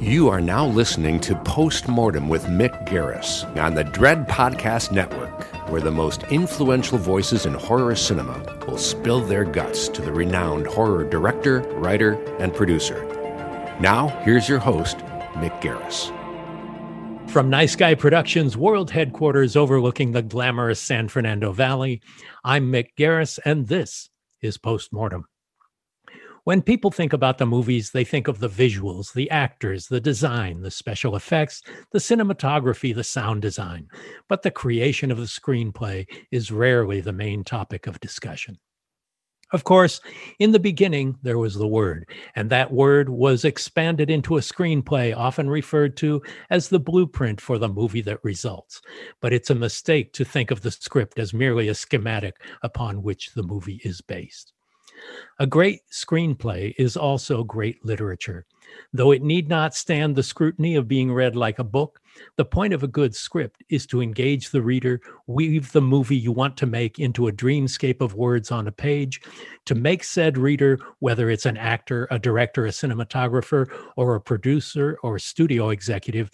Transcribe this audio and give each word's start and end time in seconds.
You 0.00 0.30
are 0.30 0.40
now 0.40 0.64
listening 0.64 1.20
to 1.20 1.36
Postmortem 1.36 2.30
with 2.30 2.46
Mick 2.46 2.88
Garris 2.88 3.44
on 3.62 3.74
the 3.74 3.84
Dread 3.84 4.26
Podcast 4.26 4.92
Network, 4.92 5.44
where 5.68 5.82
the 5.82 5.90
most 5.90 6.22
influential 6.30 6.96
voices 6.96 7.44
in 7.44 7.52
horror 7.52 7.94
cinema 7.94 8.42
will 8.66 8.78
spill 8.78 9.20
their 9.20 9.44
guts 9.44 9.88
to 9.88 10.00
the 10.00 10.10
renowned 10.10 10.66
horror 10.66 11.04
director, 11.04 11.60
writer, 11.74 12.12
and 12.38 12.54
producer. 12.54 13.04
Now, 13.78 14.08
here's 14.24 14.48
your 14.48 14.58
host, 14.58 14.96
Mick 15.34 15.60
Garris. 15.60 16.08
From 17.28 17.50
Nice 17.50 17.76
Guy 17.76 17.94
Productions 17.94 18.56
world 18.56 18.90
headquarters 18.90 19.54
overlooking 19.54 20.12
the 20.12 20.22
glamorous 20.22 20.80
San 20.80 21.08
Fernando 21.08 21.52
Valley, 21.52 22.00
I'm 22.42 22.72
Mick 22.72 22.94
Garris, 22.98 23.38
and 23.44 23.68
this 23.68 24.08
is 24.40 24.56
Postmortem. 24.56 25.26
When 26.50 26.62
people 26.62 26.90
think 26.90 27.12
about 27.12 27.38
the 27.38 27.46
movies, 27.46 27.92
they 27.92 28.02
think 28.02 28.26
of 28.26 28.40
the 28.40 28.48
visuals, 28.48 29.12
the 29.12 29.30
actors, 29.30 29.86
the 29.86 30.00
design, 30.00 30.62
the 30.62 30.70
special 30.72 31.14
effects, 31.14 31.62
the 31.92 32.00
cinematography, 32.00 32.92
the 32.92 33.04
sound 33.04 33.40
design. 33.40 33.86
But 34.28 34.42
the 34.42 34.50
creation 34.50 35.12
of 35.12 35.18
the 35.18 35.26
screenplay 35.26 36.08
is 36.32 36.50
rarely 36.50 37.00
the 37.00 37.12
main 37.12 37.44
topic 37.44 37.86
of 37.86 38.00
discussion. 38.00 38.58
Of 39.52 39.62
course, 39.62 40.00
in 40.40 40.50
the 40.50 40.58
beginning, 40.58 41.18
there 41.22 41.38
was 41.38 41.54
the 41.54 41.68
word, 41.68 42.10
and 42.34 42.50
that 42.50 42.72
word 42.72 43.08
was 43.08 43.44
expanded 43.44 44.10
into 44.10 44.36
a 44.36 44.40
screenplay, 44.40 45.16
often 45.16 45.48
referred 45.48 45.96
to 45.98 46.20
as 46.50 46.68
the 46.68 46.80
blueprint 46.80 47.40
for 47.40 47.58
the 47.58 47.68
movie 47.68 48.02
that 48.02 48.24
results. 48.24 48.82
But 49.20 49.32
it's 49.32 49.50
a 49.50 49.54
mistake 49.54 50.12
to 50.14 50.24
think 50.24 50.50
of 50.50 50.62
the 50.62 50.72
script 50.72 51.20
as 51.20 51.32
merely 51.32 51.68
a 51.68 51.76
schematic 51.76 52.42
upon 52.64 53.04
which 53.04 53.34
the 53.34 53.44
movie 53.44 53.80
is 53.84 54.00
based. 54.00 54.52
A 55.40 55.46
great 55.46 55.80
screenplay 55.90 56.74
is 56.76 56.98
also 56.98 57.42
great 57.42 57.82
literature. 57.82 58.44
Though 58.92 59.10
it 59.12 59.22
need 59.22 59.48
not 59.48 59.74
stand 59.74 60.14
the 60.14 60.22
scrutiny 60.22 60.76
of 60.76 60.86
being 60.86 61.10
read 61.10 61.34
like 61.34 61.58
a 61.58 61.64
book, 61.64 61.98
the 62.36 62.44
point 62.44 62.74
of 62.74 62.82
a 62.82 62.86
good 62.86 63.14
script 63.14 63.64
is 63.70 63.86
to 63.86 64.02
engage 64.02 64.50
the 64.50 64.60
reader, 64.60 65.00
weave 65.26 65.72
the 65.72 65.80
movie 65.80 66.18
you 66.18 66.30
want 66.30 66.58
to 66.58 66.66
make 66.66 66.98
into 66.98 67.26
a 67.26 67.32
dreamscape 67.32 68.02
of 68.02 68.12
words 68.12 68.50
on 68.50 68.68
a 68.68 68.72
page, 68.72 69.22
to 69.64 69.74
make 69.74 70.04
said 70.04 70.36
reader, 70.36 70.78
whether 70.98 71.30
it's 71.30 71.46
an 71.46 71.56
actor, 71.56 72.06
a 72.10 72.18
director, 72.18 72.66
a 72.66 72.68
cinematographer, 72.68 73.66
or 73.96 74.16
a 74.16 74.20
producer 74.20 74.98
or 75.02 75.18
studio 75.18 75.70
executive, 75.70 76.30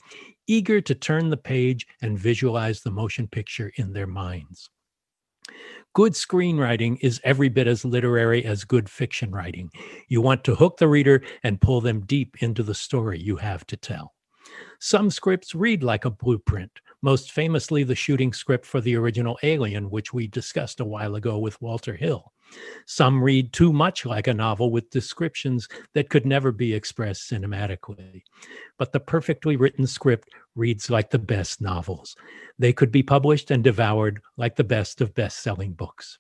eager 0.49 0.81
to 0.81 0.97
turn 0.97 1.31
the 1.31 1.37
page 1.37 1.87
and 2.03 2.19
visualize 2.19 2.81
the 2.81 2.91
motion 2.91 3.29
picture 3.29 3.71
in 3.77 3.93
their 3.93 4.09
minds. 4.09 4.69
Good 5.95 6.13
screenwriting 6.13 6.99
is 7.01 7.21
every 7.25 7.49
bit 7.49 7.67
as 7.67 7.85
literary 7.85 8.45
as 8.45 8.65
good 8.65 8.89
fiction 8.89 9.31
writing. 9.31 9.71
You 10.09 10.21
want 10.21 10.45
to 10.45 10.55
hook 10.55 10.77
the 10.77 10.89
reader 10.89 11.23
and 11.43 11.61
pull 11.61 11.81
them 11.81 12.05
deep 12.05 12.43
into 12.43 12.63
the 12.63 12.75
story 12.75 13.19
you 13.19 13.37
have 13.37 13.67
to 13.69 13.77
tell. 13.77 14.15
Some 14.79 15.11
scripts 15.11 15.55
read 15.55 15.83
like 15.83 16.05
a 16.05 16.11
blueprint, 16.11 16.81
most 17.03 17.33
famously 17.33 17.83
the 17.83 17.95
shooting 17.95 18.33
script 18.33 18.67
for 18.67 18.81
the 18.81 18.97
original 18.97 19.39
Alien, 19.43 19.91
which 19.91 20.13
we 20.13 20.27
discussed 20.27 20.81
a 20.81 20.85
while 20.85 21.15
ago 21.15 21.39
with 21.39 21.61
Walter 21.63 21.95
Hill. 21.95 22.33
Some 22.87 23.23
read 23.23 23.53
too 23.53 23.73
much 23.73 24.07
like 24.07 24.27
a 24.27 24.35
novel 24.35 24.71
with 24.71 24.91
descriptions 24.91 25.69
that 25.95 26.09
could 26.09 26.25
never 26.25 26.53
be 26.53 26.75
expressed 26.75 27.31
cinematically. 27.31 28.23
But 28.79 28.93
the 28.93 29.01
perfectly 29.01 29.57
written 29.57 29.87
script 29.87 30.31
reads 30.55 30.91
like 30.91 31.11
the 31.11 31.19
best 31.19 31.61
novels. 31.61 32.17
They 32.59 32.73
could 32.73 32.93
be 32.93 33.03
published 33.03 33.51
and 33.51 33.63
devoured 33.65 34.21
like 34.37 34.57
the 34.57 34.65
best 34.65 35.01
of 35.01 35.15
best 35.15 35.43
selling 35.43 35.73
books. 35.73 36.19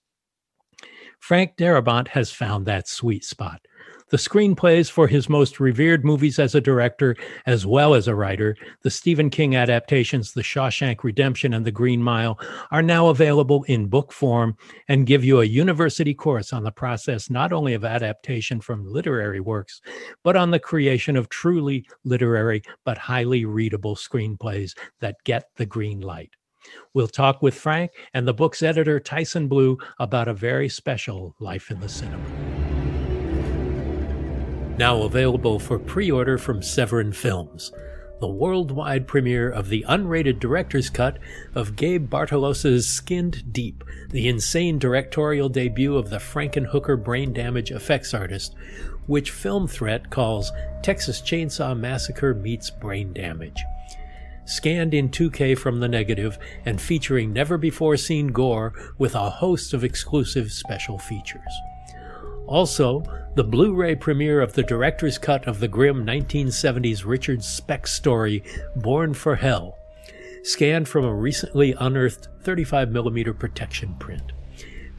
Frank 1.19 1.57
Darabont 1.57 2.09
has 2.09 2.31
found 2.31 2.67
that 2.67 2.89
sweet 2.89 3.25
spot 3.25 3.61
the 4.09 4.17
screenplays 4.17 4.91
for 4.91 5.09
his 5.09 5.28
most 5.28 5.59
revered 5.59 6.05
movies 6.05 6.39
as 6.39 6.55
a 6.55 6.61
director, 6.61 7.17
as 7.47 7.67
well 7.67 7.94
as 7.94 8.06
a 8.06 8.15
writer, 8.15 8.56
the 8.83 8.91
Stephen 8.91 9.31
King 9.31 9.56
adaptations, 9.56 10.33
The 10.33 10.43
Shawshank 10.43 11.03
Redemption 11.03 11.55
and 11.55 11.65
The 11.65 11.72
Green 11.72 12.03
Mile, 12.03 12.39
are 12.71 12.83
now 12.83 13.09
available 13.09 13.65
in 13.65 13.89
book 13.89 14.12
form 14.12 14.56
and 14.89 15.06
give 15.06 15.25
you 15.25 15.41
a 15.41 15.45
university 15.45 16.15
course 16.15 16.53
on 16.53 16.62
the 16.62 16.71
process 16.71 17.31
not 17.31 17.53
only 17.53 17.75
of 17.75 17.84
adaptation 17.84 18.61
from 18.61 18.87
literary 18.87 19.41
works, 19.41 19.81
but 20.22 20.37
on 20.37 20.50
the 20.50 20.61
creation 20.61 21.16
of 21.16 21.28
truly 21.28 21.87
literary 22.05 22.62
but 22.84 22.99
highly 22.99 23.45
readable 23.45 23.97
screenplays 23.97 24.77
that 25.00 25.16
get 25.25 25.49
the 25.56 25.66
green 25.66 26.00
light. 26.00 26.31
We'll 26.95 27.09
talk 27.09 27.43
with 27.43 27.55
Frank 27.55 27.93
and 28.15 28.27
the 28.27 28.34
book's 28.34 28.62
editor, 28.62 28.99
Tyson 28.99 29.49
Blue, 29.49 29.78
about 29.99 30.28
a 30.28 30.34
very 30.34 30.69
special 30.69 31.34
life 31.41 31.71
in 31.71 31.81
the 31.81 31.89
cinema. 31.89 32.56
Now 34.79 35.05
available 35.05 35.59
for 35.59 35.79
pre 35.79 36.11
order 36.11 36.37
from 36.37 36.61
Severin 36.61 37.13
Films, 37.13 37.73
the 38.21 38.29
worldwide 38.29 39.07
premiere 39.07 39.49
of 39.49 39.71
the 39.71 39.87
unrated 39.89 40.39
director's 40.39 40.91
cut 40.91 41.19
of 41.55 41.77
Gabe 41.77 42.11
Bartalos's 42.11 42.87
Skinned 42.87 43.55
Deep, 43.55 43.83
the 44.11 44.29
insane 44.29 44.79
directorial 44.79 45.49
debut 45.49 45.97
of 45.97 46.11
the 46.11 46.19
Frankenhooker 46.19 47.03
brain 47.03 47.33
damage 47.33 47.71
effects 47.71 48.13
artist, 48.13 48.55
which 49.07 49.31
Film 49.31 49.67
Threat 49.67 50.11
calls 50.11 50.53
Texas 50.83 51.23
Chainsaw 51.23 51.75
Massacre 51.75 52.35
meets 52.35 52.69
brain 52.69 53.15
damage. 53.15 53.65
Scanned 54.45 54.93
in 54.93 55.09
2K 55.09 55.57
from 55.57 55.81
the 55.81 55.89
negative 55.89 56.39
and 56.67 56.79
featuring 56.79 57.33
never 57.33 57.57
before 57.57 57.97
seen 57.97 58.27
gore 58.27 58.75
with 58.99 59.15
a 59.15 59.31
host 59.31 59.73
of 59.73 59.85
exclusive 59.85 60.53
special 60.53 60.99
features. 60.99 61.41
Also, 62.47 63.03
the 63.34 63.45
Blu 63.45 63.75
ray 63.75 63.95
premiere 63.95 64.41
of 64.41 64.53
the 64.53 64.63
director's 64.63 65.19
cut 65.19 65.47
of 65.47 65.60
the 65.60 65.69
grim 65.69 66.07
1970s 66.07 67.04
Richard 67.04 67.43
Speck 67.43 67.87
story, 67.87 68.43
Born 68.77 69.15
for 69.15 69.37
Hell, 69.37 69.77
scanned 70.43 70.89
from 70.89 71.04
a 71.04 71.15
recently 71.15 71.75
unearthed 71.78 72.28
35mm 72.45 73.39
protection 73.39 73.95
print. 73.98 74.33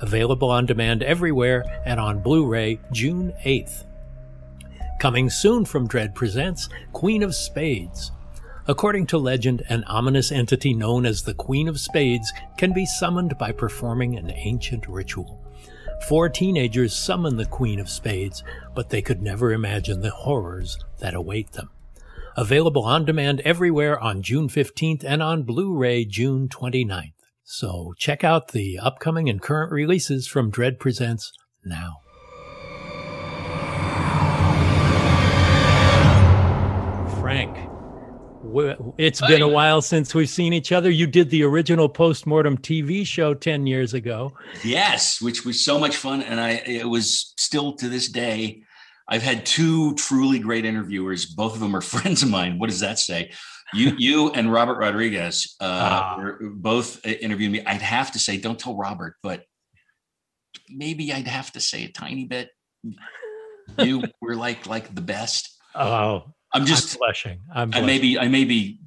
Available 0.00 0.50
on 0.50 0.66
demand 0.66 1.02
everywhere 1.02 1.64
and 1.84 2.00
on 2.00 2.22
Blu 2.22 2.46
ray 2.46 2.80
June 2.90 3.32
8th. 3.44 3.84
Coming 4.98 5.30
soon 5.30 5.64
from 5.64 5.86
Dread 5.86 6.14
Presents 6.14 6.68
Queen 6.92 7.22
of 7.22 7.34
Spades. 7.34 8.10
According 8.68 9.06
to 9.08 9.18
legend, 9.18 9.62
an 9.68 9.82
ominous 9.84 10.30
entity 10.30 10.72
known 10.72 11.04
as 11.04 11.22
the 11.22 11.34
Queen 11.34 11.68
of 11.68 11.80
Spades 11.80 12.32
can 12.56 12.72
be 12.72 12.86
summoned 12.86 13.36
by 13.36 13.50
performing 13.50 14.16
an 14.16 14.30
ancient 14.30 14.86
ritual. 14.86 15.44
Four 16.08 16.28
teenagers 16.28 16.94
summon 16.94 17.36
the 17.36 17.46
Queen 17.46 17.80
of 17.80 17.90
Spades, 17.90 18.44
but 18.74 18.90
they 18.90 19.02
could 19.02 19.20
never 19.20 19.52
imagine 19.52 20.00
the 20.00 20.10
horrors 20.10 20.78
that 21.00 21.14
await 21.14 21.52
them. 21.52 21.70
Available 22.36 22.84
on 22.84 23.04
demand 23.04 23.40
everywhere 23.40 23.98
on 23.98 24.22
June 24.22 24.48
15th 24.48 25.04
and 25.04 25.22
on 25.22 25.42
Blu-ray 25.42 26.04
June 26.04 26.48
29th. 26.48 27.12
So 27.42 27.94
check 27.98 28.22
out 28.22 28.52
the 28.52 28.78
upcoming 28.78 29.28
and 29.28 29.42
current 29.42 29.72
releases 29.72 30.26
from 30.28 30.50
Dread 30.50 30.78
Presents 30.78 31.32
now. 31.64 32.01
It's 38.98 39.20
been 39.20 39.42
a 39.42 39.48
while 39.48 39.82
since 39.82 40.14
we've 40.14 40.28
seen 40.28 40.52
each 40.52 40.72
other. 40.72 40.90
You 40.90 41.06
did 41.06 41.30
the 41.30 41.42
original 41.42 41.88
postmortem 41.88 42.58
TV 42.58 43.06
show 43.06 43.34
10 43.34 43.66
years 43.66 43.94
ago. 43.94 44.32
Yes, 44.64 45.20
which 45.20 45.44
was 45.44 45.64
so 45.64 45.78
much 45.78 45.96
fun. 45.96 46.22
And 46.22 46.40
I 46.40 46.62
it 46.66 46.88
was 46.88 47.34
still 47.36 47.74
to 47.74 47.88
this 47.88 48.08
day. 48.08 48.62
I've 49.08 49.22
had 49.22 49.44
two 49.44 49.94
truly 49.96 50.38
great 50.38 50.64
interviewers. 50.64 51.26
Both 51.26 51.54
of 51.54 51.60
them 51.60 51.76
are 51.76 51.80
friends 51.94 52.22
of 52.22 52.30
mine. 52.30 52.58
What 52.58 52.70
does 52.70 52.80
that 52.80 52.98
say? 52.98 53.32
You, 53.74 53.94
you 53.98 54.30
and 54.30 54.52
Robert 54.52 54.78
Rodriguez 54.78 55.56
uh, 55.60 55.64
ah. 55.64 56.34
both 56.40 57.04
interviewed 57.04 57.52
me. 57.52 57.64
I'd 57.64 57.82
have 57.82 58.12
to 58.12 58.18
say, 58.18 58.36
don't 58.36 58.58
tell 58.58 58.76
Robert, 58.76 59.16
but 59.22 59.44
maybe 60.68 61.12
I'd 61.12 61.28
have 61.28 61.52
to 61.52 61.60
say 61.60 61.84
a 61.84 61.92
tiny 61.92 62.24
bit. 62.24 62.50
You 63.78 64.04
were 64.20 64.36
like 64.36 64.66
like 64.66 64.94
the 64.94 65.00
best. 65.00 65.56
Oh, 65.74 66.32
I'm 66.54 66.66
just 66.66 66.94
I'm 66.94 66.98
blushing. 66.98 67.40
I'm 67.54 67.70
blushing. 67.70 67.84
I 67.84 67.86
may 67.86 67.98
be 67.98 68.18
I 68.18 68.28
may 68.28 68.44
be 68.44 68.78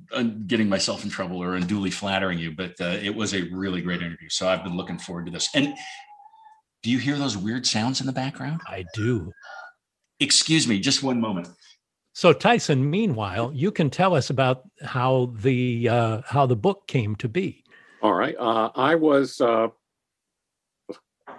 getting 0.47 0.69
myself 0.69 1.03
in 1.03 1.09
trouble 1.09 1.41
or 1.41 1.55
unduly 1.55 1.91
flattering 1.91 2.37
you, 2.37 2.51
but 2.51 2.79
uh, 2.79 2.97
it 3.01 3.13
was 3.13 3.33
a 3.33 3.43
really 3.51 3.81
great 3.81 4.01
interview. 4.01 4.29
So 4.29 4.47
I've 4.47 4.63
been 4.63 4.77
looking 4.77 4.97
forward 4.97 5.25
to 5.25 5.31
this. 5.31 5.49
And 5.53 5.73
do 6.83 6.89
you 6.89 6.99
hear 6.99 7.17
those 7.17 7.35
weird 7.35 7.65
sounds 7.65 7.99
in 7.99 8.05
the 8.05 8.13
background? 8.13 8.61
I 8.67 8.85
do. 8.93 9.31
Excuse 10.19 10.67
me, 10.67 10.79
just 10.79 11.03
one 11.03 11.19
moment. 11.19 11.49
So 12.13 12.31
Tyson, 12.31 12.89
meanwhile, 12.89 13.51
you 13.53 13.71
can 13.71 13.89
tell 13.89 14.15
us 14.15 14.29
about 14.29 14.63
how 14.81 15.33
the 15.35 15.89
uh, 15.89 16.21
how 16.25 16.45
the 16.45 16.55
book 16.55 16.87
came 16.87 17.15
to 17.17 17.27
be. 17.27 17.63
All 18.01 18.13
right, 18.13 18.35
uh, 18.39 18.69
I 18.75 18.95
was 18.95 19.41
uh, 19.41 19.67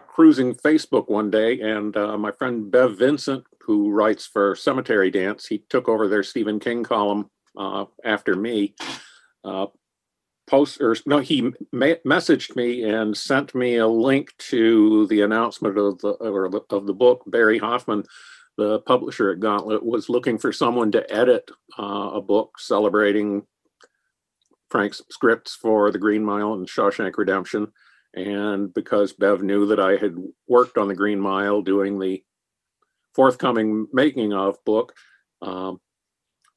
cruising 0.08 0.54
Facebook 0.54 1.08
one 1.08 1.30
day, 1.30 1.60
and 1.60 1.96
uh, 1.96 2.18
my 2.18 2.32
friend 2.32 2.70
Bev 2.70 2.98
Vincent 2.98 3.44
who 3.66 3.90
writes 3.90 4.26
for 4.26 4.54
Cemetery 4.54 5.10
Dance. 5.10 5.46
He 5.46 5.64
took 5.68 5.88
over 5.88 6.06
their 6.06 6.22
Stephen 6.22 6.60
King 6.60 6.84
column 6.84 7.30
uh, 7.56 7.86
after 8.04 8.36
me. 8.36 8.74
Uh, 9.44 9.66
post 10.46 10.80
or 10.80 10.96
no, 11.06 11.18
he 11.18 11.52
ma- 11.72 12.00
messaged 12.06 12.54
me 12.54 12.84
and 12.84 13.16
sent 13.16 13.54
me 13.54 13.76
a 13.76 13.88
link 13.88 14.32
to 14.38 15.06
the 15.08 15.22
announcement 15.22 15.76
of 15.76 15.98
the 15.98 16.10
or 16.10 16.44
of 16.70 16.86
the 16.86 16.94
book. 16.94 17.24
Barry 17.26 17.58
Hoffman, 17.58 18.04
the 18.56 18.80
publisher 18.80 19.30
at 19.32 19.40
Gauntlet, 19.40 19.84
was 19.84 20.08
looking 20.08 20.38
for 20.38 20.52
someone 20.52 20.92
to 20.92 21.12
edit 21.12 21.50
uh, 21.78 22.10
a 22.14 22.20
book 22.20 22.58
celebrating 22.58 23.42
Frank's 24.70 25.02
scripts 25.10 25.54
for 25.54 25.90
The 25.90 25.98
Green 25.98 26.24
Mile 26.24 26.54
and 26.54 26.68
Shawshank 26.68 27.16
Redemption. 27.16 27.72
And 28.14 28.72
because 28.72 29.12
Bev 29.12 29.42
knew 29.42 29.66
that 29.66 29.80
I 29.80 29.96
had 29.96 30.16
worked 30.48 30.78
on 30.78 30.88
The 30.88 30.94
Green 30.94 31.20
Mile 31.20 31.62
doing 31.62 31.98
the 31.98 32.22
forthcoming 33.16 33.88
making 33.92 34.34
of 34.34 34.62
book 34.66 34.94
um, 35.40 35.80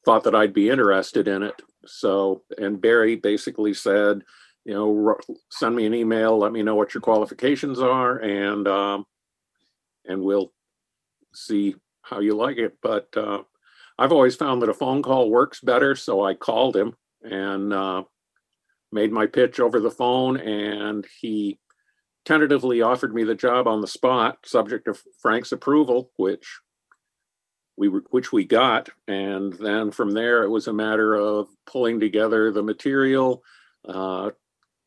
thought 0.06 0.25
that 0.25 0.35
I'd 0.35 0.53
be 0.53 0.69
interested 0.69 1.27
in 1.27 1.41
it. 1.41 1.59
So, 1.85 2.44
and 2.57 2.81
Barry 2.81 3.15
basically 3.15 3.73
said, 3.73 4.21
you 4.65 4.73
know, 4.73 5.17
send 5.50 5.75
me 5.75 5.85
an 5.85 5.94
email, 5.94 6.38
let 6.38 6.51
me 6.51 6.61
know 6.61 6.75
what 6.75 6.94
your 6.94 7.01
qualifications 7.01 7.79
are, 7.79 8.17
and 8.17 8.67
um, 8.67 9.06
and 10.06 10.21
we'll 10.21 10.51
see 11.33 11.75
how 12.01 12.19
you 12.19 12.35
like 12.35 12.57
it. 12.57 12.77
But 12.83 13.07
uh, 13.15 13.44
I've 13.97 14.12
always 14.12 14.35
found 14.35 14.62
that 14.62 14.69
a 14.69 14.73
phone 14.73 15.01
call 15.01 15.31
works 15.31 15.62
better, 15.62 15.95
so 15.95 16.23
I 16.23 16.33
called 16.33 16.75
him 16.75 16.94
and 17.23 17.73
uh, 17.73 18.03
made 18.91 19.12
my 19.12 19.25
pitch 19.25 19.59
over 19.59 19.79
the 19.79 19.91
phone, 19.91 20.38
and 20.38 21.07
he 21.21 21.57
tentatively 22.29 22.83
offered 22.83 23.11
me 23.11 23.23
the 23.23 23.33
job 23.33 23.67
on 23.67 23.81
the 23.81 23.87
spot, 23.87 24.37
subject 24.45 24.85
to 24.85 24.93
Frank's 25.19 25.51
approval, 25.51 26.11
which 26.17 26.59
we 27.75 27.87
which 27.87 28.31
we 28.31 28.45
got, 28.45 28.87
and 29.07 29.53
then 29.53 29.89
from 29.89 30.11
there 30.11 30.43
it 30.43 30.49
was 30.49 30.67
a 30.67 30.73
matter 30.73 31.15
of 31.15 31.48
pulling 31.65 32.00
together 32.00 32.51
the 32.51 32.62
material, 32.62 33.41
uh, 33.88 34.29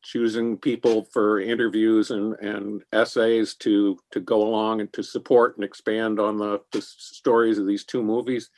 choosing 0.03 0.57
people 0.57 1.03
for 1.11 1.41
interviews 1.41 2.11
and, 2.11 2.33
and 2.35 2.81
essays 2.93 3.55
to 3.55 3.99
to 4.11 4.21
go 4.21 4.41
along 4.41 4.79
and 4.79 4.93
to 4.93 5.03
support 5.03 5.57
and 5.57 5.65
expand 5.65 6.21
on 6.21 6.37
the, 6.37 6.61
the 6.71 6.81
stories 6.81 7.57
of 7.57 7.67
these 7.67 7.83
two 7.83 8.01
movies, 8.01 8.51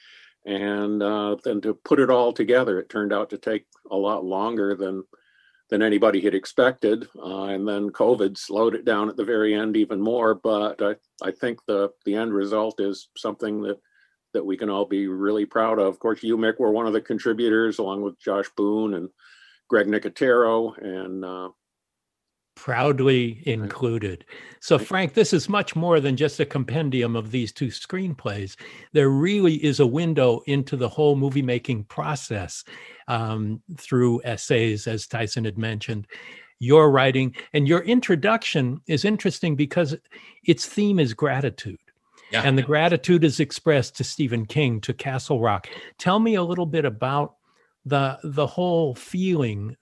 and 0.46 1.02
uh, 1.02 1.36
then 1.44 1.60
to 1.60 1.74
put 1.74 2.00
it 2.00 2.12
all 2.12 2.32
together. 2.32 2.80
It 2.80 2.90
turned 2.90 3.14
out 3.14 3.32
to 3.32 3.40
take 3.40 3.66
a 3.90 3.96
lot 3.98 4.24
longer 4.24 4.76
than 4.76 5.04
than 5.70 5.82
anybody 5.82 6.22
had 6.22 6.36
expected. 6.36 7.08
Uh, 7.18 7.46
and 7.46 7.68
then 7.68 7.90
COVID 7.90 8.38
slowed 8.38 8.76
it 8.76 8.86
down 8.86 9.10
at 9.10 9.18
the 9.18 9.26
very 9.26 9.54
end 9.54 9.76
even 9.76 10.00
more. 10.00 10.36
But 10.36 10.82
I, 10.82 10.96
I 11.24 11.32
think 11.32 11.60
the, 11.66 11.90
the 12.06 12.16
end 12.16 12.34
result 12.34 12.80
is 12.80 13.10
something 13.18 13.62
that, 13.64 13.80
that 14.34 14.46
we 14.46 14.58
can 14.58 14.70
all 14.70 14.86
be 14.86 15.08
really 15.08 15.46
proud 15.46 15.80
of. 15.80 15.88
Of 15.88 16.00
course, 16.00 16.22
you, 16.22 16.38
Mick, 16.38 16.60
were 16.60 16.72
one 16.72 16.88
of 16.88 16.94
the 16.94 17.02
contributors 17.02 17.80
along 17.80 18.04
with 18.04 18.20
Josh 18.20 18.50
Boone 18.56 18.94
and 18.94 19.10
Greg 19.68 19.88
Nicotero 19.88 20.78
and 20.78 21.26
uh, 21.26 21.50
proudly 22.56 23.44
included. 23.46 24.26
So, 24.60 24.78
Frank, 24.78 25.14
this 25.14 25.34
is 25.34 25.48
much 25.48 25.76
more 25.76 26.00
than 26.00 26.18
just 26.18 26.40
a 26.40 26.46
compendium 26.46 27.16
of 27.16 27.32
these 27.32 27.52
two 27.52 27.68
screenplays. 27.68 28.56
There 28.94 29.10
really 29.10 29.64
is 29.64 29.80
a 29.80 29.88
window 29.88 30.42
into 30.48 30.76
the 30.76 30.90
whole 30.90 31.16
movie 31.16 31.42
making 31.42 31.84
process 31.86 32.64
um, 33.08 33.62
through 33.78 34.22
essays, 34.24 34.88
as 34.88 35.08
Tyson 35.08 35.46
had 35.46 35.58
mentioned. 35.58 36.08
Your 36.60 36.90
writing 36.90 37.36
and 37.54 37.68
your 37.68 37.82
introduction 37.82 38.82
is 38.88 39.06
interesting 39.06 39.56
because 39.56 39.96
its 40.46 40.66
theme 40.66 41.00
is 41.00 41.14
gratitude. 41.14 41.80
Yeah. 42.32 42.42
And 42.44 42.58
the 42.58 42.64
gratitude 42.64 43.24
is 43.24 43.40
expressed 43.40 43.96
to 43.98 44.04
Stephen 44.04 44.46
King, 44.46 44.82
to 44.82 44.94
Castle 44.94 45.40
Rock. 45.40 45.68
Tell 46.00 46.20
me 46.20 46.36
a 46.36 46.44
little 46.44 46.66
bit 46.66 46.86
about 46.86 47.36
the 47.86 48.18
the 48.24 48.48
whole 48.48 48.96
feeling 48.96 49.78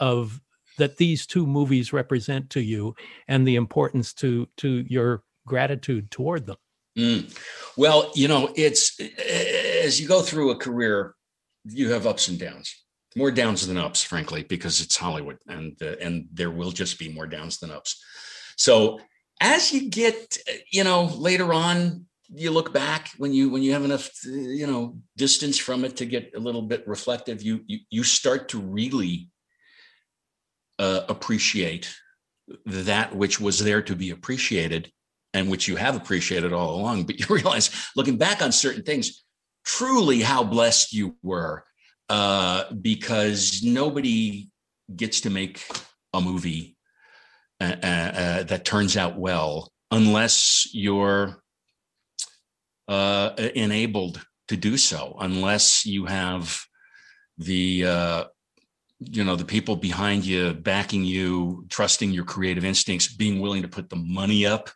of 0.00 0.40
that 0.78 0.96
these 0.96 1.26
two 1.26 1.46
movies 1.46 1.92
represent 1.92 2.50
to 2.50 2.60
you 2.60 2.94
and 3.28 3.46
the 3.46 3.56
importance 3.56 4.12
to 4.12 4.48
to 4.56 4.84
your 4.88 5.22
gratitude 5.46 6.10
toward 6.10 6.46
them 6.46 6.56
mm. 6.96 7.38
well 7.76 8.10
you 8.14 8.28
know 8.28 8.52
it's 8.56 8.98
as 9.84 10.00
you 10.00 10.08
go 10.08 10.22
through 10.22 10.50
a 10.50 10.56
career 10.56 11.14
you 11.64 11.90
have 11.90 12.06
ups 12.06 12.28
and 12.28 12.38
downs 12.38 12.74
more 13.16 13.30
downs 13.30 13.66
than 13.66 13.76
ups 13.76 14.02
frankly 14.02 14.42
because 14.42 14.80
it's 14.80 14.96
hollywood 14.96 15.38
and 15.48 15.76
uh, 15.82 15.94
and 16.00 16.26
there 16.32 16.50
will 16.50 16.70
just 16.70 16.98
be 16.98 17.08
more 17.08 17.26
downs 17.26 17.58
than 17.58 17.70
ups 17.70 18.02
so 18.56 18.98
as 19.40 19.72
you 19.72 19.90
get, 19.90 20.38
you 20.70 20.84
know, 20.84 21.04
later 21.04 21.52
on, 21.52 22.06
you 22.28 22.50
look 22.50 22.72
back 22.72 23.10
when 23.18 23.32
you 23.32 23.50
when 23.50 23.62
you 23.62 23.72
have 23.72 23.84
enough, 23.84 24.10
you 24.24 24.66
know, 24.66 24.96
distance 25.16 25.58
from 25.58 25.84
it 25.84 25.96
to 25.98 26.06
get 26.06 26.32
a 26.34 26.40
little 26.40 26.62
bit 26.62 26.86
reflective. 26.88 27.42
You 27.42 27.60
you, 27.66 27.78
you 27.90 28.02
start 28.02 28.48
to 28.50 28.58
really 28.58 29.28
uh, 30.78 31.02
appreciate 31.08 31.94
that 32.66 33.14
which 33.14 33.40
was 33.40 33.58
there 33.58 33.82
to 33.82 33.96
be 33.96 34.10
appreciated 34.10 34.90
and 35.32 35.50
which 35.50 35.66
you 35.66 35.76
have 35.76 35.96
appreciated 35.96 36.52
all 36.52 36.76
along. 36.76 37.04
But 37.04 37.18
you 37.20 37.26
realize, 37.34 37.70
looking 37.96 38.18
back 38.18 38.42
on 38.42 38.52
certain 38.52 38.82
things, 38.82 39.24
truly 39.64 40.20
how 40.20 40.44
blessed 40.44 40.92
you 40.92 41.16
were 41.22 41.64
uh, 42.08 42.72
because 42.74 43.62
nobody 43.62 44.50
gets 44.94 45.22
to 45.22 45.30
make 45.30 45.64
a 46.12 46.20
movie 46.20 46.76
uh, 47.60 47.76
uh, 47.82 47.86
uh 47.86 48.42
that 48.42 48.64
turns 48.64 48.96
out 48.96 49.16
well 49.16 49.72
unless 49.90 50.68
you're 50.72 51.42
uh, 52.88 53.30
enabled 53.54 54.24
to 54.48 54.56
do 54.56 54.76
so, 54.76 55.16
unless 55.20 55.86
you 55.86 56.06
have 56.06 56.60
the 57.38 57.86
uh, 57.86 58.24
you 59.10 59.24
know 59.24 59.36
the 59.36 59.44
people 59.44 59.76
behind 59.76 60.24
you 60.24 60.52
backing 60.52 61.04
you 61.04 61.64
trusting 61.68 62.10
your 62.10 62.24
creative 62.24 62.64
instincts 62.64 63.14
being 63.14 63.40
willing 63.40 63.62
to 63.62 63.68
put 63.68 63.88
the 63.90 63.96
money 63.96 64.46
up 64.46 64.70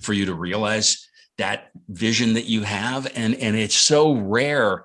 for 0.00 0.12
you 0.12 0.26
to 0.26 0.34
realize 0.34 1.08
that 1.38 1.70
vision 1.88 2.34
that 2.34 2.46
you 2.46 2.62
have. 2.62 3.10
And 3.14 3.34
and 3.36 3.56
it's 3.56 3.74
so 3.74 4.12
rare 4.12 4.84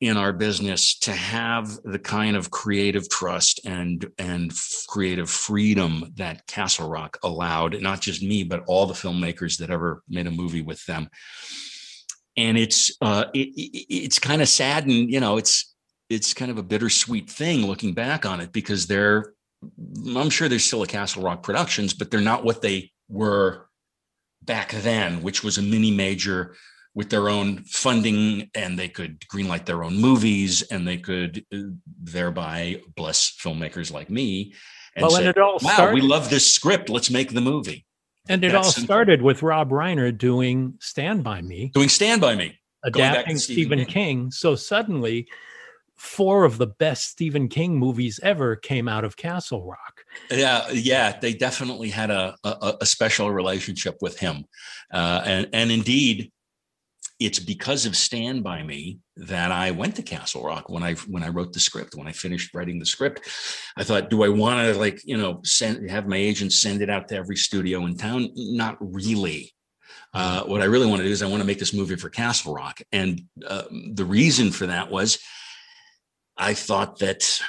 in 0.00 0.16
our 0.16 0.32
business 0.32 0.98
to 0.98 1.12
have 1.12 1.78
the 1.84 1.98
kind 1.98 2.36
of 2.36 2.50
creative 2.50 3.08
trust 3.08 3.60
and 3.64 4.10
and 4.18 4.52
creative 4.88 5.30
freedom 5.30 6.12
that 6.16 6.46
Castle 6.46 6.88
Rock 6.88 7.18
allowed 7.22 7.80
not 7.80 8.00
just 8.00 8.22
me 8.22 8.42
but 8.42 8.64
all 8.66 8.86
the 8.86 8.94
filmmakers 8.94 9.58
that 9.58 9.70
ever 9.70 10.02
made 10.08 10.26
a 10.26 10.30
movie 10.30 10.62
with 10.62 10.84
them. 10.86 11.08
And 12.36 12.58
it's 12.58 12.96
uh 13.00 13.26
it, 13.34 13.48
it, 13.48 13.86
it's 13.88 14.18
kind 14.18 14.42
of 14.42 14.48
sad 14.48 14.86
and 14.86 15.10
you 15.10 15.20
know 15.20 15.36
it's 15.36 15.71
it's 16.12 16.34
kind 16.34 16.50
of 16.50 16.58
a 16.58 16.62
bittersweet 16.62 17.28
thing 17.28 17.66
looking 17.66 17.94
back 17.94 18.26
on 18.26 18.40
it 18.40 18.52
because 18.52 18.86
they're 18.86 19.34
I'm 20.16 20.30
sure 20.30 20.48
there's 20.48 20.64
still 20.64 20.82
a 20.82 20.86
Castle 20.86 21.22
Rock 21.22 21.42
Productions 21.42 21.94
but 21.94 22.10
they're 22.10 22.20
not 22.20 22.44
what 22.44 22.62
they 22.62 22.90
were 23.08 23.68
back 24.42 24.72
then, 24.72 25.22
which 25.22 25.44
was 25.44 25.58
a 25.58 25.62
mini 25.62 25.90
major 25.90 26.56
with 26.94 27.10
their 27.10 27.28
own 27.28 27.64
funding 27.64 28.50
and 28.54 28.78
they 28.78 28.88
could 28.88 29.20
greenlight 29.32 29.64
their 29.64 29.82
own 29.82 29.96
movies 29.96 30.62
and 30.62 30.86
they 30.86 30.98
could 30.98 31.44
uh, 31.54 31.58
thereby 32.02 32.80
bless 32.96 33.34
filmmakers 33.40 33.92
like 33.92 34.10
me 34.10 34.52
and 34.94 35.02
well, 35.04 35.12
say, 35.12 35.20
and 35.20 35.28
it 35.28 35.38
all 35.38 35.58
wow, 35.62 35.72
started, 35.72 35.94
we 35.94 36.02
love 36.02 36.28
this 36.28 36.54
script. 36.54 36.90
Let's 36.90 37.10
make 37.10 37.32
the 37.32 37.40
movie. 37.40 37.86
And 38.28 38.44
it 38.44 38.52
That's 38.52 38.66
all 38.66 38.72
simple. 38.72 38.86
started 38.86 39.22
with 39.22 39.42
Rob 39.42 39.70
Reiner 39.70 40.16
doing 40.16 40.74
Stand 40.80 41.24
By 41.24 41.40
Me, 41.40 41.70
Doing 41.74 41.88
Stand 41.88 42.20
By 42.20 42.36
Me. 42.36 42.58
Going 42.84 42.92
back 42.92 43.14
to 43.14 43.20
adapting 43.20 43.38
Stephen 43.38 43.62
Stephen 43.62 43.78
King. 43.78 43.86
King. 43.86 44.30
So 44.30 44.54
suddenly, 44.54 45.28
four 46.02 46.44
of 46.44 46.58
the 46.58 46.66
best 46.66 47.04
Stephen 47.08 47.48
King 47.48 47.78
movies 47.78 48.18
ever 48.24 48.56
came 48.56 48.88
out 48.88 49.04
of 49.04 49.16
Castle 49.16 49.64
Rock. 49.64 50.04
Yeah, 50.30 50.68
yeah, 50.70 51.18
they 51.18 51.32
definitely 51.32 51.90
had 51.90 52.10
a 52.10 52.36
a, 52.42 52.74
a 52.80 52.86
special 52.86 53.30
relationship 53.30 53.98
with 54.00 54.18
him, 54.18 54.44
uh, 54.92 55.22
and 55.24 55.48
and 55.52 55.70
indeed, 55.70 56.32
it's 57.20 57.38
because 57.38 57.86
of 57.86 57.96
Stand 57.96 58.42
by 58.42 58.64
Me 58.64 58.98
that 59.16 59.52
I 59.52 59.70
went 59.70 59.94
to 59.96 60.02
Castle 60.02 60.42
Rock 60.42 60.68
when 60.68 60.82
I 60.82 60.94
when 61.06 61.22
I 61.22 61.28
wrote 61.28 61.52
the 61.52 61.60
script. 61.60 61.94
When 61.94 62.08
I 62.08 62.12
finished 62.12 62.52
writing 62.52 62.80
the 62.80 62.86
script, 62.86 63.20
I 63.76 63.84
thought, 63.84 64.10
do 64.10 64.24
I 64.24 64.28
want 64.28 64.66
to 64.66 64.78
like 64.78 65.00
you 65.04 65.16
know 65.16 65.40
send 65.44 65.88
have 65.88 66.08
my 66.08 66.16
agent 66.16 66.52
send 66.52 66.82
it 66.82 66.90
out 66.90 67.08
to 67.08 67.16
every 67.16 67.36
studio 67.36 67.86
in 67.86 67.96
town? 67.96 68.28
Not 68.34 68.76
really. 68.80 69.54
Uh, 70.14 70.42
what 70.42 70.60
I 70.60 70.66
really 70.66 70.86
want 70.86 70.98
to 70.98 71.06
do 71.06 71.12
is 71.12 71.22
I 71.22 71.28
want 71.28 71.40
to 71.40 71.46
make 71.46 71.58
this 71.58 71.72
movie 71.72 71.96
for 71.96 72.10
Castle 72.10 72.52
Rock, 72.52 72.82
and 72.90 73.22
uh, 73.46 73.62
the 73.70 74.04
reason 74.04 74.50
for 74.50 74.66
that 74.66 74.90
was 74.90 75.18
I 76.36 76.54
thought 76.54 76.98
that 77.00 77.40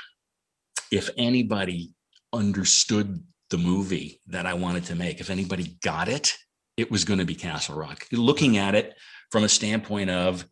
if 0.92 1.10
anybody 1.18 1.94
understood 2.32 3.24
the 3.50 3.58
movie 3.58 4.22
that 4.28 4.46
I 4.46 4.54
wanted 4.54 4.86
to 4.86 4.96
make, 4.96 5.20
if 5.20 5.30
anybody 5.30 5.78
got 5.82 6.08
it, 6.08 6.36
it 6.78 6.92
was 6.92 7.06
going 7.06 7.20
to 7.20 7.26
be 7.26 7.36
Castle 7.36 7.76
Rock. 7.76 8.06
Looking 8.12 8.58
at 8.58 8.76
it 8.76 8.96
from 9.32 9.44
a 9.44 9.50
standpoint 9.50 10.10
of 10.10 10.46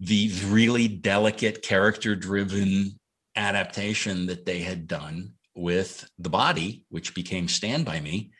the 0.00 0.32
really 0.46 0.88
delicate, 0.88 1.62
character 1.62 2.16
driven 2.16 2.98
adaptation 3.36 4.26
that 4.26 4.44
they 4.46 4.60
had 4.60 4.86
done 4.86 5.34
with 5.54 6.08
The 6.18 6.30
Body, 6.30 6.84
which 6.88 7.14
became 7.14 7.48
Stand 7.48 7.84
By 7.84 8.00
Me, 8.00 8.32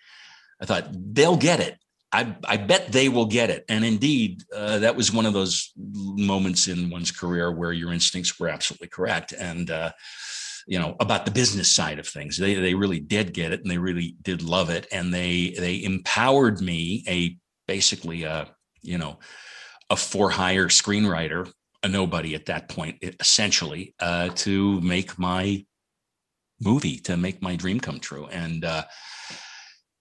I 0.61 0.67
thought 0.67 0.89
they'll 0.93 1.37
get 1.37 1.61
it. 1.61 1.79
I, 2.13 2.37
I 2.45 2.59
bet 2.59 2.93
they 2.93 3.09
will 3.09 3.25
get 3.25 3.49
it. 3.49 3.65
And 3.69 3.85
indeed, 3.85 4.43
uh, 4.55 4.79
that 4.81 4.97
was 4.97 5.13
one 5.13 5.25
of 5.25 5.33
those 5.33 5.73
moments 5.77 6.69
in 6.69 6.91
one's 6.91 7.11
career 7.11 7.51
where 7.51 7.73
your 7.73 7.93
instincts 7.93 8.39
were 8.39 8.49
absolutely 8.49 8.89
correct. 8.89 9.33
And, 9.33 9.71
uh, 9.71 9.93
you 10.67 10.79
know, 10.79 10.95
about 11.01 11.25
the 11.25 11.31
business 11.31 11.75
side 11.75 11.99
of 11.99 12.07
things, 12.07 12.37
they, 12.37 12.55
they 12.55 12.75
really 12.75 13.01
did 13.01 13.33
get 13.33 13.53
it 13.53 13.63
and 13.63 13.71
they 13.71 13.79
really 13.79 14.17
did 14.23 14.43
love 14.43 14.69
it. 14.69 14.87
And 14.93 15.13
they, 15.13 15.55
they 15.59 15.83
empowered 15.83 16.61
me, 16.61 17.03
a 17.09 17.39
basically 17.67 18.25
a, 18.25 18.49
you 18.83 18.99
know, 18.99 19.19
a 19.89 19.97
for 19.97 20.31
hire 20.31 20.69
screenwriter, 20.69 21.51
a 21.83 21.89
nobody 21.89 22.35
at 22.35 22.47
that 22.47 22.69
point, 22.69 23.03
essentially, 23.21 23.95
uh, 24.01 24.29
to 24.37 24.81
make 24.83 25.19
my 25.19 25.65
movie, 26.61 26.99
to 26.99 27.17
make 27.17 27.41
my 27.41 27.57
dream 27.57 27.81
come 27.81 27.99
true. 27.99 28.27
And, 28.27 28.65
uh, 28.65 28.85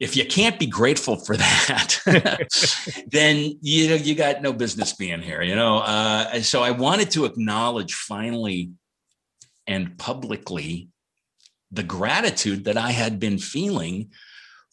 if 0.01 0.17
you 0.17 0.25
can't 0.25 0.58
be 0.58 0.65
grateful 0.65 1.15
for 1.15 1.38
that, 1.38 2.00
then 3.12 3.55
you 3.62 3.88
know 3.88 3.96
you 3.96 4.15
got 4.15 4.41
no 4.41 4.51
business 4.51 4.93
being 4.93 5.22
here. 5.22 5.43
You 5.43 5.55
know, 5.55 5.77
uh, 5.77 6.41
so 6.41 6.63
I 6.63 6.72
wanted 6.72 7.12
to 7.12 7.25
acknowledge 7.25 7.93
finally 7.93 8.72
and 9.67 9.96
publicly 10.00 10.89
the 11.72 11.84
gratitude 11.84 12.65
that 12.65 12.77
I 12.77 12.89
had 12.89 13.20
been 13.20 13.38
feeling 13.38 14.10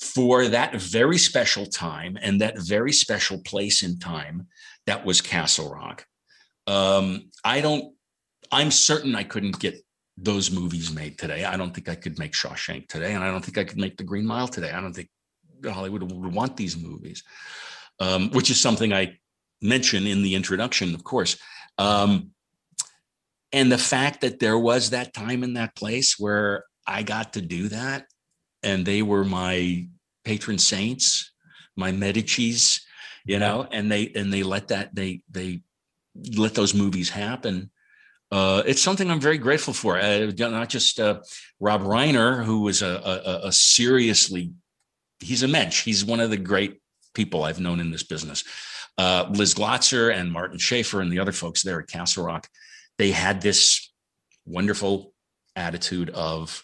for 0.00 0.48
that 0.48 0.80
very 0.80 1.18
special 1.18 1.66
time 1.66 2.16
and 2.22 2.40
that 2.40 2.58
very 2.58 2.92
special 2.92 3.38
place 3.42 3.82
in 3.82 3.98
time 3.98 4.46
that 4.86 5.04
was 5.04 5.20
Castle 5.20 5.70
Rock. 5.70 6.06
Um, 6.66 7.30
I 7.44 7.60
don't. 7.60 7.94
I'm 8.50 8.70
certain 8.70 9.14
I 9.14 9.24
couldn't 9.24 9.60
get 9.60 9.84
those 10.16 10.50
movies 10.50 10.90
made 10.90 11.18
today. 11.18 11.44
I 11.44 11.58
don't 11.58 11.74
think 11.74 11.90
I 11.90 11.96
could 11.96 12.18
make 12.18 12.32
Shawshank 12.32 12.88
today, 12.88 13.12
and 13.12 13.22
I 13.22 13.30
don't 13.30 13.44
think 13.44 13.58
I 13.58 13.64
could 13.64 13.78
make 13.78 13.98
The 13.98 14.04
Green 14.04 14.24
Mile 14.24 14.48
today. 14.48 14.70
I 14.70 14.80
don't 14.80 14.94
think 14.94 15.10
Hollywood 15.64 16.02
would 16.02 16.34
want 16.34 16.56
these 16.56 16.76
movies, 16.76 17.22
um, 18.00 18.30
which 18.30 18.50
is 18.50 18.60
something 18.60 18.92
I 18.92 19.18
mention 19.60 20.06
in 20.06 20.22
the 20.22 20.34
introduction, 20.34 20.94
of 20.94 21.04
course. 21.04 21.38
Um, 21.78 22.30
and 23.52 23.72
the 23.72 23.78
fact 23.78 24.20
that 24.20 24.38
there 24.38 24.58
was 24.58 24.90
that 24.90 25.14
time 25.14 25.42
in 25.42 25.54
that 25.54 25.74
place 25.74 26.18
where 26.18 26.64
I 26.86 27.02
got 27.02 27.34
to 27.34 27.40
do 27.40 27.68
that, 27.68 28.06
and 28.62 28.84
they 28.84 29.02
were 29.02 29.24
my 29.24 29.88
patron 30.24 30.58
saints, 30.58 31.32
my 31.76 31.92
Medici's, 31.92 32.84
you 33.24 33.38
know, 33.38 33.66
and 33.70 33.90
they 33.90 34.12
and 34.14 34.32
they 34.32 34.42
let 34.42 34.68
that 34.68 34.94
they 34.94 35.22
they 35.30 35.62
let 36.36 36.54
those 36.54 36.74
movies 36.74 37.08
happen. 37.08 37.70
Uh, 38.30 38.62
it's 38.66 38.82
something 38.82 39.10
I'm 39.10 39.20
very 39.20 39.38
grateful 39.38 39.72
for. 39.72 39.98
Uh, 39.98 40.30
not 40.36 40.68
just 40.68 41.00
uh, 41.00 41.20
Rob 41.60 41.82
Reiner, 41.82 42.44
who 42.44 42.60
was 42.60 42.82
a, 42.82 42.86
a, 42.86 43.48
a 43.48 43.52
seriously 43.52 44.52
he's 45.20 45.42
a 45.42 45.48
mensch. 45.48 45.84
He's 45.84 46.04
one 46.04 46.20
of 46.20 46.30
the 46.30 46.36
great 46.36 46.80
people 47.14 47.44
I've 47.44 47.60
known 47.60 47.80
in 47.80 47.90
this 47.90 48.02
business. 48.02 48.44
Uh, 48.96 49.26
Liz 49.30 49.54
Glotzer 49.54 50.12
and 50.12 50.32
Martin 50.32 50.58
Shafer 50.58 51.00
and 51.00 51.10
the 51.10 51.20
other 51.20 51.32
folks 51.32 51.62
there 51.62 51.80
at 51.80 51.88
Castle 51.88 52.24
Rock, 52.24 52.48
they 52.98 53.10
had 53.12 53.40
this 53.40 53.92
wonderful 54.44 55.12
attitude 55.54 56.10
of 56.10 56.62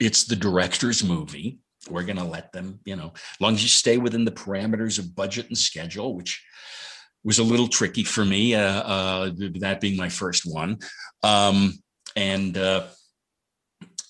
it's 0.00 0.24
the 0.24 0.36
director's 0.36 1.04
movie. 1.04 1.58
We're 1.90 2.04
going 2.04 2.16
to 2.16 2.24
let 2.24 2.52
them, 2.52 2.80
you 2.84 2.96
know, 2.96 3.12
as 3.14 3.40
long 3.40 3.54
as 3.54 3.62
you 3.62 3.68
stay 3.68 3.98
within 3.98 4.24
the 4.24 4.32
parameters 4.32 4.98
of 4.98 5.14
budget 5.14 5.48
and 5.48 5.58
schedule, 5.58 6.14
which 6.14 6.42
was 7.22 7.38
a 7.38 7.44
little 7.44 7.68
tricky 7.68 8.04
for 8.04 8.24
me, 8.24 8.54
uh, 8.54 8.82
uh, 8.82 9.30
that 9.60 9.80
being 9.80 9.96
my 9.96 10.08
first 10.08 10.44
one. 10.46 10.78
Um, 11.22 11.74
and, 12.16 12.56
uh, 12.56 12.86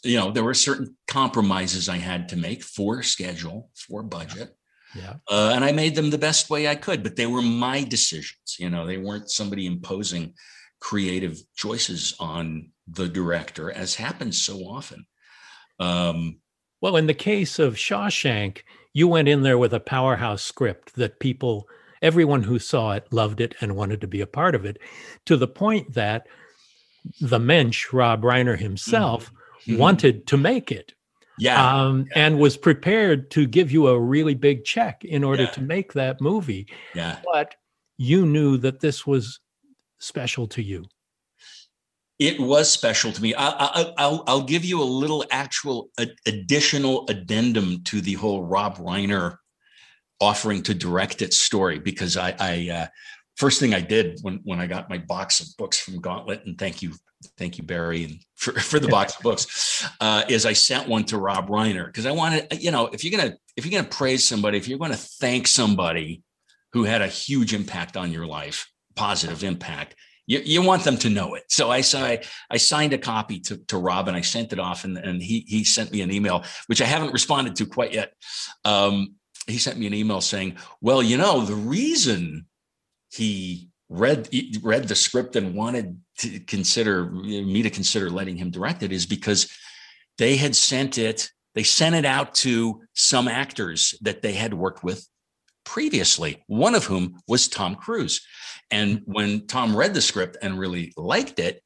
you 0.05 0.19
know, 0.19 0.31
there 0.31 0.45
were 0.45 0.55
certain 0.55 0.97
compromises 1.09 1.89
I 1.89 1.97
had 1.97 2.29
to 2.29 2.37
make 2.37 2.63
for 2.63 3.03
schedule, 3.03 3.71
for 3.75 4.03
budget. 4.03 4.57
Yeah. 4.95 5.15
Uh, 5.29 5.53
and 5.55 5.65
I 5.65 5.73
made 5.73 5.95
them 5.95 6.11
the 6.11 6.19
best 6.19 6.51
way 6.51 6.69
I 6.69 6.77
could, 6.77 7.03
but 7.03 7.17
they 7.17 7.27
were 7.27 7.43
my 7.43 7.83
decisions. 7.83 8.57
You 8.59 8.71
know, 8.71 8.87
they 8.87 8.99
weren't 8.99 9.31
somebody 9.31 9.67
imposing 9.67 10.35
creative 10.81 11.43
choices 11.57 12.15
on 12.21 12.71
the 12.87 13.09
director, 13.09 13.73
as 13.73 13.95
happens 13.95 14.41
so 14.41 14.59
often. 14.59 15.07
Um, 15.81 16.39
Well, 16.81 16.97
in 16.97 17.07
the 17.07 17.15
case 17.15 17.59
of 17.59 17.75
Shawshank, 17.77 18.63
you 18.93 19.09
went 19.09 19.27
in 19.27 19.43
there 19.43 19.59
with 19.59 19.73
a 19.73 19.81
powerhouse 19.81 20.43
script 20.43 20.95
that 20.97 21.19
people, 21.19 21.67
everyone 22.03 22.43
who 22.43 22.59
saw 22.59 22.93
it 22.93 23.11
loved 23.11 23.41
it 23.41 23.55
and 23.61 23.75
wanted 23.75 24.01
to 24.03 24.07
be 24.07 24.21
a 24.21 24.27
part 24.27 24.55
of 24.55 24.65
it, 24.65 24.79
to 25.25 25.37
the 25.37 25.49
point 25.49 25.95
that 25.95 26.27
the 27.21 27.41
mensch, 27.41 27.93
Rob 27.93 28.23
Reiner 28.23 28.59
himself, 28.59 29.33
Mhm. 29.67 29.79
wanted 29.79 30.27
to 30.29 30.37
make 30.37 30.71
it. 30.73 30.93
Yeah. 31.37 31.59
um, 31.87 32.07
and 32.15 32.39
was 32.39 32.57
prepared 32.57 33.29
to 33.33 33.45
give 33.45 33.73
you 33.73 33.89
a 33.89 33.99
really 34.01 34.35
big 34.35 34.65
check 34.65 35.05
in 35.05 35.25
order 35.25 35.43
Yeah. 35.43 35.51
to 35.51 35.63
make 35.63 35.93
that 35.95 36.21
movie. 36.21 36.69
yeah. 36.95 37.19
But 37.33 37.57
you 37.99 38.25
knew 38.25 38.57
that 38.59 38.79
this 38.79 39.05
was 39.05 39.41
special 39.99 40.47
to 40.49 40.63
you. 40.63 40.85
It 42.21 42.39
was 42.39 42.71
special 42.71 43.11
to 43.11 43.21
me. 43.21 43.35
I, 43.35 43.49
I, 43.49 43.95
I'll, 43.99 44.23
I'll 44.29 44.43
give 44.45 44.65
you 44.65 44.81
a 44.81 44.85
little 44.85 45.25
actual 45.33 45.91
a- 45.99 46.07
additional 46.27 47.05
addendum 47.09 47.83
to 47.85 48.01
the 48.01 48.13
whole 48.15 48.45
Rob 48.45 48.77
Reiner 48.79 49.39
offering 50.21 50.63
to 50.63 50.75
direct 50.75 51.21
its 51.21 51.37
story 51.37 51.81
because 51.81 52.17
I, 52.17 52.37
I 52.39 52.69
uh, 52.71 52.87
first 53.37 53.61
thing 53.61 53.75
I 53.75 53.81
did 53.81 54.19
when 54.23 54.41
when 54.45 54.61
I 54.61 54.67
got 54.67 54.91
my 54.91 54.99
box 54.99 55.41
of 55.41 55.49
books 55.57 55.79
from 55.79 56.01
Gauntlet, 56.01 56.45
and 56.47 56.59
thank 56.59 56.83
you, 56.83 56.93
thank 57.39 57.59
you, 57.59 57.65
Barry, 57.65 58.05
and 58.05 58.19
for, 58.37 58.53
for 58.53 58.79
the 58.79 58.89
box 58.89 59.17
of 59.17 59.23
books, 59.29 59.87
uh, 60.01 60.25
is 60.29 60.47
I 60.47 60.53
sent 60.53 60.89
one 60.89 61.05
to 61.05 61.19
Rob 61.19 61.49
Reiner 61.49 61.87
because 61.87 62.07
I 62.07 62.13
wanted, 62.13 62.63
you 62.63 62.71
know, 62.71 62.87
if 62.89 63.05
you're 63.05 63.17
gonna 63.19 63.37
if 63.57 63.67
you're 63.67 63.81
gonna 63.81 63.93
praise 63.93 64.25
somebody, 64.25 64.59
if 64.59 64.69
you're 64.69 64.79
gonna 64.79 64.97
thank 64.97 65.47
somebody 65.47 66.23
who 66.73 66.85
had 66.85 67.03
a 67.03 67.09
huge 67.09 67.55
impact 67.55 67.97
on 67.97 68.13
your 68.13 68.27
life, 68.27 68.69
positive 68.97 69.45
impact, 69.45 69.95
you, 70.27 70.41
you 70.45 70.63
want 70.63 70.85
them 70.85 70.97
to 70.99 71.11
know 71.11 71.35
it. 71.35 71.45
So 71.49 71.71
I 71.71 71.83
I, 71.95 72.23
I 72.51 72.57
signed 72.57 72.93
a 72.93 72.99
copy 72.99 73.41
to, 73.41 73.59
to 73.69 73.79
Rob 73.79 74.09
and 74.09 74.17
I 74.17 74.23
sent 74.23 74.53
it 74.53 74.59
off 74.59 74.85
and, 74.85 74.97
and 74.97 75.23
he 75.23 75.45
he 75.47 75.65
sent 75.65 75.93
me 75.93 76.01
an 76.03 76.11
email, 76.11 76.45
which 76.67 76.81
I 76.83 76.87
haven't 76.87 77.13
responded 77.13 77.57
to 77.57 77.67
quite 77.67 77.93
yet. 77.93 78.13
Um, 78.65 79.17
he 79.47 79.59
sent 79.59 79.79
me 79.79 79.87
an 79.87 79.95
email 79.95 80.21
saying, 80.21 80.57
well, 80.81 81.03
you 81.03 81.19
know, 81.19 81.43
the 81.43 81.55
reason 81.55 82.47
he 83.15 83.69
read 83.89 84.29
read 84.63 84.89
the 84.89 84.95
script 84.95 85.37
and 85.37 85.55
wanted 85.55 86.01
to 86.19 86.41
consider 86.41 87.07
me 87.07 87.63
to 87.63 87.71
consider 87.71 88.11
letting 88.11 88.37
him 88.37 88.51
direct 88.51 88.83
it 88.83 88.93
is 88.93 89.07
because 89.07 89.53
they 90.19 90.37
had 90.37 90.57
sent 90.57 90.99
it 90.99 91.31
they 91.55 91.63
sent 91.63 91.95
it 91.95 92.05
out 92.05 92.35
to 92.35 92.83
some 92.95 93.29
actors 93.29 93.95
that 94.01 94.23
they 94.23 94.33
had 94.33 94.55
worked 94.55 94.83
with 94.83 95.07
previously 95.65 96.43
one 96.47 96.75
of 96.75 96.85
whom 96.85 97.19
was 97.29 97.49
tom 97.49 97.75
cruise. 97.75 98.21
And 98.71 99.03
when 99.05 99.47
tom 99.47 99.77
read 99.77 99.95
the 99.95 100.03
script 100.03 100.37
and 100.43 100.59
really 100.59 100.93
liked 100.97 101.39
it 101.39 101.63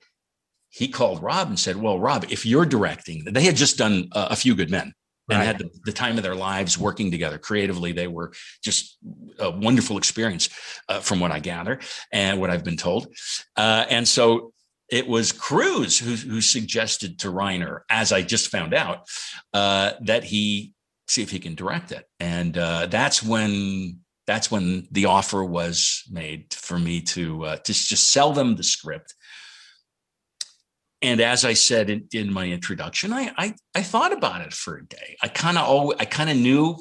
he 0.71 0.88
called 0.88 1.23
rob 1.23 1.49
and 1.49 1.59
said 1.59 1.76
well 1.76 1.99
rob 1.99 2.26
if 2.31 2.45
you're 2.45 2.67
directing 2.67 3.25
they 3.25 3.43
had 3.43 3.57
just 3.57 3.78
done 3.78 4.09
uh, 4.12 4.28
a 4.31 4.37
few 4.37 4.55
good 4.55 4.71
men 4.71 4.93
and 5.28 5.38
Right. 5.38 5.47
had 5.47 5.58
the, 5.58 5.70
the 5.85 5.92
time 5.92 6.16
of 6.16 6.23
their 6.23 6.35
lives 6.35 6.78
working 6.78 7.11
together 7.11 7.38
creatively 7.38 7.92
they 7.92 8.06
were 8.06 8.32
just 8.62 8.99
a 9.38 9.50
wonderful 9.50 9.99
experience 9.99 10.49
uh, 10.88 11.00
from 11.00 11.20
what 11.20 11.30
i 11.30 11.38
gather 11.38 11.78
and 12.12 12.40
what 12.40 12.50
i've 12.50 12.64
been 12.64 12.76
told 12.76 13.08
uh, 13.56 13.85
and 13.90 14.06
so 14.06 14.52
it 14.88 15.06
was 15.06 15.32
Cruise 15.32 15.99
who, 15.99 16.14
who 16.14 16.40
suggested 16.40 17.18
to 17.20 17.28
Reiner, 17.28 17.80
as 17.90 18.12
I 18.12 18.23
just 18.23 18.49
found 18.49 18.73
out, 18.73 19.06
uh, 19.52 19.92
that 20.02 20.25
he 20.25 20.73
see 21.06 21.23
if 21.23 21.30
he 21.30 21.38
can 21.38 21.54
direct 21.54 21.92
it, 21.92 22.06
and 22.20 22.56
uh, 22.56 22.87
that's 22.87 23.23
when 23.23 24.00
that's 24.26 24.50
when 24.50 24.87
the 24.90 25.06
offer 25.06 25.42
was 25.44 26.04
made 26.11 26.52
for 26.52 26.78
me 26.78 27.00
to 27.00 27.44
uh, 27.44 27.56
to 27.56 27.73
just 27.73 28.11
sell 28.11 28.32
them 28.32 28.56
the 28.56 28.62
script. 28.62 29.14
And 31.00 31.21
as 31.21 31.45
I 31.45 31.52
said 31.52 31.90
in, 31.90 32.09
in 32.12 32.33
my 32.33 32.47
introduction, 32.49 33.12
I, 33.12 33.33
I 33.37 33.55
I 33.75 33.83
thought 33.83 34.12
about 34.12 34.40
it 34.40 34.52
for 34.52 34.76
a 34.76 34.85
day. 34.85 35.17
I 35.23 35.28
kind 35.28 35.57
of 35.57 35.64
always 35.64 35.97
I 36.00 36.05
kind 36.05 36.28
of 36.31 36.37
knew 36.37 36.76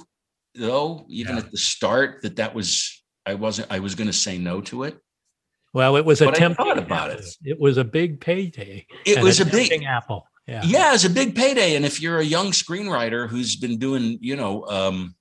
though, 0.56 1.06
even 1.10 1.36
Yeah. 1.36 1.42
at 1.44 1.52
the 1.52 1.58
start, 1.58 2.22
that 2.24 2.38
that 2.38 2.56
was 2.56 3.04
I 3.26 3.36
wasn't 3.36 3.72
I 3.72 3.80
was 3.80 3.94
going 3.96 4.08
to 4.08 4.14
say 4.14 4.38
no 4.38 4.62
to 4.62 4.84
it. 4.84 4.98
Well, 5.74 5.98
it 5.98 6.06
was 6.06 6.22
a 6.22 6.26
But 6.26 6.42
I 6.42 6.54
thought 6.54 6.80
about 6.80 7.12
it. 7.12 7.26
It 7.44 7.60
was 7.60 7.78
a 7.78 7.84
big 7.84 8.20
payday. 8.20 8.88
It 9.06 9.22
was 9.22 9.40
a 9.40 9.46
big 9.46 9.84
apple. 9.84 10.28
Yeah. 10.48 10.62
yeah 10.64 10.94
it's 10.94 11.04
a 11.04 11.10
big 11.10 11.36
payday 11.36 11.76
and 11.76 11.86
if 11.86 12.02
you're 12.02 12.20
a 12.20 12.24
young 12.24 12.52
screenwriter 12.52 13.28
who's 13.28 13.58
been 13.58 13.78
doing 13.78 14.18
you 14.22 14.38
know 14.38 14.66
um, 14.68 15.14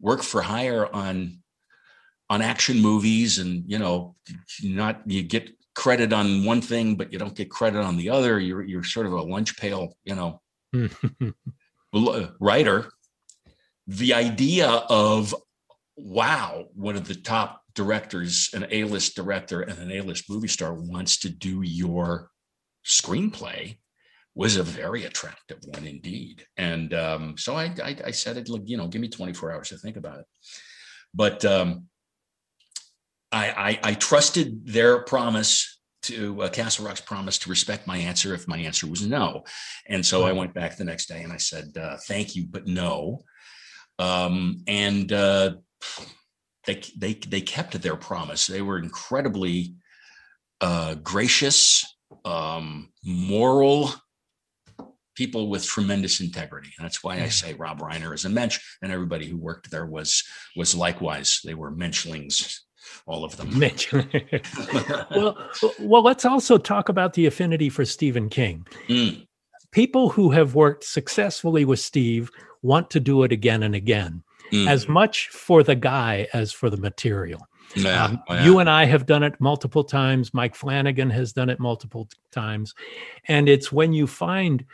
work 0.00 0.22
for 0.22 0.42
hire 0.42 0.86
on 0.94 1.38
on 2.28 2.42
action 2.42 2.78
movies 2.80 3.38
and 3.38 3.64
you 3.66 3.78
know 3.78 4.16
not 4.62 5.00
you 5.06 5.22
get 5.22 5.50
credit 5.74 6.12
on 6.12 6.44
one 6.44 6.60
thing 6.60 6.96
but 6.96 7.12
you 7.12 7.18
don't 7.18 7.36
get 7.36 7.50
credit 7.50 7.80
on 7.80 7.96
the 7.96 8.10
other. 8.10 8.38
You're 8.38 8.62
you're 8.62 8.84
sort 8.84 9.06
of 9.06 9.12
a 9.12 9.22
lunch 9.22 9.56
pail 9.56 9.94
you 10.04 10.14
know 10.14 10.40
writer. 12.40 12.90
The 13.86 14.14
idea 14.14 14.68
of 14.68 15.34
wow 15.96 16.66
one 16.74 16.96
of 16.96 17.06
the 17.06 17.14
top 17.14 17.62
directors 17.74 18.50
an 18.52 18.66
a-list 18.70 19.14
director 19.14 19.60
and 19.62 19.78
an 19.78 19.92
a-list 19.92 20.28
movie 20.28 20.48
star 20.48 20.74
wants 20.74 21.18
to 21.20 21.28
do 21.28 21.62
your 21.62 22.30
screenplay 22.84 23.76
was 24.34 24.56
a 24.56 24.62
very 24.62 25.04
attractive 25.04 25.58
one 25.64 25.86
indeed. 25.86 26.44
And 26.56 26.94
um, 26.94 27.36
so 27.36 27.56
I, 27.56 27.74
I 27.82 27.96
i 28.06 28.10
said 28.10 28.36
it 28.36 28.48
like 28.48 28.62
you 28.64 28.76
know 28.76 28.88
give 28.88 29.00
me 29.00 29.08
24 29.08 29.52
hours 29.52 29.68
to 29.70 29.78
think 29.78 29.96
about 29.96 30.20
it. 30.20 30.26
But 31.12 31.44
um, 31.44 31.86
I, 33.32 33.78
I 33.84 33.90
i 33.90 33.94
trusted 33.94 34.66
their 34.66 35.02
promise 35.02 35.78
to 36.02 36.42
uh, 36.42 36.48
castle 36.48 36.86
rock's 36.86 37.00
promise 37.00 37.38
to 37.38 37.50
respect 37.50 37.86
my 37.86 37.98
answer 37.98 38.34
if 38.34 38.48
my 38.48 38.58
answer 38.58 38.86
was 38.86 39.06
no 39.06 39.44
and 39.86 40.04
so 40.04 40.24
i 40.24 40.32
went 40.32 40.54
back 40.54 40.76
the 40.76 40.84
next 40.84 41.06
day 41.06 41.22
and 41.22 41.32
i 41.32 41.36
said 41.36 41.76
uh, 41.80 41.96
thank 42.06 42.34
you 42.34 42.46
but 42.50 42.66
no 42.66 43.22
um, 44.00 44.62
and 44.66 45.12
uh, 45.12 45.52
they 46.66 46.82
they 46.96 47.14
they 47.14 47.40
kept 47.40 47.80
their 47.80 47.96
promise. 47.96 48.46
They 48.46 48.62
were 48.62 48.78
incredibly 48.78 49.74
uh, 50.60 50.94
gracious, 50.94 51.84
um, 52.24 52.90
moral 53.04 53.90
people 55.16 55.50
with 55.50 55.66
tremendous 55.66 56.20
integrity. 56.20 56.70
And 56.78 56.84
that's 56.84 57.04
why 57.04 57.20
I 57.20 57.28
say 57.28 57.52
Rob 57.52 57.80
Reiner 57.80 58.14
is 58.14 58.24
a 58.24 58.30
mensch, 58.30 58.58
and 58.80 58.90
everybody 58.90 59.26
who 59.26 59.36
worked 59.36 59.70
there 59.70 59.86
was 59.86 60.24
was 60.56 60.74
likewise. 60.74 61.40
They 61.44 61.54
were 61.54 61.70
menschlings, 61.70 62.58
all 63.06 63.24
of 63.24 63.36
them. 63.36 63.58
Mitch. 63.58 63.92
well, 63.92 65.36
well, 65.80 66.02
let's 66.02 66.24
also 66.24 66.58
talk 66.58 66.88
about 66.88 67.14
the 67.14 67.26
affinity 67.26 67.68
for 67.68 67.84
Stephen 67.84 68.28
King. 68.28 68.66
Mm, 68.88 69.26
People 69.72 70.08
who 70.08 70.30
have 70.30 70.54
worked 70.54 70.84
successfully 70.84 71.64
with 71.64 71.78
Steve 71.78 72.30
want 72.62 72.90
to 72.90 73.00
do 73.00 73.22
it 73.22 73.32
again 73.32 73.62
and 73.62 73.74
again, 73.74 74.22
mm. 74.52 74.68
as 74.68 74.88
much 74.88 75.28
for 75.28 75.62
the 75.62 75.76
guy 75.76 76.26
as 76.32 76.52
for 76.52 76.70
the 76.70 76.76
material. 76.76 77.46
yeah, 77.76 78.04
Um, 78.04 78.22
yeah. 78.28 78.44
You 78.44 78.58
and 78.58 78.68
I 78.68 78.84
have 78.86 79.06
done 79.06 79.22
it 79.22 79.40
multiple 79.40 79.84
times. 79.84 80.34
Mike 80.34 80.56
Flanagan 80.56 81.10
has 81.10 81.32
done 81.32 81.48
it 81.48 81.60
multiple 81.60 82.08
times. 82.32 82.74
And 83.28 83.48
it's 83.48 83.70
when 83.70 83.92
you 83.92 84.06
find 84.08 84.64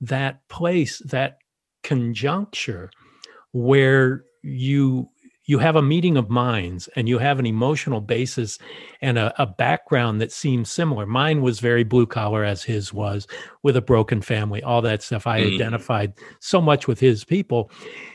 that 0.00 0.46
place, 0.48 0.98
that 1.00 1.38
conjuncture 1.82 2.90
where 3.52 4.24
you 4.42 5.10
you 5.48 5.58
have 5.58 5.76
a 5.76 5.82
meeting 5.82 6.18
of 6.18 6.28
minds 6.28 6.88
and 6.94 7.08
you 7.08 7.18
have 7.18 7.38
an 7.38 7.46
emotional 7.46 8.02
basis 8.02 8.58
and 9.00 9.16
a, 9.18 9.34
a 9.42 9.46
background 9.46 10.20
that 10.20 10.30
seems 10.30 10.70
similar. 10.70 11.06
Mine 11.06 11.40
was 11.40 11.58
very 11.58 11.84
blue 11.84 12.06
collar 12.06 12.44
as 12.44 12.62
his 12.62 12.92
was 12.92 13.26
with 13.62 13.74
a 13.74 13.80
broken 13.80 14.20
family, 14.20 14.62
all 14.62 14.82
that 14.82 15.02
stuff. 15.02 15.26
I 15.26 15.40
Mhm. 15.40 15.54
identified 15.54 16.12
so 16.38 16.60
much 16.60 16.86
with 16.86 17.00
his 17.00 17.24
people 17.24 17.70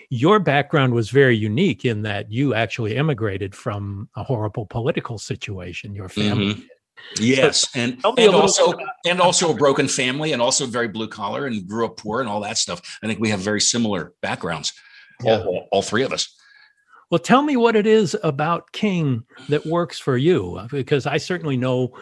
your 0.10 0.40
background 0.40 0.94
was 0.94 1.10
very 1.10 1.36
unique 1.36 1.86
in 1.86 2.04
that 2.04 2.32
you 2.32 2.54
actually 2.54 2.96
immigrated 2.96 3.56
from 3.56 4.08
a 4.16 4.24
horrible 4.24 4.64
political 4.68 5.18
situation 5.18 5.96
your 5.96 6.08
family 6.08 6.54
Mhm. 6.54 6.68
Yes, 7.20 7.68
and 7.74 8.00
tell 8.00 8.14
me 8.14 8.26
a 8.26 8.28
and 8.28 8.36
also 8.36 8.74
and 9.08 9.20
also 9.20 9.50
a 9.52 9.56
broken 9.56 9.88
family, 9.88 10.32
and 10.32 10.40
also 10.42 10.68
very 10.68 10.88
blue 10.88 11.08
collar, 11.08 11.48
and 11.48 11.68
grew 11.68 11.86
up 11.86 11.98
poor, 11.98 12.20
and 12.22 12.30
all 12.30 12.42
that 12.42 12.60
stuff. 12.60 12.80
I 13.02 13.08
think 13.08 13.20
we 13.20 13.30
have 13.30 13.40
very 13.40 13.60
similar 13.60 14.14
backgrounds, 14.22 14.72
Yeah. 15.24 15.40
all, 15.40 15.48
all, 15.48 15.68
all 15.72 15.82
three 15.82 16.04
of 16.04 16.14
us. 16.14 16.30
Well 17.14 17.20
tell 17.20 17.44
me 17.44 17.56
what 17.56 17.76
it 17.76 17.86
is 17.86 18.18
about 18.24 18.72
king 18.72 19.24
that 19.48 19.64
works 19.68 20.00
for 20.00 20.18
you 20.18 20.60
because 20.72 21.06
i 21.06 21.16
certainly 21.16 21.56
know 21.56 21.94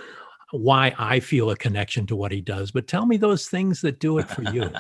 why 0.52 0.96
i 0.98 1.20
feel 1.20 1.50
a 1.50 1.56
connection 1.58 2.08
to 2.08 2.16
what 2.16 2.32
he 2.32 2.40
does 2.40 2.72
but 2.72 2.88
tell 2.88 3.06
me 3.06 3.18
those 3.18 3.50
things 3.50 3.82
that 3.82 4.00
do 4.00 4.20
it 4.20 4.30
for 4.30 4.44
you 4.54 4.72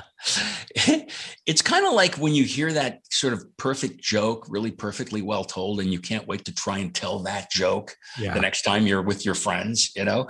it's 1.46 1.62
kind 1.62 1.86
of 1.86 1.92
like 1.92 2.16
when 2.16 2.34
you 2.34 2.46
hear 2.46 2.72
that 2.72 3.02
sort 3.10 3.34
of 3.34 3.46
perfect 3.58 4.02
joke, 4.02 4.46
really 4.48 4.72
perfectly 4.72 5.22
well 5.22 5.44
told, 5.44 5.82
and 5.82 5.92
you 5.92 6.00
can't 6.00 6.28
wait 6.28 6.46
to 6.46 6.54
try 6.54 6.78
and 6.78 6.96
tell 6.96 7.20
that 7.20 7.52
joke 7.52 7.94
yeah 8.18 8.34
the 8.34 8.40
next 8.40 8.62
time 8.62 8.88
you're 8.88 9.02
with 9.02 9.26
your 9.26 9.36
friends, 9.36 9.92
you 9.98 10.06
know, 10.06 10.30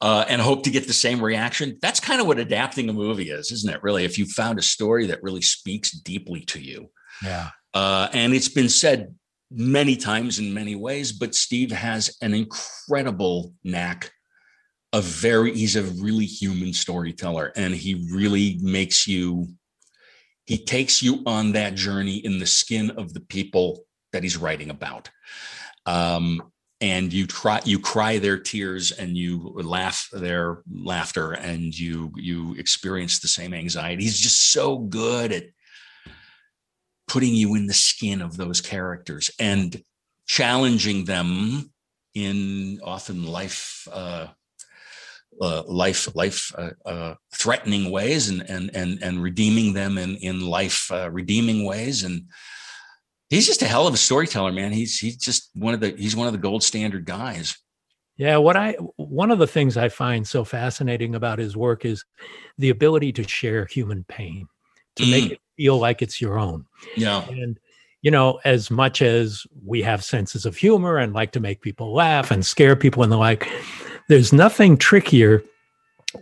uh, 0.00 0.24
and 0.28 0.40
hope 0.40 0.62
to 0.62 0.70
get 0.70 0.86
the 0.86 0.94
same 0.94 1.22
reaction. 1.22 1.76
That's 1.82 2.00
kind 2.00 2.22
of 2.22 2.26
what 2.26 2.38
adapting 2.38 2.88
a 2.88 2.94
movie 2.94 3.30
is, 3.30 3.52
isn't 3.52 3.70
it? 3.70 3.82
Really, 3.82 4.06
if 4.06 4.16
you 4.16 4.24
found 4.24 4.58
a 4.58 4.62
story 4.62 5.06
that 5.08 5.22
really 5.22 5.42
speaks 5.42 5.90
deeply 5.90 6.40
to 6.46 6.58
you, 6.58 6.88
yeah 7.22 7.50
uh, 7.76 8.08
and 8.14 8.32
it's 8.32 8.48
been 8.48 8.70
said 8.70 9.14
many 9.50 9.96
times 9.96 10.38
in 10.38 10.52
many 10.52 10.74
ways, 10.74 11.12
but 11.12 11.34
Steve 11.34 11.70
has 11.70 12.16
an 12.22 12.34
incredible 12.34 13.52
knack. 13.62 14.10
A 14.92 15.00
very, 15.00 15.54
he's 15.54 15.76
a 15.76 15.82
really 15.82 16.24
human 16.24 16.72
storyteller, 16.72 17.52
and 17.56 17.74
he 17.74 18.08
really 18.12 18.58
makes 18.62 19.06
you, 19.06 19.48
he 20.46 20.56
takes 20.56 21.02
you 21.02 21.22
on 21.26 21.52
that 21.52 21.74
journey 21.74 22.16
in 22.16 22.38
the 22.38 22.46
skin 22.46 22.92
of 22.92 23.12
the 23.12 23.20
people 23.20 23.84
that 24.12 24.22
he's 24.22 24.36
writing 24.36 24.70
about. 24.70 25.10
Um, 25.84 26.50
and 26.80 27.12
you 27.12 27.26
try, 27.26 27.60
you 27.64 27.78
cry 27.78 28.18
their 28.18 28.38
tears, 28.38 28.92
and 28.92 29.16
you 29.16 29.52
laugh 29.56 30.08
their 30.12 30.62
laughter, 30.70 31.32
and 31.32 31.76
you 31.76 32.12
you 32.16 32.54
experience 32.54 33.18
the 33.18 33.28
same 33.28 33.54
anxiety. 33.54 34.04
He's 34.04 34.18
just 34.18 34.52
so 34.52 34.78
good 34.78 35.32
at 35.32 35.44
putting 37.08 37.34
you 37.34 37.54
in 37.54 37.66
the 37.66 37.74
skin 37.74 38.20
of 38.20 38.36
those 38.36 38.60
characters 38.60 39.30
and 39.38 39.82
challenging 40.26 41.04
them 41.04 41.70
in 42.14 42.80
often 42.82 43.24
life 43.24 43.86
uh, 43.92 44.26
uh, 45.40 45.62
life 45.66 46.14
life 46.16 46.52
uh, 46.56 46.70
uh, 46.84 47.14
threatening 47.34 47.90
ways 47.90 48.28
and 48.28 48.42
and 48.48 48.70
and 48.74 49.02
and 49.02 49.22
redeeming 49.22 49.72
them 49.74 49.98
in 49.98 50.16
in 50.16 50.40
life 50.40 50.90
uh, 50.90 51.10
redeeming 51.10 51.64
ways. 51.64 52.04
And 52.04 52.22
he's 53.28 53.46
just 53.46 53.62
a 53.62 53.66
hell 53.66 53.86
of 53.86 53.94
a 53.94 53.98
storyteller 53.98 54.52
man. 54.52 54.72
He's 54.72 54.98
he's 54.98 55.16
just 55.16 55.50
one 55.54 55.74
of 55.74 55.80
the 55.80 55.90
he's 55.90 56.16
one 56.16 56.26
of 56.26 56.32
the 56.32 56.38
gold 56.38 56.62
standard 56.62 57.04
guys. 57.04 57.56
Yeah 58.16 58.38
what 58.38 58.56
i 58.56 58.72
one 58.96 59.30
of 59.30 59.38
the 59.38 59.46
things 59.46 59.76
i 59.76 59.90
find 59.90 60.26
so 60.26 60.42
fascinating 60.42 61.14
about 61.14 61.38
his 61.38 61.54
work 61.54 61.84
is 61.84 62.02
the 62.56 62.70
ability 62.70 63.12
to 63.12 63.28
share 63.28 63.66
human 63.66 64.04
pain 64.04 64.48
to 64.96 65.02
mm. 65.02 65.10
make 65.10 65.32
it 65.32 65.40
feel 65.56 65.78
like 65.78 66.02
it's 66.02 66.20
your 66.20 66.38
own 66.38 66.64
yeah 66.96 67.26
and 67.28 67.58
you 68.02 68.10
know 68.10 68.38
as 68.44 68.70
much 68.70 69.02
as 69.02 69.46
we 69.64 69.82
have 69.82 70.04
senses 70.04 70.46
of 70.46 70.56
humor 70.56 70.98
and 70.98 71.12
like 71.12 71.32
to 71.32 71.40
make 71.40 71.60
people 71.60 71.94
laugh 71.94 72.30
and 72.30 72.44
scare 72.44 72.76
people 72.76 73.02
and 73.02 73.10
the 73.10 73.16
like 73.16 73.48
there's 74.08 74.32
nothing 74.32 74.76
trickier 74.76 75.42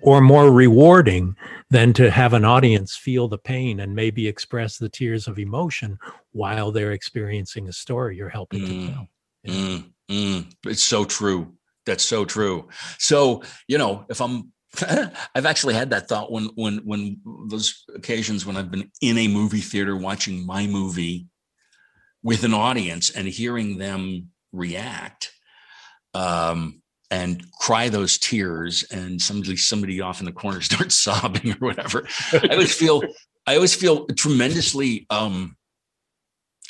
or 0.03 0.21
more 0.21 0.51
rewarding 0.51 1.37
than 1.71 1.93
to 1.93 2.11
have 2.11 2.33
an 2.33 2.45
audience 2.45 2.97
feel 2.97 3.29
the 3.29 3.39
pain 3.39 3.81
and 3.81 3.95
maybe 3.95 4.27
express 4.27 4.79
the 4.79 4.89
tears 4.89 5.29
of 5.29 5.39
emotion 5.39 5.99
while 6.33 6.73
they're 6.73 6.93
experiencing 6.93 7.69
a 7.69 7.73
story 7.73 8.17
you're 8.17 8.29
helping 8.29 8.61
mm, 8.61 8.67
to 8.67 8.93
tell. 8.93 9.09
Mm, 9.47 9.93
mm. 10.11 10.55
It's 10.67 10.83
so 10.83 11.05
true. 11.05 11.53
That's 11.87 12.05
so 12.05 12.25
true. 12.25 12.69
So, 12.99 13.43
you 13.69 13.77
know, 13.79 14.07
if 14.09 14.21
I'm 14.21 14.53
I've 15.35 15.47
actually 15.47 15.75
had 15.75 15.91
that 15.91 16.09
thought 16.09 16.33
when 16.33 16.51
when 16.55 16.79
when 16.79 17.21
those 17.49 17.85
occasions 17.95 18.47
when 18.47 18.57
I've 18.57 18.71
been 18.71 18.91
in 19.01 19.19
a 19.19 19.29
movie 19.29 19.61
theater 19.61 19.97
watching 19.97 20.47
my 20.47 20.67
movie 20.67 21.27
with 22.23 22.45
an 22.45 22.55
audience 22.55 23.11
and 23.11 23.29
hearing 23.29 23.79
them 23.79 24.31
react. 24.53 25.33
Um, 26.15 26.83
and 27.11 27.45
cry 27.53 27.89
those 27.89 28.19
tears 28.19 28.83
and 28.91 29.21
somebody 29.21 29.57
somebody 29.57 30.01
off 30.01 30.21
in 30.21 30.27
the 30.27 30.33
corner 30.33 30.61
starts 30.71 30.95
sobbing 30.95 31.53
or 31.53 31.69
whatever 31.69 32.07
i 32.33 32.49
always 32.51 32.75
feel 32.75 33.03
i 33.47 33.55
always 33.55 33.75
feel 33.75 34.07
tremendously 34.07 35.07
um 35.11 35.57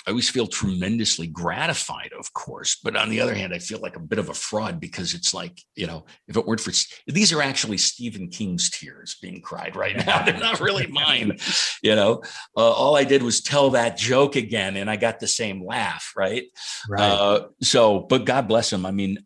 i 0.06 0.10
always 0.10 0.28
feel 0.28 0.46
tremendously 0.46 1.26
gratified 1.26 2.10
of 2.18 2.32
course 2.32 2.78
but 2.82 2.96
on 2.96 3.08
the 3.08 3.20
other 3.20 3.34
hand 3.34 3.52
i 3.54 3.58
feel 3.58 3.78
like 3.78 3.96
a 3.96 4.00
bit 4.00 4.18
of 4.18 4.28
a 4.28 4.34
fraud 4.34 4.80
because 4.80 5.14
it's 5.14 5.34
like 5.34 5.60
you 5.74 5.86
know 5.86 6.04
if 6.28 6.36
it 6.36 6.46
weren't 6.46 6.60
for 6.60 6.72
these 7.06 7.32
are 7.32 7.42
actually 7.42 7.78
stephen 7.78 8.28
king's 8.28 8.70
tears 8.70 9.16
being 9.20 9.40
cried 9.40 9.76
right 9.76 9.96
now. 10.06 10.24
They're 10.24 10.38
not 10.38 10.60
really 10.60 10.86
mine 10.86 11.38
you 11.82 11.94
know? 11.94 12.22
Uh, 12.56 12.70
all 12.72 12.96
i 12.96 13.04
did 13.04 13.22
was 13.22 13.40
tell 13.40 13.70
that 13.70 13.96
joke 13.96 14.36
again 14.36 14.76
and 14.76 14.90
i 14.90 14.96
got 14.96 15.20
the 15.20 15.28
same 15.28 15.64
laugh 15.64 16.12
right, 16.16 16.44
right. 16.88 17.00
Uh, 17.00 17.46
so 17.60 18.00
but 18.00 18.24
god 18.24 18.48
bless 18.48 18.72
him. 18.72 18.86
I 18.86 18.90
mean 18.90 19.18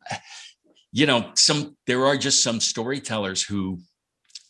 you 0.92 1.06
know, 1.06 1.30
some 1.34 1.76
there 1.86 2.06
are 2.06 2.16
just 2.16 2.42
some 2.42 2.60
storytellers 2.60 3.42
who 3.42 3.80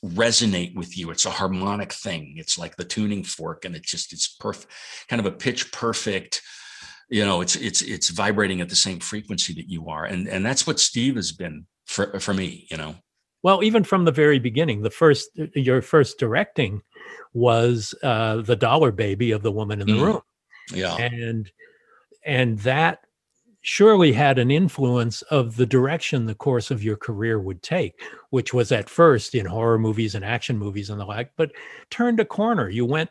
resonate 0.05 0.75
with 0.75 0.97
you. 0.97 1.11
It's 1.11 1.27
a 1.27 1.31
harmonic 1.31 1.93
thing. 1.93 2.35
It's 2.37 2.59
like 2.59 2.77
the 2.77 2.85
tuning 2.85 3.25
fork, 3.25 3.65
and 3.65 3.75
it 3.75 3.83
just 3.83 4.13
it's 4.13 4.29
perfect, 4.29 4.73
kind 5.09 5.21
of 5.21 5.27
a 5.27 5.33
pitch 5.33 5.73
perfect. 5.73 6.43
You 7.09 7.25
know, 7.25 7.41
it's 7.41 7.57
it's 7.57 7.83
it's 7.83 8.11
vibrating 8.11 8.61
at 8.61 8.69
the 8.69 8.77
same 8.77 9.01
frequency 9.01 9.55
that 9.55 9.69
you 9.69 9.89
are, 9.89 10.05
and 10.05 10.29
and 10.29 10.45
that's 10.45 10.67
what 10.67 10.79
Steve 10.81 11.17
has 11.17 11.33
been 11.33 11.67
for 11.87 12.19
for 12.21 12.35
me. 12.35 12.67
You 12.71 12.77
know. 12.77 12.97
Well, 13.43 13.63
even 13.63 13.85
from 13.85 14.05
the 14.05 14.13
very 14.13 14.39
beginning, 14.39 14.83
the 14.83 14.91
first 14.91 15.31
your 15.55 15.81
first 15.81 16.19
directing 16.19 16.83
was 17.33 17.95
uh, 18.03 18.43
the 18.43 18.57
Dollar 18.57 18.93
Baby 18.93 19.31
of 19.31 19.43
the 19.43 19.53
Woman 19.53 19.81
in 19.81 19.87
the 19.87 19.95
mm. 19.95 20.05
Room. 20.05 20.21
Yeah, 20.73 20.97
and 20.97 21.51
and 22.25 22.59
that 22.61 23.01
surely 23.69 24.13
had 24.13 24.39
an 24.39 24.51
influence 24.51 25.21
of 25.31 25.57
the 25.57 25.67
direction 25.67 26.25
the 26.25 26.35
course 26.35 26.71
of 26.71 26.83
your 26.83 26.97
career 26.97 27.39
would 27.39 27.63
take, 27.63 28.01
which 28.31 28.55
was 28.55 28.73
at 28.73 28.89
first 28.89 29.35
in 29.35 29.45
horror 29.45 29.79
movies 29.79 30.15
and 30.15 30.25
action 30.25 30.57
movies 30.57 30.89
and 30.89 30.99
the 30.99 31.05
like, 31.05 31.31
but 31.37 31.53
turned 31.91 32.19
a 32.19 32.25
corner. 32.25 32.71
You 32.71 32.87
went 32.87 33.11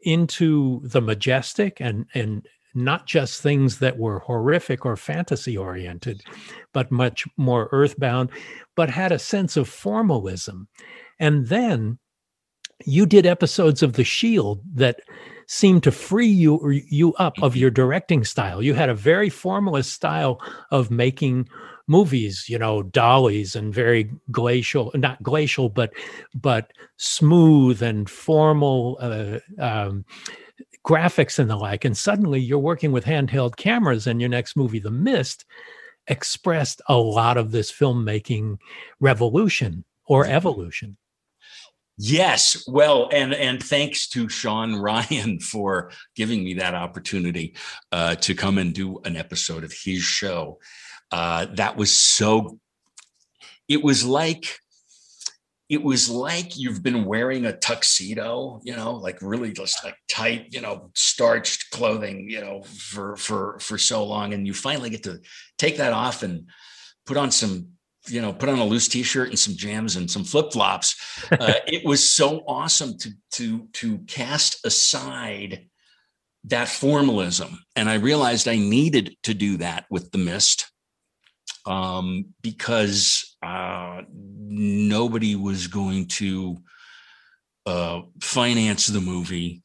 into 0.00 0.80
the 0.82 1.02
majestic 1.02 1.76
and 1.78 2.06
and 2.14 2.48
not 2.74 3.06
just 3.06 3.42
things 3.42 3.80
that 3.80 3.98
were 3.98 4.20
horrific 4.20 4.86
or 4.86 4.96
fantasy 4.96 5.58
oriented, 5.58 6.22
but 6.72 6.90
much 6.90 7.26
more 7.36 7.68
earthbound, 7.70 8.30
but 8.74 8.88
had 8.88 9.12
a 9.12 9.18
sense 9.18 9.58
of 9.58 9.68
formalism. 9.68 10.68
And 11.20 11.48
then 11.48 11.98
you 12.86 13.04
did 13.04 13.26
episodes 13.26 13.82
of 13.82 13.92
The 13.92 14.04
Shield 14.04 14.62
that 14.74 15.00
seemed 15.52 15.82
to 15.82 15.92
free 15.92 16.26
you 16.26 16.82
you 16.88 17.12
up 17.14 17.34
of 17.42 17.54
your 17.54 17.70
directing 17.70 18.24
style. 18.24 18.62
You 18.62 18.72
had 18.72 18.88
a 18.88 18.94
very 18.94 19.28
formalist 19.28 19.92
style 19.92 20.40
of 20.70 20.90
making 20.90 21.46
movies, 21.86 22.46
you 22.48 22.58
know, 22.58 22.82
dollies 22.82 23.54
and 23.54 23.74
very 23.74 24.10
glacial, 24.30 24.90
not 24.94 25.22
glacial, 25.22 25.68
but 25.68 25.92
but 26.34 26.72
smooth 26.96 27.82
and 27.82 28.08
formal 28.08 28.96
uh, 28.98 29.40
um, 29.58 30.06
graphics 30.86 31.38
and 31.38 31.50
the 31.50 31.56
like. 31.56 31.84
And 31.84 31.98
suddenly 31.98 32.40
you're 32.40 32.58
working 32.58 32.90
with 32.90 33.04
handheld 33.04 33.56
cameras, 33.56 34.06
and 34.06 34.22
your 34.22 34.30
next 34.30 34.56
movie, 34.56 34.80
The 34.80 34.90
Mist, 34.90 35.44
expressed 36.06 36.80
a 36.88 36.96
lot 36.96 37.36
of 37.36 37.50
this 37.50 37.70
filmmaking 37.70 38.56
revolution 39.00 39.84
or 40.06 40.24
evolution. 40.24 40.96
Yes, 41.98 42.64
well, 42.66 43.08
and 43.12 43.34
and 43.34 43.62
thanks 43.62 44.08
to 44.08 44.28
Shawn 44.28 44.76
Ryan 44.80 45.38
for 45.40 45.90
giving 46.16 46.42
me 46.42 46.54
that 46.54 46.74
opportunity 46.74 47.54
uh, 47.90 48.14
to 48.16 48.34
come 48.34 48.58
and 48.58 48.74
do 48.74 49.00
an 49.04 49.16
episode 49.16 49.64
of 49.64 49.72
his 49.72 50.02
show. 50.02 50.58
Uh, 51.10 51.46
that 51.54 51.76
was 51.76 51.94
so. 51.94 52.58
It 53.68 53.82
was 53.82 54.04
like, 54.04 54.58
it 55.68 55.82
was 55.82 56.10
like 56.10 56.58
you've 56.58 56.82
been 56.82 57.04
wearing 57.04 57.46
a 57.46 57.56
tuxedo, 57.56 58.60
you 58.64 58.74
know, 58.74 58.94
like 58.94 59.18
really 59.22 59.52
just 59.52 59.82
like 59.84 59.96
tight, 60.08 60.48
you 60.50 60.60
know, 60.60 60.90
starched 60.94 61.70
clothing, 61.70 62.28
you 62.28 62.40
know, 62.40 62.62
for 62.62 63.16
for 63.16 63.58
for 63.60 63.78
so 63.78 64.04
long, 64.04 64.32
and 64.32 64.46
you 64.46 64.54
finally 64.54 64.90
get 64.90 65.02
to 65.04 65.20
take 65.58 65.76
that 65.76 65.92
off 65.92 66.22
and 66.22 66.48
put 67.06 67.16
on 67.16 67.30
some 67.30 67.71
you 68.06 68.20
know, 68.20 68.32
put 68.32 68.48
on 68.48 68.58
a 68.58 68.64
loose 68.64 68.88
t-shirt 68.88 69.28
and 69.28 69.38
some 69.38 69.54
jams 69.54 69.96
and 69.96 70.10
some 70.10 70.24
flip-flops. 70.24 71.26
Uh, 71.30 71.54
it 71.66 71.84
was 71.84 72.06
so 72.06 72.42
awesome 72.46 72.98
to 72.98 73.10
to 73.32 73.68
to 73.74 73.98
cast 74.00 74.64
aside 74.66 75.68
that 76.44 76.68
formalism. 76.68 77.58
And 77.76 77.88
I 77.88 77.94
realized 77.94 78.48
I 78.48 78.56
needed 78.56 79.16
to 79.22 79.34
do 79.34 79.58
that 79.58 79.86
with 79.90 80.10
the 80.10 80.18
mist 80.18 80.70
um, 81.66 82.26
because 82.42 83.36
uh, 83.42 84.02
nobody 84.12 85.36
was 85.36 85.68
going 85.68 86.06
to 86.06 86.56
uh, 87.66 88.02
finance 88.20 88.86
the 88.86 89.00
movie 89.00 89.62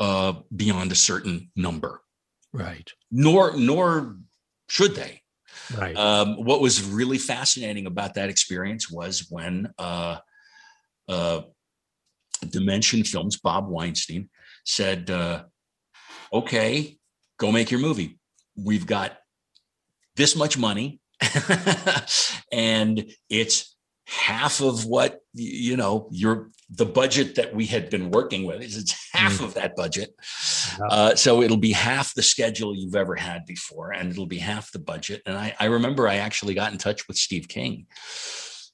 uh, 0.00 0.34
beyond 0.54 0.90
a 0.92 0.96
certain 0.96 1.50
number. 1.54 2.00
Right. 2.52 2.90
Nor 3.10 3.56
nor 3.56 4.16
should 4.68 4.94
they. 4.94 5.22
Right. 5.76 5.96
Um, 5.96 6.44
what 6.44 6.60
was 6.60 6.82
really 6.82 7.18
fascinating 7.18 7.86
about 7.86 8.14
that 8.14 8.28
experience 8.28 8.90
was 8.90 9.26
when 9.30 9.72
uh, 9.78 10.18
uh, 11.08 11.42
Dimension 12.48 13.04
Films, 13.04 13.38
Bob 13.38 13.68
Weinstein, 13.68 14.28
said, 14.64 15.10
uh, 15.10 15.44
"Okay, 16.32 16.98
go 17.38 17.52
make 17.52 17.70
your 17.70 17.80
movie. 17.80 18.18
We've 18.56 18.86
got 18.86 19.16
this 20.16 20.36
much 20.36 20.58
money, 20.58 21.00
and 22.52 23.10
it's 23.28 23.74
half 24.06 24.60
of 24.60 24.84
what 24.84 25.20
you 25.32 25.76
know 25.76 26.08
your 26.10 26.50
the 26.70 26.86
budget 26.86 27.34
that 27.34 27.54
we 27.54 27.66
had 27.66 27.90
been 27.90 28.10
working 28.10 28.44
with 28.44 28.62
is 28.62 28.76
it's 28.76 29.10
half 29.12 29.38
mm. 29.38 29.44
of 29.44 29.54
that 29.54 29.76
budget. 29.76 30.14
Uh, 30.88 31.14
so 31.14 31.42
it'll 31.42 31.56
be 31.56 31.72
half 31.72 32.14
the 32.14 32.22
schedule 32.22 32.74
you've 32.74 32.96
ever 32.96 33.14
had 33.14 33.44
before 33.46 33.92
and 33.92 34.10
it'll 34.10 34.26
be 34.26 34.38
half 34.38 34.72
the 34.72 34.78
budget. 34.78 35.22
And 35.26 35.36
I, 35.36 35.54
I 35.60 35.66
remember 35.66 36.08
i 36.08 36.16
actually 36.16 36.54
got 36.54 36.72
in 36.72 36.78
touch 36.78 37.06
with 37.06 37.16
steve 37.16 37.48
king 37.48 37.86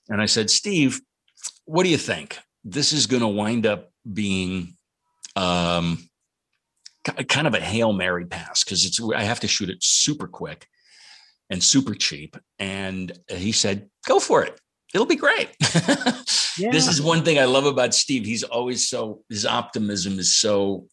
and 0.08 0.22
i 0.22 0.26
said 0.26 0.50
steve 0.50 1.00
what 1.70 1.84
do 1.84 1.88
you 1.88 1.98
think? 1.98 2.36
This 2.64 2.92
is 2.92 3.06
going 3.06 3.22
to 3.22 3.28
wind 3.28 3.64
up 3.64 3.92
being 4.12 4.76
um, 5.36 5.98
kind 7.04 7.46
of 7.46 7.54
a 7.54 7.60
hail 7.60 7.92
mary 7.92 8.26
pass 8.26 8.64
because 8.64 8.84
it's 8.84 9.00
i 9.14 9.22
have 9.22 9.40
to 9.40 9.48
shoot 9.48 9.70
it 9.70 9.82
super 9.82 10.26
quick 10.26 10.66
and 11.48 11.62
super 11.62 11.94
cheap. 11.94 12.36
And 12.58 13.12
he 13.28 13.52
said 13.52 13.88
go 14.06 14.18
for 14.18 14.42
it 14.42 14.60
it'll 14.94 15.06
be 15.06 15.16
great. 15.16 15.50
yeah. 16.58 16.70
This 16.70 16.86
is 16.86 17.00
one 17.00 17.24
thing 17.24 17.38
I 17.38 17.44
love 17.44 17.66
about 17.66 17.94
Steve. 17.94 18.24
He's 18.24 18.42
always 18.42 18.88
so 18.88 19.22
his 19.28 19.46
optimism 19.46 20.18
is 20.18 20.34
so 20.34 20.86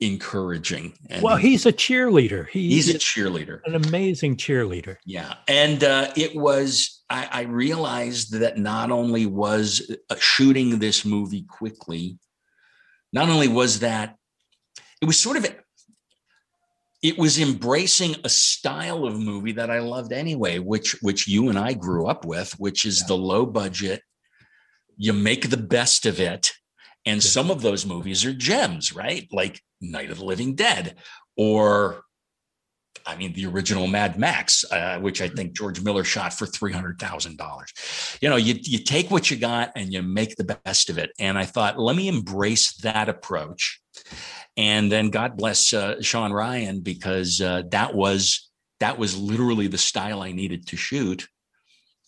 encouraging. 0.00 0.94
And 1.10 1.22
well, 1.22 1.36
he's 1.36 1.66
a 1.66 1.72
cheerleader. 1.72 2.48
He, 2.48 2.70
he's 2.70 2.88
a 2.88 2.98
cheerleader. 2.98 3.60
An 3.66 3.74
amazing 3.74 4.36
cheerleader. 4.36 4.96
Yeah. 5.04 5.34
And 5.46 5.84
uh, 5.84 6.10
it 6.16 6.34
was, 6.34 7.02
I, 7.10 7.28
I, 7.30 7.42
realized 7.42 8.32
that 8.32 8.56
not 8.56 8.90
only 8.90 9.26
was 9.26 9.94
uh, 10.08 10.16
shooting 10.18 10.78
this 10.78 11.04
movie 11.04 11.42
quickly, 11.42 12.18
not 13.12 13.28
only 13.28 13.48
was 13.48 13.80
that 13.80 14.16
it 15.02 15.04
was 15.04 15.18
sort 15.18 15.36
of 15.36 15.46
it 17.02 17.18
was 17.18 17.40
embracing 17.40 18.16
a 18.24 18.28
style 18.28 19.04
of 19.04 19.18
movie 19.18 19.52
that 19.52 19.70
I 19.70 19.78
loved 19.78 20.12
anyway, 20.12 20.58
which 20.58 20.96
which 21.02 21.26
you 21.26 21.48
and 21.48 21.58
I 21.58 21.72
grew 21.72 22.06
up 22.06 22.24
with, 22.24 22.52
which 22.58 22.84
is 22.84 23.00
yeah. 23.00 23.06
the 23.08 23.16
low 23.16 23.46
budget. 23.46 24.02
You 24.96 25.12
make 25.14 25.48
the 25.48 25.56
best 25.56 26.04
of 26.04 26.20
it, 26.20 26.52
and 27.06 27.24
yeah. 27.24 27.30
some 27.30 27.50
of 27.50 27.62
those 27.62 27.86
movies 27.86 28.24
are 28.24 28.34
gems, 28.34 28.94
right? 28.94 29.26
Like 29.32 29.62
Night 29.80 30.10
of 30.10 30.18
the 30.18 30.24
Living 30.24 30.54
Dead, 30.54 30.96
or 31.36 32.02
I 33.06 33.16
mean, 33.16 33.32
the 33.32 33.46
original 33.46 33.86
Mad 33.86 34.18
Max, 34.18 34.64
uh, 34.70 34.98
which 35.00 35.22
I 35.22 35.28
think 35.28 35.56
George 35.56 35.80
Miller 35.80 36.04
shot 36.04 36.34
for 36.34 36.46
three 36.46 36.72
hundred 36.72 36.98
thousand 36.98 37.38
dollars. 37.38 37.72
You 38.20 38.28
know, 38.28 38.36
you 38.36 38.56
you 38.60 38.78
take 38.78 39.10
what 39.10 39.30
you 39.30 39.38
got 39.38 39.72
and 39.74 39.92
you 39.92 40.02
make 40.02 40.36
the 40.36 40.58
best 40.64 40.90
of 40.90 40.98
it. 40.98 41.10
And 41.18 41.38
I 41.38 41.44
thought, 41.44 41.78
let 41.78 41.96
me 41.96 42.08
embrace 42.08 42.74
that 42.78 43.08
approach. 43.08 43.80
And 44.56 44.90
then 44.90 45.10
God 45.10 45.36
bless 45.36 45.72
uh, 45.72 46.02
Shawn 46.02 46.32
Ryan 46.32 46.80
because 46.80 47.40
uh, 47.40 47.62
that 47.70 47.94
was 47.94 48.50
that 48.80 48.98
was 48.98 49.16
literally 49.16 49.66
the 49.66 49.78
style 49.78 50.22
I 50.22 50.32
needed 50.32 50.66
to 50.68 50.76
shoot 50.76 51.28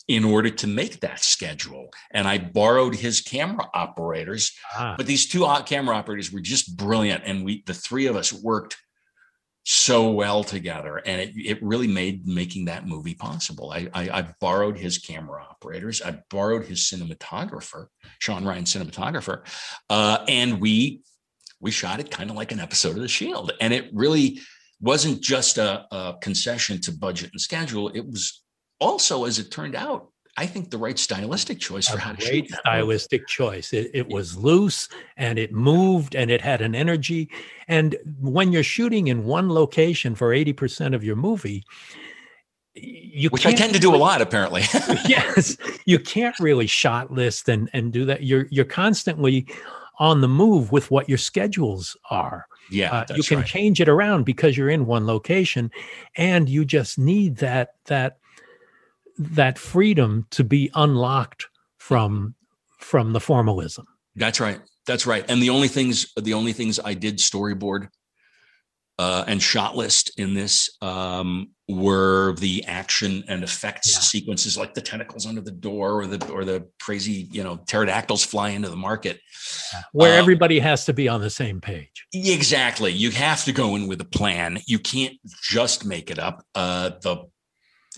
in 0.08 0.24
order 0.24 0.50
to 0.50 0.66
make 0.66 1.00
that 1.00 1.20
schedule. 1.20 1.90
And 2.10 2.26
I 2.26 2.38
borrowed 2.38 2.94
his 2.94 3.20
camera 3.20 3.68
operators, 3.72 4.52
ah. 4.74 4.94
but 4.96 5.06
these 5.06 5.28
two 5.28 5.46
camera 5.66 5.96
operators 5.96 6.32
were 6.32 6.40
just 6.40 6.76
brilliant, 6.76 7.22
and 7.24 7.44
we 7.44 7.62
the 7.66 7.74
three 7.74 8.06
of 8.06 8.16
us 8.16 8.32
worked 8.32 8.76
so 9.64 10.10
well 10.10 10.42
together. 10.42 10.96
And 10.96 11.20
it, 11.20 11.32
it 11.36 11.62
really 11.62 11.86
made 11.86 12.26
making 12.26 12.64
that 12.64 12.86
movie 12.86 13.14
possible. 13.14 13.70
I, 13.70 13.88
I, 13.94 14.10
I 14.10 14.34
borrowed 14.40 14.76
his 14.76 14.98
camera 14.98 15.40
operators. 15.48 16.02
I 16.02 16.18
borrowed 16.30 16.66
his 16.66 16.80
cinematographer 16.80 17.86
shawn 18.18 18.44
ryan 18.44 18.64
cinematographer. 18.64 19.46
Uh, 19.88 20.24
and 20.26 20.60
we 20.60 21.02
we 21.62 21.70
shot 21.70 22.00
it 22.00 22.10
kind 22.10 22.28
of 22.28 22.36
like 22.36 22.52
an 22.52 22.60
episode 22.60 22.96
of 22.96 23.02
the 23.02 23.08
shield 23.08 23.52
and 23.60 23.72
it 23.72 23.88
really 23.94 24.38
wasn't 24.80 25.22
just 25.22 25.56
a, 25.58 25.86
a 25.94 26.16
concession 26.20 26.80
to 26.80 26.92
budget 26.92 27.30
and 27.32 27.40
schedule 27.40 27.88
it 27.88 28.04
was 28.04 28.42
also 28.80 29.24
as 29.24 29.38
it 29.38 29.50
turned 29.50 29.74
out 29.74 30.08
I 30.36 30.46
think 30.46 30.70
the 30.70 30.78
right 30.78 30.98
stylistic 30.98 31.60
choice 31.60 31.88
for 31.88 31.98
a 31.98 32.00
how 32.00 32.12
to 32.12 32.20
shoot 32.20 32.48
stylistic 32.50 33.20
movie. 33.20 33.28
choice. 33.28 33.72
It, 33.74 33.90
it 33.92 34.08
was 34.08 34.34
loose 34.34 34.88
and 35.18 35.38
it 35.38 35.52
moved 35.52 36.14
and 36.14 36.30
it 36.30 36.40
had 36.40 36.62
an 36.62 36.74
energy. 36.74 37.30
And 37.68 37.96
when 38.18 38.50
you're 38.50 38.62
shooting 38.62 39.08
in 39.08 39.24
one 39.24 39.50
location 39.50 40.14
for 40.14 40.30
80% 40.30 40.94
of 40.94 41.04
your 41.04 41.16
movie, 41.16 41.64
you 42.74 43.28
which 43.28 43.44
I 43.44 43.52
tend 43.52 43.74
to 43.74 43.78
do 43.78 43.94
a 43.94 43.96
lot 43.96 44.22
apparently. 44.22 44.62
yes, 45.06 45.58
you 45.84 45.98
can't 45.98 46.38
really 46.40 46.66
shot 46.66 47.12
list 47.12 47.50
and 47.50 47.68
and 47.74 47.92
do 47.92 48.06
that. 48.06 48.22
You're 48.22 48.46
you're 48.50 48.64
constantly 48.64 49.46
on 49.98 50.20
the 50.20 50.28
move 50.28 50.72
with 50.72 50.90
what 50.90 51.08
your 51.08 51.18
schedules 51.18 51.96
are. 52.10 52.46
Yeah, 52.70 52.92
uh, 52.92 53.14
you 53.14 53.22
can 53.22 53.38
right. 53.38 53.46
change 53.46 53.80
it 53.80 53.88
around 53.88 54.24
because 54.24 54.56
you're 54.56 54.70
in 54.70 54.86
one 54.86 55.06
location, 55.06 55.70
and 56.16 56.48
you 56.48 56.64
just 56.64 56.98
need 56.98 57.36
that 57.38 57.74
that 57.86 58.18
that 59.18 59.58
freedom 59.58 60.26
to 60.30 60.44
be 60.44 60.70
unlocked 60.74 61.48
from 61.78 62.34
from 62.78 63.12
the 63.12 63.20
formalism. 63.20 63.86
That's 64.16 64.40
right. 64.40 64.60
That's 64.86 65.06
right. 65.06 65.24
And 65.28 65.42
the 65.42 65.50
only 65.50 65.68
things 65.68 66.12
the 66.14 66.34
only 66.34 66.52
things 66.52 66.80
I 66.82 66.94
did 66.94 67.18
storyboard 67.18 67.88
uh, 68.98 69.24
and 69.26 69.42
shot 69.42 69.76
list 69.76 70.18
in 70.18 70.34
this 70.34 70.70
um, 70.82 71.50
were 71.68 72.34
the 72.34 72.64
action 72.66 73.24
and 73.28 73.42
effects 73.42 73.94
yeah. 73.94 74.00
sequences, 74.00 74.58
like 74.58 74.74
the 74.74 74.80
tentacles 74.80 75.26
under 75.26 75.40
the 75.40 75.50
door, 75.50 76.02
or 76.02 76.06
the 76.06 76.30
or 76.30 76.44
the 76.44 76.68
crazy 76.80 77.28
you 77.30 77.42
know 77.42 77.56
pterodactyls 77.66 78.24
fly 78.24 78.50
into 78.50 78.68
the 78.68 78.76
market, 78.76 79.20
where 79.92 80.12
um, 80.12 80.18
everybody 80.18 80.58
has 80.58 80.84
to 80.84 80.92
be 80.92 81.08
on 81.08 81.20
the 81.20 81.30
same 81.30 81.60
page. 81.60 82.06
Exactly, 82.12 82.92
you 82.92 83.10
have 83.10 83.44
to 83.44 83.52
go 83.52 83.76
in 83.76 83.88
with 83.88 84.00
a 84.00 84.06
plan. 84.06 84.58
You 84.66 84.78
can't 84.78 85.14
just 85.42 85.84
make 85.84 86.10
it 86.10 86.18
up. 86.18 86.44
Uh, 86.54 86.90
the 87.00 87.24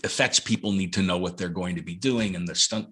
effects 0.03 0.39
people 0.39 0.71
need 0.71 0.93
to 0.93 1.01
know 1.01 1.17
what 1.17 1.37
they're 1.37 1.49
going 1.49 1.75
to 1.75 1.81
be 1.81 1.95
doing 1.95 2.35
and 2.35 2.47
the 2.47 2.55
stunt 2.55 2.87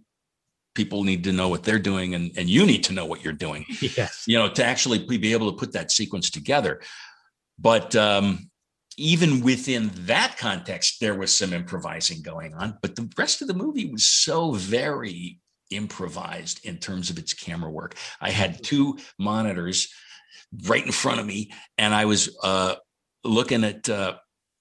people 0.73 1.03
need 1.03 1.23
to 1.23 1.31
know 1.31 1.49
what 1.49 1.63
they're 1.63 1.77
doing 1.77 2.15
and, 2.15 2.31
and 2.37 2.49
you 2.49 2.65
need 2.65 2.83
to 2.83 2.93
know 2.93 3.05
what 3.05 3.23
you're 3.23 3.33
doing 3.33 3.65
yes 3.81 4.23
you 4.25 4.37
know 4.37 4.49
to 4.49 4.63
actually 4.63 5.05
be 5.05 5.33
able 5.33 5.51
to 5.51 5.57
put 5.57 5.73
that 5.73 5.91
sequence 5.91 6.29
together 6.29 6.81
but 7.63 7.95
um, 7.95 8.51
even 8.97 9.41
within 9.41 9.89
that 9.93 10.37
context 10.37 10.99
there 10.99 11.15
was 11.15 11.35
some 11.35 11.53
improvising 11.53 12.21
going 12.21 12.53
on 12.53 12.77
but 12.83 12.95
the 12.95 13.09
rest 13.17 13.41
of 13.41 13.47
the 13.47 13.53
movie 13.53 13.91
was 13.91 14.07
so 14.07 14.51
very 14.51 15.39
improvised 15.71 16.63
in 16.65 16.77
terms 16.77 17.09
of 17.09 17.17
its 17.17 17.33
camera 17.33 17.71
work 17.71 17.95
i 18.21 18.29
had 18.29 18.63
two 18.63 18.95
monitors 19.17 19.91
right 20.67 20.85
in 20.85 20.91
front 20.91 21.19
of 21.19 21.25
me 21.25 21.51
and 21.79 21.95
i 21.95 22.05
was 22.05 22.37
uh, 22.43 22.75
looking 23.23 23.63
at 23.63 23.89
uh, 23.89 24.13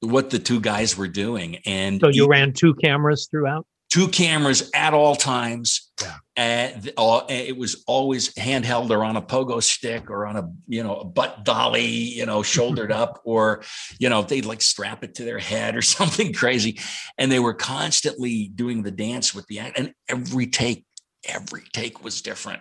what 0.02 0.30
the 0.30 0.38
two 0.38 0.60
guys 0.60 0.96
were 0.96 1.08
doing. 1.08 1.58
And 1.64 2.00
so 2.00 2.08
you 2.08 2.28
ran 2.28 2.52
two 2.52 2.74
cameras 2.74 3.28
throughout? 3.30 3.66
Two 3.90 4.08
cameras 4.08 4.70
at 4.74 4.94
all 4.94 5.14
times. 5.14 5.91
Yeah. 6.02 6.16
And 6.36 6.88
eh, 6.88 7.44
it 7.48 7.56
was 7.56 7.84
always 7.86 8.32
handheld 8.34 8.90
or 8.90 9.04
on 9.04 9.16
a 9.16 9.22
pogo 9.22 9.62
stick 9.62 10.10
or 10.10 10.26
on 10.26 10.36
a, 10.36 10.50
you 10.66 10.82
know, 10.82 10.96
a 10.96 11.04
butt 11.04 11.44
dolly, 11.44 11.86
you 11.86 12.26
know, 12.26 12.42
shouldered 12.42 12.92
up, 13.02 13.20
or, 13.24 13.62
you 13.98 14.08
know, 14.08 14.22
they'd 14.22 14.46
like 14.46 14.62
strap 14.62 15.04
it 15.04 15.14
to 15.16 15.24
their 15.24 15.38
head 15.38 15.76
or 15.76 15.82
something 15.82 16.32
crazy. 16.32 16.80
And 17.18 17.30
they 17.30 17.40
were 17.40 17.54
constantly 17.54 18.48
doing 18.48 18.82
the 18.82 18.90
dance 18.90 19.34
with 19.34 19.46
the 19.46 19.60
act. 19.60 19.78
And 19.78 19.92
every 20.08 20.46
take, 20.46 20.86
every 21.28 21.62
take 21.72 22.02
was 22.02 22.22
different. 22.22 22.60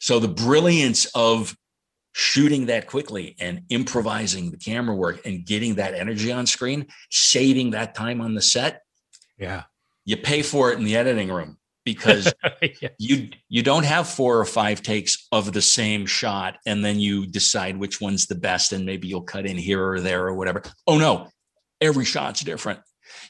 So 0.00 0.18
the 0.18 0.28
brilliance 0.28 1.06
of 1.14 1.54
shooting 2.12 2.66
that 2.66 2.86
quickly 2.86 3.36
and 3.38 3.60
improvising 3.68 4.50
the 4.50 4.56
camera 4.56 4.96
work 4.96 5.20
and 5.26 5.44
getting 5.44 5.74
that 5.74 5.92
energy 5.92 6.32
on 6.32 6.46
screen, 6.46 6.86
saving 7.10 7.72
that 7.72 7.94
time 7.94 8.22
on 8.22 8.32
the 8.32 8.40
set. 8.40 8.82
Yeah. 9.38 9.64
You 10.06 10.16
pay 10.16 10.40
for 10.40 10.72
it 10.72 10.78
in 10.78 10.84
the 10.84 10.96
editing 10.96 11.28
room 11.28 11.58
because 11.86 12.34
yes. 12.60 12.92
you 12.98 13.30
you 13.48 13.62
don't 13.62 13.86
have 13.86 14.06
four 14.06 14.38
or 14.38 14.44
five 14.44 14.82
takes 14.82 15.26
of 15.32 15.54
the 15.54 15.62
same 15.62 16.04
shot 16.04 16.58
and 16.66 16.84
then 16.84 17.00
you 17.00 17.26
decide 17.26 17.78
which 17.78 18.00
one's 18.00 18.26
the 18.26 18.34
best 18.34 18.72
and 18.72 18.84
maybe 18.84 19.08
you'll 19.08 19.22
cut 19.22 19.46
in 19.46 19.56
here 19.56 19.82
or 19.82 20.00
there 20.00 20.26
or 20.26 20.34
whatever. 20.34 20.62
Oh 20.86 20.98
no, 20.98 21.28
every 21.80 22.04
shot's 22.04 22.42
different. 22.42 22.80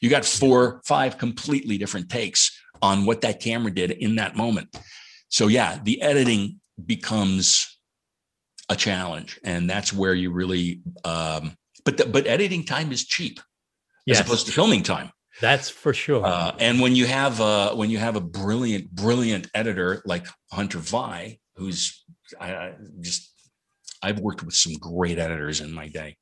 You 0.00 0.10
got 0.10 0.24
four, 0.24 0.80
five 0.86 1.18
completely 1.18 1.78
different 1.78 2.08
takes 2.08 2.58
on 2.82 3.04
what 3.04 3.20
that 3.20 3.40
camera 3.40 3.70
did 3.70 3.90
in 3.92 4.16
that 4.16 4.36
moment. 4.36 4.74
So 5.28 5.46
yeah, 5.46 5.78
the 5.82 6.02
editing 6.02 6.60
becomes 6.84 7.78
a 8.68 8.74
challenge, 8.76 9.38
and 9.44 9.68
that's 9.68 9.92
where 9.92 10.14
you 10.14 10.32
really. 10.32 10.80
Um, 11.04 11.56
but 11.84 11.98
the, 11.98 12.06
but 12.06 12.26
editing 12.26 12.64
time 12.64 12.90
is 12.90 13.06
cheap 13.06 13.38
yes. 14.06 14.18
as 14.18 14.26
opposed 14.26 14.46
to 14.46 14.52
filming 14.52 14.82
time. 14.82 15.10
That's 15.40 15.68
for 15.68 15.92
sure. 15.92 16.24
Uh, 16.24 16.54
and 16.58 16.80
when 16.80 16.94
you 16.94 17.06
have 17.06 17.40
a 17.40 17.70
when 17.74 17.90
you 17.90 17.98
have 17.98 18.16
a 18.16 18.20
brilliant 18.20 18.90
brilliant 18.90 19.50
editor 19.54 20.02
like 20.06 20.26
Hunter 20.50 20.78
Via, 20.78 21.32
who's 21.56 22.04
I, 22.40 22.54
I 22.54 22.74
just 23.00 23.32
I've 24.02 24.20
worked 24.20 24.42
with 24.42 24.54
some 24.54 24.74
great 24.74 25.18
editors 25.18 25.60
in 25.60 25.72
my 25.72 25.88
day. 25.88 26.16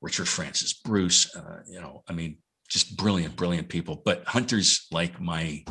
Richard 0.00 0.28
Francis 0.28 0.72
Bruce, 0.72 1.34
uh, 1.34 1.60
you 1.68 1.80
know, 1.80 2.02
I 2.08 2.12
mean, 2.12 2.38
just 2.68 2.96
brilliant, 2.96 3.36
brilliant 3.36 3.68
people. 3.68 4.02
But 4.04 4.24
Hunter's 4.24 4.86
like 4.90 5.20
my 5.20 5.64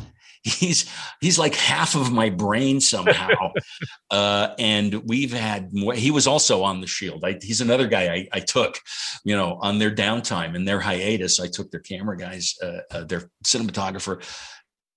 he's 0.46 0.88
he's 1.20 1.38
like 1.38 1.54
half 1.54 1.94
of 1.94 2.12
my 2.12 2.30
brain 2.30 2.80
somehow. 2.80 3.52
uh, 4.10 4.54
and 4.58 4.94
we've 5.06 5.32
had 5.32 5.74
more. 5.74 5.94
He 5.94 6.10
was 6.10 6.26
also 6.26 6.62
on 6.62 6.80
the 6.80 6.86
Shield. 6.86 7.24
I, 7.24 7.38
he's 7.42 7.60
another 7.60 7.86
guy 7.86 8.14
I, 8.14 8.28
I, 8.32 8.40
took, 8.40 8.78
you 9.24 9.36
know, 9.36 9.58
on 9.60 9.78
their 9.78 9.94
downtime 9.94 10.54
and 10.54 10.66
their 10.66 10.80
hiatus. 10.80 11.40
I 11.40 11.48
took 11.48 11.70
their 11.70 11.80
camera 11.80 12.16
guys, 12.16 12.54
uh, 12.62 12.78
uh, 12.90 13.04
their 13.04 13.28
cinematographer, 13.44 14.24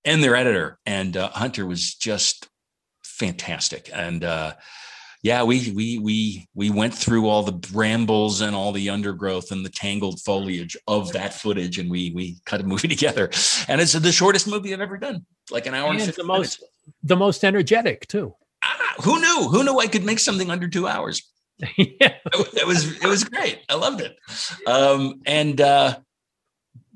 and 0.05 0.23
their 0.23 0.35
editor. 0.35 0.77
And 0.85 1.17
uh, 1.17 1.29
Hunter 1.29 1.65
was 1.65 1.95
just 1.95 2.47
fantastic. 3.03 3.89
And 3.91 4.23
uh, 4.23 4.53
yeah, 5.21 5.43
we 5.43 5.71
we 5.71 5.99
we 5.99 6.47
we 6.53 6.69
went 6.69 6.93
through 6.93 7.27
all 7.27 7.43
the 7.43 7.51
brambles 7.51 8.39
and 8.39 8.55
all 8.55 8.71
the 8.71 8.89
undergrowth 8.89 9.51
and 9.51 9.65
the 9.65 9.69
tangled 9.69 10.21
foliage 10.21 10.77
of 10.87 11.11
that 11.11 11.33
footage, 11.33 11.77
and 11.77 11.89
we 11.89 12.11
we 12.11 12.37
cut 12.45 12.61
a 12.61 12.63
movie 12.63 12.87
together. 12.95 13.29
And 13.67 13.81
it's 13.81 13.93
the 13.93 14.11
shortest 14.11 14.47
movie 14.47 14.73
I've 14.73 14.79
ever 14.81 14.97
done, 14.97 15.25
like 15.51 15.65
an 15.65 15.73
hour 15.73 15.91
and, 15.91 15.99
and 15.99 16.13
the 16.13 16.23
most 16.23 16.61
minutes. 16.61 16.63
the 17.03 17.15
most 17.17 17.43
energetic 17.43 18.07
too. 18.07 18.33
Ah, 18.63 18.93
who 19.01 19.19
knew? 19.19 19.49
Who 19.49 19.63
knew 19.63 19.79
I 19.79 19.87
could 19.87 20.05
make 20.05 20.19
something 20.19 20.49
under 20.49 20.69
two 20.69 20.87
hours? 20.87 21.21
yeah, 21.59 21.67
it, 21.99 22.53
it, 22.53 22.67
was 22.67 22.85
it 23.03 23.07
was 23.07 23.25
great. 23.25 23.59
I 23.67 23.75
loved 23.75 23.99
it. 23.99 24.15
Um, 24.65 25.21
and 25.25 25.59
uh, 25.59 25.97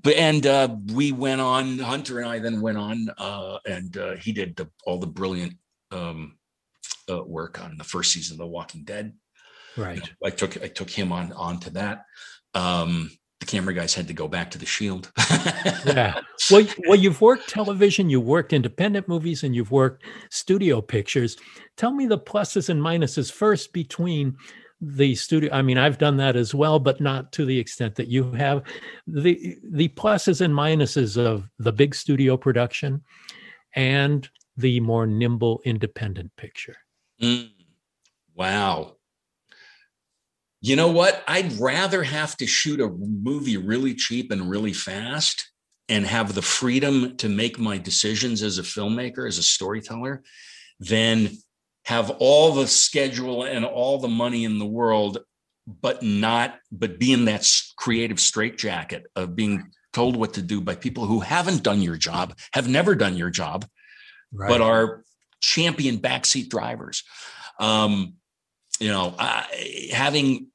but 0.01 0.15
and 0.15 0.45
uh, 0.47 0.73
we 0.93 1.11
went 1.11 1.41
on. 1.41 1.79
Hunter 1.79 2.19
and 2.19 2.29
I 2.29 2.39
then 2.39 2.61
went 2.61 2.77
on, 2.77 3.09
uh, 3.17 3.57
and 3.67 3.97
uh, 3.97 4.15
he 4.15 4.31
did 4.31 4.55
the, 4.55 4.69
all 4.85 4.97
the 4.97 5.07
brilliant 5.07 5.55
um, 5.91 6.37
uh, 7.09 7.23
work 7.23 7.61
on 7.61 7.77
the 7.77 7.83
first 7.83 8.11
season 8.11 8.35
of 8.35 8.39
The 8.39 8.47
Walking 8.47 8.83
Dead. 8.83 9.13
Right. 9.77 9.95
You 9.95 10.01
know, 10.01 10.27
I 10.27 10.29
took 10.29 10.61
I 10.61 10.67
took 10.67 10.89
him 10.89 11.11
on 11.11 11.33
on 11.33 11.59
to 11.61 11.69
that. 11.71 12.05
Um, 12.53 13.09
the 13.39 13.45
camera 13.45 13.73
guys 13.73 13.93
had 13.93 14.07
to 14.07 14.13
go 14.13 14.27
back 14.27 14.51
to 14.51 14.57
the 14.57 14.65
Shield. 14.65 15.11
yeah. 15.85 16.19
Well, 16.49 16.65
well, 16.87 16.97
you've 16.97 17.19
worked 17.19 17.49
television, 17.49 18.09
you've 18.09 18.23
worked 18.23 18.53
independent 18.53 19.07
movies, 19.09 19.43
and 19.43 19.53
you've 19.53 19.71
worked 19.71 20.03
studio 20.29 20.79
pictures. 20.81 21.35
Tell 21.75 21.91
me 21.91 22.05
the 22.05 22.19
pluses 22.19 22.69
and 22.69 22.81
minuses 22.81 23.31
first 23.31 23.73
between 23.73 24.37
the 24.85 25.15
studio 25.15 25.49
i 25.53 25.61
mean 25.61 25.77
i've 25.77 25.97
done 25.97 26.17
that 26.17 26.35
as 26.35 26.53
well 26.53 26.77
but 26.77 26.99
not 26.99 27.31
to 27.31 27.45
the 27.45 27.57
extent 27.57 27.95
that 27.95 28.09
you 28.09 28.33
have 28.33 28.63
the 29.07 29.55
the 29.71 29.87
pluses 29.89 30.41
and 30.41 30.53
minuses 30.53 31.17
of 31.17 31.47
the 31.57 31.71
big 31.71 31.95
studio 31.95 32.35
production 32.35 33.01
and 33.75 34.29
the 34.57 34.81
more 34.81 35.07
nimble 35.07 35.61
independent 35.63 36.29
picture 36.35 36.75
Mm. 37.21 37.49
Wow. 38.35 38.95
You 40.61 40.75
know 40.75 40.91
what? 40.91 41.23
I'd 41.27 41.53
rather 41.59 42.03
have 42.03 42.37
to 42.37 42.47
shoot 42.47 42.79
a 42.79 42.87
movie 42.89 43.57
really 43.57 43.93
cheap 43.95 44.31
and 44.31 44.49
really 44.49 44.73
fast 44.73 45.51
and 45.89 46.05
have 46.05 46.33
the 46.33 46.41
freedom 46.41 47.17
to 47.17 47.27
make 47.27 47.59
my 47.59 47.77
decisions 47.77 48.41
as 48.41 48.57
a 48.57 48.63
filmmaker, 48.63 49.27
as 49.27 49.37
a 49.37 49.43
storyteller, 49.43 50.23
than 50.79 51.31
have 51.85 52.09
all 52.19 52.53
the 52.53 52.67
schedule 52.67 53.43
and 53.43 53.65
all 53.65 53.97
the 53.97 54.07
money 54.07 54.45
in 54.45 54.57
the 54.57 54.65
world, 54.65 55.17
but 55.67 56.01
not, 56.01 56.57
but 56.71 56.97
be 56.97 57.11
in 57.11 57.25
that 57.25 57.45
creative 57.75 58.19
straitjacket 58.19 59.05
of 59.15 59.35
being 59.35 59.69
told 59.91 60.15
what 60.15 60.33
to 60.33 60.41
do 60.41 60.61
by 60.61 60.75
people 60.75 61.05
who 61.05 61.19
haven't 61.19 61.61
done 61.61 61.81
your 61.81 61.97
job, 61.97 62.37
have 62.53 62.67
never 62.67 62.95
done 62.95 63.17
your 63.17 63.29
job, 63.29 63.65
right 64.31 64.49
but 64.49 64.61
are 64.61 65.03
champion 65.43 65.97
backseat 65.97 66.49
drivers. 66.49 67.03
Um, 67.59 68.13
you 68.79 68.89
know, 68.89 69.13
having 69.91 70.47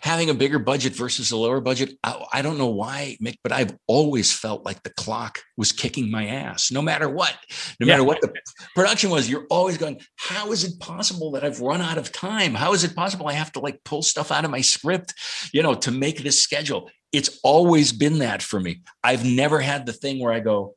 having 0.00 0.30
a 0.30 0.34
bigger 0.34 0.58
budget 0.58 0.94
versus 0.94 1.30
a 1.30 1.36
lower 1.36 1.60
budget, 1.60 1.96
I, 2.02 2.24
I 2.32 2.42
don't 2.42 2.58
know 2.58 2.70
why, 2.70 3.16
Mick, 3.22 3.36
but 3.44 3.52
I've 3.52 3.76
always 3.86 4.32
felt 4.32 4.64
like 4.64 4.82
the 4.82 4.90
clock 4.90 5.38
was 5.56 5.70
kicking 5.70 6.10
my 6.10 6.26
ass, 6.26 6.72
no 6.72 6.82
matter 6.82 7.08
what, 7.08 7.36
no 7.78 7.86
Yeah. 7.86 7.92
matter 7.94 8.04
what 8.04 8.20
the 8.20 8.32
production 8.74 9.10
was. 9.10 9.30
You're 9.30 9.46
always 9.48 9.78
going, 9.78 10.00
how 10.16 10.50
is 10.50 10.64
it 10.64 10.80
possible 10.80 11.30
that 11.32 11.44
I've 11.44 11.60
run 11.60 11.80
out 11.80 11.98
of 11.98 12.10
time? 12.10 12.54
How 12.54 12.72
is 12.72 12.82
it 12.82 12.96
possible 12.96 13.28
I 13.28 13.34
have 13.34 13.52
to 13.52 13.60
like 13.60 13.84
pull 13.84 14.02
stuff 14.02 14.32
out 14.32 14.44
of 14.44 14.50
my 14.50 14.60
script, 14.60 15.14
you 15.52 15.62
know, 15.62 15.74
to 15.74 15.92
make 15.92 16.24
this 16.24 16.42
schedule? 16.42 16.90
It's 17.12 17.38
always 17.44 17.92
been 17.92 18.18
that 18.18 18.42
for 18.42 18.58
me. 18.58 18.82
I've 19.04 19.24
never 19.24 19.60
had 19.60 19.86
the 19.86 19.92
thing 19.92 20.18
where 20.18 20.32
I 20.32 20.40
go, 20.40 20.74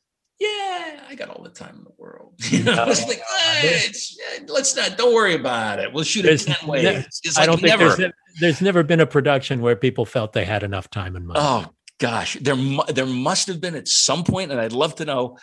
I 1.08 1.16
got 1.16 1.30
all 1.30 1.44
the 1.44 1.50
time 1.50 1.76
in 1.78 1.84
the 1.84 1.94
world. 1.98 2.34
You 2.50 2.64
know, 2.64 2.86
it's 2.88 3.08
like, 3.08 3.20
"Eh, 3.20 3.62
it's, 3.64 4.18
eh, 4.20 4.44
let's 4.48 4.76
not, 4.76 4.98
don't 4.98 5.14
worry 5.14 5.36
about 5.36 5.80
it. 5.80 5.92
We'll 5.94 6.04
shoot 6.04 6.26
it 6.26 6.30
There's 6.30 6.46
10 6.46 6.56
ne- 6.64 6.70
ways. 6.70 7.22
It's 7.24 7.38
i 7.38 7.42
like 7.42 7.48
don't 7.50 7.58
think 7.62 7.68
never. 7.68 7.96
there's, 7.96 8.14
there's 8.40 8.62
never 8.62 8.84
been 8.84 9.00
a 9.00 9.06
production 9.06 9.62
where 9.62 9.76
people 9.76 10.06
felt 10.06 10.34
they 10.34 10.46
had 10.46 10.64
enough 10.64 10.90
time 10.90 11.16
and 11.16 11.28
money 11.28 11.40
Oh 11.42 11.68
gosh, 12.00 12.38
there 12.42 12.58
there 12.94 13.06
must 13.06 13.48
have 13.48 13.62
been 13.62 13.76
at 13.76 13.88
some 13.88 14.24
point, 14.24 14.52
and 14.52 14.60
I'd 14.60 14.74
love 14.74 14.96
to 14.96 15.06
know 15.06 15.38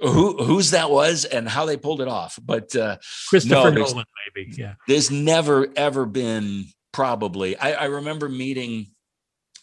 who 0.00 0.36
whose 0.44 0.72
that 0.72 0.90
was 0.90 1.24
and 1.24 1.48
how 1.48 1.64
they 1.64 1.76
pulled 1.76 2.00
it 2.00 2.08
off. 2.08 2.38
But 2.42 2.74
uh, 2.76 2.98
christopher 3.28 3.70
no, 3.70 3.82
nolan 3.82 4.04
maybe 4.34 4.52
yeah 4.56 4.74
there's 4.86 5.10
never 5.10 5.68
ever 5.76 6.06
been 6.06 6.66
probably. 6.92 7.56
I, 7.56 7.72
I 7.72 7.84
remember 7.84 8.28
meeting 8.28 8.88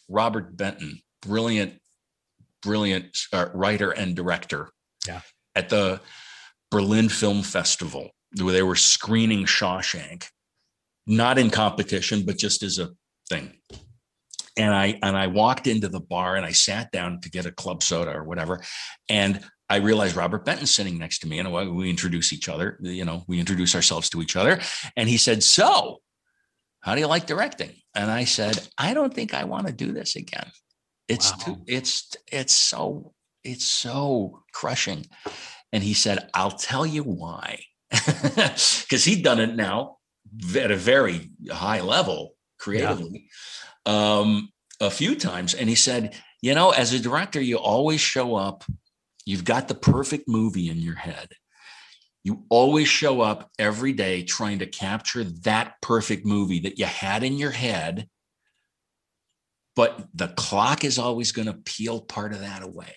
Robert 0.10 0.56
Benton, 0.56 1.02
brilliant, 1.22 1.80
brilliant 2.62 3.18
uh, 3.32 3.48
writer 3.54 3.92
and 3.92 4.16
director. 4.16 4.70
Yeah. 5.08 5.22
At 5.56 5.70
the 5.70 6.02
Berlin 6.72 7.10
Film 7.10 7.44
Festival, 7.44 8.10
where 8.42 8.54
they 8.54 8.64
were 8.64 8.76
screening 8.76 9.46
Shawshank, 9.46 10.28
not 11.06 11.38
in 11.38 11.50
competition, 11.50 12.24
but 12.26 12.38
just 12.38 12.64
as 12.64 12.80
a 12.80 12.90
thing. 13.30 13.60
And 14.58 14.74
I 14.74 15.00
and 15.02 15.18
I 15.18 15.28
walked 15.28 15.68
into 15.68 15.90
the 15.90 16.00
bar 16.00 16.36
and 16.36 16.46
I 16.46 16.52
sat 16.52 16.92
down 16.92 17.22
to 17.22 17.30
get 17.30 17.46
a 17.46 17.52
club 17.52 17.82
soda 17.84 18.12
or 18.12 18.24
whatever, 18.24 18.64
and 19.10 19.44
I 19.70 19.78
realized 19.78 20.16
Robert 20.16 20.46
Benton's 20.46 20.74
sitting 20.74 21.00
next 21.00 21.20
to 21.20 21.28
me, 21.28 21.40
and 21.40 21.52
we- 21.52 21.68
we 21.70 21.90
introduce 21.90 22.32
each 22.34 22.48
other. 22.50 22.78
You 22.82 23.06
know, 23.06 23.24
we 23.28 23.40
introduce 23.40 23.74
ourselves 23.76 24.10
to 24.10 24.22
each 24.22 24.36
other, 24.36 24.62
and 24.96 25.10
he 25.10 25.18
said, 25.18 25.42
"So, 25.44 26.02
how 26.82 26.94
do 26.94 27.02
you 27.02 27.08
like 27.08 27.26
directing?" 27.26 27.82
And 27.96 28.12
I 28.12 28.26
said, 28.26 28.68
"I 28.78 28.94
don't 28.94 29.14
think 29.14 29.34
I 29.34 29.46
want 29.46 29.68
to 29.68 29.74
do 29.74 29.92
this 29.92 30.16
again. 30.16 30.52
It's 31.08 31.32
Wow. 31.32 31.38
too. 31.38 31.64
It's 31.68 32.16
it's 32.32 32.54
so 32.54 33.13
it's 33.44 33.66
so 33.66 34.44
crushing." 34.54 35.06
And 35.72 35.84
he 35.84 35.94
said, 35.94 36.30
"I'll 36.34 36.52
tell 36.52 36.86
you 36.86 37.04
why." 37.04 37.64
Because 37.94 39.06
he'd 39.06 39.24
done 39.24 39.40
it 39.40 39.56
now 39.56 39.98
at 40.56 40.72
a 40.72 40.76
very 40.76 41.32
high 41.52 41.82
level 41.82 42.36
creatively 42.60 43.30
um, 43.86 44.50
a 44.80 44.90
few 44.90 45.16
times. 45.16 45.54
And 45.54 45.70
he 45.70 45.76
said, 45.76 46.16
You 46.42 46.56
know, 46.56 46.72
as 46.72 46.94
a 46.94 47.00
director, 47.00 47.42
you 47.42 47.58
always 47.58 48.02
show 48.02 48.36
up, 48.36 48.64
you've 49.26 49.46
got 49.46 49.68
the 49.68 49.76
perfect 49.76 50.28
movie 50.28 50.70
in 50.70 50.78
your 50.78 50.96
head. 50.96 51.30
You 52.24 52.46
always 52.50 52.88
show 52.88 53.20
up 53.20 53.52
every 53.60 53.92
day 53.92 54.24
trying 54.24 54.60
to 54.60 54.66
capture 54.66 55.26
that 55.44 55.76
perfect 55.82 56.26
movie 56.26 56.62
that 56.62 56.80
you 56.80 56.86
had 56.86 57.24
in 57.24 57.38
your 57.38 57.52
head. 57.52 58.08
But 59.76 60.08
the 60.14 60.30
clock 60.30 60.86
is 60.86 61.00
always 61.00 61.32
going 61.32 61.48
to 61.48 61.54
peel 61.54 62.00
part 62.00 62.32
of 62.32 62.40
that 62.40 62.64
away 62.64 62.94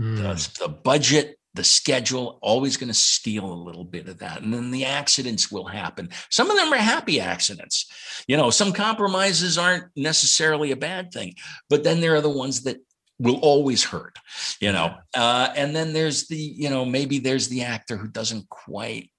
Hmm. 0.00 0.16
the, 0.16 0.50
the 0.60 0.68
budget, 0.68 1.36
the 1.52 1.62
schedule, 1.62 2.38
always 2.40 2.78
going 2.78 2.88
to 2.88 2.94
steal 2.94 3.44
a 3.44 3.52
little 3.52 3.84
bit 3.84 4.08
of 4.08 4.20
that. 4.20 4.40
And 4.40 4.54
then 4.54 4.70
the 4.70 4.86
accidents 4.86 5.52
will 5.52 5.66
happen. 5.66 6.08
Some 6.30 6.50
of 6.50 6.56
them 6.56 6.72
are 6.72 6.78
happy 6.78 7.20
accidents. 7.20 8.24
You 8.26 8.38
know, 8.38 8.48
some 8.48 8.72
compromises 8.72 9.58
aren't 9.58 9.84
necessarily 9.94 10.70
a 10.70 10.76
bad 10.76 11.12
thing, 11.12 11.34
but 11.68 11.84
then 11.84 12.00
there 12.00 12.14
are 12.14 12.22
the 12.22 12.30
ones 12.30 12.62
that 12.62 12.78
will 13.18 13.36
always 13.40 13.84
hurt, 13.84 14.16
you 14.58 14.72
know. 14.72 14.94
Uh, 15.14 15.52
and 15.54 15.76
then 15.76 15.92
there's 15.92 16.28
the, 16.28 16.36
you 16.38 16.70
know, 16.70 16.86
maybe 16.86 17.18
there's 17.18 17.48
the 17.48 17.64
actor 17.64 17.98
who 17.98 18.08
doesn't 18.08 18.48
quite 18.48 19.10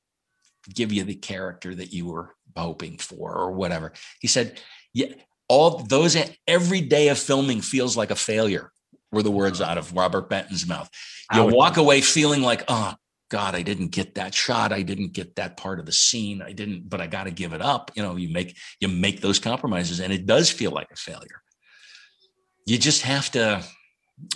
give 0.74 0.92
you 0.92 1.04
the 1.04 1.14
character 1.14 1.76
that 1.76 1.94
you 1.94 2.08
were 2.08 2.34
hoping 2.58 2.98
for 2.98 3.36
or 3.36 3.52
whatever. 3.52 3.94
He 4.20 4.28
said, 4.28 4.60
yeah, 4.96 5.14
all 5.48 5.78
those 5.78 6.18
every 6.48 6.82
day 6.82 7.10
of 7.10 7.20
filming 7.20 7.62
feels 7.62 7.96
like 7.96 8.10
a 8.10 8.16
failure 8.16 8.72
were 9.12 9.24
the 9.24 9.32
words 9.32 9.62
out 9.62 9.78
of 9.78 9.96
Robert 9.96 10.30
Benton's 10.30 10.68
mouth. 10.68 10.90
You 11.34 11.46
walk 11.46 11.78
away 11.78 12.02
feeling 12.02 12.42
like, 12.42 12.64
oh 12.68 12.96
God, 13.32 13.56
I 13.56 13.62
didn't 13.62 13.88
get 13.88 14.16
that 14.16 14.34
shot. 14.36 14.74
I 14.74 14.82
didn't 14.82 15.14
get 15.14 15.38
that 15.38 15.56
part 15.56 15.80
of 15.80 15.86
the 15.86 15.94
scene. 15.94 16.42
I 16.42 16.52
didn't, 16.52 16.90
but 16.90 17.00
I 17.00 17.08
got 17.08 17.24
to 17.24 17.32
give 17.32 17.54
it 17.54 17.62
up. 17.62 17.90
You 17.96 18.04
know, 18.04 18.18
you 18.18 18.30
make 18.30 18.58
you 18.82 18.90
make 18.90 19.22
those 19.22 19.40
compromises, 19.40 20.02
and 20.02 20.12
it 20.12 20.26
does 20.26 20.50
feel 20.50 20.72
like 20.72 20.90
a 20.92 20.98
failure. 20.98 21.42
You 22.68 22.78
just 22.78 23.04
have 23.04 23.32
to. 23.32 23.64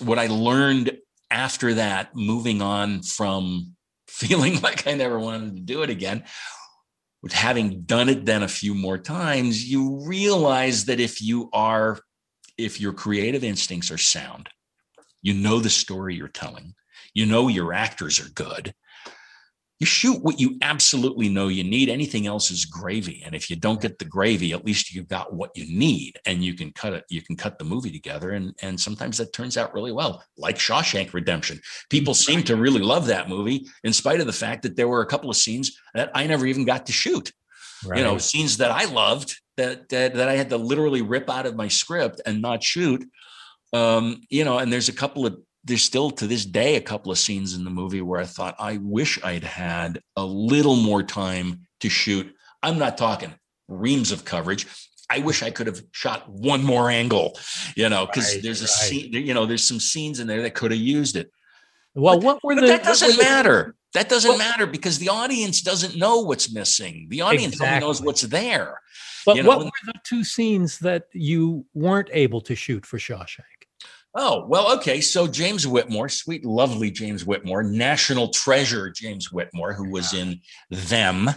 What 0.01 0.17
I 0.17 0.27
learned 0.27 0.97
after 1.29 1.73
that, 1.73 2.15
moving 2.15 2.61
on 2.61 3.03
from 3.03 3.75
feeling 4.07 4.61
like 4.61 4.87
I 4.87 4.93
never 4.93 5.19
wanted 5.19 5.57
to 5.57 5.61
do 5.61 5.83
it 5.83 5.89
again, 5.89 6.23
with 7.21 7.33
having 7.33 7.81
done 7.81 8.07
it 8.07 8.25
then 8.25 8.43
a 8.43 8.47
few 8.47 8.73
more 8.73 8.97
times, 8.97 9.69
you 9.69 10.07
realize 10.07 10.85
that 10.85 11.01
if 11.01 11.21
you 11.21 11.49
are, 11.51 11.99
if 12.57 12.79
your 12.79 12.93
creative 12.93 13.43
instincts 13.43 13.91
are 13.91 13.97
sound, 13.97 14.47
you 15.25 15.33
know 15.33 15.59
the 15.59 15.71
story 15.71 16.13
you're 16.13 16.27
telling, 16.27 16.75
you 17.15 17.25
know 17.25 17.47
your 17.47 17.73
actors 17.73 18.19
are 18.19 18.29
good. 18.29 18.75
You 19.79 19.87
shoot 19.87 20.21
what 20.21 20.39
you 20.39 20.57
absolutely 20.61 21.29
know 21.29 21.47
you 21.47 21.63
need. 21.63 21.89
Anything 21.89 22.27
else 22.27 22.51
is 22.51 22.63
gravy. 22.63 23.23
And 23.25 23.33
if 23.33 23.49
you 23.49 23.55
don't 23.55 23.81
get 23.81 23.97
the 23.97 24.05
gravy, 24.05 24.53
at 24.53 24.63
least 24.63 24.93
you've 24.93 25.09
got 25.09 25.33
what 25.33 25.49
you 25.55 25.65
need 25.67 26.17
and 26.25 26.43
you 26.43 26.53
can 26.53 26.71
cut 26.71 26.93
it, 26.93 27.03
you 27.09 27.21
can 27.21 27.35
cut 27.35 27.57
the 27.57 27.65
movie 27.65 27.91
together. 27.91 28.31
And, 28.31 28.53
and 28.61 28.79
sometimes 28.79 29.17
that 29.17 29.33
turns 29.33 29.57
out 29.57 29.73
really 29.73 29.91
well, 29.91 30.23
like 30.37 30.57
Shawshank 30.57 31.13
Redemption. 31.13 31.59
People 31.89 32.13
seem 32.13 32.43
to 32.43 32.55
really 32.55 32.79
love 32.79 33.07
that 33.07 33.27
movie, 33.27 33.67
in 33.83 33.91
spite 33.93 34.21
of 34.21 34.27
the 34.27 34.31
fact 34.31 34.61
that 34.61 34.75
there 34.77 34.87
were 34.87 35.01
a 35.01 35.07
couple 35.07 35.29
of 35.29 35.35
scenes 35.35 35.77
that 35.95 36.11
I 36.13 36.27
never 36.27 36.45
even 36.45 36.65
got 36.65 36.85
to 36.85 36.93
shoot 36.93 37.33
you 37.93 38.03
know 38.03 38.17
scenes 38.17 38.57
that 38.57 38.71
i 38.71 38.85
loved 38.85 39.39
that, 39.57 39.87
that 39.89 40.13
that 40.15 40.29
i 40.29 40.33
had 40.33 40.49
to 40.49 40.57
literally 40.57 41.01
rip 41.01 41.29
out 41.29 41.45
of 41.45 41.55
my 41.55 41.67
script 41.67 42.21
and 42.25 42.41
not 42.41 42.63
shoot 42.63 43.05
um 43.75 44.21
you 44.29 44.43
know 44.45 44.57
and 44.59 44.71
there's 44.71 44.89
a 44.89 44.93
couple 44.93 45.25
of 45.25 45.37
there's 45.63 45.83
still 45.83 46.09
to 46.11 46.27
this 46.27 46.45
day 46.45 46.75
a 46.75 46.81
couple 46.81 47.11
of 47.11 47.17
scenes 47.17 47.53
in 47.55 47.63
the 47.63 47.69
movie 47.81 48.01
where 48.01 48.21
i 48.21 48.25
thought 48.25 48.55
i 48.59 48.77
wish 48.77 49.19
i'd 49.23 49.43
had 49.43 49.99
a 50.15 50.25
little 50.25 50.75
more 50.89 51.03
time 51.03 51.47
to 51.81 51.89
shoot 51.89 52.25
i'm 52.63 52.77
not 52.79 52.97
talking 52.97 53.33
reams 53.67 54.11
of 54.11 54.23
coverage 54.23 54.65
i 55.09 55.19
wish 55.19 55.41
i 55.43 55.49
could 55.49 55.67
have 55.67 55.81
shot 55.91 56.19
one 56.29 56.63
more 56.63 56.89
angle 56.89 57.37
you 57.75 57.89
know 57.89 58.05
because 58.05 58.33
Right, 58.33 58.43
there's 58.43 58.61
a 58.61 58.65
right. 58.65 58.69
scene 58.69 59.13
you 59.13 59.33
know 59.33 59.45
there's 59.45 59.67
some 59.67 59.79
scenes 59.79 60.19
in 60.21 60.27
there 60.27 60.41
that 60.43 60.53
could 60.55 60.71
have 60.71 60.79
used 60.79 61.15
it 61.15 61.29
well 61.95 62.19
what 62.19 62.43
were 62.43 62.55
but 62.55 62.61
the 62.61 62.67
that 62.67 62.83
doesn't 62.83 63.17
the- 63.17 63.23
matter. 63.23 63.75
That 63.93 64.09
doesn't 64.09 64.27
Well- 64.31 64.37
matter 64.49 64.65
because 64.67 64.99
the 64.99 65.07
audience 65.07 65.61
doesn't 65.61 65.95
know 65.95 66.19
what's 66.19 66.51
missing. 66.51 67.07
The 67.09 67.21
audience 67.21 67.61
only 67.61 67.79
knows 67.79 68.01
what's 68.01 68.23
there. 68.23 68.81
but 69.25 69.37
you 69.37 69.43
know, 69.43 69.47
what 69.49 69.59
were 69.63 69.71
the 69.85 69.93
two 70.03 70.21
scenes 70.25 70.79
that 70.79 71.03
you 71.13 71.65
weren't 71.73 72.09
able 72.11 72.41
to 72.41 72.55
shoot 72.55 72.85
for 72.85 72.97
shawshank 73.07 73.54
Oh, 74.17 74.45
well, 74.47 74.73
okay. 74.77 75.01
So 75.01 75.27
James 75.27 75.67
Whitmore, 75.67 76.07
sweet, 76.07 76.45
lovely 76.45 76.89
James 76.89 77.25
Whitmore, 77.25 77.63
national 77.63 78.29
treasure 78.29 78.89
James 78.89 79.31
Whitmore, 79.31 79.73
who 79.73 79.89
was 79.89 80.13
in 80.13 80.39
Them. 80.69 81.29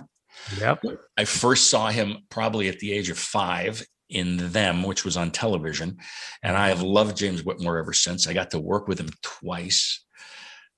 yep 0.61 0.81
I 1.17 1.25
first 1.25 1.71
saw 1.71 1.89
him 1.89 2.19
probably 2.31 2.69
at 2.69 2.79
the 2.79 2.93
age 2.93 3.11
of 3.11 3.19
five 3.19 3.85
in 4.09 4.53
Them, 4.53 4.85
which 4.85 5.05
was 5.05 5.17
on 5.17 5.33
television. 5.33 5.99
And 6.45 6.57
I 6.57 6.69
have 6.69 6.83
loved 6.83 7.17
James 7.17 7.45
Whitmore 7.45 7.79
ever 7.79 7.93
since. 7.93 8.29
I 8.29 8.33
got 8.33 8.53
to 8.53 8.61
work 8.61 8.87
with 8.87 9.01
him 9.01 9.11
twice. 9.23 10.05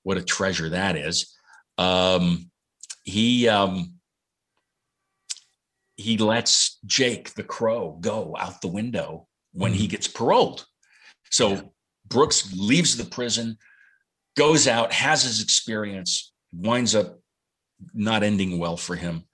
What 0.02 0.16
a 0.16 0.22
treasure 0.22 0.70
that 0.70 0.96
is. 0.96 1.36
Um, 1.76 2.50
he 3.04 3.46
um, 3.46 3.94
he 5.96 6.16
lets 6.16 6.78
Jake 6.86 7.34
the 7.34 7.42
crow 7.42 7.98
go 8.00 8.34
out 8.38 8.62
the 8.62 8.68
window 8.68 9.26
when 9.52 9.74
he 9.74 9.86
gets 9.86 10.08
paroled. 10.08 10.64
So 11.30 11.72
Brooks 12.10 12.52
leaves 12.52 12.96
the 12.96 13.04
prison, 13.04 13.56
goes 14.36 14.66
out, 14.68 14.92
has 14.92 15.22
his 15.22 15.42
experience, 15.42 16.32
winds 16.52 16.94
up 16.94 17.18
not 17.94 18.22
ending 18.22 18.58
well 18.58 18.76
for 18.76 18.96
him. 18.96 19.24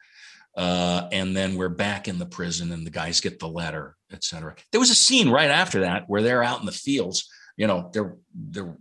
Uh, 0.57 1.09
and 1.13 1.37
then 1.37 1.57
we're 1.57 1.69
back 1.69 2.09
in 2.09 2.19
the 2.19 2.25
prison 2.27 2.73
and 2.73 2.87
the 2.87 2.91
guys 2.91 3.21
get 3.21 3.39
the 3.39 3.49
letter, 3.49 3.97
etc. 4.13 4.55
There 4.73 4.81
was 4.81 4.91
a 4.91 4.95
scene 4.95 5.29
right 5.29 5.51
after 5.51 5.81
that 5.81 6.05
where 6.07 6.23
they're 6.23 6.43
out 6.43 6.61
in 6.61 6.67
the 6.67 6.73
fields, 6.73 7.29
you 7.59 7.67
know, 7.67 7.91
they're 7.93 8.17
they're 8.35 8.75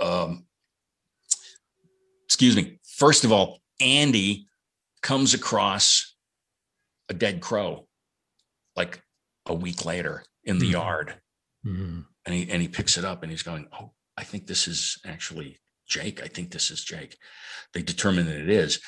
um 0.00 0.44
excuse 2.26 2.54
me. 2.56 2.78
First 2.84 3.24
of 3.24 3.32
all, 3.32 3.60
Andy 3.80 4.46
comes 5.02 5.34
across 5.34 6.14
a 7.08 7.14
dead 7.14 7.40
crow 7.40 7.86
like 8.76 9.00
a 9.46 9.54
week 9.54 9.84
later 9.84 10.24
in 10.44 10.58
the 10.58 10.66
Mhm. 10.66 10.72
yard 10.72 11.20
Mhm. 11.66 12.06
And 12.26 12.34
he 12.34 12.50
and 12.50 12.60
he 12.62 12.68
picks 12.68 12.96
it 12.98 13.04
up 13.04 13.22
and 13.22 13.30
he's 13.30 13.42
going, 13.42 13.66
"Oh, 13.78 13.92
I 14.16 14.24
think 14.24 14.46
this 14.46 14.66
is 14.68 14.98
actually 15.06 15.58
Jake. 15.88 16.22
I 16.22 16.28
think 16.28 16.50
this 16.50 16.70
is 16.70 16.82
Jake." 16.84 17.16
They 17.72 17.82
determine 17.82 18.26
that 18.26 18.40
it 18.40 18.48
is. 18.50 18.80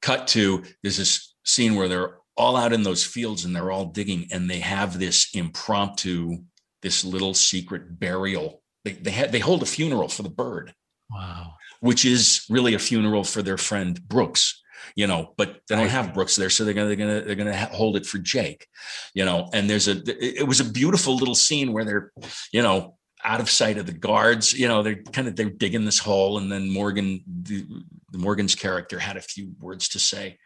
Cut 0.00 0.26
to 0.28 0.64
there's 0.82 0.96
this 0.96 1.34
scene 1.44 1.74
where 1.74 1.88
they're 1.88 2.18
all 2.36 2.56
out 2.56 2.72
in 2.72 2.82
those 2.82 3.04
fields 3.04 3.44
and 3.44 3.54
they're 3.54 3.70
all 3.70 3.86
digging 3.86 4.26
and 4.32 4.48
they 4.50 4.60
have 4.60 4.98
this 4.98 5.28
impromptu, 5.34 6.38
this 6.80 7.04
little 7.04 7.34
secret 7.34 7.98
burial. 8.00 8.62
They 8.84 8.92
they 8.92 9.10
had 9.10 9.32
they 9.32 9.38
hold 9.38 9.62
a 9.62 9.66
funeral 9.66 10.08
for 10.08 10.22
the 10.22 10.30
bird, 10.30 10.74
Wow. 11.10 11.54
which 11.80 12.04
is 12.04 12.44
really 12.48 12.74
a 12.74 12.78
funeral 12.78 13.24
for 13.24 13.42
their 13.42 13.58
friend 13.58 14.00
Brooks. 14.08 14.61
You 14.96 15.06
know, 15.06 15.34
but 15.36 15.60
they 15.68 15.76
don't 15.76 15.88
have 15.88 16.14
Brooks 16.14 16.36
there, 16.36 16.50
so 16.50 16.64
they're 16.64 16.74
gonna 16.74 16.88
they're 16.88 16.96
gonna 16.96 17.20
they're 17.22 17.34
gonna 17.34 17.56
hold 17.56 17.96
it 17.96 18.06
for 18.06 18.18
Jake. 18.18 18.66
You 19.14 19.24
know, 19.24 19.48
and 19.52 19.68
there's 19.68 19.88
a 19.88 20.02
it 20.06 20.46
was 20.46 20.60
a 20.60 20.64
beautiful 20.64 21.16
little 21.16 21.34
scene 21.34 21.72
where 21.72 21.84
they're 21.84 22.12
you 22.52 22.62
know 22.62 22.96
out 23.24 23.40
of 23.40 23.48
sight 23.48 23.78
of 23.78 23.86
the 23.86 23.92
guards 23.92 24.52
you 24.52 24.66
know 24.66 24.82
they're 24.82 25.00
kind 25.00 25.28
of 25.28 25.36
they're 25.36 25.48
digging 25.48 25.84
this 25.84 26.00
hole 26.00 26.38
and 26.38 26.50
then 26.50 26.68
morgan 26.68 27.22
the 27.44 28.18
morgan's 28.18 28.56
character 28.56 28.98
had 28.98 29.16
a 29.16 29.20
few 29.20 29.52
words 29.60 29.90
to 29.90 30.00
say 30.00 30.36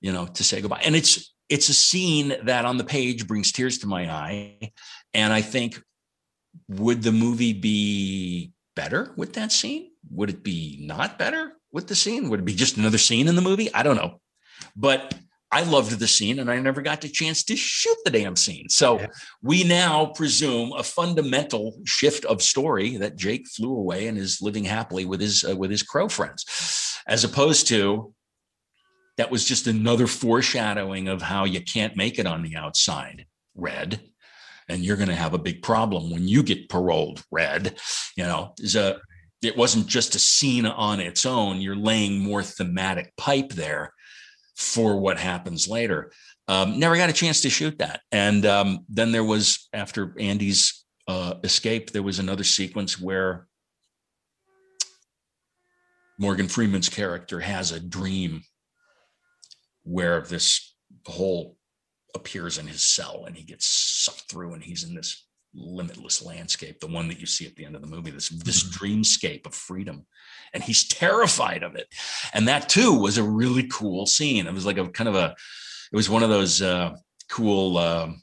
you 0.00 0.10
know 0.10 0.24
to 0.24 0.42
say 0.42 0.62
goodbye. 0.62 0.80
And 0.86 0.96
it's 0.96 1.34
it's 1.50 1.68
a 1.68 1.74
scene 1.74 2.34
that 2.44 2.64
on 2.64 2.78
the 2.78 2.84
page 2.84 3.26
brings 3.26 3.52
tears 3.52 3.76
to 3.80 3.86
my 3.86 4.10
eye 4.10 4.72
and 5.12 5.34
i 5.34 5.42
think 5.42 5.82
would 6.68 7.02
the 7.02 7.12
movie 7.12 7.52
be 7.52 8.52
better 8.74 9.12
with 9.16 9.34
that 9.34 9.52
scene? 9.52 9.90
Would 10.10 10.30
it 10.30 10.42
be 10.42 10.78
not 10.80 11.18
better 11.18 11.52
with 11.72 11.86
the 11.88 11.94
scene 11.94 12.28
would 12.28 12.40
it 12.40 12.44
be 12.44 12.54
just 12.54 12.76
another 12.76 12.98
scene 12.98 13.28
in 13.28 13.36
the 13.36 13.42
movie 13.42 13.72
i 13.74 13.82
don't 13.82 13.96
know 13.96 14.20
but 14.76 15.14
i 15.50 15.62
loved 15.62 15.98
the 15.98 16.06
scene 16.06 16.38
and 16.38 16.50
i 16.50 16.58
never 16.58 16.82
got 16.82 17.00
the 17.00 17.08
chance 17.08 17.42
to 17.44 17.56
shoot 17.56 17.96
the 18.04 18.10
damn 18.10 18.36
scene 18.36 18.68
so 18.68 18.98
Yeah. 18.98 19.06
we 19.42 19.64
now 19.64 20.06
presume 20.06 20.72
a 20.72 20.82
fundamental 20.82 21.80
shift 21.84 22.24
of 22.24 22.42
story 22.42 22.96
that 22.98 23.16
Jake 23.16 23.46
flew 23.48 23.74
away 23.76 24.08
and 24.08 24.18
is 24.18 24.40
living 24.42 24.64
happily 24.64 25.04
with 25.04 25.20
his 25.20 25.44
uh, 25.44 25.56
with 25.56 25.70
his 25.70 25.82
crow 25.82 26.08
friends, 26.08 26.44
as 27.06 27.24
opposed 27.24 27.66
to 27.68 28.14
that 29.16 29.30
was 29.30 29.44
just 29.44 29.66
another 29.66 30.06
foreshadowing 30.06 31.08
of 31.08 31.22
how 31.22 31.44
you 31.44 31.60
can't 31.60 31.96
make 31.96 32.18
it 32.18 32.26
on 32.26 32.42
the 32.42 32.54
outside, 32.56 33.26
Red, 33.54 34.00
and 34.68 34.84
you're 34.84 34.96
going 34.96 35.08
to 35.08 35.14
have 35.24 35.34
a 35.34 35.38
big 35.38 35.62
problem 35.62 36.10
when 36.10 36.28
you 36.28 36.42
get 36.42 36.68
paroled, 36.68 37.24
Red. 37.32 37.76
You 38.16 38.24
know, 38.24 38.54
is 38.58 38.76
a 38.76 39.00
it 39.42 39.56
wasn't 39.56 39.86
just 39.86 40.14
a 40.14 40.18
scene 40.18 40.66
on 40.66 41.00
its 41.00 41.24
own. 41.24 41.60
You're 41.60 41.76
laying 41.76 42.18
more 42.18 42.42
thematic 42.42 43.12
pipe 43.16 43.50
there 43.50 43.92
for 44.56 44.98
what 44.98 45.18
happens 45.18 45.68
later. 45.68 46.12
Um, 46.48 46.78
never 46.78 46.96
got 46.96 47.10
a 47.10 47.14
chance 47.14 47.42
to 47.42 47.50
shoot 47.50 47.78
that. 47.78 48.00
And 48.10 48.44
um, 48.46 48.84
then 48.88 49.12
there 49.12 49.24
was 49.24 49.68
after 49.72 50.14
Andy's 50.18 50.84
uh, 51.06 51.34
escape, 51.44 51.90
there 51.90 52.02
was 52.02 52.18
another 52.18 52.44
sequence 52.44 53.00
where 53.00 53.46
Morgan 56.18 56.48
Freeman's 56.48 56.88
character 56.88 57.38
has 57.38 57.70
a 57.70 57.78
dream 57.78 58.42
where 59.84 60.22
this 60.22 60.74
hole 61.06 61.56
appears 62.14 62.58
in 62.58 62.66
his 62.66 62.82
cell 62.82 63.24
and 63.26 63.36
he 63.36 63.44
gets 63.44 63.66
sucked 63.66 64.28
through 64.28 64.54
and 64.54 64.64
he's 64.64 64.82
in 64.82 64.94
this 64.94 65.27
limitless 65.54 66.22
landscape 66.22 66.78
the 66.80 66.86
one 66.86 67.08
that 67.08 67.18
you 67.18 67.26
see 67.26 67.46
at 67.46 67.56
the 67.56 67.64
end 67.64 67.74
of 67.74 67.80
the 67.80 67.88
movie 67.88 68.10
this 68.10 68.28
this 68.28 68.62
dreamscape 68.62 69.46
of 69.46 69.54
freedom 69.54 70.06
and 70.52 70.62
he's 70.62 70.86
terrified 70.86 71.62
of 71.62 71.74
it 71.74 71.86
and 72.34 72.46
that 72.46 72.68
too 72.68 72.92
was 72.92 73.16
a 73.18 73.22
really 73.22 73.66
cool 73.68 74.04
scene 74.06 74.46
it 74.46 74.52
was 74.54 74.66
like 74.66 74.78
a 74.78 74.86
kind 74.90 75.08
of 75.08 75.14
a 75.14 75.34
it 75.92 75.96
was 75.96 76.10
one 76.10 76.22
of 76.22 76.28
those 76.28 76.60
uh, 76.60 76.94
cool, 77.28 77.78
um, 77.78 78.22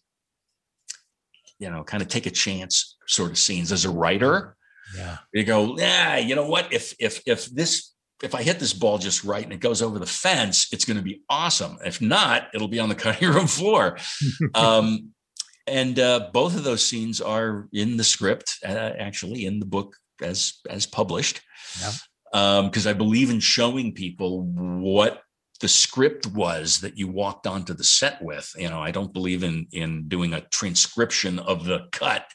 you 1.59 1.69
know, 1.69 1.83
kind 1.83 2.03
of 2.03 2.09
take 2.09 2.25
a 2.25 2.31
chance 2.31 2.97
sort 3.07 3.31
of 3.31 3.37
scenes. 3.37 3.71
As 3.71 3.85
a 3.85 3.89
writer, 3.89 4.55
Yeah. 4.95 5.17
you 5.33 5.43
go, 5.43 5.77
yeah, 5.77 6.17
you 6.17 6.35
know 6.35 6.47
what? 6.47 6.71
If 6.71 6.93
if 6.99 7.21
if 7.25 7.45
this 7.47 7.93
if 8.23 8.35
I 8.35 8.43
hit 8.43 8.59
this 8.59 8.73
ball 8.73 8.97
just 8.97 9.23
right 9.23 9.43
and 9.43 9.51
it 9.53 9.59
goes 9.59 9.81
over 9.81 9.99
the 9.99 10.05
fence, 10.05 10.67
it's 10.71 10.85
going 10.85 10.97
to 10.97 11.03
be 11.03 11.21
awesome. 11.29 11.77
If 11.85 12.01
not, 12.01 12.47
it'll 12.53 12.67
be 12.67 12.79
on 12.79 12.89
the 12.89 12.95
cutting 12.95 13.29
room 13.29 13.47
floor. 13.47 13.97
um, 14.53 15.11
and 15.67 15.99
uh, 15.99 16.29
both 16.33 16.55
of 16.55 16.63
those 16.63 16.83
scenes 16.83 17.21
are 17.21 17.67
in 17.73 17.97
the 17.97 18.03
script, 18.03 18.59
uh, 18.65 18.91
actually 18.99 19.45
in 19.45 19.59
the 19.59 19.65
book 19.65 19.95
as 20.21 20.59
as 20.69 20.85
published. 20.85 21.41
Yeah. 21.81 22.61
Because 22.63 22.85
I 22.85 22.93
believe 22.93 23.29
in 23.29 23.39
showing 23.39 23.93
people 23.93 24.43
what 24.43 25.21
the 25.61 25.67
script 25.67 26.27
was 26.27 26.81
that 26.81 26.97
you 26.97 27.07
walked 27.07 27.47
onto 27.47 27.73
the 27.73 27.83
set 27.83 28.21
with. 28.21 28.51
You 28.57 28.69
know, 28.69 28.81
I 28.81 28.91
don't 28.91 29.13
believe 29.13 29.43
in 29.43 29.67
in 29.71 30.07
doing 30.07 30.33
a 30.33 30.41
transcription 30.41 31.39
of 31.39 31.65
the 31.65 31.87
cut 31.91 32.25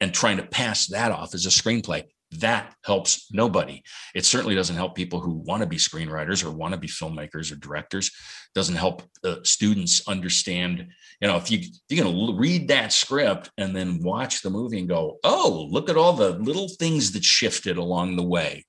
and 0.00 0.12
trying 0.12 0.36
to 0.36 0.46
pass 0.46 0.86
that 0.88 1.12
off 1.12 1.34
as 1.34 1.46
a 1.46 1.50
screenplay. 1.50 2.04
That 2.40 2.74
helps 2.84 3.30
nobody. 3.32 3.82
It 4.14 4.24
certainly 4.24 4.54
doesn't 4.54 4.76
help 4.76 4.94
people 4.94 5.20
who 5.20 5.34
want 5.34 5.62
to 5.62 5.68
be 5.68 5.76
screenwriters 5.76 6.44
or 6.44 6.50
want 6.50 6.72
to 6.72 6.80
be 6.80 6.88
filmmakers 6.88 7.52
or 7.52 7.56
directors. 7.56 8.10
Doesn't 8.54 8.76
help 8.76 9.02
uh, 9.24 9.36
students 9.42 10.06
understand. 10.08 10.86
You 11.20 11.28
know, 11.28 11.36
if 11.36 11.50
you 11.50 11.60
you're 11.88 12.04
going 12.04 12.14
to 12.14 12.38
read 12.38 12.68
that 12.68 12.92
script 12.92 13.50
and 13.58 13.74
then 13.74 14.02
watch 14.02 14.42
the 14.42 14.50
movie 14.50 14.78
and 14.78 14.88
go, 14.88 15.18
"Oh, 15.22 15.68
look 15.70 15.90
at 15.90 15.96
all 15.96 16.12
the 16.12 16.30
little 16.30 16.68
things 16.68 17.12
that 17.12 17.24
shifted 17.24 17.76
along 17.76 18.16
the 18.16 18.22
way." 18.22 18.64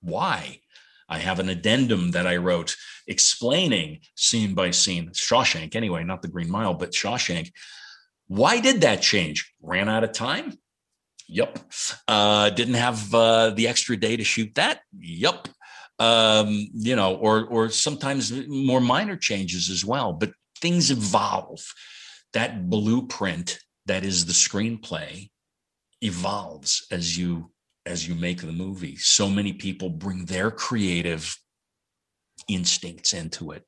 Why? 0.00 0.60
I 1.08 1.18
have 1.18 1.38
an 1.38 1.48
addendum 1.48 2.10
that 2.12 2.26
I 2.26 2.36
wrote 2.36 2.76
explaining 3.06 4.00
scene 4.16 4.54
by 4.54 4.72
scene, 4.72 5.10
Shawshank 5.10 5.76
anyway, 5.76 6.02
not 6.02 6.22
the 6.22 6.28
Green 6.28 6.50
Mile, 6.50 6.74
but 6.74 6.92
Shawshank. 6.92 7.52
Why 8.26 8.60
did 8.60 8.80
that 8.80 9.02
change? 9.02 9.52
Ran 9.62 9.88
out 9.88 10.02
of 10.02 10.12
time? 10.12 10.58
Yep. 11.28 11.58
Uh, 12.06 12.50
didn't 12.50 12.74
have 12.74 13.14
uh, 13.14 13.50
the 13.50 13.68
extra 13.68 13.96
day 13.96 14.16
to 14.16 14.24
shoot 14.24 14.54
that? 14.54 14.80
Yep. 14.98 15.48
Um, 15.98 16.68
you 16.74 16.94
know, 16.94 17.16
or 17.16 17.46
or 17.46 17.70
sometimes 17.70 18.32
more 18.48 18.80
minor 18.80 19.16
changes 19.16 19.70
as 19.70 19.84
well, 19.84 20.12
but 20.12 20.30
things 20.60 20.90
evolve. 20.90 21.64
That 22.32 22.68
blueprint 22.68 23.58
that 23.86 24.04
is 24.04 24.26
the 24.26 24.32
screenplay 24.32 25.30
evolves 26.02 26.86
as 26.90 27.16
you 27.16 27.50
as 27.86 28.06
you 28.06 28.14
make 28.14 28.42
the 28.42 28.52
movie. 28.52 28.96
So 28.96 29.28
many 29.28 29.52
people 29.52 29.88
bring 29.88 30.26
their 30.26 30.50
creative 30.50 31.36
instincts 32.48 33.12
into 33.14 33.52
it. 33.52 33.64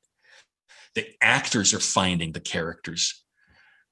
The 0.95 1.07
actors 1.21 1.73
are 1.73 1.79
finding 1.79 2.33
the 2.33 2.39
characters. 2.39 3.23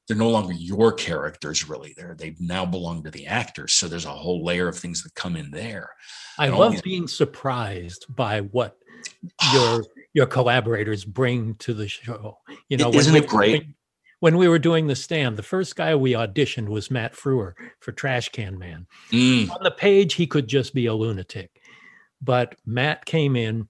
They're 0.08 0.18
no 0.18 0.30
longer 0.30 0.53
your 0.53 0.93
characters, 0.93 1.68
really. 1.68 1.93
They're 1.97 2.16
they 2.18 2.36
now 2.39 2.66
belong 2.66 3.03
to 3.03 3.12
the 3.12 3.28
actors. 3.28 3.74
So 3.74 3.88
there's 3.88 4.05
a 4.05 4.10
whole 4.10 4.43
layer 4.43 4.68
of 4.68 4.78
things 4.78 5.03
that 5.03 5.14
come 5.16 5.36
in 5.36 5.51
there. 5.51 5.89
I 6.38 6.45
And 6.47 6.53
love 6.55 6.68
always- 6.68 6.82
being 6.82 7.08
surprised 7.08 8.05
by 8.16 8.41
what 8.41 8.78
your 9.53 9.84
your 10.14 10.26
collaborators 10.26 11.03
bring 11.05 11.55
to 11.55 11.74
the 11.74 11.88
show. 11.88 12.39
You 12.70 12.78
know, 12.78 12.89
when 12.89 12.99
Isn't 12.99 13.14
we 13.14 13.20
it 13.20 13.28
great? 13.28 13.51
doing- 13.62 13.74
When 14.20 14.38
we 14.38 14.47
were 14.47 14.58
doing 14.58 14.88
the 14.88 14.95
stand, 14.95 15.38
the 15.38 15.43
first 15.43 15.76
guy 15.76 15.93
we 15.95 16.14
auditioned 16.14 16.70
was 16.70 16.89
Matt 16.89 17.14
Frewer 17.14 17.53
for 17.82 17.91
Trash 17.91 18.30
Can 18.30 18.58
Man. 18.58 18.88
Mm, 19.12 19.51
On 19.51 19.62
the 19.62 19.70
page, 19.70 20.16
he 20.16 20.26
could 20.26 20.47
just 20.47 20.74
be 20.74 20.88
a 20.88 20.93
lunatic, 20.95 21.51
but 22.20 22.55
Matt 22.66 23.05
came 23.05 23.36
in, 23.36 23.68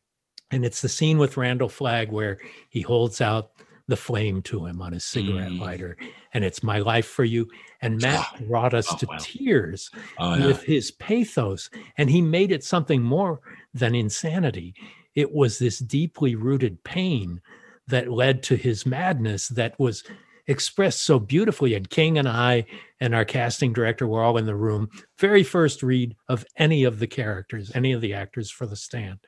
and 0.52 0.64
it's 0.64 0.82
the 0.82 0.88
scene 0.88 1.18
with 1.18 1.36
Randall 1.36 1.68
Flagg 1.68 2.12
where 2.14 2.40
he 2.70 2.80
holds 2.82 3.20
out 3.20 3.52
the 3.88 3.96
flame 3.98 4.42
to 4.44 4.66
him 4.66 4.82
on 4.82 4.92
his 4.94 5.06
cigarette 5.06 5.52
Mm. 5.52 5.60
lighter, 5.60 5.98
and 6.34 6.44
it's 6.44 6.62
my 6.64 6.80
life 6.80 7.06
for 7.08 7.24
you. 7.24 7.48
And 7.82 8.02
Matt 8.02 8.20
Ah, 8.20 8.38
brought 8.48 8.74
us 8.74 8.88
oh, 8.92 8.98
to 8.98 9.06
wow. 9.08 9.18
tears 9.20 9.90
oh, 10.20 10.36
yeah. 10.36 10.46
with 10.48 10.64
his 10.64 10.92
pathos 10.92 11.70
and 11.98 12.10
he 12.10 12.22
made 12.22 12.52
it 12.52 12.64
something 12.64 13.02
more 13.02 13.40
than 13.74 13.94
insanity 13.96 14.74
it 15.16 15.32
was 15.32 15.58
this 15.60 15.80
deeply 15.80 16.36
rooted 16.36 16.84
pain 16.84 17.40
that 17.88 18.12
led 18.12 18.44
to 18.44 18.56
his 18.56 18.86
madness 18.86 19.48
that 19.50 19.78
was 19.80 20.04
expressed 20.48 21.04
so 21.04 21.20
beautifully 21.20 21.76
and 21.76 21.90
king 21.90 22.18
and 22.18 22.28
i 22.28 22.66
and 23.00 23.14
our 23.14 23.26
casting 23.26 23.74
director 23.74 24.08
were 24.08 24.24
all 24.24 24.38
in 24.38 24.46
the 24.46 24.56
room 24.56 24.90
very 25.20 25.44
first 25.44 25.84
read 25.84 26.16
of 26.30 26.44
any 26.58 26.84
of 26.84 26.98
the 27.00 27.08
characters 27.08 27.72
any 27.76 27.92
of 27.92 28.02
the 28.02 28.14
actors 28.14 28.50
for 28.50 28.66
the 28.66 28.76
stand 28.76 29.20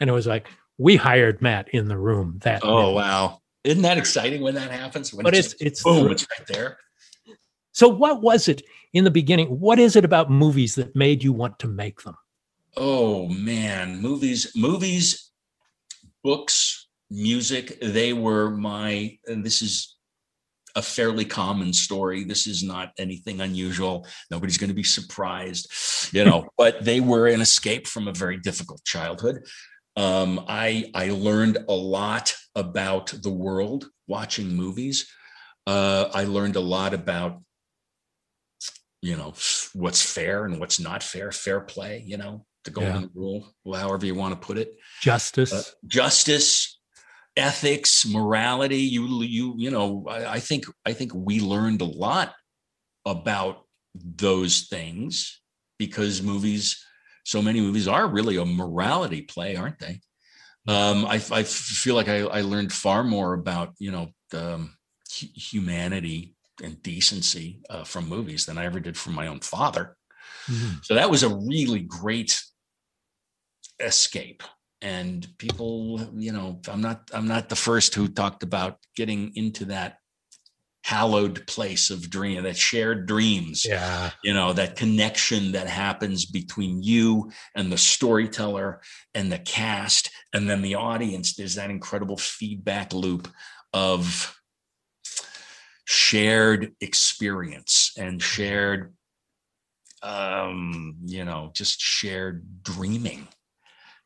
and 0.00 0.08
it 0.08 0.12
was 0.12 0.26
like 0.26 0.46
we 0.78 0.94
hired 0.96 1.40
matt 1.42 1.68
in 1.70 1.88
the 1.88 1.98
room 1.98 2.38
that 2.42 2.60
Oh 2.64 2.76
minute. 2.82 2.94
wow. 2.94 3.40
Isn't 3.64 3.82
that 3.82 3.98
exciting 3.98 4.42
when 4.42 4.54
that 4.54 4.70
happens? 4.70 5.12
When 5.12 5.24
but 5.24 5.34
it 5.34 5.38
it's 5.38 5.54
it's 5.60 5.82
boom, 5.82 6.10
it's 6.10 6.26
right 6.38 6.46
there. 6.46 6.78
so 7.72 7.88
what 7.88 8.22
was 8.22 8.48
it 8.48 8.62
in 8.92 9.04
the 9.04 9.10
beginning? 9.10 9.48
What 9.48 9.78
is 9.78 9.96
it 9.96 10.04
about 10.04 10.30
movies 10.30 10.74
that 10.76 10.94
made 10.94 11.22
you 11.22 11.32
want 11.32 11.58
to 11.60 11.68
make 11.68 12.02
them? 12.02 12.16
Oh 12.76 13.28
man, 13.28 14.00
movies, 14.00 14.52
movies, 14.54 15.30
books, 16.22 16.88
music, 17.10 17.78
they 17.80 18.12
were 18.12 18.50
my 18.50 19.18
and 19.26 19.44
this 19.44 19.62
is 19.62 19.96
a 20.76 20.82
fairly 20.82 21.24
common 21.24 21.72
story. 21.72 22.24
This 22.24 22.46
is 22.46 22.62
not 22.62 22.92
anything 22.98 23.40
unusual. 23.40 24.06
Nobody's 24.30 24.58
going 24.58 24.68
to 24.68 24.74
be 24.74 24.84
surprised, 24.84 25.68
you 26.12 26.24
know, 26.24 26.48
but 26.58 26.84
they 26.84 27.00
were 27.00 27.26
an 27.26 27.40
escape 27.40 27.86
from 27.86 28.06
a 28.06 28.12
very 28.12 28.38
difficult 28.38 28.84
childhood. 28.84 29.44
Um, 29.96 30.44
I 30.46 30.90
I 30.94 31.10
learned 31.10 31.58
a 31.68 31.74
lot 31.74 32.34
about 32.58 33.14
the 33.22 33.30
world 33.30 33.88
watching 34.08 34.48
movies. 34.48 35.08
Uh, 35.66 36.10
I 36.12 36.24
learned 36.24 36.56
a 36.56 36.60
lot 36.60 36.92
about 36.92 37.40
you 39.00 39.16
know 39.16 39.32
what's 39.74 40.02
fair 40.02 40.44
and 40.44 40.58
what's 40.58 40.80
not 40.80 41.02
fair, 41.02 41.30
fair 41.30 41.60
play. 41.60 42.02
You 42.04 42.16
know, 42.16 42.44
the 42.64 42.70
golden 42.70 43.10
rule, 43.14 43.54
however 43.64 44.04
you 44.04 44.14
want 44.14 44.34
to 44.34 44.46
put 44.46 44.58
it. 44.58 44.74
Justice. 45.00 45.52
Uh, 45.52 45.62
justice, 45.86 46.80
ethics, 47.36 48.06
morality. 48.06 48.78
You 48.78 49.22
you 49.22 49.54
you 49.56 49.70
know, 49.70 50.06
I, 50.08 50.32
I 50.34 50.40
think 50.40 50.66
I 50.84 50.92
think 50.92 51.12
we 51.14 51.40
learned 51.40 51.80
a 51.80 51.86
lot 51.86 52.34
about 53.06 53.64
those 53.94 54.62
things 54.62 55.40
because 55.78 56.22
movies, 56.22 56.84
so 57.24 57.40
many 57.40 57.60
movies 57.60 57.86
are 57.86 58.08
really 58.08 58.36
a 58.36 58.44
morality 58.44 59.22
play, 59.22 59.54
aren't 59.54 59.78
they? 59.78 60.00
Um, 60.68 61.06
I, 61.06 61.14
I 61.32 61.42
feel 61.44 61.94
like 61.94 62.08
I, 62.08 62.18
I 62.20 62.42
learned 62.42 62.72
far 62.72 63.02
more 63.02 63.32
about 63.32 63.72
you 63.78 63.90
know 63.90 64.08
um, 64.34 64.76
hu- 65.18 65.34
humanity 65.34 66.36
and 66.62 66.82
decency 66.82 67.62
uh, 67.70 67.84
from 67.84 68.08
movies 68.08 68.44
than 68.46 68.58
I 68.58 68.66
ever 68.66 68.78
did 68.78 68.96
from 68.96 69.14
my 69.14 69.28
own 69.28 69.40
father. 69.40 69.96
Mhm. 70.46 70.84
So 70.84 70.94
that 70.94 71.10
was 71.10 71.22
a 71.22 71.34
really 71.34 71.80
great 71.80 72.42
escape. 73.80 74.42
And 74.80 75.26
people, 75.38 76.08
you 76.14 76.32
know, 76.32 76.60
I'm 76.68 76.80
not 76.80 77.10
I'm 77.12 77.26
not 77.26 77.48
the 77.48 77.56
first 77.56 77.94
who 77.94 78.06
talked 78.06 78.42
about 78.42 78.76
getting 78.94 79.32
into 79.34 79.64
that 79.66 79.98
hallowed 80.88 81.46
place 81.46 81.90
of 81.90 82.08
dream, 82.08 82.42
that 82.44 82.56
shared 82.56 83.04
dreams, 83.06 83.66
Yeah. 83.66 84.10
you 84.24 84.32
know, 84.32 84.54
that 84.54 84.74
connection 84.76 85.52
that 85.52 85.66
happens 85.68 86.24
between 86.24 86.82
you 86.82 87.30
and 87.54 87.70
the 87.70 87.76
storyteller 87.76 88.80
and 89.14 89.30
the 89.30 89.38
cast 89.38 90.10
and 90.32 90.48
then 90.48 90.62
the 90.62 90.76
audience. 90.76 91.34
There's 91.34 91.56
that 91.56 91.68
incredible 91.68 92.16
feedback 92.16 92.94
loop 92.94 93.28
of 93.74 94.34
shared 95.84 96.72
experience 96.80 97.92
and 97.98 98.22
shared 98.22 98.94
um 100.02 100.94
you 101.06 101.24
know 101.24 101.50
just 101.54 101.80
shared 101.80 102.62
dreaming 102.62 103.26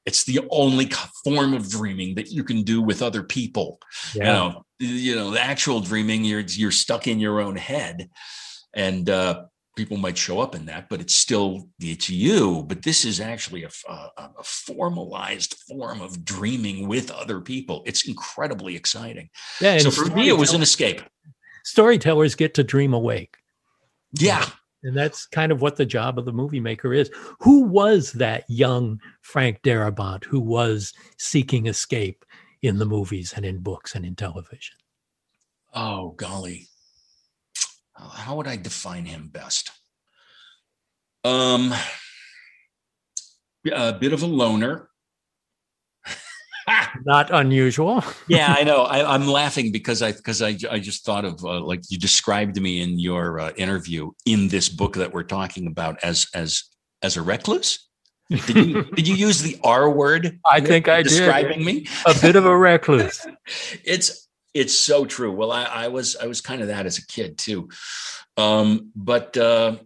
it's 0.04 0.24
the 0.24 0.40
only 0.50 0.90
form 1.24 1.54
of 1.54 1.70
dreaming 1.70 2.14
that 2.16 2.30
you 2.30 2.44
can 2.44 2.62
do 2.62 2.82
with 2.82 3.02
other 3.02 3.22
people 3.22 3.78
Yeah. 4.14 4.24
you 4.24 4.24
know 4.32 4.64
you 4.78 5.14
know 5.14 5.30
the 5.30 5.40
actual 5.40 5.80
dreaming 5.80 6.24
you're 6.24 6.40
you're 6.40 6.70
stuck 6.70 7.06
in 7.06 7.20
your 7.20 7.40
own 7.40 7.56
head 7.56 8.08
and 8.74 9.08
uh 9.08 9.44
people 9.76 9.96
might 9.96 10.18
show 10.18 10.40
up 10.40 10.54
in 10.54 10.66
that 10.66 10.88
but 10.88 11.00
it's 11.00 11.14
still 11.16 11.68
it's 11.80 12.10
you 12.10 12.64
but 12.68 12.82
this 12.82 13.04
is 13.04 13.20
actually 13.20 13.64
a 13.64 13.70
a 13.88 14.44
formalized 14.44 15.54
form 15.68 16.00
of 16.00 16.24
dreaming 16.24 16.88
with 16.88 17.10
other 17.10 17.40
people 17.40 17.82
it's 17.86 18.06
incredibly 18.08 18.76
exciting 18.76 19.28
yeah. 19.60 19.78
so 19.78 19.90
for 19.90 20.06
me 20.14 20.28
it 20.28 20.36
was 20.36 20.52
an 20.52 20.62
escape 20.62 21.00
storytellers 21.64 22.34
get 22.34 22.54
to 22.54 22.64
dream 22.64 22.92
awake. 22.92 23.36
yeah 24.12 24.44
And 24.82 24.96
that's 24.96 25.26
kind 25.26 25.52
of 25.52 25.62
what 25.62 25.76
the 25.76 25.86
job 25.86 26.18
of 26.18 26.24
the 26.24 26.32
movie 26.32 26.60
maker 26.60 26.92
is. 26.92 27.10
Who 27.40 27.62
was 27.62 28.12
that 28.12 28.44
young 28.48 29.00
Frank 29.20 29.62
Darabont 29.62 30.24
who 30.24 30.40
was 30.40 30.92
seeking 31.18 31.66
escape 31.66 32.24
in 32.62 32.78
the 32.78 32.86
movies 32.86 33.32
and 33.34 33.44
in 33.44 33.58
books 33.60 33.94
and 33.94 34.04
in 34.04 34.16
television? 34.16 34.76
Oh, 35.74 36.10
golly. 36.10 36.68
How- 37.94 38.36
would 38.36 38.48
I 38.48 38.56
define 38.56 39.04
him 39.04 39.28
best? 39.28 39.70
Um, 41.24 41.72
a 43.72 43.92
bit 43.92 44.12
of 44.12 44.22
a 44.22 44.26
loner. 44.26 44.88
Not 47.04 47.30
unusual. 47.32 48.04
yeah, 48.28 48.54
I 48.56 48.64
know. 48.64 48.82
I, 48.82 49.14
I'm 49.14 49.26
laughing 49.26 49.72
because 49.72 50.02
I 50.02 50.12
because 50.12 50.42
I 50.42 50.56
I 50.70 50.78
just 50.78 51.04
thought 51.04 51.24
of 51.24 51.44
uh, 51.44 51.60
like 51.60 51.80
you 51.88 51.98
described 51.98 52.60
me 52.60 52.80
in 52.80 52.98
your 52.98 53.40
uh, 53.40 53.52
interview 53.56 54.10
in 54.26 54.48
this 54.48 54.68
book 54.68 54.94
that 54.96 55.12
we're 55.12 55.22
talking 55.24 55.66
about 55.66 55.98
as 56.02 56.26
as 56.34 56.64
as 57.02 57.16
a 57.16 57.22
recluse. 57.22 57.88
Did 58.30 58.56
you 58.56 58.82
did 58.94 59.08
you 59.08 59.14
use 59.14 59.42
the 59.42 59.58
R 59.64 59.90
word? 59.90 60.38
I 60.50 60.60
think 60.60 60.88
I 60.88 61.02
did. 61.02 61.10
describing 61.10 61.64
me. 61.64 61.86
A 62.06 62.14
bit 62.20 62.36
of 62.36 62.46
a 62.46 62.56
recluse. 62.56 63.26
it's 63.84 64.28
it's 64.54 64.78
so 64.78 65.04
true 65.04 65.32
well 65.32 65.50
I, 65.50 65.64
I 65.64 65.88
was 65.88 66.16
i 66.16 66.26
was 66.26 66.40
kind 66.40 66.60
of 66.60 66.68
that 66.68 66.86
as 66.86 66.98
a 66.98 67.06
kid 67.06 67.38
too 67.38 67.70
um 68.36 68.90
but 68.94 69.36
uh 69.36 69.76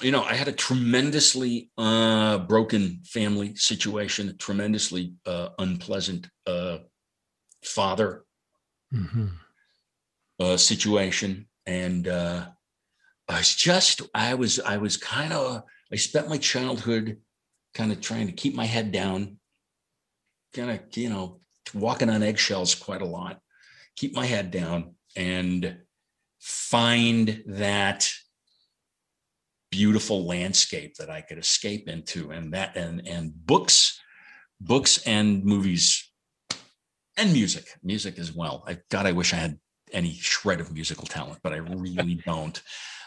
you 0.00 0.10
know 0.10 0.22
i 0.22 0.34
had 0.34 0.48
a 0.48 0.52
tremendously 0.52 1.70
uh 1.78 2.38
broken 2.38 3.00
family 3.04 3.54
situation 3.54 4.28
a 4.28 4.32
tremendously 4.34 5.14
uh 5.26 5.48
unpleasant 5.58 6.28
uh 6.46 6.78
father 7.62 8.24
Mhm. 8.94 9.30
uh 10.38 10.56
situation 10.56 11.48
and 11.66 12.06
uh 12.06 12.46
i 13.28 13.38
was 13.38 13.54
just 13.54 14.02
i 14.14 14.34
was 14.34 14.60
i 14.60 14.76
was 14.76 14.96
kind 14.96 15.32
of 15.32 15.62
i 15.92 15.96
spent 15.96 16.28
my 16.28 16.38
childhood 16.38 17.18
kind 17.74 17.90
of 17.92 18.00
trying 18.00 18.26
to 18.26 18.32
keep 18.32 18.54
my 18.54 18.64
head 18.64 18.92
down 18.92 19.38
kind 20.54 20.70
of 20.70 20.80
you 20.96 21.10
know 21.10 21.40
walking 21.74 22.08
on 22.08 22.22
eggshells 22.22 22.74
quite 22.74 23.02
a 23.02 23.06
lot 23.18 23.40
keep 23.96 24.14
my 24.14 24.24
head 24.26 24.50
down 24.50 24.94
and 25.16 25.78
find 26.38 27.42
that 27.46 28.08
beautiful 29.76 30.24
landscape 30.24 30.94
that 30.96 31.10
I 31.10 31.20
could 31.20 31.36
escape 31.36 31.86
into 31.86 32.30
and 32.30 32.54
that 32.54 32.76
and 32.76 33.06
and 33.06 33.30
books 33.46 34.00
books 34.58 35.06
and 35.06 35.44
movies 35.44 36.10
and 37.18 37.30
music. 37.32 37.66
Music 37.82 38.18
as 38.18 38.32
well. 38.32 38.64
I 38.66 38.78
God 38.90 39.04
I 39.04 39.12
wish 39.12 39.34
I 39.34 39.36
had 39.36 39.58
any 39.92 40.14
shred 40.14 40.60
of 40.60 40.72
musical 40.72 41.06
talent 41.06 41.40
but 41.42 41.52
I 41.52 41.56
really 41.56 42.14
don't. 42.26 42.60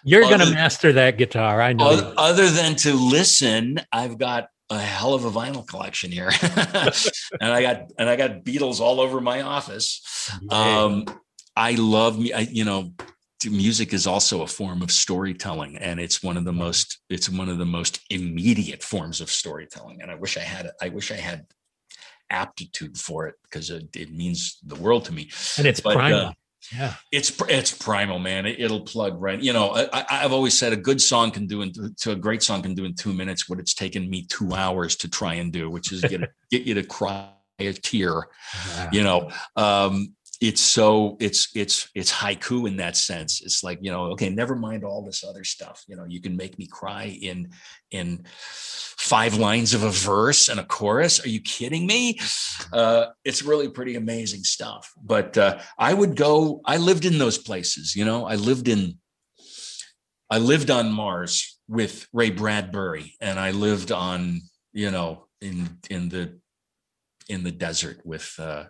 You're 0.03 0.22
going 0.22 0.39
to 0.39 0.51
master 0.51 0.93
that 0.93 1.17
guitar. 1.17 1.59
I 1.59 1.74
know. 1.74 2.13
Other 2.17 2.47
than 2.49 2.76
to 2.78 2.93
listen 2.93 3.82
I've 3.91 4.20
got 4.20 4.49
a 4.70 4.78
hell 4.78 5.15
of 5.15 5.26
a 5.26 5.32
vinyl 5.32 5.67
collection 5.67 6.11
here. 6.11 6.30
And 7.41 7.51
I 7.51 7.61
got 7.63 7.78
and 7.97 8.07
I 8.07 8.15
got 8.15 8.43
Beatles 8.43 8.80
all 8.80 9.01
over 9.01 9.20
my 9.20 9.41
office. 9.41 10.30
Um 10.51 11.05
i 11.55 11.72
love 11.74 12.20
me 12.20 12.32
I, 12.32 12.41
you 12.41 12.63
know 12.63 12.93
music 13.46 13.94
is 13.94 14.06
also 14.06 14.42
a 14.42 14.48
form 14.48 14.82
of 14.82 14.92
storytelling 14.92 15.78
and 15.78 16.00
it's 16.00 16.22
one 16.22 16.36
of 16.36 16.44
the 16.44 16.52
most 16.52 17.00
it's 17.10 17.30
one 17.30 17.48
of 17.48 17.58
the 17.58 17.66
most 17.66 18.02
immediate 18.10 18.84
forms 18.84 19.22
of 19.22 19.30
storytelling 19.32 20.02
and 20.02 20.12
i 20.12 20.16
wish 20.16 20.36
i 20.38 20.42
had 20.42 20.70
i 20.82 20.90
wish 20.90 21.12
i 21.12 21.16
had 21.16 21.46
aptitude 22.30 22.98
for 22.98 23.28
it 23.28 23.36
because 23.44 23.70
it, 23.70 23.88
it 23.96 24.12
means 24.12 24.60
the 24.66 24.76
world 24.76 25.06
to 25.06 25.14
me 25.14 25.30
and 25.58 25.66
it's 25.66 25.80
but, 25.80 25.92
uh, 25.92 26.00
primal. 26.00 26.34
yeah. 26.76 26.94
it's 27.12 27.32
it's 27.48 27.72
primal 27.72 28.20
man 28.20 28.46
it, 28.46 28.60
it'll 28.60 28.82
plug 28.82 29.20
right 29.22 29.42
you 29.42 29.54
know 29.54 29.70
I, 29.70 29.88
I- 29.94 30.06
i've 30.26 30.34
always 30.34 30.58
said 30.58 30.74
a 30.74 30.78
good 30.78 31.02
song 31.02 31.32
can 31.32 31.48
do 31.48 31.62
in 31.62 31.72
to 32.02 32.12
a 32.12 32.16
great 32.16 32.44
song 32.44 32.62
can 32.62 32.76
do 32.76 32.86
in 32.86 32.94
two 32.94 33.14
minutes 33.14 33.48
what 33.50 33.60
it's 33.60 33.74
taken 33.74 34.10
me 34.10 34.24
two 34.24 34.54
hours 34.54 34.96
to 34.98 35.10
try 35.10 35.36
and 35.36 35.52
do 35.54 35.70
which 35.70 35.92
is 35.92 36.02
get 36.02 36.22
get 36.52 36.64
you 36.64 36.74
to 36.76 36.84
cry 36.84 37.30
a 37.60 37.74
tear 37.74 38.28
Yeah. 38.68 38.90
you 38.92 39.04
know 39.04 39.32
um 39.56 40.16
it's 40.42 40.62
so 40.62 41.18
it's 41.20 41.50
it's 41.54 41.90
it's 41.96 42.12
haiku 42.12 42.68
in 42.68 42.78
that 42.78 42.96
sense. 42.96 43.42
It's 43.42 43.62
like 43.62 43.80
you 43.82 43.92
know 43.92 44.06
okay 44.12 44.30
never 44.30 44.56
mind 44.56 44.86
all 44.86 45.04
this 45.04 45.24
other 45.24 45.44
stuff. 45.44 45.84
You 45.88 45.98
know 45.98 46.06
you 46.08 46.22
can 46.22 46.38
make 46.38 46.58
me 46.58 46.66
cry 46.66 47.18
in 47.22 47.50
in 47.92 48.24
five 48.26 49.36
lines 49.36 49.74
of 49.74 49.84
a 49.84 49.90
verse 49.90 50.48
and 50.48 50.60
a 50.60 50.64
chorus. 50.64 51.24
Are 51.24 51.30
you 51.30 51.42
kidding 51.42 51.86
me? 51.86 52.20
Uh 52.72 53.08
it's 53.26 53.44
really 53.44 53.68
pretty 53.68 53.96
amazing 53.96 54.44
stuff. 54.44 54.94
But 55.02 55.38
uh 55.38 55.60
i 55.78 55.94
would 55.94 56.16
go 56.16 56.62
i 56.66 56.78
lived 56.78 57.06
in 57.06 57.18
those 57.18 57.38
places 57.38 57.96
you 57.96 58.06
know? 58.06 58.26
I 58.26 58.36
lived 58.36 58.68
in 58.68 58.98
i 60.30 60.38
lived 60.38 60.70
on 60.70 60.92
mars 60.92 61.60
with 61.68 62.08
ray 62.14 62.30
bradbury 62.30 63.16
and 63.20 63.40
i 63.40 63.52
lived 63.52 63.92
on 63.92 64.42
you 64.74 64.92
know 64.92 65.26
in 65.42 65.70
in 65.90 66.10
the 66.10 66.40
in 67.28 67.44
the 67.44 67.52
desert 67.52 68.02
with 68.06 68.34
uh 68.40 68.66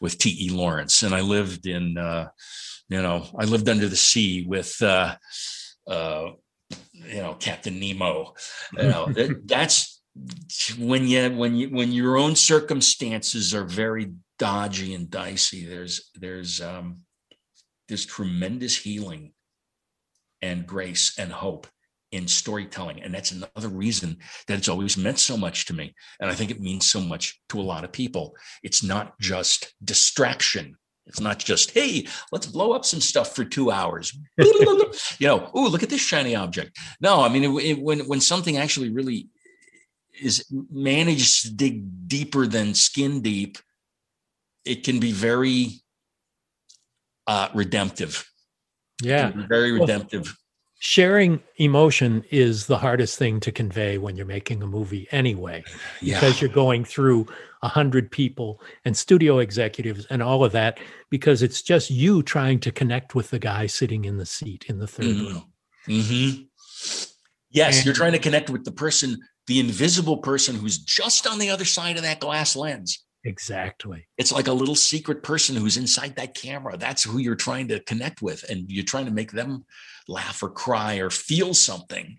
with 0.00 0.18
T.E. 0.18 0.50
Lawrence, 0.50 1.02
and 1.02 1.14
I 1.14 1.20
lived 1.20 1.66
in, 1.66 1.98
uh, 1.98 2.28
you 2.88 3.02
know, 3.02 3.26
I 3.38 3.44
lived 3.44 3.68
under 3.68 3.88
the 3.88 3.96
sea 3.96 4.44
with, 4.46 4.80
uh, 4.82 5.16
uh, 5.86 6.30
you 6.92 7.22
know, 7.22 7.34
Captain 7.34 7.78
Nemo. 7.78 8.34
You 8.76 8.82
know, 8.84 9.06
that, 9.12 9.46
that's 9.46 10.00
when 10.78 11.06
you 11.06 11.30
when 11.30 11.54
you 11.54 11.68
when 11.68 11.92
your 11.92 12.16
own 12.16 12.34
circumstances 12.34 13.54
are 13.54 13.64
very 13.64 14.12
dodgy 14.38 14.94
and 14.94 15.10
dicey, 15.10 15.66
there's 15.66 16.10
there's 16.14 16.60
um, 16.60 17.02
there's 17.88 18.06
tremendous 18.06 18.76
healing 18.76 19.32
and 20.42 20.66
grace 20.66 21.18
and 21.18 21.32
hope 21.32 21.66
in 22.12 22.26
storytelling. 22.26 23.02
And 23.02 23.14
that's 23.14 23.32
another 23.32 23.68
reason 23.68 24.18
that 24.46 24.58
it's 24.58 24.68
always 24.68 24.96
meant 24.96 25.18
so 25.18 25.36
much 25.36 25.66
to 25.66 25.74
me. 25.74 25.94
And 26.20 26.30
I 26.30 26.34
think 26.34 26.50
it 26.50 26.60
means 26.60 26.90
so 26.90 27.00
much 27.00 27.40
to 27.50 27.60
a 27.60 27.62
lot 27.62 27.84
of 27.84 27.92
people. 27.92 28.34
It's 28.62 28.82
not 28.82 29.18
just 29.20 29.74
distraction. 29.84 30.76
It's 31.06 31.20
not 31.20 31.38
just, 31.38 31.72
hey, 31.72 32.06
let's 32.30 32.46
blow 32.46 32.72
up 32.72 32.84
some 32.84 33.00
stuff 33.00 33.34
for 33.34 33.44
two 33.44 33.70
hours. 33.70 34.16
you 34.38 35.26
know, 35.26 35.50
oh, 35.54 35.68
look 35.68 35.82
at 35.82 35.90
this 35.90 36.00
shiny 36.00 36.36
object. 36.36 36.78
No, 37.00 37.22
I 37.22 37.28
mean, 37.28 37.44
it, 37.44 37.64
it, 37.64 37.82
when 37.82 38.00
when 38.00 38.20
something 38.20 38.56
actually 38.56 38.90
really 38.90 39.28
is 40.20 40.44
managed 40.70 41.42
to 41.42 41.52
dig 41.52 42.06
deeper 42.06 42.46
than 42.46 42.74
skin 42.74 43.22
deep, 43.22 43.58
it 44.64 44.84
can 44.84 45.00
be 45.00 45.10
very 45.10 45.82
uh, 47.26 47.48
redemptive. 47.54 48.30
Yeah, 49.02 49.32
very 49.48 49.72
redemptive. 49.72 50.24
Well, 50.24 50.34
sharing 50.80 51.42
emotion 51.56 52.24
is 52.30 52.66
the 52.66 52.78
hardest 52.78 53.18
thing 53.18 53.38
to 53.38 53.52
convey 53.52 53.98
when 53.98 54.16
you're 54.16 54.24
making 54.24 54.62
a 54.62 54.66
movie 54.66 55.06
anyway 55.12 55.62
yeah. 56.00 56.18
because 56.18 56.40
you're 56.40 56.48
going 56.48 56.86
through 56.86 57.26
a 57.62 57.68
hundred 57.68 58.10
people 58.10 58.62
and 58.86 58.96
studio 58.96 59.40
executives 59.40 60.06
and 60.08 60.22
all 60.22 60.42
of 60.42 60.52
that 60.52 60.80
because 61.10 61.42
it's 61.42 61.60
just 61.60 61.90
you 61.90 62.22
trying 62.22 62.58
to 62.58 62.72
connect 62.72 63.14
with 63.14 63.28
the 63.28 63.38
guy 63.38 63.66
sitting 63.66 64.06
in 64.06 64.16
the 64.16 64.24
seat 64.24 64.64
in 64.68 64.78
the 64.78 64.86
3rd 64.86 65.14
mm-hmm. 65.14 65.34
row 65.34 65.42
mm-hmm. 65.86 66.42
yes 67.50 67.76
and, 67.76 67.84
you're 67.84 67.94
trying 67.94 68.12
to 68.12 68.18
connect 68.18 68.48
with 68.48 68.64
the 68.64 68.72
person 68.72 69.18
the 69.48 69.60
invisible 69.60 70.16
person 70.16 70.56
who's 70.56 70.78
just 70.78 71.26
on 71.26 71.38
the 71.38 71.50
other 71.50 71.66
side 71.66 71.96
of 71.96 72.02
that 72.02 72.20
glass 72.20 72.56
lens 72.56 73.04
Exactly. 73.24 74.06
It's 74.16 74.32
like 74.32 74.48
a 74.48 74.52
little 74.54 74.74
secret 74.74 75.22
person 75.22 75.54
who's 75.54 75.76
inside 75.76 76.16
that 76.16 76.34
camera. 76.34 76.78
That's 76.78 77.04
who 77.04 77.18
you're 77.18 77.34
trying 77.34 77.68
to 77.68 77.80
connect 77.80 78.22
with. 78.22 78.48
And 78.48 78.70
you're 78.70 78.82
trying 78.82 79.04
to 79.04 79.10
make 79.10 79.32
them 79.32 79.66
laugh 80.10 80.42
or 80.42 80.50
cry 80.50 80.96
or 80.96 81.10
feel 81.10 81.54
something, 81.54 82.18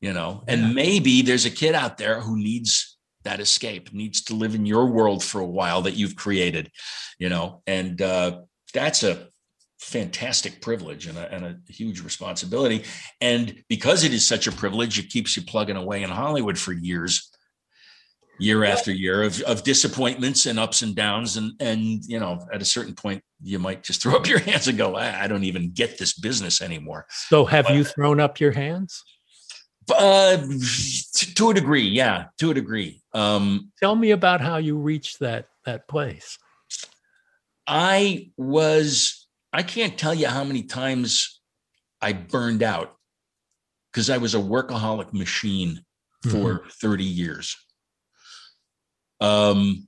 you 0.00 0.12
know. 0.12 0.44
And 0.46 0.62
yeah. 0.62 0.72
maybe 0.72 1.22
there's 1.22 1.46
a 1.46 1.50
kid 1.50 1.74
out 1.74 1.98
there 1.98 2.20
who 2.20 2.36
needs 2.36 2.96
that 3.24 3.40
escape, 3.40 3.92
needs 3.92 4.22
to 4.24 4.34
live 4.34 4.54
in 4.54 4.66
your 4.66 4.86
world 4.86 5.22
for 5.22 5.40
a 5.40 5.46
while 5.46 5.82
that 5.82 5.94
you've 5.94 6.16
created, 6.16 6.70
you 7.18 7.28
know. 7.28 7.62
And 7.66 8.00
uh, 8.00 8.42
that's 8.72 9.02
a 9.02 9.28
fantastic 9.80 10.62
privilege 10.62 11.06
and 11.06 11.18
a, 11.18 11.32
and 11.32 11.44
a 11.44 11.72
huge 11.72 12.00
responsibility. 12.00 12.84
And 13.20 13.62
because 13.68 14.04
it 14.04 14.14
is 14.14 14.26
such 14.26 14.46
a 14.46 14.52
privilege, 14.52 14.98
it 14.98 15.10
keeps 15.10 15.36
you 15.36 15.42
plugging 15.42 15.76
away 15.76 16.02
in 16.02 16.10
Hollywood 16.10 16.58
for 16.58 16.72
years 16.72 17.30
year 18.38 18.64
after 18.64 18.92
year 18.92 19.22
of, 19.22 19.40
of 19.42 19.62
disappointments 19.62 20.46
and 20.46 20.58
ups 20.58 20.82
and 20.82 20.94
downs. 20.94 21.36
And 21.36 21.52
and 21.60 22.04
you 22.06 22.18
know 22.18 22.46
at 22.52 22.62
a 22.62 22.64
certain 22.64 22.94
point 22.94 23.22
you 23.42 23.58
might 23.58 23.82
just 23.82 24.02
throw 24.02 24.16
up 24.16 24.28
your 24.28 24.38
hands 24.38 24.68
and 24.68 24.78
go 24.78 24.96
i, 24.96 25.24
I 25.24 25.26
don't 25.26 25.44
even 25.44 25.70
get 25.70 25.98
this 25.98 26.12
business 26.18 26.60
anymore. 26.62 27.06
So 27.08 27.44
have 27.44 27.66
but, 27.66 27.74
you 27.74 27.84
thrown 27.84 28.20
up 28.20 28.40
your 28.40 28.52
hands? 28.52 29.02
Uh, 29.88 30.36
to, 30.38 31.34
to, 31.34 31.50
a 31.50 31.54
degree 31.54 31.86
yeah 31.86 32.24
to 32.38 32.50
a 32.50 32.54
degree. 32.54 33.00
Um, 33.14 33.70
tell 33.78 33.94
me 33.94 34.10
about 34.10 34.40
how 34.40 34.56
you 34.56 34.76
reached 34.76 35.20
that 35.20 35.46
that 35.64 35.86
place. 35.88 36.38
I 37.68 38.30
was 38.36 39.28
i 39.52 39.62
can't 39.62 39.96
tell 39.96 40.14
you 40.14 40.26
how 40.26 40.44
many 40.44 40.62
times 40.62 41.40
i 42.00 42.12
burned 42.12 42.62
out 42.62 42.96
because 43.90 44.10
i 44.10 44.18
was 44.18 44.34
a 44.34 44.38
workaholic 44.38 45.12
machine 45.12 45.84
for 46.22 46.60
mm-hmm. 46.60 46.68
30 46.68 47.04
years 47.04 47.56
um, 49.20 49.86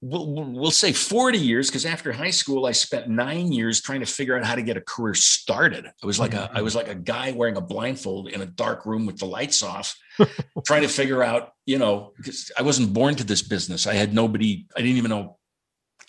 we'll, 0.00 0.52
we'll 0.52 0.70
say 0.70 0.92
40 0.92 1.38
years 1.38 1.68
because 1.68 1.86
after 1.86 2.12
high 2.12 2.30
school 2.30 2.66
i 2.66 2.72
spent 2.72 3.08
nine 3.08 3.52
years 3.52 3.80
trying 3.80 4.00
to 4.00 4.06
figure 4.06 4.36
out 4.36 4.44
how 4.44 4.54
to 4.54 4.62
get 4.62 4.76
a 4.76 4.80
career 4.80 5.14
started. 5.14 5.86
I 5.86 6.06
was 6.06 6.18
like 6.18 6.34
a 6.34 6.50
i 6.54 6.62
was 6.62 6.74
like 6.74 6.88
a 6.88 6.94
guy 6.94 7.32
wearing 7.32 7.56
a 7.56 7.60
blindfold 7.60 8.28
in 8.28 8.42
a 8.42 8.46
dark 8.46 8.86
room 8.86 9.06
with 9.06 9.18
the 9.18 9.26
lights 9.26 9.62
off 9.62 9.94
trying 10.66 10.82
to 10.82 10.88
figure 10.88 11.22
out 11.22 11.50
you 11.64 11.78
know 11.78 12.12
because 12.16 12.50
i 12.58 12.62
wasn't 12.62 12.92
born 12.92 13.14
to 13.16 13.24
this 13.24 13.42
business. 13.42 13.86
I 13.86 13.94
had 13.94 14.14
nobody 14.14 14.66
i 14.76 14.80
didn't 14.80 14.96
even 14.96 15.10
know 15.10 15.38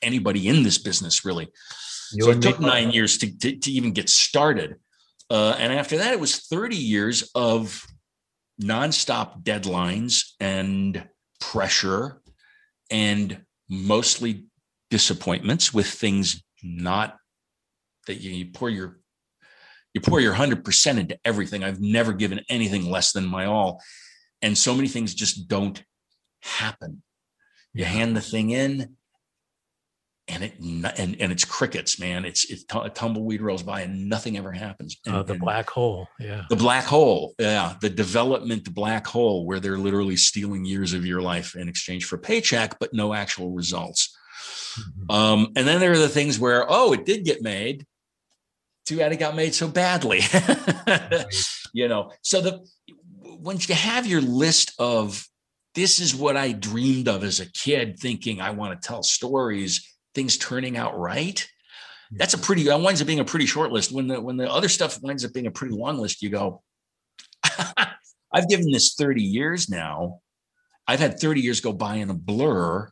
anybody 0.01 0.47
in 0.47 0.63
this 0.63 0.77
business 0.77 1.25
really. 1.25 1.47
You 2.13 2.25
so 2.25 2.31
it 2.31 2.41
took 2.41 2.59
nine 2.59 2.91
years 2.91 3.17
to, 3.17 3.37
to, 3.39 3.57
to, 3.57 3.71
even 3.71 3.91
get 3.91 4.07
started. 4.07 4.75
Uh, 5.29 5.57
and 5.59 5.73
after 5.73 5.97
that 5.97 6.13
it 6.13 6.19
was 6.19 6.47
30 6.47 6.77
years 6.77 7.29
of 7.35 7.85
nonstop 8.61 9.43
deadlines 9.43 10.31
and 10.39 11.05
pressure 11.39 12.21
and 12.89 13.41
mostly 13.69 14.45
disappointments 14.89 15.73
with 15.73 15.87
things 15.87 16.43
not 16.63 17.17
that 18.07 18.15
you, 18.15 18.31
you 18.31 18.45
pour 18.51 18.69
your 18.69 18.99
you 19.93 20.01
pour 20.01 20.19
your 20.19 20.35
100% 20.35 20.99
into 20.99 21.17
everything. 21.25 21.63
I've 21.63 21.81
never 21.81 22.13
given 22.13 22.41
anything 22.49 22.89
less 22.89 23.13
than 23.13 23.25
my 23.25 23.45
all. 23.45 23.81
And 24.43 24.55
so 24.55 24.75
many 24.75 24.87
things 24.87 25.15
just 25.15 25.47
don't 25.47 25.81
happen. 26.41 27.01
You 27.73 27.85
hand 27.85 28.15
the 28.15 28.21
thing 28.21 28.51
in 28.51 28.95
and 30.27 30.43
it 30.43 30.59
and, 30.59 31.15
and 31.19 31.31
it's 31.31 31.45
crickets, 31.45 31.99
man. 31.99 32.25
It's 32.25 32.49
it's 32.51 32.65
a 32.73 32.89
tumbleweed 32.89 33.41
rolls 33.41 33.63
by 33.63 33.81
and 33.81 34.09
nothing 34.09 34.37
ever 34.37 34.51
happens. 34.51 34.97
And, 35.05 35.15
oh, 35.15 35.23
the 35.23 35.35
black 35.35 35.69
hole, 35.69 36.07
yeah. 36.19 36.43
The 36.49 36.55
black 36.55 36.83
hole, 36.83 37.33
yeah. 37.39 37.75
The 37.81 37.89
development 37.89 38.73
black 38.73 39.07
hole 39.07 39.45
where 39.45 39.59
they're 39.59 39.77
literally 39.77 40.17
stealing 40.17 40.65
years 40.65 40.93
of 40.93 41.05
your 41.05 41.21
life 41.21 41.55
in 41.55 41.69
exchange 41.69 42.05
for 42.05 42.17
paycheck, 42.17 42.77
but 42.79 42.93
no 42.93 43.13
actual 43.13 43.51
results. 43.51 44.15
Mm-hmm. 44.79 45.11
Um, 45.11 45.51
and 45.55 45.67
then 45.67 45.79
there 45.79 45.91
are 45.91 45.97
the 45.97 46.09
things 46.09 46.39
where, 46.39 46.65
oh, 46.67 46.93
it 46.93 47.05
did 47.05 47.23
get 47.23 47.41
made. 47.41 47.85
Too 48.85 48.97
bad 48.97 49.11
it 49.11 49.17
got 49.17 49.35
made 49.35 49.53
so 49.53 49.67
badly. 49.67 50.21
You 51.73 51.87
know, 51.87 52.11
so 52.21 52.41
the 52.41 52.65
once 53.21 53.69
you 53.69 53.75
have 53.75 54.07
your 54.07 54.21
list 54.21 54.73
of 54.79 55.27
this 55.75 55.99
is 55.99 56.15
what 56.15 56.35
I 56.35 56.53
dreamed 56.53 57.07
of 57.07 57.23
as 57.23 57.39
a 57.39 57.51
kid, 57.51 57.99
thinking 57.99 58.41
I 58.41 58.49
want 58.49 58.81
to 58.81 58.87
tell 58.87 59.03
stories 59.03 59.96
things 60.17 60.35
turning 60.35 60.77
out 60.77 60.97
right 60.97 61.47
that's 62.11 62.33
a 62.33 62.37
pretty 62.37 62.63
that 62.63 62.79
winds 62.79 63.01
up 63.01 63.07
being 63.07 63.19
a 63.19 63.25
pretty 63.25 63.45
short 63.45 63.71
list. 63.71 63.91
When 63.91 64.07
the 64.07 64.19
when 64.19 64.37
the 64.37 64.51
other 64.51 64.69
stuff 64.69 65.01
winds 65.01 65.25
up 65.25 65.33
being 65.33 65.47
a 65.47 65.51
pretty 65.51 65.75
long 65.75 65.97
list 65.97 66.21
you 66.21 66.29
go 66.29 66.63
i've 68.33 68.49
given 68.49 68.71
this 68.71 68.95
30 68.95 69.21
years 69.21 69.69
now. 69.69 70.19
I've 70.89 71.01
had 71.01 71.19
30 71.19 71.41
years 71.41 71.59
go 71.59 71.73
by 71.73 71.95
in 71.95 72.09
a 72.09 72.13
blur 72.13 72.89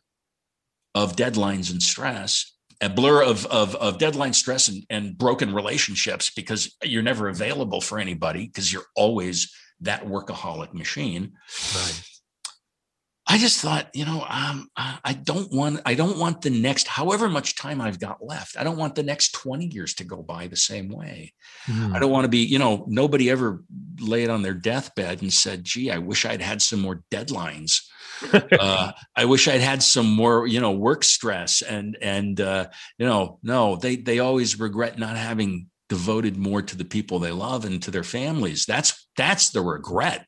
of 0.94 1.16
deadlines 1.16 1.70
and 1.70 1.82
stress 1.82 2.52
a 2.82 2.90
blur 2.90 3.22
of 3.22 3.46
of, 3.46 3.74
of 3.76 3.98
deadline 3.98 4.34
stress 4.34 4.68
and, 4.68 4.84
and 4.90 5.18
broken 5.18 5.54
relationships 5.54 6.30
because 6.36 6.76
you're 6.84 7.02
never 7.02 7.28
available 7.28 7.80
for 7.80 7.98
anybody 7.98 8.46
because 8.46 8.72
you're 8.72 8.86
always 8.94 9.52
that 9.80 10.06
workaholic 10.06 10.72
machine. 10.74 11.32
Right 11.74 12.02
I 13.28 13.38
just 13.38 13.60
thought, 13.60 13.88
you 13.92 14.04
know, 14.04 14.24
um, 14.28 14.68
I 14.76 15.12
don't 15.12 15.52
want, 15.52 15.80
I 15.84 15.94
don't 15.94 16.16
want 16.16 16.42
the 16.42 16.50
next, 16.50 16.86
however 16.86 17.28
much 17.28 17.56
time 17.56 17.80
I've 17.80 17.98
got 17.98 18.24
left. 18.24 18.56
I 18.56 18.62
don't 18.62 18.76
want 18.76 18.94
the 18.94 19.02
next 19.02 19.32
20 19.32 19.66
years 19.66 19.94
to 19.94 20.04
go 20.04 20.22
by 20.22 20.46
the 20.46 20.56
same 20.56 20.88
way. 20.90 21.32
Mm. 21.66 21.92
I 21.92 21.98
don't 21.98 22.12
want 22.12 22.24
to 22.24 22.28
be, 22.28 22.38
you 22.38 22.60
know, 22.60 22.84
nobody 22.86 23.28
ever 23.28 23.64
laid 23.98 24.30
on 24.30 24.42
their 24.42 24.54
deathbed 24.54 25.22
and 25.22 25.32
said, 25.32 25.64
gee, 25.64 25.90
I 25.90 25.98
wish 25.98 26.24
I'd 26.24 26.40
had 26.40 26.62
some 26.62 26.80
more 26.80 27.02
deadlines. 27.10 27.80
uh, 28.32 28.92
I 29.16 29.24
wish 29.24 29.48
I'd 29.48 29.60
had 29.60 29.82
some 29.82 30.06
more, 30.06 30.46
you 30.46 30.60
know, 30.60 30.70
work 30.70 31.02
stress 31.02 31.62
and, 31.62 31.98
and, 32.00 32.40
uh, 32.40 32.68
you 32.96 33.06
know, 33.06 33.40
no, 33.42 33.74
they, 33.74 33.96
they 33.96 34.20
always 34.20 34.60
regret 34.60 35.00
not 35.00 35.16
having 35.16 35.66
devoted 35.88 36.36
more 36.36 36.62
to 36.62 36.76
the 36.76 36.84
people 36.84 37.18
they 37.18 37.32
love 37.32 37.64
and 37.64 37.82
to 37.82 37.90
their 37.90 38.04
families. 38.04 38.66
That's, 38.66 39.08
that's 39.16 39.50
the 39.50 39.62
regret 39.62 40.25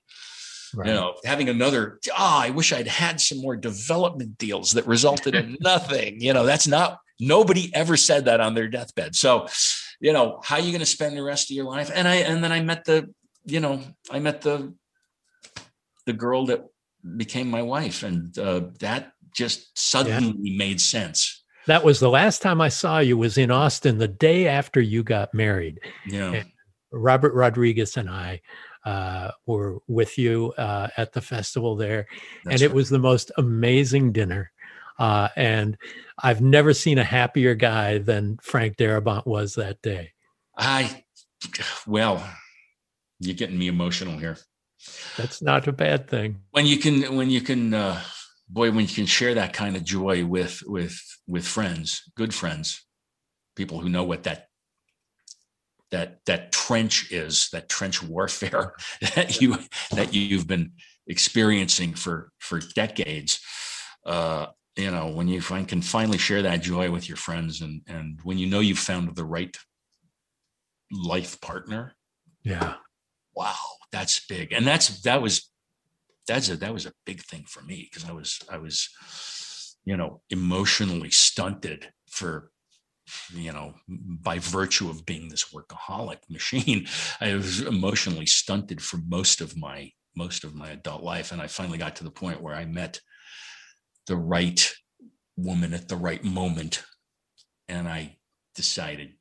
Right. 0.75 0.89
You 0.89 0.95
know, 0.95 1.15
having 1.25 1.49
another, 1.49 1.99
oh, 2.11 2.15
I 2.17 2.51
wish 2.51 2.73
I'd 2.73 2.87
had 2.87 3.21
some 3.21 3.41
more 3.41 3.57
development 3.57 4.39
deals 4.39 4.73
that 4.73 4.87
resulted 4.87 5.35
in 5.35 5.57
nothing. 5.61 6.21
You 6.21 6.33
know, 6.33 6.45
that's 6.45 6.67
not, 6.67 6.99
nobody 7.21 7.71
ever 7.75 7.97
said 7.97 8.27
that 8.27 8.41
on 8.41 8.55
their 8.55 8.69
deathbed. 8.69 9.17
So, 9.17 9.47
you 10.01 10.13
know, 10.13 10.41
how 10.45 10.57
are 10.57 10.61
you 10.61 10.71
going 10.71 10.81
to 10.81 10.87
spend 10.87 11.17
the 11.17 11.23
rest 11.23 11.51
of 11.51 11.57
your 11.57 11.65
life? 11.67 11.91
And 11.93 12.07
I, 12.07 12.17
and 12.17 12.43
then 12.43 12.53
I 12.53 12.61
met 12.61 12.85
the, 12.85 13.13
you 13.45 13.61
know, 13.61 13.83
I 14.11 14.19
met 14.19 14.43
the, 14.43 14.75
the 16.07 16.13
girl 16.13 16.47
that 16.47 16.65
became 17.17 17.49
my 17.49 17.63
wife. 17.63 18.03
And 18.03 18.37
uh, 18.39 18.63
that 18.81 19.13
just 19.33 19.77
suddenly 19.79 20.35
yeah. 20.41 20.59
made 20.59 20.81
sense. 20.81 21.43
That 21.67 21.85
was 21.85 22.01
the 22.01 22.09
last 22.09 22.41
time 22.41 22.61
I 22.61 22.71
saw 22.71 22.99
you 22.99 23.19
was 23.19 23.37
in 23.37 23.51
Austin 23.51 23.99
the 23.99 24.09
day 24.09 24.49
after 24.49 24.81
you 24.81 25.03
got 25.03 25.35
married. 25.35 25.81
Yeah. 26.07 26.33
And 26.33 26.53
Robert 26.91 27.35
Rodriguez 27.35 27.97
and 27.97 28.09
I 28.09 28.41
uh, 28.85 29.31
were 29.47 29.79
with 29.87 30.19
you 30.19 30.53
uh, 30.59 30.89
at 30.97 31.13
the 31.13 31.21
festival 31.21 31.77
there, 31.77 32.07
That's 32.45 32.55
and 32.55 32.63
it 32.63 32.69
right. 32.69 32.75
was 32.75 32.89
the 32.89 32.99
most 32.99 33.33
amazing 33.37 34.13
dinner. 34.13 34.53
Uh, 34.99 35.29
and 35.37 35.77
I've 36.23 36.41
never 36.41 36.75
seen 36.75 36.99
a 36.99 37.05
happier 37.05 37.55
guy 37.55 37.99
than 37.99 38.39
Frank 38.43 38.77
Darabont 38.77 39.27
was 39.27 39.55
that 39.55 39.81
day. 39.81 40.13
I, 40.57 41.05
well, 41.87 42.29
you're 43.21 43.37
getting 43.37 43.59
me 43.59 43.69
emotional 43.69 44.19
here. 44.19 44.39
That's 45.17 45.41
not 45.41 45.69
a 45.69 45.73
bad 45.73 46.09
thing. 46.09 46.41
When 46.51 46.67
you 46.67 46.79
can, 46.79 47.15
when 47.17 47.31
you 47.31 47.41
can, 47.41 47.75
uh, 47.75 48.01
boy, 48.49 48.71
when 48.71 48.87
you 48.87 48.95
can 48.95 49.07
share 49.07 49.35
that 49.35 49.53
kind 49.53 49.77
of 49.77 49.85
joy 49.85 50.25
with 50.25 50.63
with 50.67 51.01
with 51.27 51.47
friends, 51.47 52.03
good 52.17 52.35
friends, 52.35 52.85
people 53.55 53.81
who 53.81 53.89
know 53.89 54.05
what 54.05 54.25
that 54.25 54.48
that 55.91 56.19
that 56.27 56.53
trench 56.53 57.11
is, 57.11 57.49
that 57.53 57.69
trench 57.69 58.03
warfare 58.03 58.75
that 59.15 59.41
you 59.41 59.59
that 59.93 60.15
you've 60.15 60.47
been 60.47 60.73
experiencing 61.07 61.95
for 61.95 62.31
for 62.39 62.61
decades. 62.61 63.41
Uh, 64.05 64.47
you 64.77 64.91
know, 64.91 65.09
when 65.09 65.27
you 65.27 65.41
find, 65.41 65.67
can 65.67 65.83
finally 65.83 66.19
share 66.19 66.43
that 66.43 66.63
joy 66.63 66.91
with 66.91 67.09
your 67.09 67.17
friends, 67.17 67.61
and 67.61 67.83
and 67.87 68.21
when 68.23 68.39
you 68.39 68.47
know 68.47 68.61
you've 68.61 68.79
found 68.79 69.15
the 69.15 69.25
right 69.25 69.57
life 70.93 71.41
partner. 71.41 71.95
Yeah. 72.45 72.75
Wow, 73.35 73.55
that's 73.93 74.25
big, 74.27 74.53
and 74.53 74.67
that's 74.67 75.03
that 75.03 75.23
was 75.23 75.51
that's 76.27 76.49
a 76.49 76.57
that 76.57 76.73
was 76.73 76.87
a 76.87 76.93
big 77.07 77.23
thing 77.23 77.45
for 77.49 77.63
me 77.63 77.89
because 77.91 78.09
I 78.09 78.13
was 78.13 78.39
I 78.51 78.59
was 78.59 79.77
you 79.85 79.97
know 79.97 80.21
emotionally 80.31 81.11
stunted 81.11 81.89
for 82.11 82.51
you 83.33 83.53
know 83.53 83.75
by 83.89 84.39
virtue 84.39 84.91
of 84.91 85.07
being 85.07 85.29
this 85.29 85.53
workaholic 85.53 86.19
machine 86.29 86.87
i 87.21 87.35
was 87.35 87.61
emotionally 87.61 88.27
stunted 88.27 88.83
for 88.83 88.99
most 89.07 89.41
of 89.41 89.57
my 89.57 89.91
most 90.19 90.43
of 90.45 90.55
my 90.55 90.71
adult 90.71 91.03
life. 91.03 91.33
And 91.33 91.41
i 91.41 91.47
finally 91.47 91.79
got 91.79 91.97
to 91.97 92.05
the 92.05 92.11
point 92.11 92.43
where 92.43 92.55
i 92.55 92.67
met 92.67 93.01
the 94.07 94.17
right 94.17 94.71
woman 95.37 95.73
at 95.73 95.89
the 95.89 95.97
right 95.97 96.23
moment. 96.23 96.83
And 97.69 97.89
i 97.89 98.17
decided 98.55 99.13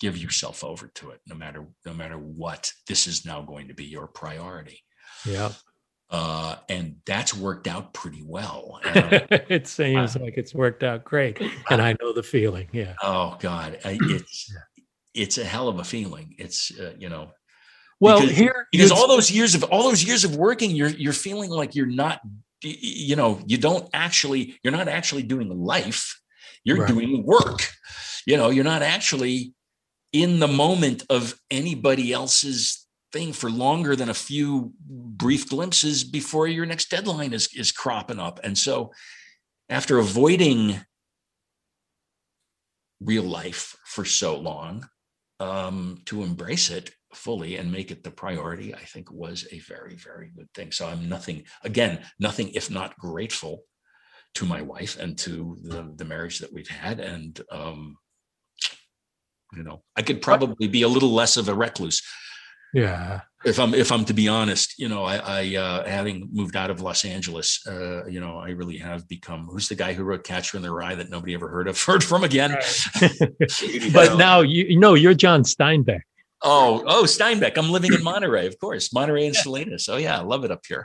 give 0.00 0.16
yourself 0.16 0.64
over 0.64 0.88
to 0.88 1.10
it 1.10 1.20
no 1.26 1.36
matter 1.36 1.66
no 1.86 1.92
matter 1.92 2.16
what. 2.16 2.72
This 2.88 3.06
is 3.06 3.24
now 3.24 3.42
going 3.42 3.68
to 3.68 3.74
be 3.74 3.84
your 3.84 4.08
priority. 4.08 4.80
Yeah 5.24 5.52
uh, 6.10 6.56
and 6.68 6.96
that's 7.06 7.34
worked 7.34 7.66
out 7.66 7.92
pretty 7.92 8.22
well. 8.22 8.80
Uh, 8.94 9.18
it 9.48 9.66
seems 9.66 10.16
like 10.16 10.34
it's 10.36 10.54
worked 10.54 10.84
out 10.84 11.04
great, 11.04 11.40
and 11.70 11.82
I 11.82 11.96
know 12.00 12.12
the 12.12 12.22
feeling. 12.22 12.68
Yeah. 12.70 12.94
Oh 13.02 13.36
God, 13.40 13.78
I, 13.84 13.98
it's 14.02 14.54
it's 15.14 15.38
a 15.38 15.44
hell 15.44 15.68
of 15.68 15.78
a 15.78 15.84
feeling. 15.84 16.34
It's 16.38 16.70
uh, 16.78 16.92
you 16.98 17.08
know. 17.08 17.32
Well, 17.98 18.20
because, 18.20 18.36
here 18.36 18.68
because 18.70 18.92
all 18.92 19.08
those 19.08 19.30
years 19.30 19.54
of 19.54 19.64
all 19.64 19.82
those 19.84 20.04
years 20.04 20.24
of 20.24 20.36
working, 20.36 20.70
you're 20.70 20.90
you're 20.90 21.12
feeling 21.12 21.50
like 21.50 21.74
you're 21.74 21.86
not, 21.86 22.20
you 22.62 23.16
know, 23.16 23.40
you 23.46 23.56
don't 23.58 23.88
actually, 23.92 24.58
you're 24.62 24.72
not 24.72 24.88
actually 24.88 25.22
doing 25.22 25.48
life. 25.48 26.20
You're 26.64 26.78
right. 26.78 26.88
doing 26.88 27.24
work. 27.24 27.62
You 28.26 28.36
know, 28.36 28.50
you're 28.50 28.64
not 28.64 28.82
actually 28.82 29.54
in 30.12 30.38
the 30.38 30.48
moment 30.48 31.04
of 31.10 31.34
anybody 31.50 32.12
else's 32.12 32.83
thing 33.14 33.32
for 33.32 33.48
longer 33.48 33.94
than 33.94 34.08
a 34.08 34.14
few 34.30 34.72
brief 34.84 35.48
glimpses 35.48 36.02
before 36.02 36.48
your 36.48 36.66
next 36.66 36.90
deadline 36.90 37.32
is, 37.32 37.48
is 37.54 37.70
cropping 37.70 38.18
up. 38.18 38.40
And 38.42 38.58
so 38.58 38.90
after 39.68 39.98
avoiding 39.98 40.80
real 43.00 43.22
life 43.22 43.76
for 43.86 44.04
so 44.04 44.36
long, 44.36 44.88
um, 45.38 46.02
to 46.06 46.24
embrace 46.24 46.70
it 46.70 46.90
fully 47.14 47.56
and 47.56 47.70
make 47.70 47.92
it 47.92 48.02
the 48.02 48.10
priority, 48.10 48.74
I 48.74 48.80
think 48.80 49.12
was 49.12 49.46
a 49.52 49.60
very, 49.60 49.94
very 49.94 50.32
good 50.36 50.48
thing. 50.52 50.72
So 50.72 50.88
I'm 50.88 51.08
nothing, 51.08 51.44
again, 51.62 52.00
nothing 52.18 52.48
if 52.48 52.68
not 52.68 52.98
grateful 52.98 53.62
to 54.34 54.44
my 54.44 54.60
wife 54.60 54.98
and 54.98 55.16
to 55.18 55.56
the, 55.62 55.92
the 55.94 56.04
marriage 56.04 56.40
that 56.40 56.52
we've 56.52 56.68
had. 56.68 56.98
And, 56.98 57.40
um, 57.52 57.96
you 59.56 59.62
know, 59.62 59.82
I 59.94 60.02
could 60.02 60.20
probably 60.20 60.66
be 60.66 60.82
a 60.82 60.88
little 60.88 61.12
less 61.12 61.36
of 61.36 61.48
a 61.48 61.54
recluse 61.54 62.02
yeah. 62.74 63.20
If 63.44 63.58
I'm 63.60 63.74
if 63.74 63.92
I'm 63.92 64.04
to 64.06 64.14
be 64.14 64.26
honest, 64.26 64.78
you 64.78 64.88
know, 64.88 65.04
I, 65.04 65.16
I 65.16 65.56
uh, 65.56 65.86
having 65.86 66.28
moved 66.32 66.56
out 66.56 66.70
of 66.70 66.80
Los 66.80 67.04
Angeles, 67.04 67.60
uh, 67.66 68.06
you 68.06 68.18
know, 68.18 68.38
I 68.38 68.50
really 68.50 68.78
have 68.78 69.06
become. 69.06 69.46
Who's 69.46 69.68
the 69.68 69.74
guy 69.74 69.92
who 69.92 70.02
wrote 70.02 70.24
Catcher 70.24 70.56
in 70.56 70.62
the 70.62 70.70
Rye 70.70 70.94
that 70.94 71.10
nobody 71.10 71.34
ever 71.34 71.48
heard 71.48 71.68
of? 71.68 71.80
Heard 71.82 72.02
from 72.02 72.24
again. 72.24 72.56
but 73.92 74.08
know. 74.08 74.16
now 74.16 74.40
you, 74.40 74.64
you 74.64 74.78
know 74.78 74.94
you're 74.94 75.14
John 75.14 75.42
Steinbeck. 75.42 76.00
Oh, 76.46 76.82
oh, 76.86 77.04
Steinbeck. 77.04 77.56
I'm 77.56 77.70
living 77.70 77.92
in 77.92 78.02
Monterey, 78.04 78.46
of 78.46 78.58
course. 78.58 78.92
Monterey 78.92 79.26
and 79.26 79.36
Salinas. 79.36 79.88
Oh 79.88 79.96
yeah, 79.96 80.18
I 80.18 80.22
love 80.22 80.44
it 80.44 80.50
up 80.50 80.60
here. 80.66 80.84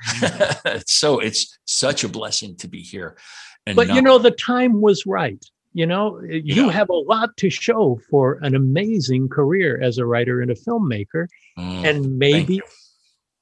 it's 0.66 0.94
so 1.00 1.20
it's 1.20 1.60
such 1.66 2.04
a 2.04 2.10
blessing 2.10 2.56
to 2.58 2.68
be 2.68 2.82
here. 2.82 3.18
And 3.66 3.76
but 3.76 3.88
not- 3.88 3.96
you 3.96 4.02
know, 4.02 4.18
the 4.18 4.32
time 4.32 4.82
was 4.82 5.06
right. 5.06 5.44
You 5.74 5.86
know, 5.86 6.20
you 6.22 6.66
yeah. 6.66 6.72
have 6.72 6.90
a 6.90 6.94
lot 6.94 7.38
to 7.38 7.50
show 7.50 8.00
for 8.10 8.40
an 8.42 8.56
amazing 8.56 9.30
career 9.30 9.80
as 9.82 9.98
a 9.98 10.06
writer 10.06 10.42
and 10.42 10.50
a 10.50 10.56
filmmaker. 10.56 11.28
Mm, 11.58 11.90
and 11.90 12.18
maybe, 12.18 12.56
you. 12.56 12.62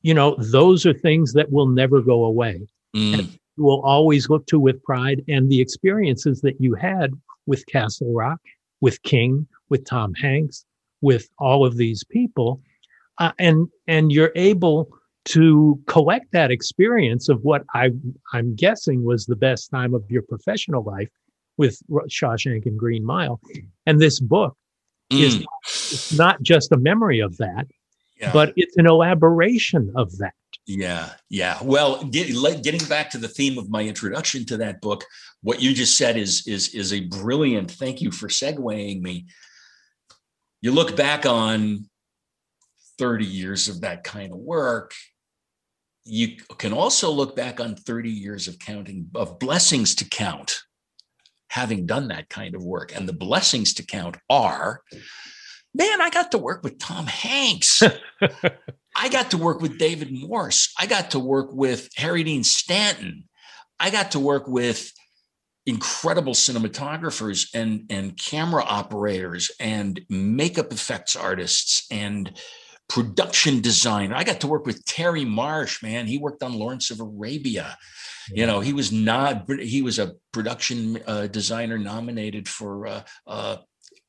you. 0.01 0.13
know, 0.13 0.36
those 0.38 0.86
are 0.86 0.93
things 0.93 1.34
that 1.34 1.51
will 1.51 1.67
never 1.67 2.01
go 2.01 2.25
away. 2.25 2.67
Mm. 2.95 3.19
And 3.19 3.39
you 3.55 3.63
will 3.63 3.82
always 3.82 4.30
look 4.30 4.45
to 4.47 4.59
with 4.59 4.84
pride 4.84 5.23
and 5.28 5.49
the 5.49 5.61
experiences 5.61 6.41
that 6.41 6.59
you 6.59 6.75
had 6.75 7.13
with 7.45 7.65
Castle 7.67 8.13
Rock, 8.13 8.39
with 8.82 9.01
King, 9.03 9.47
with 9.69 9.86
Tom 9.86 10.13
Hanks, 10.13 10.65
with 11.01 11.30
all 11.39 11.65
of 11.65 11.78
these 11.78 12.03
people. 12.03 12.61
Uh, 13.19 13.32
and 13.39 13.67
and 13.88 14.11
you're 14.11 14.34
able 14.36 14.89
to 15.25 15.82
collect 15.88 16.32
that 16.32 16.51
experience 16.51 17.30
of 17.30 17.41
what 17.43 17.63
I 17.73 17.91
I'm 18.34 18.55
guessing 18.55 19.03
was 19.03 19.25
the 19.25 19.36
best 19.36 19.69
time 19.71 19.93
of 19.93 20.03
your 20.09 20.21
professional 20.21 20.84
life 20.84 21.09
with 21.57 21.79
Shawshank 22.09 22.65
and 22.65 22.77
Green 22.77 23.05
Mile. 23.05 23.39
And 23.85 23.99
this 23.99 24.19
book 24.19 24.55
mm. 25.11 25.21
is 25.21 25.45
it's 25.65 26.17
not 26.17 26.41
just 26.41 26.71
a 26.71 26.77
memory 26.77 27.19
of 27.19 27.37
that, 27.37 27.67
yeah. 28.19 28.31
but 28.31 28.53
it's 28.55 28.77
an 28.77 28.87
elaboration 28.87 29.91
of 29.95 30.17
that. 30.17 30.33
Yeah, 30.65 31.11
yeah. 31.29 31.57
Well, 31.61 32.03
get, 32.03 32.27
getting 32.61 32.85
back 32.87 33.09
to 33.11 33.17
the 33.17 33.29
theme 33.29 33.57
of 33.57 33.69
my 33.69 33.83
introduction 33.83 34.45
to 34.47 34.57
that 34.57 34.81
book, 34.81 35.05
what 35.41 35.61
you 35.61 35.73
just 35.73 35.97
said 35.97 36.17
is 36.17 36.45
is 36.45 36.75
is 36.75 36.93
a 36.93 37.01
brilliant. 37.01 37.71
Thank 37.71 38.01
you 38.01 38.11
for 38.11 38.27
segueing 38.27 39.01
me. 39.01 39.27
You 40.61 40.71
look 40.71 40.97
back 40.97 41.25
on 41.25 41.89
30 42.97 43.25
years 43.25 43.69
of 43.69 43.81
that 43.81 44.03
kind 44.03 44.33
of 44.33 44.39
work. 44.39 44.93
You 46.03 46.37
can 46.57 46.73
also 46.73 47.11
look 47.11 47.35
back 47.35 47.59
on 47.59 47.75
30 47.75 48.09
years 48.09 48.47
of 48.47 48.59
counting 48.59 49.09
of 49.15 49.39
blessings 49.39 49.95
to 49.95 50.05
count 50.05 50.63
having 51.49 51.85
done 51.85 52.09
that 52.09 52.29
kind 52.29 52.55
of 52.55 52.63
work. 52.63 52.95
And 52.95 53.07
the 53.07 53.13
blessings 53.13 53.73
to 53.75 53.85
count 53.85 54.17
are 54.29 54.81
man, 55.73 56.01
I 56.01 56.09
got 56.09 56.31
to 56.31 56.37
work 56.39 56.63
with 56.63 56.79
Tom 56.79 57.05
Hanks. 57.05 57.83
I 58.95 59.09
got 59.09 59.31
to 59.31 59.37
work 59.37 59.61
with 59.61 59.77
David 59.77 60.11
Morse. 60.11 60.73
I 60.77 60.87
got 60.87 61.11
to 61.11 61.19
work 61.19 61.49
with 61.53 61.89
Harry 61.97 62.23
Dean 62.23 62.43
Stanton. 62.43 63.25
I 63.79 63.91
got 63.91 64.11
to 64.11 64.19
work 64.19 64.47
with 64.47 64.91
incredible 65.67 66.33
cinematographers 66.33 67.49
and, 67.53 67.85
and 67.91 68.17
camera 68.17 68.63
operators 68.63 69.51
and 69.59 70.01
makeup 70.09 70.71
effects 70.71 71.15
artists 71.15 71.85
and 71.91 72.39
production 72.89 73.61
designer. 73.61 74.15
I 74.15 74.23
got 74.23 74.41
to 74.41 74.47
work 74.47 74.65
with 74.65 74.83
Terry 74.85 75.25
Marsh, 75.25 75.83
man. 75.83 76.07
He 76.07 76.17
worked 76.17 76.43
on 76.43 76.53
Lawrence 76.53 76.91
of 76.91 76.99
Arabia. 76.99 77.77
You 78.31 78.45
know, 78.45 78.59
he 78.59 78.73
was 78.73 78.91
not. 78.91 79.49
He 79.59 79.81
was 79.81 79.99
a 79.99 80.13
production 80.33 80.99
uh, 81.07 81.27
designer 81.27 81.77
nominated 81.77 82.47
for 82.47 82.88
uh, 82.88 83.01
uh, 83.25 83.57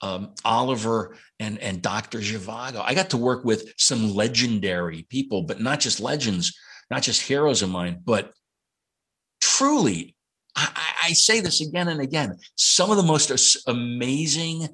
um, 0.01 0.35
Oliver 0.45 1.17
and 1.39 1.59
and 1.59 1.83
Doctor 1.83 2.19
Zhivago. 2.19 2.83
I 2.85 2.95
got 2.95 3.11
to 3.11 3.17
work 3.17 3.45
with 3.45 3.73
some 3.77 4.15
legendary 4.15 5.05
people, 5.09 5.43
but 5.43 5.61
not 5.61 5.81
just 5.81 6.01
legends, 6.01 6.57
not 6.91 7.03
just 7.03 7.23
heroes 7.23 7.63
of 7.63 7.71
mine, 7.71 8.01
but 8.05 8.33
truly. 9.41 10.15
I, 10.57 10.71
I 11.05 11.13
say 11.13 11.39
this 11.41 11.61
again 11.61 11.87
and 11.87 12.01
again. 12.01 12.37
Some 12.57 12.91
of 12.91 12.97
the 12.97 13.05
most 13.05 13.31
amazing, 13.69 14.69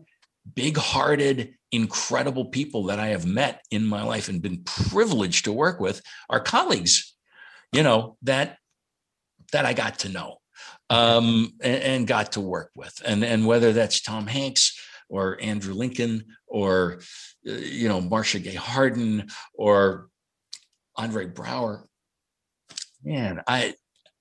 big-hearted, 0.54 1.54
incredible 1.72 2.46
people 2.46 2.84
that 2.84 2.98
I 2.98 3.08
have 3.08 3.26
met 3.26 3.62
in 3.70 3.86
my 3.86 4.02
life 4.02 4.28
and 4.28 4.42
been 4.42 4.62
privileged 4.64 5.44
to 5.46 5.52
work 5.52 5.80
with 5.80 6.02
are 6.28 6.40
colleagues. 6.40 7.14
You 7.72 7.82
know 7.82 8.16
that 8.22 8.58
that 9.52 9.64
I 9.64 9.72
got 9.72 10.00
to 10.00 10.08
know 10.08 10.38
um, 10.90 11.52
and, 11.60 11.82
and, 11.82 12.06
got 12.06 12.32
to 12.32 12.40
work 12.40 12.70
with. 12.74 13.00
And, 13.04 13.24
and 13.24 13.46
whether 13.46 13.72
that's 13.72 14.00
Tom 14.00 14.26
Hanks 14.26 14.78
or 15.08 15.38
Andrew 15.40 15.74
Lincoln 15.74 16.24
or, 16.46 17.00
uh, 17.48 17.52
you 17.52 17.88
know, 17.88 18.00
Marcia 18.00 18.38
Gay 18.38 18.54
Harden 18.54 19.28
or 19.54 20.08
Andre 20.96 21.26
Braugher, 21.26 21.84
man, 23.02 23.42
I, 23.46 23.74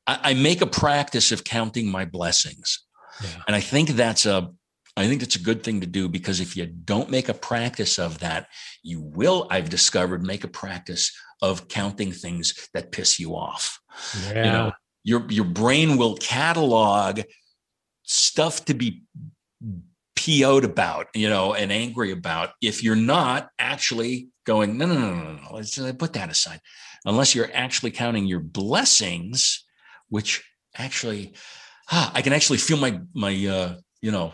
I 0.06 0.34
make 0.34 0.62
a 0.62 0.68
practice 0.68 1.32
of 1.32 1.44
counting 1.44 1.90
my 1.90 2.06
blessings. 2.06 2.86
Yeah. 3.22 3.44
And 3.48 3.56
I 3.56 3.62
think 3.62 3.90
that's 3.90 4.26
a 4.26 4.52
I 4.96 5.08
think 5.08 5.24
it's 5.24 5.36
a 5.36 5.42
good 5.42 5.64
thing 5.64 5.82
to 5.82 5.88
do 5.88 6.08
because 6.08 6.40
if 6.40 6.56
you 6.56 6.68
don't 6.68 7.10
make 7.10 7.28
a 7.28 7.34
practice 7.34 7.98
of 7.98 8.20
that, 8.20 8.48
you 8.84 9.02
will, 9.02 9.48
I've 9.50 9.70
discovered, 9.70 10.24
make 10.24 10.44
a 10.44 10.48
practice 10.48 11.12
of 11.42 11.68
counting 11.68 12.12
things 12.12 12.70
that 12.74 12.92
piss 12.92 13.20
you 13.20 13.36
off. 13.36 13.80
Yeah. 14.28 14.46
You 14.46 14.52
know, 14.52 14.72
your 15.04 15.26
your 15.30 15.46
brain 15.46 15.98
will 15.98 16.16
catalog 16.16 17.22
stuff 18.04 18.66
to 18.66 18.74
be 18.74 19.04
PO'd 20.16 20.64
about, 20.64 21.08
you 21.14 21.30
know, 21.30 21.54
and 21.54 21.72
angry 21.72 22.12
about 22.12 22.52
if 22.62 22.84
you're 22.84 22.96
not 22.96 23.50
actually 23.60 24.30
going, 24.46 24.78
no, 24.78 24.86
no, 24.86 24.94
no, 24.94 25.16
no, 25.16 25.34
no, 25.34 25.54
let's 25.54 25.80
put 25.94 26.14
that 26.14 26.30
aside. 26.30 26.62
unless 27.06 27.36
you're 27.36 27.52
actually 27.54 27.92
counting 27.92 28.26
your 28.26 28.40
blessings, 28.40 29.66
which 30.10 30.44
actually, 30.76 31.34
ah, 31.92 32.12
I 32.14 32.22
can 32.22 32.34
actually 32.34 32.60
feel 32.60 32.78
my 32.78 33.02
my 33.14 33.34
uh, 33.48 33.76
you 34.02 34.12
know 34.12 34.34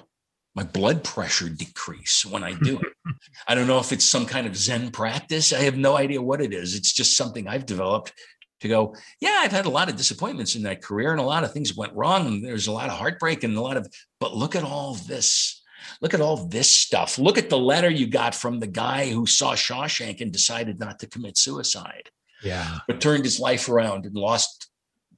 my 0.60 0.66
blood 0.66 1.06
pressure 1.06 1.48
decrease 1.48 2.26
when 2.26 2.44
I 2.44 2.52
do 2.52 2.78
it. 2.80 2.94
I 3.48 3.56
don't 3.56 3.66
know 3.66 3.80
if 3.80 3.94
it's 3.94 4.04
some 4.04 4.26
kind 4.26 4.46
of 4.46 4.58
Zen 4.58 4.92
practice. 4.92 5.54
I 5.54 5.60
have 5.60 5.78
no 5.78 5.96
idea 5.96 6.22
what 6.22 6.42
it 6.42 6.54
is. 6.54 6.76
It's 6.76 6.92
just 6.92 7.16
something 7.16 7.48
I've 7.48 7.66
developed 7.66 8.12
to 8.60 8.68
go, 8.68 8.94
yeah, 9.22 9.38
I've 9.40 9.54
had 9.54 9.68
a 9.68 9.70
lot 9.70 9.88
of 9.88 9.96
disappointments 9.96 10.58
in 10.58 10.64
that 10.64 10.82
career 10.82 11.12
and 11.14 11.22
a 11.22 11.24
lot 11.24 11.46
of 11.46 11.54
things 11.54 11.78
went 11.78 11.94
wrong. 11.94 12.28
And 12.28 12.44
there's 12.44 12.68
a 12.68 12.74
lot 12.74 12.90
of 12.90 12.98
heartbreak 12.98 13.46
and 13.46 13.56
a 13.56 13.62
lot 13.62 13.78
of, 13.78 13.88
but 14.20 14.36
look 14.36 14.54
at 14.54 14.66
all 14.66 14.96
this. 14.96 15.64
Look 16.02 16.14
at 16.14 16.20
all 16.20 16.36
this 16.36 16.70
stuff. 16.70 17.18
Look 17.18 17.38
at 17.38 17.50
the 17.50 17.58
letter 17.58 17.90
you 17.90 18.08
got 18.08 18.36
from 18.36 18.60
the 18.60 18.68
guy 18.68 19.10
who 19.10 19.26
saw 19.26 19.56
Shawshank 19.56 20.20
and 20.20 20.30
decided 20.30 20.78
not 20.78 21.00
to 21.00 21.08
commit 21.08 21.38
suicide. 21.38 22.10
Yeah. 22.44 22.80
But 22.86 23.00
turned 23.00 23.24
his 23.24 23.40
life 23.40 23.70
around 23.70 24.06
and 24.06 24.14
lost 24.14 24.70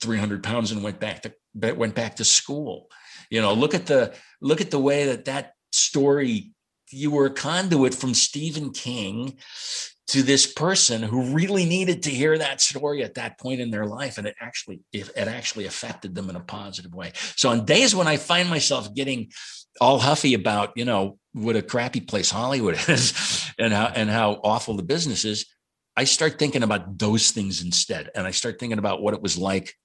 300 0.02 0.44
pounds 0.44 0.72
and 0.72 0.84
went 0.84 1.00
back 1.00 1.24
to 1.24 1.34
went 1.56 1.96
back 1.96 2.18
to 2.18 2.26
school. 2.26 2.90
You 3.32 3.42
know, 3.42 3.54
look 3.54 3.74
at 3.74 3.88
the 3.88 4.14
look 4.42 4.62
at 4.62 4.70
the 4.70 4.80
way 4.80 5.06
that 5.08 5.26
that 5.26 5.54
story 5.72 6.52
you 6.92 7.10
were 7.10 7.28
a 7.28 7.34
conduit 7.34 7.96
from 7.96 8.14
Stephen 8.14 8.72
King 8.72 9.38
to 10.08 10.22
this 10.22 10.46
person 10.46 11.02
who 11.02 11.34
really 11.34 11.64
needed 11.64 12.04
to 12.04 12.10
hear 12.10 12.38
that 12.38 12.60
story 12.60 13.02
at 13.02 13.14
that 13.14 13.40
point 13.40 13.62
in 13.62 13.72
their 13.72 13.86
life 13.86 14.18
and 14.18 14.28
it 14.28 14.36
actually 14.42 14.82
it, 14.92 15.10
it 15.16 15.28
actually 15.30 15.66
affected 15.66 16.14
them 16.14 16.30
in 16.30 16.36
a 16.36 16.42
positive 16.42 16.94
way. 16.94 17.14
So 17.38 17.50
on 17.50 17.66
days 17.66 17.96
when 17.96 18.08
i 18.08 18.18
find 18.18 18.50
myself 18.50 18.94
getting 18.94 19.32
all 19.80 20.00
huffy 20.00 20.34
about 20.34 20.74
you 20.76 20.84
know 20.84 21.18
what 21.32 21.56
a 21.56 21.62
crappy 21.62 22.02
place 22.02 22.30
hollywood 22.30 22.78
is 22.90 23.50
and 23.58 23.72
how 23.72 23.86
and 23.96 24.10
how 24.10 24.34
awful 24.44 24.76
the 24.76 24.84
business 24.84 25.24
is 25.24 25.46
i 25.96 26.04
start 26.04 26.38
thinking 26.38 26.64
about 26.64 27.00
those 27.00 27.32
things 27.32 27.64
instead. 27.64 28.10
And 28.14 28.28
i 28.28 28.32
start 28.32 28.60
thinking 28.60 28.80
about 28.80 29.02
what 29.02 29.14
it 29.14 29.22
was 29.22 29.38
like 29.38 29.76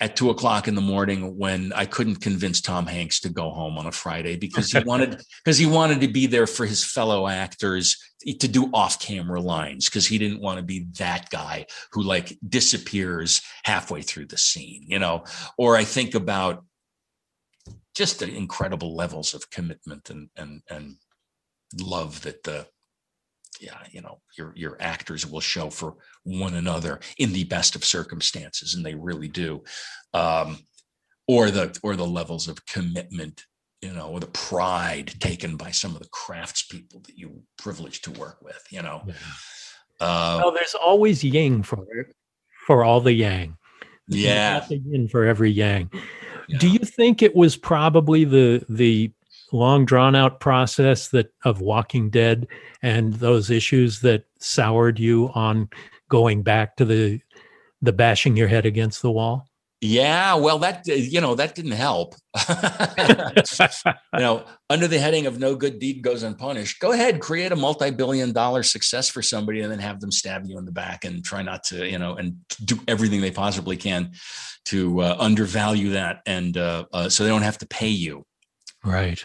at 0.00 0.14
two 0.14 0.28
o'clock 0.30 0.68
in 0.68 0.74
the 0.74 0.80
morning 0.80 1.36
when 1.38 1.72
I 1.72 1.86
couldn't 1.86 2.16
convince 2.16 2.60
Tom 2.60 2.86
Hanks 2.86 3.20
to 3.20 3.30
go 3.30 3.50
home 3.50 3.78
on 3.78 3.86
a 3.86 3.92
Friday 3.92 4.36
because 4.36 4.70
he 4.70 4.78
wanted 4.80 5.22
because 5.44 5.56
he 5.58 5.66
wanted 5.66 6.00
to 6.02 6.08
be 6.08 6.26
there 6.26 6.46
for 6.46 6.66
his 6.66 6.84
fellow 6.84 7.26
actors 7.26 7.96
to 8.40 8.48
do 8.48 8.70
off-camera 8.74 9.40
lines 9.40 9.86
because 9.86 10.06
he 10.06 10.18
didn't 10.18 10.40
want 10.40 10.58
to 10.58 10.64
be 10.64 10.86
that 10.98 11.30
guy 11.30 11.66
who 11.92 12.02
like 12.02 12.36
disappears 12.46 13.40
halfway 13.64 14.02
through 14.02 14.26
the 14.26 14.38
scene, 14.38 14.84
you 14.86 14.98
know. 14.98 15.24
Or 15.56 15.76
I 15.76 15.84
think 15.84 16.14
about 16.14 16.64
just 17.94 18.18
the 18.18 18.28
incredible 18.28 18.94
levels 18.94 19.32
of 19.32 19.50
commitment 19.50 20.10
and 20.10 20.28
and 20.36 20.62
and 20.68 20.96
love 21.80 22.22
that 22.22 22.42
the 22.42 22.66
yeah, 23.60 23.78
you 23.90 24.00
know, 24.00 24.20
your 24.36 24.52
your 24.56 24.76
actors 24.80 25.26
will 25.26 25.40
show 25.40 25.70
for 25.70 25.94
one 26.24 26.54
another 26.54 27.00
in 27.18 27.32
the 27.32 27.44
best 27.44 27.76
of 27.76 27.84
circumstances, 27.84 28.74
and 28.74 28.84
they 28.84 28.94
really 28.94 29.28
do. 29.28 29.62
Um, 30.14 30.58
or 31.28 31.50
the 31.50 31.78
or 31.82 31.96
the 31.96 32.06
levels 32.06 32.48
of 32.48 32.64
commitment, 32.66 33.44
you 33.82 33.92
know, 33.92 34.08
or 34.08 34.20
the 34.20 34.26
pride 34.28 35.12
taken 35.20 35.56
by 35.56 35.70
some 35.70 35.94
of 35.94 36.02
the 36.02 36.08
craftspeople 36.08 37.04
that 37.06 37.16
you 37.16 37.42
privileged 37.58 38.04
to 38.04 38.12
work 38.12 38.38
with, 38.42 38.62
you 38.70 38.82
know. 38.82 39.02
Yeah. 39.06 39.14
Uh, 40.00 40.40
well, 40.42 40.52
there's 40.52 40.74
always 40.74 41.24
yang 41.24 41.62
for 41.62 41.86
it, 41.96 42.14
for 42.66 42.84
all 42.84 43.00
the 43.00 43.12
yang. 43.12 43.56
Yeah, 44.08 44.64
yin 44.68 45.08
for 45.08 45.24
every 45.24 45.50
yang. 45.50 45.90
Yeah. 46.48 46.58
Do 46.58 46.68
you 46.68 46.78
think 46.78 47.22
it 47.22 47.34
was 47.34 47.56
probably 47.56 48.24
the 48.24 48.64
the 48.68 49.10
long 49.52 49.84
drawn 49.84 50.14
out 50.14 50.40
process 50.40 51.08
that 51.08 51.32
of 51.44 51.60
Walking 51.60 52.10
Dead 52.10 52.46
and 52.82 53.14
those 53.14 53.50
issues 53.50 54.00
that 54.00 54.24
soured 54.38 54.98
you 54.98 55.30
on 55.34 55.68
going 56.08 56.42
back 56.42 56.76
to 56.76 56.84
the 56.84 57.20
the 57.82 57.92
bashing 57.92 58.36
your 58.36 58.48
head 58.48 58.66
against 58.66 59.02
the 59.02 59.10
wall? 59.10 59.46
Yeah, 59.82 60.34
well, 60.36 60.58
that 60.60 60.86
you 60.86 61.20
know 61.20 61.34
that 61.34 61.54
didn't 61.54 61.72
help. 61.72 62.14
you 62.48 64.20
know, 64.20 64.44
under 64.70 64.88
the 64.88 64.98
heading 64.98 65.26
of 65.26 65.38
"No 65.38 65.54
good 65.54 65.78
deed 65.78 66.00
goes 66.00 66.22
unpunished," 66.22 66.80
go 66.80 66.92
ahead, 66.92 67.20
create 67.20 67.52
a 67.52 67.56
multi-billion-dollar 67.56 68.62
success 68.62 69.10
for 69.10 69.20
somebody, 69.20 69.60
and 69.60 69.70
then 69.70 69.78
have 69.78 70.00
them 70.00 70.10
stab 70.10 70.46
you 70.46 70.56
in 70.56 70.64
the 70.64 70.72
back, 70.72 71.04
and 71.04 71.22
try 71.22 71.42
not 71.42 71.62
to, 71.64 71.86
you 71.86 71.98
know, 71.98 72.16
and 72.16 72.36
do 72.64 72.80
everything 72.88 73.20
they 73.20 73.30
possibly 73.30 73.76
can 73.76 74.12
to 74.64 75.02
uh, 75.02 75.16
undervalue 75.18 75.90
that, 75.90 76.22
and 76.24 76.56
uh, 76.56 76.86
uh, 76.94 77.10
so 77.10 77.22
they 77.22 77.30
don't 77.30 77.42
have 77.42 77.58
to 77.58 77.66
pay 77.66 77.88
you. 77.88 78.24
Right 78.82 79.22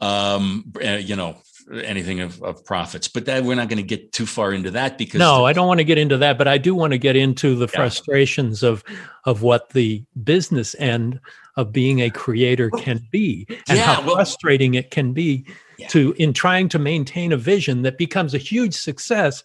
um, 0.00 0.72
eh, 0.80 0.98
you 0.98 1.16
know, 1.16 1.36
anything 1.72 2.20
of, 2.20 2.42
of 2.42 2.64
profits. 2.64 3.08
But 3.08 3.26
that 3.26 3.44
we're 3.44 3.54
not 3.54 3.68
going 3.68 3.78
to 3.78 3.82
get 3.82 4.12
too 4.12 4.26
far 4.26 4.52
into 4.52 4.70
that 4.72 4.98
because 4.98 5.18
no, 5.18 5.44
I 5.44 5.52
don't 5.52 5.68
want 5.68 5.78
to 5.78 5.84
get 5.84 5.98
into 5.98 6.16
that. 6.18 6.38
But 6.38 6.48
I 6.48 6.58
do 6.58 6.74
want 6.74 6.92
to 6.92 6.98
get 6.98 7.16
into 7.16 7.54
the 7.54 7.66
yeah. 7.66 7.76
frustrations 7.76 8.62
of 8.62 8.84
of 9.24 9.42
what 9.42 9.70
the 9.70 10.04
business 10.24 10.74
end 10.78 11.20
of 11.56 11.72
being 11.72 12.00
a 12.00 12.10
creator 12.10 12.70
can 12.70 13.06
be 13.10 13.46
and 13.68 13.76
yeah, 13.76 13.94
how 13.94 14.06
well, 14.06 14.14
frustrating 14.14 14.74
it 14.74 14.90
can 14.90 15.12
be 15.12 15.44
yeah. 15.78 15.88
to 15.88 16.14
in 16.18 16.32
trying 16.32 16.68
to 16.70 16.78
maintain 16.78 17.32
a 17.32 17.36
vision 17.36 17.82
that 17.82 17.98
becomes 17.98 18.34
a 18.34 18.38
huge 18.38 18.74
success 18.74 19.42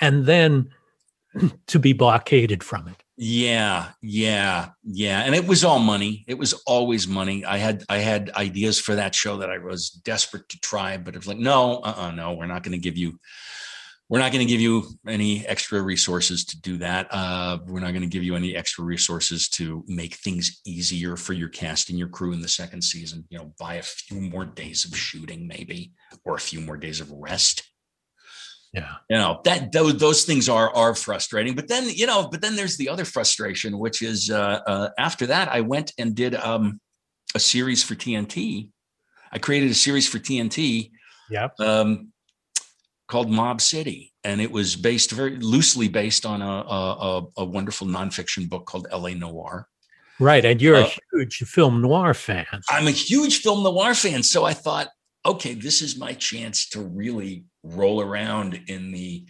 and 0.00 0.24
then 0.26 0.68
to 1.66 1.78
be 1.78 1.92
blockaded 1.92 2.62
from 2.62 2.88
it. 2.88 3.02
Yeah, 3.16 3.90
yeah, 4.00 4.70
yeah. 4.84 5.20
And 5.20 5.34
it 5.34 5.46
was 5.46 5.64
all 5.64 5.78
money. 5.78 6.24
It 6.26 6.38
was 6.38 6.54
always 6.66 7.06
money. 7.06 7.44
I 7.44 7.58
had 7.58 7.84
I 7.88 7.98
had 7.98 8.30
ideas 8.30 8.80
for 8.80 8.94
that 8.94 9.14
show 9.14 9.36
that 9.38 9.50
I 9.50 9.58
was 9.58 9.90
desperate 9.90 10.48
to 10.48 10.60
try, 10.60 10.96
but 10.96 11.14
it 11.14 11.18
was 11.18 11.28
like, 11.28 11.38
no, 11.38 11.76
uh-uh, 11.76 12.12
no, 12.12 12.32
we're 12.32 12.46
not 12.46 12.62
going 12.62 12.72
to 12.72 12.78
give 12.78 12.96
you 12.96 13.18
we're 14.08 14.18
not 14.18 14.32
going 14.32 14.46
to 14.46 14.52
give 14.52 14.60
you 14.60 14.84
any 15.06 15.46
extra 15.46 15.80
resources 15.80 16.44
to 16.44 16.60
do 16.60 16.76
that. 16.78 17.06
Uh, 17.10 17.58
we're 17.66 17.80
not 17.80 17.92
going 17.92 18.02
to 18.02 18.08
give 18.08 18.22
you 18.22 18.36
any 18.36 18.54
extra 18.54 18.84
resources 18.84 19.48
to 19.50 19.82
make 19.86 20.16
things 20.16 20.60
easier 20.66 21.16
for 21.16 21.32
your 21.32 21.48
cast 21.48 21.88
and 21.88 21.98
your 21.98 22.08
crew 22.08 22.32
in 22.32 22.42
the 22.42 22.48
second 22.48 22.82
season. 22.82 23.24
You 23.30 23.38
know, 23.38 23.54
buy 23.58 23.76
a 23.76 23.82
few 23.82 24.20
more 24.20 24.44
days 24.44 24.84
of 24.84 24.94
shooting, 24.94 25.46
maybe, 25.46 25.92
or 26.24 26.34
a 26.34 26.40
few 26.40 26.60
more 26.60 26.76
days 26.76 27.00
of 27.00 27.10
rest 27.10 27.62
yeah 28.72 28.94
you 29.10 29.16
know 29.16 29.40
that 29.44 29.70
those, 29.72 29.96
those 29.98 30.24
things 30.24 30.48
are 30.48 30.74
are 30.74 30.94
frustrating 30.94 31.54
but 31.54 31.68
then 31.68 31.88
you 31.88 32.06
know 32.06 32.28
but 32.30 32.40
then 32.40 32.56
there's 32.56 32.76
the 32.76 32.88
other 32.88 33.04
frustration 33.04 33.78
which 33.78 34.02
is 34.02 34.30
uh, 34.30 34.60
uh, 34.66 34.88
after 34.98 35.26
that 35.26 35.48
i 35.48 35.60
went 35.60 35.92
and 35.98 36.14
did 36.14 36.34
um, 36.34 36.80
a 37.34 37.38
series 37.38 37.82
for 37.82 37.94
tnt 37.94 38.68
i 39.32 39.38
created 39.38 39.70
a 39.70 39.74
series 39.74 40.08
for 40.08 40.18
tnt 40.18 40.90
Yeah. 41.30 41.48
um, 41.60 42.12
called 43.08 43.30
mob 43.30 43.60
city 43.60 44.12
and 44.24 44.40
it 44.40 44.50
was 44.50 44.74
based 44.76 45.10
very 45.10 45.36
loosely 45.36 45.88
based 45.88 46.24
on 46.24 46.40
a, 46.40 46.46
a, 46.46 47.22
a 47.38 47.44
wonderful 47.44 47.86
nonfiction 47.86 48.48
book 48.48 48.64
called 48.64 48.86
la 48.92 49.10
Noir. 49.10 49.68
right 50.18 50.44
and 50.46 50.62
you're 50.62 50.76
uh, 50.76 50.86
a 50.86 50.92
huge 51.12 51.38
film 51.44 51.82
noir 51.82 52.14
fan 52.14 52.46
i'm 52.70 52.86
a 52.86 52.90
huge 52.90 53.40
film 53.42 53.62
noir 53.62 53.94
fan 53.94 54.22
so 54.22 54.44
i 54.44 54.54
thought 54.54 54.88
okay 55.24 55.54
this 55.54 55.82
is 55.82 55.98
my 55.98 56.12
chance 56.12 56.68
to 56.68 56.80
really 56.80 57.44
roll 57.62 58.00
around 58.00 58.60
in 58.66 58.92
the 58.92 59.24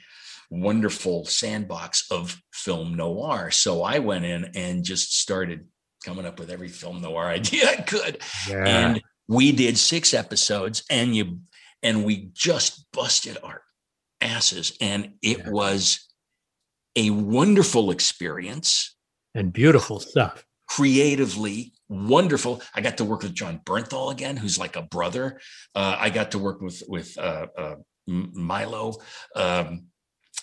wonderful 0.53 1.24
sandbox 1.24 2.11
of 2.11 2.40
film 2.53 2.95
noir. 2.95 3.51
So 3.51 3.82
I 3.82 3.99
went 4.01 4.26
in 4.26 4.51
and 4.55 4.84
just 4.84 5.18
started 5.18 5.66
coming 6.05 6.26
up 6.26 6.38
with 6.38 6.51
every 6.51 6.68
film 6.68 7.01
noir 7.01 7.26
idea 7.28 7.70
I 7.70 7.76
could. 7.76 8.18
Yeah. 8.49 8.64
And 8.66 9.03
we 9.28 9.53
did 9.53 9.78
six 9.78 10.12
episodes 10.12 10.84
and 10.90 11.16
you 11.16 11.40
and 11.82 12.05
we 12.05 12.30
just 12.34 12.86
busted 12.93 13.38
our 13.43 13.62
asses 14.20 14.76
and 14.80 15.14
it 15.22 15.38
yeah. 15.38 15.51
was 15.51 16.07
a 16.95 17.11
wonderful 17.11 17.90
experience 17.90 18.95
and 19.34 19.53
beautiful 19.53 19.99
stuff 19.99 20.45
creatively 20.68 21.71
wonderful. 21.93 22.62
I 22.74 22.80
got 22.80 22.99
to 22.99 23.05
work 23.05 23.22
with 23.22 23.34
Jon 23.34 23.61
Bernthal 23.64 24.11
again, 24.11 24.36
who's 24.36 24.59
like 24.59 24.76
a 24.76 24.82
brother. 24.82 25.40
Uh, 25.74 25.97
I 25.99 26.11
got 26.11 26.32
to 26.32 26.38
work 26.38 26.61
with 26.61 26.82
with 26.88 27.16
uh, 27.18 27.47
uh, 27.57 27.74
Milo, 28.07 28.95
um, 29.36 29.86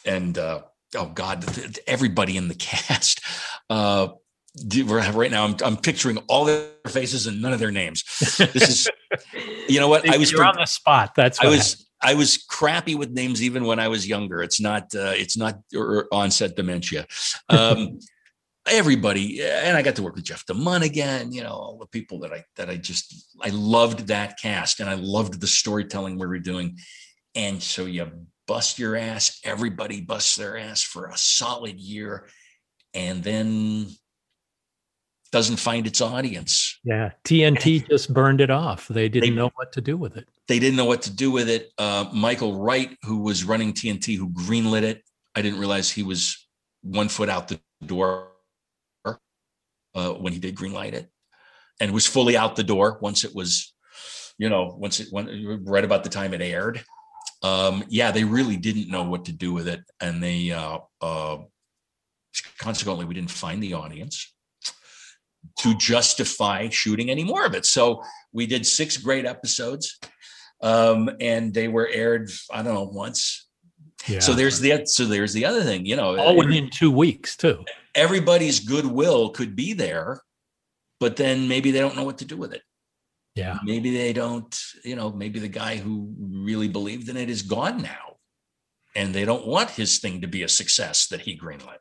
and 0.05 0.37
uh, 0.37 0.61
oh 0.95 1.07
god, 1.07 1.45
everybody 1.87 2.37
in 2.37 2.47
the 2.47 2.55
cast. 2.59 3.21
Uh, 3.69 4.09
right 5.13 5.31
now, 5.31 5.45
I'm, 5.45 5.55
I'm 5.63 5.77
picturing 5.77 6.17
all 6.27 6.45
their 6.45 6.69
faces 6.87 7.27
and 7.27 7.41
none 7.41 7.53
of 7.53 7.59
their 7.59 7.71
names. 7.71 8.03
This 8.37 8.69
is, 8.69 8.89
you 9.69 9.79
know 9.79 9.87
what? 9.87 10.09
I 10.09 10.17
was 10.17 10.31
You're 10.31 10.43
on 10.43 10.55
the 10.55 10.65
spot. 10.65 11.13
That's 11.15 11.39
I 11.39 11.47
was. 11.47 11.71
Happened. 11.71 11.85
I 12.01 12.13
was 12.13 12.37
crappy 12.37 12.95
with 12.95 13.11
names 13.11 13.43
even 13.43 13.65
when 13.65 13.77
I 13.77 13.89
was 13.89 14.07
younger. 14.07 14.41
It's 14.41 14.61
not. 14.61 14.95
Uh, 14.95 15.13
it's 15.15 15.35
not 15.35 15.59
onset 16.11 16.55
dementia. 16.55 17.05
Um, 17.49 17.99
everybody, 18.67 19.41
and 19.41 19.77
I 19.77 19.81
got 19.81 19.95
to 19.95 20.03
work 20.03 20.15
with 20.15 20.25
Jeff 20.25 20.45
DeMunn 20.45 20.83
again. 20.83 21.31
You 21.31 21.43
know, 21.43 21.51
all 21.51 21.77
the 21.77 21.87
people 21.87 22.19
that 22.19 22.33
I 22.33 22.43
that 22.55 22.69
I 22.69 22.77
just 22.77 23.35
I 23.41 23.49
loved 23.49 24.07
that 24.07 24.37
cast, 24.39 24.79
and 24.79 24.89
I 24.89 24.95
loved 24.95 25.39
the 25.39 25.47
storytelling 25.47 26.17
we 26.17 26.27
were 26.27 26.39
doing. 26.39 26.77
And 27.35 27.61
so 27.61 27.85
you 27.85 28.09
bust 28.47 28.79
your 28.79 28.95
ass, 28.95 29.39
everybody 29.43 30.01
busts 30.01 30.35
their 30.35 30.57
ass 30.57 30.81
for 30.81 31.05
a 31.05 31.17
solid 31.17 31.79
year 31.79 32.27
and 32.95 33.23
then 33.23 33.87
doesn't 35.31 35.57
find 35.57 35.85
its 35.85 36.01
audience. 36.01 36.79
Yeah. 36.83 37.11
TNT 37.23 37.87
just 37.87 38.11
burned 38.11 38.41
it 38.41 38.49
off. 38.49 38.87
They 38.87 39.07
didn't 39.07 39.29
they, 39.29 39.35
know 39.35 39.51
what 39.53 39.71
to 39.73 39.81
do 39.81 39.95
with 39.95 40.17
it. 40.17 40.27
They 40.47 40.57
didn't 40.57 40.77
know 40.77 40.85
what 40.85 41.03
to 41.03 41.11
do 41.11 41.29
with 41.29 41.47
it. 41.47 41.69
Uh, 41.77 42.09
Michael 42.11 42.59
Wright, 42.59 42.97
who 43.03 43.19
was 43.19 43.43
running 43.43 43.73
TNT, 43.73 44.17
who 44.17 44.29
greenlit 44.29 44.81
it, 44.81 45.03
I 45.35 45.43
didn't 45.43 45.59
realize 45.59 45.91
he 45.91 46.01
was 46.01 46.47
one 46.81 47.09
foot 47.09 47.29
out 47.29 47.47
the 47.47 47.59
door 47.85 48.28
uh, 49.95 50.13
when 50.13 50.33
he 50.33 50.39
did 50.39 50.55
greenlight 50.55 50.93
it, 50.93 51.09
and 51.79 51.91
was 51.91 52.05
fully 52.05 52.37
out 52.37 52.55
the 52.55 52.63
door 52.63 52.99
once 53.01 53.23
it 53.23 53.33
was, 53.33 53.73
you 54.37 54.49
know, 54.49 54.75
once 54.77 54.99
it 54.99 55.07
went 55.11 55.29
right 55.65 55.83
about 55.85 56.03
the 56.03 56.09
time 56.09 56.33
it 56.33 56.41
aired. 56.41 56.83
Um, 57.41 57.83
yeah, 57.87 58.11
they 58.11 58.23
really 58.23 58.57
didn't 58.57 58.89
know 58.89 59.03
what 59.03 59.25
to 59.25 59.31
do 59.31 59.53
with 59.53 59.67
it, 59.67 59.81
and 60.01 60.21
they 60.21 60.51
uh, 60.51 60.79
uh, 61.01 61.37
consequently 62.57 63.05
we 63.05 63.13
didn't 63.13 63.31
find 63.31 63.63
the 63.63 63.73
audience 63.73 64.33
to 65.59 65.75
justify 65.75 66.69
shooting 66.69 67.09
any 67.09 67.23
more 67.23 67.45
of 67.45 67.55
it. 67.55 67.65
So 67.65 68.03
we 68.33 68.45
did 68.45 68.65
six 68.65 68.97
great 68.97 69.25
episodes, 69.25 69.97
um, 70.61 71.09
and 71.19 71.53
they 71.53 71.67
were 71.67 71.87
aired. 71.87 72.29
I 72.51 72.61
don't 72.61 72.73
know 72.73 72.83
once. 72.83 73.47
Yeah. 74.07 74.19
So 74.19 74.33
there's 74.33 74.59
the 74.59 74.85
so 74.85 75.05
there's 75.05 75.33
the 75.33 75.45
other 75.45 75.63
thing. 75.63 75.85
You 75.85 75.95
know, 75.95 76.17
all 76.17 76.35
within 76.35 76.69
two 76.69 76.91
weeks 76.91 77.35
too. 77.35 77.63
Everybody's 77.95 78.59
goodwill 78.59 79.29
could 79.29 79.55
be 79.55 79.73
there, 79.73 80.21
but 80.99 81.15
then 81.15 81.47
maybe 81.47 81.71
they 81.71 81.79
don't 81.79 81.95
know 81.95 82.03
what 82.03 82.19
to 82.19 82.25
do 82.25 82.37
with 82.37 82.53
it. 82.53 82.61
Yeah. 83.35 83.57
Maybe 83.63 83.95
they 83.95 84.13
don't. 84.13 84.57
You 84.83 84.95
know, 84.95 85.11
maybe 85.11 85.39
the 85.39 85.47
guy 85.47 85.77
who 85.77 86.13
really 86.17 86.67
believed 86.67 87.09
in 87.09 87.17
it 87.17 87.29
is 87.29 87.41
gone 87.41 87.81
now, 87.81 88.17
and 88.95 89.13
they 89.13 89.25
don't 89.25 89.47
want 89.47 89.69
his 89.71 89.99
thing 89.99 90.21
to 90.21 90.27
be 90.27 90.43
a 90.43 90.49
success 90.49 91.07
that 91.07 91.21
he 91.21 91.37
greenlit. 91.37 91.77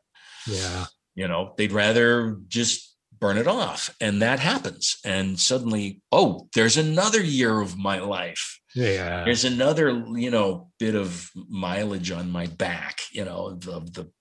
Yeah. 0.47 0.85
You 1.15 1.27
know, 1.27 1.53
they'd 1.57 1.71
rather 1.71 2.37
just 2.47 2.95
burn 3.19 3.37
it 3.37 3.47
off. 3.47 3.93
And 3.99 4.21
that 4.21 4.39
happens. 4.39 4.97
And 5.03 5.39
suddenly, 5.39 6.01
oh, 6.11 6.47
there's 6.55 6.77
another 6.77 7.21
year 7.21 7.59
of 7.59 7.77
my 7.77 7.99
life. 7.99 8.59
Yeah. 8.75 9.23
There's 9.25 9.45
another, 9.45 9.89
you 10.15 10.31
know, 10.31 10.71
bit 10.79 10.95
of 10.95 11.29
mileage 11.49 12.11
on 12.11 12.31
my 12.31 12.47
back, 12.47 13.01
you 13.11 13.25
know, 13.25 13.55
the, 13.55 13.81
the 13.81 14.11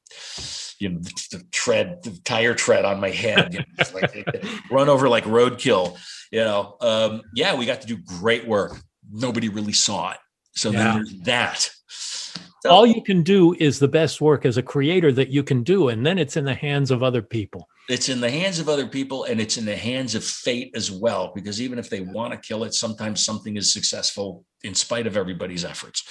you 0.79 0.89
know, 0.91 0.99
the, 1.01 1.39
the 1.39 1.45
tread, 1.51 2.03
the 2.03 2.19
tire 2.25 2.55
tread 2.55 2.85
on 2.85 3.01
my 3.01 3.11
head, 3.11 3.53
you 3.55 3.61
know, 3.61 3.85
like 3.95 4.35
run 4.71 4.89
over 4.89 5.09
like 5.09 5.25
roadkill, 5.25 5.97
you 6.31 6.41
know. 6.41 6.77
Um, 6.81 7.23
yeah, 7.35 7.55
we 7.57 7.67
got 7.67 7.81
to 7.81 7.87
do 7.87 7.97
great 7.97 8.47
work. 8.47 8.79
Nobody 9.11 9.49
really 9.49 9.73
saw 9.73 10.13
it. 10.13 10.19
So 10.53 10.71
Yeah. 10.71 10.79
then 10.79 10.95
there's 10.95 11.21
that. 11.25 11.71
So- 11.89 12.71
all 12.71 12.87
you 12.87 13.03
can 13.03 13.23
do 13.23 13.55
is 13.59 13.79
the 13.79 13.89
best 13.89 14.21
work 14.21 14.45
as 14.45 14.57
a 14.57 14.63
creator 14.63 15.13
that 15.13 15.29
you 15.31 15.43
can 15.45 15.63
do 15.63 15.89
and 15.89 16.05
then 16.05 16.19
it's 16.19 16.37
in 16.37 16.45
the 16.45 16.55
hands 16.55 16.91
of 16.91 17.03
other 17.05 17.23
people 17.23 17.69
it's 17.89 18.09
in 18.09 18.21
the 18.21 18.31
hands 18.31 18.59
of 18.59 18.69
other 18.69 18.87
people 18.87 19.25
and 19.25 19.41
it's 19.41 19.57
in 19.57 19.65
the 19.65 19.77
hands 19.77 20.15
of 20.17 20.25
fate 20.25 20.73
as 20.75 20.91
well 20.91 21.33
because 21.37 21.63
even 21.63 21.79
if 21.79 21.89
they 21.89 22.01
want 22.01 22.33
to 22.33 22.39
kill 22.39 22.65
it 22.65 22.75
sometimes 22.75 23.25
something 23.25 23.57
is 23.57 23.73
successful 23.73 24.45
in 24.65 24.75
spite 24.75 25.07
of 25.07 25.17
everybody's 25.17 25.65
efforts 25.65 26.03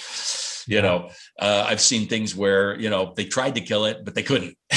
you 0.68 0.82
know 0.82 1.08
uh, 1.40 1.64
i've 1.66 1.80
seen 1.80 2.06
things 2.06 2.36
where 2.36 2.78
you 2.78 2.90
know 2.90 3.12
they 3.16 3.24
tried 3.24 3.54
to 3.54 3.60
kill 3.60 3.86
it 3.86 4.04
but 4.04 4.14
they 4.14 4.22
couldn't 4.22 4.56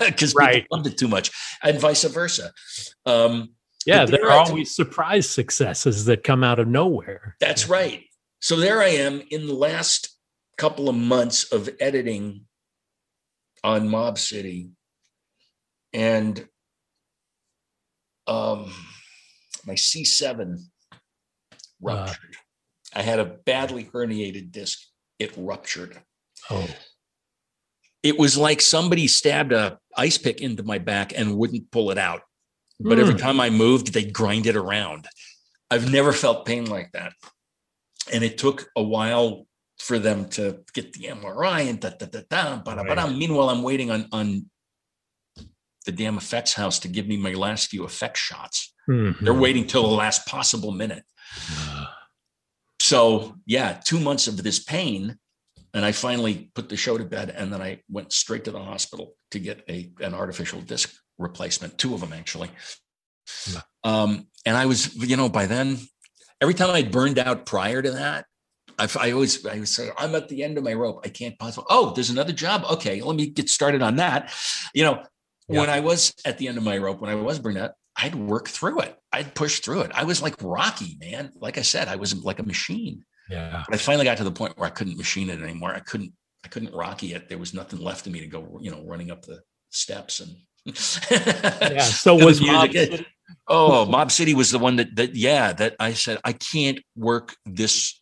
because 0.00 0.34
Right. 0.34 0.66
loved 0.70 0.86
it 0.86 0.96
too 0.96 1.08
much 1.08 1.30
and 1.62 1.78
vice 1.78 2.04
versa. 2.04 2.52
Um, 3.04 3.50
yeah 3.84 4.04
there 4.06 4.18
there 4.18 4.30
are 4.30 4.46
always 4.46 4.74
surprise 4.74 5.28
successes 5.28 6.04
that 6.06 6.22
come 6.24 6.42
out 6.44 6.58
of 6.58 6.68
nowhere. 6.68 7.36
That's 7.40 7.68
right. 7.68 8.04
So 8.40 8.56
there 8.56 8.80
i 8.80 8.88
am 8.88 9.22
in 9.30 9.46
the 9.46 9.54
last 9.54 10.16
couple 10.56 10.88
of 10.88 10.94
months 10.94 11.52
of 11.52 11.68
editing 11.80 12.42
on 13.64 13.88
mob 13.88 14.18
city 14.18 14.70
and 15.92 16.46
um 18.26 18.72
my 19.66 19.74
c7 19.74 20.58
ruptured. 21.80 22.36
I 22.94 23.02
had 23.02 23.18
a 23.18 23.24
badly 23.24 23.84
herniated 23.84 24.52
disc 24.52 24.78
it 25.18 25.32
ruptured 25.36 25.96
oh 26.50 26.66
it 28.02 28.18
was 28.18 28.36
like 28.36 28.60
somebody 28.60 29.06
stabbed 29.06 29.52
a 29.52 29.78
ice 29.96 30.18
pick 30.18 30.40
into 30.40 30.62
my 30.62 30.78
back 30.78 31.12
and 31.16 31.36
wouldn't 31.36 31.70
pull 31.70 31.90
it 31.90 31.98
out 31.98 32.22
but 32.80 32.98
every 32.98 33.14
Hmm. 33.14 33.20
time 33.20 33.40
i 33.40 33.50
moved 33.50 33.92
they'd 33.92 34.12
grind 34.12 34.46
it 34.46 34.56
around 34.56 35.06
i've 35.70 35.90
never 35.90 36.12
felt 36.12 36.44
pain 36.46 36.66
like 36.66 36.90
that 36.92 37.12
and 38.12 38.22
it 38.24 38.36
took 38.38 38.68
a 38.76 38.82
while 38.82 39.46
for 39.78 39.98
them 39.98 40.28
to 40.30 40.60
get 40.74 40.92
the 40.92 41.06
mri 41.08 41.68
and 41.70 41.80
da 41.80 41.90
da 41.90 42.06
da 42.06 42.20
da 42.28 42.56
ba, 42.56 42.74
da, 42.76 42.82
ba, 42.84 42.94
da. 42.96 43.04
Right. 43.04 43.16
meanwhile 43.16 43.48
i'm 43.50 43.62
waiting 43.62 43.90
on 43.90 44.08
on 44.12 44.50
the 45.86 45.92
damn 45.92 46.16
effects 46.16 46.54
house 46.54 46.78
to 46.80 46.88
give 46.88 47.06
me 47.06 47.16
my 47.16 47.32
last 47.34 47.68
few 47.70 47.84
effect 47.84 48.16
shots 48.18 48.72
Mhm. 48.88 49.18
they're 49.20 49.32
waiting 49.34 49.66
till 49.66 49.82
the 49.82 49.94
last 49.94 50.26
possible 50.26 50.70
minute 50.72 51.04
so 52.84 53.34
yeah 53.46 53.80
two 53.84 53.98
months 53.98 54.26
of 54.28 54.36
this 54.42 54.58
pain 54.62 55.16
and 55.72 55.84
i 55.84 55.92
finally 55.92 56.50
put 56.54 56.68
the 56.68 56.76
show 56.76 56.98
to 56.98 57.04
bed 57.04 57.30
and 57.30 57.52
then 57.52 57.62
i 57.62 57.80
went 57.88 58.12
straight 58.12 58.44
to 58.44 58.50
the 58.50 58.62
hospital 58.72 59.14
to 59.30 59.38
get 59.38 59.64
a 59.68 59.90
an 60.00 60.12
artificial 60.14 60.60
disc 60.60 60.92
replacement 61.18 61.78
two 61.78 61.94
of 61.94 62.00
them 62.00 62.12
actually 62.12 62.50
Yeah. 63.52 63.62
um, 63.84 64.26
and 64.44 64.56
i 64.56 64.66
was 64.66 64.94
you 64.96 65.16
know 65.16 65.28
by 65.28 65.46
then 65.46 65.78
every 66.42 66.54
time 66.54 66.70
i'd 66.70 66.90
burned 66.92 67.18
out 67.18 67.46
prior 67.46 67.80
to 67.80 67.92
that 67.92 68.26
I, 68.78 68.88
I 69.00 69.12
always 69.12 69.46
i 69.46 69.58
would 69.60 69.68
say 69.68 69.90
i'm 69.96 70.14
at 70.14 70.28
the 70.28 70.42
end 70.44 70.58
of 70.58 70.64
my 70.64 70.74
rope 70.74 71.00
i 71.04 71.08
can't 71.08 71.38
possibly 71.38 71.66
oh 71.70 71.92
there's 71.94 72.10
another 72.10 72.32
job 72.32 72.64
okay 72.74 73.00
let 73.00 73.16
me 73.16 73.26
get 73.30 73.48
started 73.48 73.80
on 73.82 73.96
that 73.96 74.32
you 74.74 74.82
know 74.84 75.02
Yeah. 75.48 75.60
when 75.60 75.70
i 75.70 75.80
was 75.80 76.12
at 76.26 76.36
the 76.38 76.48
end 76.48 76.58
of 76.58 76.64
my 76.64 76.76
rope 76.76 77.00
when 77.00 77.10
i 77.10 77.14
was 77.14 77.38
burned 77.38 77.58
out 77.64 77.72
i'd 77.98 78.14
work 78.14 78.48
through 78.48 78.80
it 78.80 78.96
i'd 79.12 79.34
push 79.34 79.60
through 79.60 79.80
it 79.82 79.90
i 79.94 80.04
was 80.04 80.20
like 80.22 80.34
rocky 80.42 80.96
man 81.00 81.30
like 81.36 81.58
i 81.58 81.62
said 81.62 81.88
i 81.88 81.96
was 81.96 82.14
like 82.24 82.38
a 82.38 82.42
machine 82.42 83.04
yeah 83.30 83.62
but 83.66 83.74
I 83.74 83.78
finally 83.78 84.04
got 84.04 84.18
to 84.18 84.24
the 84.24 84.30
point 84.30 84.58
where 84.58 84.66
I 84.66 84.70
couldn't 84.70 84.98
machine 84.98 85.30
it 85.30 85.40
anymore. 85.40 85.74
I 85.74 85.80
couldn't, 85.80 86.12
I 86.44 86.48
couldn't 86.48 86.74
rocky 86.74 87.14
it. 87.14 87.26
There 87.30 87.38
was 87.38 87.54
nothing 87.54 87.78
left 87.80 88.06
of 88.06 88.12
me 88.12 88.20
to 88.20 88.26
go, 88.26 88.58
you 88.60 88.70
know, 88.70 88.82
running 88.84 89.10
up 89.10 89.22
the 89.22 89.40
steps 89.70 90.20
and. 90.20 90.36
yeah 91.10 91.80
so 91.82 92.14
was. 92.16 92.42
Mob 92.42 92.70
City- 92.70 93.06
Oh, 93.48 93.86
Mob 93.86 94.12
City 94.12 94.34
was 94.34 94.50
the 94.50 94.58
one 94.58 94.76
that 94.76 94.94
that 94.96 95.14
yeah 95.16 95.54
that 95.54 95.74
I 95.80 95.94
said 95.94 96.18
I 96.22 96.32
can't 96.34 96.80
work 96.96 97.34
this, 97.46 97.98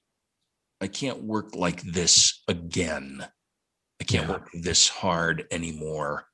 I 0.80 0.88
can't 0.88 1.22
work 1.22 1.54
like 1.54 1.80
this 1.82 2.42
again. 2.48 3.24
I 4.00 4.04
can't 4.04 4.26
Yeah. 4.26 4.32
work 4.32 4.48
this 4.52 4.88
hard 4.88 5.44
anymore 5.52 6.26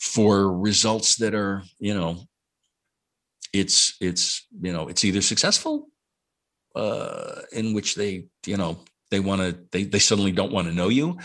for 0.00 0.52
results 0.52 1.14
that 1.18 1.32
are 1.34 1.62
you 1.78 1.94
know. 1.94 2.24
It's 3.52 3.96
it's 4.00 4.46
you 4.60 4.72
know 4.72 4.88
it's 4.88 5.04
either 5.04 5.20
successful 5.22 5.88
uh, 6.74 7.42
in 7.52 7.74
which 7.74 7.94
they, 7.94 8.26
you 8.46 8.56
know, 8.56 8.78
they 9.10 9.20
want 9.20 9.40
to, 9.40 9.58
they, 9.72 9.84
they 9.84 9.98
suddenly 9.98 10.32
don't 10.32 10.52
want 10.52 10.68
to 10.68 10.74
know 10.74 10.88
you, 10.88 11.18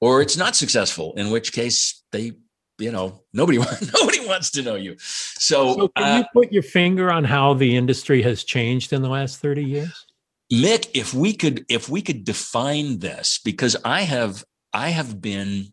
or 0.00 0.22
it's 0.22 0.36
not 0.36 0.56
successful, 0.56 1.12
in 1.16 1.30
which 1.30 1.52
case 1.52 2.02
they, 2.12 2.32
you 2.78 2.90
know, 2.90 3.20
nobody, 3.32 3.58
nobody 4.00 4.26
wants 4.26 4.50
to 4.52 4.62
know 4.62 4.76
you. 4.76 4.96
So, 4.98 5.76
so 5.76 5.88
can 5.88 6.04
uh, 6.04 6.18
you 6.18 6.24
put 6.32 6.52
your 6.52 6.62
finger 6.62 7.10
on 7.10 7.24
how 7.24 7.54
the 7.54 7.76
industry 7.76 8.22
has 8.22 8.44
changed 8.44 8.92
in 8.92 9.02
the 9.02 9.08
last 9.08 9.40
30 9.40 9.64
years 9.64 10.06
Mick, 10.52 10.90
if 10.94 11.14
we 11.14 11.34
could, 11.34 11.64
if 11.68 11.88
we 11.88 12.02
could 12.02 12.24
define 12.24 12.98
this, 12.98 13.40
because 13.44 13.76
I 13.84 14.02
have, 14.02 14.44
I 14.72 14.90
have 14.90 15.20
been 15.20 15.72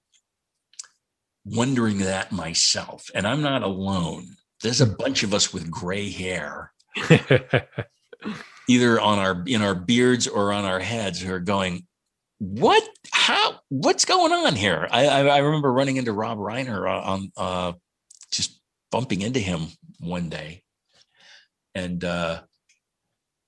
wondering 1.45 1.99
that 1.99 2.31
myself, 2.31 3.09
and 3.13 3.27
I'm 3.27 3.41
not 3.41 3.63
alone. 3.63 4.37
There's 4.61 4.81
a 4.81 4.85
bunch 4.85 5.23
of 5.23 5.33
us 5.33 5.53
with 5.53 5.69
gray 5.69 6.09
hair. 6.09 6.71
Either 8.67 9.01
on 9.01 9.17
our 9.17 9.43
in 9.47 9.61
our 9.61 9.75
beards 9.75 10.27
or 10.27 10.53
on 10.53 10.65
our 10.65 10.79
heads 10.79 11.19
who 11.21 11.33
are 11.33 11.39
going 11.39 11.85
what? 12.37 12.83
How? 13.11 13.59
What's 13.69 14.05
going 14.05 14.31
on 14.31 14.55
here? 14.55 14.87
I 14.91 15.07
i, 15.07 15.25
I 15.25 15.37
remember 15.39 15.71
running 15.71 15.97
into 15.97 16.13
rob 16.13 16.37
reiner 16.37 16.89
on 16.89 17.31
uh 17.37 17.73
just 18.31 18.59
bumping 18.91 19.21
into 19.21 19.39
him 19.39 19.67
one 19.99 20.29
day. 20.29 20.63
And 21.75 22.03
uh 22.03 22.41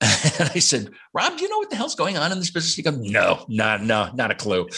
and 0.00 0.50
I 0.54 0.58
said, 0.58 0.90
Rob, 1.12 1.36
do 1.36 1.44
you 1.44 1.48
know 1.48 1.58
what 1.58 1.70
the 1.70 1.76
hell's 1.76 1.94
going 1.94 2.16
on 2.16 2.30
in 2.32 2.38
this 2.38 2.50
business? 2.50 2.74
He 2.74 2.82
goes, 2.82 2.98
No, 2.98 3.44
no, 3.48 3.76
no, 3.78 4.10
not 4.14 4.30
a 4.30 4.34
clue. 4.34 4.68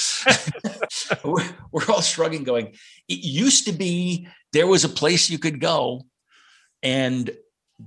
we're, 1.25 1.49
we're 1.73 1.87
all 1.89 2.03
shrugging, 2.03 2.45
going, 2.45 2.75
It 3.09 3.25
used 3.25 3.67
to 3.67 3.73
be 3.73 4.29
there 4.53 4.67
was 4.67 4.85
a 4.85 4.89
place 4.89 5.29
you 5.29 5.39
could 5.39 5.61
go 5.61 6.07
and 6.87 7.31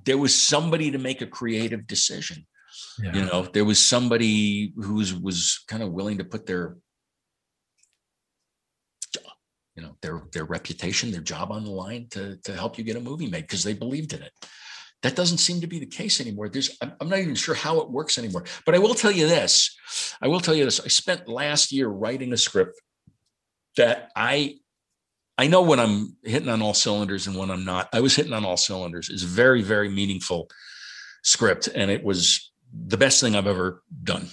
there 0.06 0.18
was 0.18 0.36
somebody 0.36 0.91
to 0.91 0.97
make 0.97 1.22
a 1.22 1.26
creative 1.26 1.88
decision. 1.88 2.45
Yeah. 3.02 3.16
you 3.16 3.26
know 3.26 3.47
there 3.54 3.66
was 3.66 3.80
somebody 3.80 4.74
who 4.76 4.95
was, 4.95 5.14
was 5.14 5.64
kind 5.68 5.82
of 5.82 5.91
willing 5.91 6.18
to 6.18 6.26
put 6.26 6.45
their 6.45 6.76
you 9.76 9.82
know 9.82 9.95
their 10.02 10.22
their 10.34 10.43
reputation 10.43 11.12
their 11.12 11.22
job 11.22 11.52
on 11.52 11.64
the 11.64 11.72
line 11.72 12.08
to 12.12 12.38
to 12.43 12.54
help 12.54 12.78
you 12.78 12.84
get 12.84 12.97
a 12.97 13.00
movie 13.00 13.30
made 13.30 13.43
because 13.47 13.64
they 13.64 13.74
believed 13.74 14.14
in 14.14 14.22
it. 14.22 14.34
That 15.02 15.16
doesn't 15.16 15.38
seem 15.38 15.62
to 15.62 15.68
be 15.68 15.80
the 15.80 15.86
case 15.86 16.20
anymore. 16.20 16.50
There's 16.50 16.78
I'm, 16.82 16.91
I'm 17.00 17.10
not 17.10 17.20
even 17.20 17.36
sure 17.36 17.56
how 17.56 17.80
it 17.80 17.89
works 17.89 18.18
anymore. 18.18 18.43
But 18.66 18.76
i 18.76 18.80
will 18.80 18.93
tell 18.93 19.12
you 19.12 19.28
this. 19.28 19.76
I 20.22 20.28
will 20.28 20.41
tell 20.41 20.56
you 20.56 20.66
this. 20.66 20.82
I 20.82 20.89
spent 20.89 21.30
last 21.30 21.72
year 21.72 21.88
writing 21.88 22.34
a 22.34 22.38
script 22.38 22.76
that 23.78 24.12
i 24.16 24.60
I 25.39 25.47
know 25.47 25.61
when 25.61 25.79
I'm 25.79 26.17
hitting 26.21 26.49
on 26.49 26.61
all 26.61 26.73
cylinders 26.73 27.25
and 27.25 27.37
when 27.37 27.49
I'm 27.49 27.63
not. 27.63 27.87
I 27.93 28.01
was 28.01 28.13
hitting 28.13 28.33
on 28.33 28.43
all 28.43 28.57
cylinders. 28.57 29.09
It's 29.09 29.23
a 29.23 29.25
very, 29.25 29.61
very 29.61 29.87
meaningful 29.87 30.49
script, 31.23 31.69
and 31.73 31.89
it 31.89 32.03
was 32.03 32.51
the 32.73 32.97
best 32.97 33.21
thing 33.21 33.37
I've 33.37 33.47
ever 33.47 33.81
done. 34.03 34.27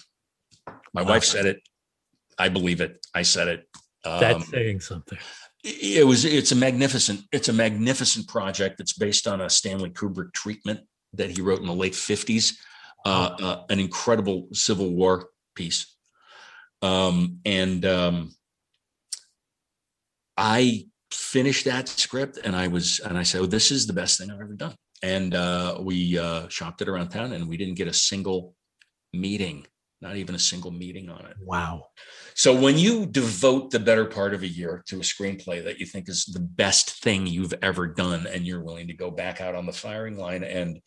My 0.93 1.03
Wow. 1.03 1.11
wife 1.11 1.25
said 1.25 1.47
it. 1.47 1.63
I 2.37 2.49
believe 2.49 2.81
it. 2.81 3.07
I 3.15 3.23
said 3.23 3.47
it. 3.47 3.69
That's 4.03 4.35
um, 4.35 4.43
saying 4.51 4.81
something. 4.81 5.19
It 5.63 6.05
was. 6.05 6.25
It's 6.25 6.51
a 6.51 6.57
magnificent. 6.57 7.23
It's 7.31 7.49
a 7.49 7.53
magnificent 7.53 8.27
project. 8.27 8.81
It's 8.81 8.93
based 8.93 9.29
on 9.29 9.41
a 9.41 9.49
Stanley 9.49 9.91
Kubrick 9.91 10.33
treatment 10.33 10.81
that 11.13 11.31
he 11.31 11.41
wrote 11.41 11.61
in 11.61 11.67
the 11.67 11.73
late 11.73 11.95
fifties. 11.95 12.59
Uh, 13.05 13.37
uh, 13.41 13.63
an 13.71 13.79
incredible 13.79 14.49
Civil 14.53 14.91
War 14.93 15.29
piece, 15.55 15.95
um, 16.83 17.39
and 17.45 17.87
um, 17.87 18.35
I 20.37 20.87
finished 21.11 21.65
that 21.65 21.89
script, 21.89 22.39
and 22.45 22.57
I 22.57 22.69
was, 22.69 23.01
and 23.01 23.17
I 23.17 23.23
said, 23.23 23.41
oh, 23.41 23.47
"This 23.47 23.71
is 23.71 23.87
the 23.87 23.93
best 23.93 24.19
thing 24.19 24.31
I've 24.31 24.41
ever 24.41 24.55
done." 24.55 24.75
And 25.03 25.35
uh, 25.35 25.79
we 25.81 26.19
uh, 26.19 26.49
shopped 26.49 26.83
it 26.83 26.89
around 26.89 27.11
town, 27.11 27.33
and 27.33 27.49
we 27.49 27.57
didn't 27.57 27.75
get 27.75 27.89
a 27.89 27.93
single 27.93 28.55
meeting, 29.13 29.67
not 30.01 30.17
even 30.17 30.35
a 30.35 30.39
single 30.39 30.71
meeting 30.71 31.09
on 31.09 31.27
it. 31.27 31.37
Wow. 31.41 31.85
So 32.35 32.59
when 32.59 32.79
you 32.79 33.07
devote 33.07 33.71
the 33.71 33.79
better 33.79 34.05
part 34.05 34.35
of 34.35 34.43
a 34.43 34.49
year 34.49 34.83
to 34.89 34.97
a 34.97 35.01
screenplay 35.01 35.65
that 35.65 35.79
you 35.79 35.87
think 35.87 36.09
is 36.09 36.25
the 36.25 36.41
best 36.41 37.03
thing 37.03 37.27
you've 37.27 37.55
ever 37.63 37.87
done, 37.87 38.27
and 38.27 38.47
you're 38.47 38.65
willing 38.65 38.89
to 38.89 38.95
go 38.95 39.11
back 39.11 39.41
out 39.41 39.55
on 39.55 39.67
the 39.67 39.73
firing 39.73 40.17
line 40.17 40.45
and 40.45 40.81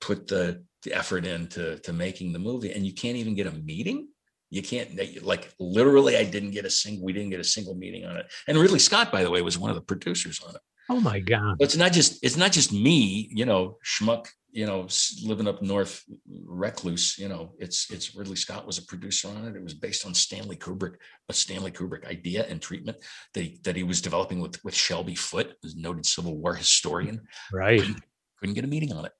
put 0.00 0.26
the, 0.26 0.64
the 0.82 0.92
effort 0.92 1.24
into 1.24 1.78
to 1.80 1.92
making 1.92 2.32
the 2.32 2.38
movie, 2.38 2.72
and 2.72 2.86
you 2.86 2.92
can't 2.92 3.16
even 3.16 3.34
get 3.34 3.46
a 3.46 3.52
meeting, 3.52 4.08
you 4.54 4.62
can't 4.62 5.24
like 5.24 5.52
literally. 5.58 6.16
I 6.16 6.24
didn't 6.24 6.52
get 6.52 6.64
a 6.64 6.70
single. 6.70 7.04
We 7.04 7.12
didn't 7.12 7.30
get 7.30 7.40
a 7.40 7.44
single 7.44 7.74
meeting 7.74 8.04
on 8.04 8.16
it. 8.16 8.32
And 8.46 8.58
Ridley 8.58 8.78
Scott, 8.78 9.10
by 9.10 9.22
the 9.22 9.30
way, 9.30 9.42
was 9.42 9.58
one 9.58 9.70
of 9.70 9.76
the 9.76 9.82
producers 9.82 10.40
on 10.46 10.54
it. 10.54 10.60
Oh 10.88 11.00
my 11.00 11.18
God! 11.18 11.56
But 11.58 11.64
it's 11.64 11.76
not 11.76 11.92
just 11.92 12.24
it's 12.24 12.36
not 12.36 12.52
just 12.52 12.72
me, 12.72 13.28
you 13.32 13.46
know, 13.46 13.78
schmuck 13.84 14.26
you 14.54 14.66
know, 14.66 14.86
living 15.24 15.48
up 15.48 15.62
north, 15.62 16.04
recluse. 16.46 17.18
You 17.18 17.28
know, 17.28 17.54
it's 17.58 17.90
it's 17.90 18.14
Ridley 18.14 18.36
Scott 18.36 18.64
was 18.64 18.78
a 18.78 18.86
producer 18.86 19.28
on 19.28 19.44
it. 19.46 19.56
It 19.56 19.62
was 19.64 19.74
based 19.74 20.06
on 20.06 20.14
Stanley 20.14 20.54
Kubrick, 20.54 20.94
a 21.28 21.32
Stanley 21.32 21.72
Kubrick 21.72 22.06
idea 22.06 22.46
and 22.48 22.62
treatment 22.62 22.98
that 23.34 23.40
he, 23.40 23.58
that 23.64 23.74
he 23.74 23.82
was 23.82 24.00
developing 24.00 24.38
with 24.38 24.64
with 24.64 24.74
Shelby 24.74 25.16
Foote, 25.16 25.54
a 25.64 25.68
noted 25.74 26.06
Civil 26.06 26.38
War 26.38 26.54
historian. 26.54 27.22
Right. 27.52 27.80
Couldn't, 27.80 28.00
couldn't 28.38 28.54
get 28.54 28.64
a 28.64 28.68
meeting 28.68 28.92
on 28.92 29.06
it. 29.06 29.12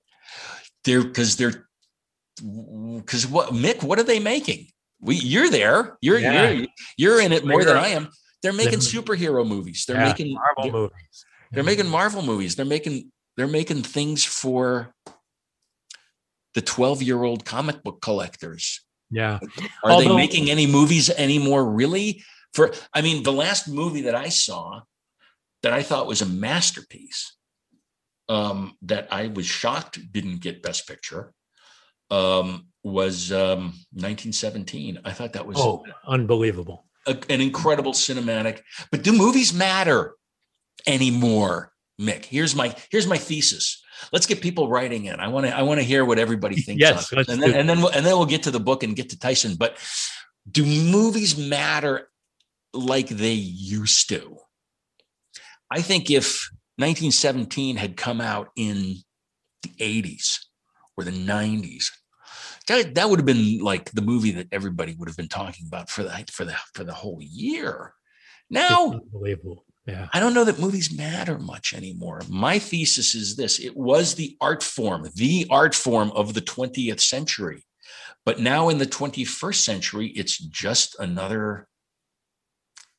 They're 0.85 1.03
because 1.03 1.35
they're 1.35 1.67
because 2.37 3.27
what 3.27 3.49
Mick, 3.49 3.83
what 3.83 3.99
are 3.99 4.03
they 4.03 4.19
making? 4.19 4.67
We 5.05 5.15
you're 5.15 5.49
there. 5.49 5.97
You're 6.01 6.19
yeah. 6.19 6.49
you're 6.49 6.67
you're 6.97 7.21
in 7.21 7.31
it 7.31 7.45
more 7.45 7.63
than 7.63 7.77
I 7.77 7.89
am. 7.89 8.09
They're 8.41 8.53
making 8.53 8.79
superhero 8.79 9.47
movies. 9.47 9.85
They're 9.87 9.97
yeah, 9.97 10.05
making 10.05 10.33
Marvel 10.33 10.63
they're, 10.63 10.71
movies. 10.71 11.25
They're 11.51 11.63
making 11.63 11.87
Marvel 11.87 12.21
movies. 12.21 12.55
They're 12.55 12.65
making 12.65 13.11
they're 13.37 13.47
making 13.47 13.83
things 13.83 14.23
for 14.23 14.93
the 16.55 16.61
12 16.61 17.03
year 17.03 17.23
old 17.23 17.45
comic 17.45 17.83
book 17.83 18.01
collectors. 18.01 18.81
Yeah. 19.11 19.39
Are 19.83 19.91
Although, 19.91 20.09
they 20.09 20.15
making 20.15 20.49
any 20.49 20.65
movies 20.65 21.09
anymore? 21.09 21.63
Really? 21.65 22.23
For, 22.53 22.73
I 22.93 23.01
mean, 23.01 23.23
the 23.23 23.33
last 23.33 23.67
movie 23.67 24.03
that 24.03 24.15
I 24.15 24.29
saw 24.29 24.81
that 25.61 25.73
I 25.73 25.83
thought 25.83 26.07
was 26.07 26.21
a 26.21 26.25
masterpiece 26.25 27.35
um, 28.29 28.75
that 28.83 29.09
I 29.11 29.27
was 29.27 29.45
shocked 29.45 29.99
didn't 30.11 30.39
get 30.41 30.63
Best 30.63 30.87
Picture 30.87 31.33
um, 32.09 32.67
was 32.85 33.31
um, 33.31 33.73
1917. 33.91 34.99
I 35.03 35.11
thought 35.11 35.33
that 35.33 35.45
was 35.45 35.57
oh, 35.59 35.83
unbelievable. 36.07 36.85
A, 37.07 37.17
an 37.29 37.41
incredible 37.41 37.93
cinematic. 37.93 38.61
But 38.91 39.03
do 39.03 39.11
movies 39.11 39.53
matter 39.53 40.15
anymore, 40.87 41.71
Mick? 41.99 42.25
Here's 42.25 42.55
my 42.55 42.75
here's 42.89 43.07
my 43.07 43.17
thesis 43.17 43.81
let's 44.11 44.25
get 44.25 44.41
people 44.41 44.69
writing 44.69 45.05
in. 45.05 45.19
I 45.19 45.27
want 45.27 45.45
to 45.45 45.55
I 45.55 45.63
want 45.63 45.79
to 45.79 45.85
hear 45.85 46.05
what 46.05 46.19
everybody 46.19 46.61
thinks. 46.61 46.79
yes, 46.79 47.11
and 47.11 47.25
then, 47.25 47.53
and 47.53 47.69
then 47.69 47.79
we'll, 47.79 47.89
and 47.89 48.05
then 48.05 48.15
we'll 48.17 48.25
get 48.25 48.43
to 48.43 48.51
the 48.51 48.59
book 48.59 48.83
and 48.83 48.95
get 48.95 49.09
to 49.09 49.19
Tyson. 49.19 49.55
But 49.55 49.77
do 50.49 50.65
movies 50.65 51.37
matter 51.37 52.09
like 52.73 53.09
they 53.09 53.33
used 53.33 54.09
to? 54.09 54.37
I 55.71 55.81
think 55.81 56.11
if 56.11 56.49
1917 56.77 57.77
had 57.77 57.97
come 57.97 58.21
out 58.21 58.49
in 58.55 58.97
the 59.63 59.69
80s 59.79 60.39
or 60.95 61.03
the 61.03 61.11
90s, 61.11 61.85
that, 62.67 62.95
that 62.95 63.09
would 63.09 63.19
have 63.19 63.25
been 63.25 63.59
like 63.59 63.91
the 63.91 64.01
movie 64.01 64.31
that 64.31 64.47
everybody 64.51 64.95
would 64.97 65.09
have 65.09 65.17
been 65.17 65.27
talking 65.27 65.67
about 65.67 65.89
for 65.89 66.03
the 66.03 66.25
for 66.31 66.45
the 66.45 66.55
for 66.73 66.83
the 66.83 66.93
whole 66.93 67.19
year. 67.21 67.93
Now, 68.49 68.93
unbelievable. 68.93 69.65
Yeah. 69.85 70.07
I 70.13 70.19
don't 70.19 70.33
know 70.33 70.45
that 70.45 70.59
movies 70.59 70.95
matter 70.95 71.37
much 71.37 71.73
anymore. 71.73 72.21
My 72.27 72.57
thesis 72.57 73.13
is 73.13 73.35
this 73.35 73.59
it 73.59 73.77
was 73.77 74.15
the 74.15 74.35
art 74.41 74.63
form, 74.63 75.07
the 75.15 75.45
art 75.51 75.75
form 75.75 76.11
of 76.11 76.33
the 76.33 76.41
20th 76.41 77.01
century. 77.01 77.63
But 78.25 78.39
now 78.39 78.69
in 78.69 78.79
the 78.79 78.87
21st 78.87 79.63
century, 79.63 80.07
it's 80.07 80.39
just 80.39 80.95
another 80.99 81.67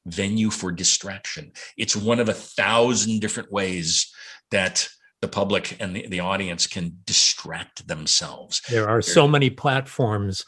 venue 0.06 0.50
for 0.50 0.70
distraction. 0.70 1.50
It's 1.76 1.96
one 1.96 2.20
of 2.20 2.28
a 2.28 2.34
thousand 2.34 3.20
different 3.20 3.50
ways 3.50 4.12
that 4.52 4.88
the 5.26 5.32
public 5.32 5.76
and 5.80 5.96
the, 5.96 6.06
the 6.06 6.20
audience 6.20 6.68
can 6.68 6.96
distract 7.04 7.88
themselves. 7.88 8.62
There 8.70 8.88
are 8.88 9.02
so 9.02 9.26
many 9.26 9.50
platforms 9.50 10.44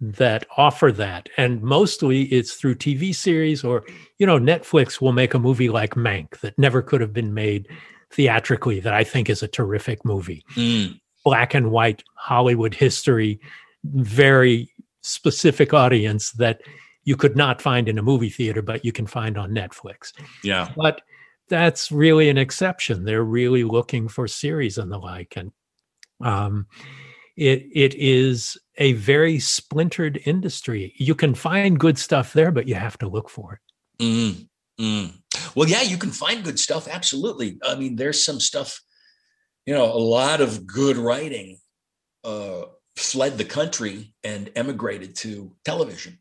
that 0.00 0.46
offer 0.56 0.90
that 0.90 1.28
and 1.36 1.62
mostly 1.62 2.22
it's 2.22 2.54
through 2.54 2.74
tv 2.74 3.14
series 3.14 3.62
or 3.62 3.84
you 4.18 4.26
know 4.26 4.36
netflix 4.36 5.00
will 5.00 5.12
make 5.12 5.32
a 5.32 5.38
movie 5.38 5.68
like 5.68 5.94
mank 5.94 6.40
that 6.40 6.58
never 6.58 6.82
could 6.82 7.00
have 7.00 7.12
been 7.12 7.32
made 7.32 7.68
theatrically 8.10 8.80
that 8.80 8.92
i 8.92 9.04
think 9.04 9.30
is 9.30 9.44
a 9.44 9.46
terrific 9.46 10.04
movie 10.04 10.44
mm. 10.56 10.92
black 11.24 11.54
and 11.54 11.70
white 11.70 12.02
hollywood 12.16 12.74
history 12.74 13.38
very 13.84 14.68
specific 15.02 15.72
audience 15.72 16.32
that 16.32 16.62
you 17.04 17.14
could 17.14 17.36
not 17.36 17.62
find 17.62 17.88
in 17.88 17.96
a 17.96 18.02
movie 18.02 18.30
theater 18.30 18.60
but 18.60 18.84
you 18.84 18.90
can 18.90 19.06
find 19.06 19.38
on 19.38 19.52
netflix 19.52 20.12
yeah 20.42 20.68
but 20.76 21.02
that's 21.52 21.92
really 21.92 22.28
an 22.28 22.38
exception 22.38 23.04
they're 23.04 23.22
really 23.22 23.62
looking 23.62 24.08
for 24.08 24.26
series 24.26 24.78
and 24.78 24.90
the 24.90 24.98
like 24.98 25.34
and 25.36 25.52
um 26.24 26.66
it 27.36 27.66
it 27.72 27.94
is 27.94 28.58
a 28.78 28.92
very 28.94 29.38
splintered 29.38 30.20
industry. 30.24 30.94
You 30.96 31.14
can 31.14 31.34
find 31.34 31.78
good 31.78 31.98
stuff 31.98 32.32
there, 32.32 32.50
but 32.50 32.68
you 32.68 32.74
have 32.74 32.98
to 32.98 33.08
look 33.08 33.28
for 33.28 33.54
it. 33.54 34.04
Mm, 34.04 34.48
mm. 34.80 35.54
Well, 35.54 35.68
yeah, 35.68 35.82
you 35.82 35.96
can 35.96 36.10
find 36.10 36.44
good 36.44 36.58
stuff. 36.58 36.88
Absolutely. 36.88 37.58
I 37.66 37.74
mean, 37.74 37.96
there's 37.96 38.24
some 38.24 38.40
stuff. 38.40 38.80
You 39.66 39.74
know, 39.74 39.84
a 39.84 39.98
lot 39.98 40.40
of 40.40 40.66
good 40.66 40.96
writing 40.96 41.58
uh, 42.24 42.62
fled 42.96 43.38
the 43.38 43.44
country 43.44 44.14
and 44.24 44.50
emigrated 44.56 45.14
to 45.16 45.54
television. 45.64 46.18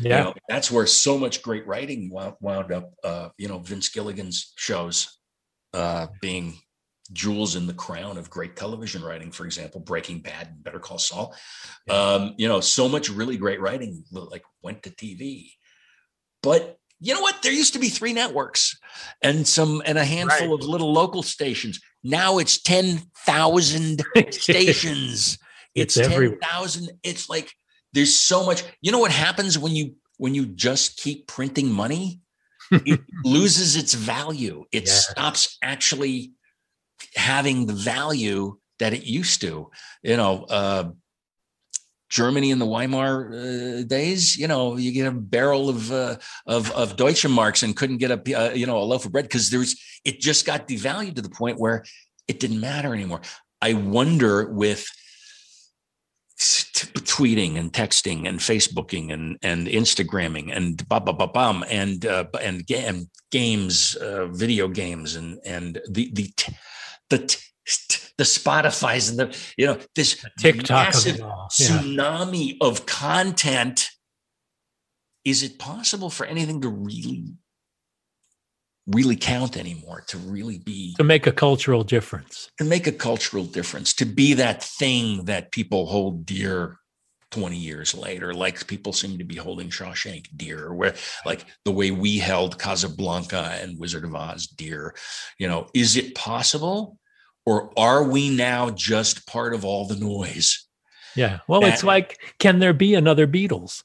Yeah, 0.00 0.18
you 0.18 0.24
know, 0.24 0.34
that's 0.48 0.70
where 0.70 0.86
so 0.86 1.18
much 1.18 1.42
great 1.42 1.66
writing 1.66 2.10
wound, 2.10 2.36
wound 2.40 2.72
up. 2.72 2.92
Uh, 3.02 3.28
you 3.38 3.48
know, 3.48 3.58
Vince 3.58 3.88
Gilligan's 3.88 4.52
shows 4.56 5.18
uh, 5.74 6.08
being 6.20 6.58
jewels 7.12 7.56
in 7.56 7.66
the 7.66 7.74
crown 7.74 8.16
of 8.16 8.30
great 8.30 8.56
television 8.56 9.02
writing, 9.02 9.30
for 9.32 9.44
example, 9.44 9.80
Breaking 9.80 10.20
Bad 10.20 10.48
and 10.48 10.64
Better 10.64 10.78
Call 10.78 10.98
Saul. 10.98 11.34
Yeah. 11.86 11.94
Um, 11.94 12.34
you 12.36 12.48
know, 12.48 12.60
so 12.60 12.88
much 12.88 13.10
really 13.10 13.36
great 13.36 13.60
writing 13.60 14.04
like 14.12 14.44
went 14.62 14.82
to 14.84 14.90
TV. 14.90 15.52
But 16.42 16.78
you 17.00 17.14
know 17.14 17.20
what? 17.20 17.42
There 17.42 17.52
used 17.52 17.72
to 17.72 17.78
be 17.78 17.88
three 17.88 18.12
networks 18.12 18.78
and 19.22 19.46
some 19.46 19.82
and 19.86 19.98
a 19.98 20.04
handful 20.04 20.48
right. 20.48 20.62
of 20.62 20.68
little 20.68 20.92
local 20.92 21.22
stations. 21.22 21.80
Now 22.04 22.38
it's 22.38 22.60
10,000 22.62 24.02
stations. 24.30 25.38
It's, 25.74 25.96
it's 25.96 26.08
10,000. 26.08 26.90
It's 27.02 27.28
like 27.28 27.52
there's 27.92 28.16
so 28.16 28.44
much. 28.44 28.62
You 28.80 28.92
know 28.92 28.98
what 28.98 29.12
happens 29.12 29.58
when 29.58 29.74
you 29.74 29.94
when 30.18 30.34
you 30.34 30.46
just 30.46 30.96
keep 30.96 31.26
printing 31.26 31.70
money? 31.70 32.20
it 32.70 33.00
loses 33.24 33.76
its 33.76 33.94
value. 33.94 34.64
It 34.70 34.86
yeah. 34.86 34.94
stops 34.94 35.58
actually 35.62 36.32
having 37.16 37.66
the 37.66 37.72
value 37.72 38.58
that 38.78 38.92
it 38.92 39.04
used 39.04 39.40
to. 39.40 39.70
You 40.02 40.16
know, 40.16 40.44
uh, 40.44 40.90
Germany 42.10 42.50
in 42.50 42.58
the 42.58 42.66
Weimar 42.66 43.32
uh, 43.32 43.82
days, 43.82 44.36
you 44.36 44.48
know, 44.48 44.76
you 44.76 44.92
get 44.92 45.06
a 45.06 45.12
barrel 45.12 45.68
of 45.68 45.90
uh, 45.90 46.16
of 46.46 46.70
of 46.72 46.96
Deutsche 46.96 47.26
Marks 47.26 47.62
and 47.62 47.76
couldn't 47.76 47.98
get 47.98 48.10
a 48.10 48.38
uh, 48.38 48.52
you 48.52 48.66
know 48.66 48.78
a 48.78 48.84
loaf 48.84 49.04
of 49.04 49.12
bread 49.12 49.24
because 49.24 49.50
there's 49.50 49.80
it 50.04 50.20
just 50.20 50.44
got 50.46 50.68
devalued 50.68 51.16
to 51.16 51.22
the 51.22 51.30
point 51.30 51.58
where 51.58 51.84
it 52.28 52.40
didn't 52.40 52.60
matter 52.60 52.94
anymore. 52.94 53.20
I 53.62 53.74
wonder 53.74 54.50
with 54.50 54.86
tweeting 56.40 57.58
and 57.58 57.72
texting 57.72 58.26
and 58.26 58.40
Facebooking 58.40 59.12
and 59.12 59.36
and 59.42 59.66
Instagramming 59.66 60.54
and 60.56 60.86
ba 60.88 61.00
ba 61.00 61.12
ba 61.12 61.26
bum 61.26 61.64
and 61.68 62.06
uh, 62.06 62.24
and, 62.40 62.64
and 62.70 63.08
games, 63.30 63.94
uh, 63.96 64.26
video 64.26 64.68
games 64.68 65.16
and 65.16 65.38
and 65.44 65.80
the 65.88 66.10
the 66.14 66.32
the 67.10 67.18
the 68.16 68.24
Spotify's 68.24 69.10
and 69.10 69.18
the 69.18 69.38
you 69.58 69.66
know 69.66 69.78
this 69.94 70.24
TikTok 70.38 70.86
massive 70.86 71.18
yeah. 71.18 71.46
tsunami 71.50 72.56
of 72.60 72.86
content. 72.86 73.90
Is 75.24 75.42
it 75.42 75.58
possible 75.58 76.08
for 76.08 76.24
anything 76.24 76.62
to 76.62 76.70
really 76.70 77.34
really 78.90 79.16
count 79.16 79.56
anymore 79.56 80.02
to 80.06 80.18
really 80.18 80.58
be 80.58 80.94
to 80.96 81.04
make 81.04 81.26
a 81.26 81.32
cultural 81.32 81.82
difference 81.82 82.50
to 82.58 82.64
make 82.64 82.86
a 82.86 82.92
cultural 82.92 83.44
difference 83.44 83.94
to 83.94 84.04
be 84.04 84.34
that 84.34 84.62
thing 84.62 85.24
that 85.24 85.52
people 85.52 85.86
hold 85.86 86.26
dear 86.26 86.80
20 87.30 87.56
years 87.56 87.94
later, 87.94 88.34
like 88.34 88.66
people 88.66 88.92
seem 88.92 89.18
to 89.18 89.24
be 89.24 89.36
holding 89.36 89.70
Shawshank 89.70 90.26
dear, 90.36 90.74
where 90.74 90.94
like 91.24 91.44
the 91.64 91.72
way 91.72 91.90
we 91.90 92.18
held 92.18 92.58
Casablanca 92.58 93.58
and 93.60 93.78
Wizard 93.78 94.04
of 94.04 94.14
Oz 94.14 94.46
dear. 94.46 94.94
You 95.38 95.48
know, 95.48 95.68
is 95.74 95.96
it 95.96 96.14
possible? 96.14 96.98
Or 97.46 97.72
are 97.78 98.04
we 98.04 98.30
now 98.30 98.70
just 98.70 99.26
part 99.26 99.54
of 99.54 99.64
all 99.64 99.86
the 99.86 99.96
noise? 99.96 100.66
Yeah. 101.16 101.40
Well, 101.48 101.62
that, 101.62 101.72
it's 101.72 101.84
like, 101.84 102.20
can 102.38 102.58
there 102.58 102.72
be 102.72 102.94
another 102.94 103.26
Beatles? 103.26 103.82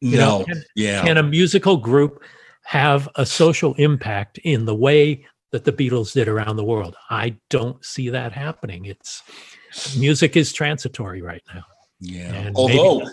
You 0.00 0.18
no. 0.18 0.38
Know, 0.38 0.44
can, 0.44 0.62
yeah. 0.76 1.02
Can 1.02 1.16
a 1.16 1.22
musical 1.22 1.76
group 1.76 2.22
have 2.64 3.08
a 3.16 3.24
social 3.24 3.74
impact 3.74 4.38
in 4.38 4.64
the 4.64 4.74
way 4.74 5.26
that 5.52 5.64
the 5.64 5.72
Beatles 5.72 6.12
did 6.12 6.28
around 6.28 6.56
the 6.56 6.64
world? 6.64 6.96
I 7.10 7.36
don't 7.50 7.82
see 7.84 8.08
that 8.10 8.32
happening. 8.32 8.86
It's 8.86 9.22
music 9.96 10.36
is 10.36 10.52
transitory 10.52 11.22
right 11.22 11.42
now. 11.54 11.64
Yeah. 12.00 12.32
And 12.32 12.56
although, 12.56 13.08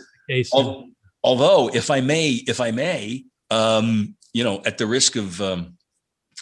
although, 0.51 0.87
although, 1.23 1.69
if 1.73 1.91
I 1.91 2.01
may, 2.01 2.41
if 2.47 2.59
I 2.59 2.71
may, 2.71 3.25
um, 3.49 4.15
you 4.33 4.43
know, 4.43 4.61
at 4.65 4.77
the 4.77 4.85
risk 4.85 5.15
of, 5.15 5.41
um, 5.41 5.77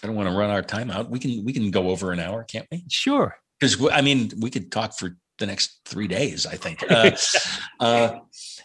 I 0.04 0.08
don't 0.08 0.16
want 0.16 0.30
to 0.30 0.36
run 0.36 0.50
our 0.50 0.62
time 0.62 0.90
out. 0.90 1.10
We 1.10 1.20
can 1.20 1.44
we 1.44 1.52
can 1.52 1.72
go 1.72 1.90
over 1.90 2.12
an 2.12 2.20
hour, 2.20 2.44
can't 2.44 2.68
we? 2.72 2.86
Sure. 2.90 3.36
Because 3.60 3.90
I 3.92 4.02
mean, 4.02 4.32
we 4.40 4.50
could 4.50 4.72
talk 4.72 4.98
for 4.98 5.18
the 5.40 5.46
next 5.46 5.80
three 5.86 6.08
days. 6.08 6.46
I 6.46 6.56
think 6.56 6.84
uh, 6.90 7.12
uh, 7.80 8.20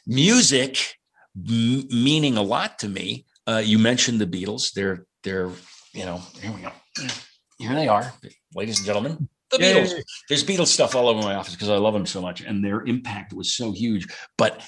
music 0.06 0.96
m- 1.36 1.88
meaning 1.88 2.36
a 2.36 2.42
lot 2.42 2.78
to 2.80 2.88
me. 2.88 3.26
Uh, 3.46 3.62
you 3.64 3.78
mentioned 3.78 4.20
the 4.20 4.26
Beatles. 4.26 4.72
They're 4.72 5.06
they're 5.22 5.50
you 5.92 6.04
know 6.04 6.22
here 6.40 6.52
we 6.52 6.62
go. 6.62 6.72
Here 7.58 7.74
they 7.74 7.88
are, 7.88 8.12
ladies 8.54 8.78
and 8.78 8.86
gentlemen 8.86 9.28
the 9.58 9.64
yeah, 9.64 9.74
Beatles. 9.74 10.02
There's 10.28 10.44
Beatles 10.44 10.66
stuff 10.68 10.94
all 10.94 11.08
over 11.08 11.22
my 11.22 11.34
office 11.34 11.54
because 11.54 11.70
I 11.70 11.76
love 11.76 11.94
them 11.94 12.06
so 12.06 12.20
much, 12.20 12.40
and 12.40 12.64
their 12.64 12.82
impact 12.82 13.32
was 13.32 13.52
so 13.52 13.72
huge. 13.72 14.06
But 14.36 14.62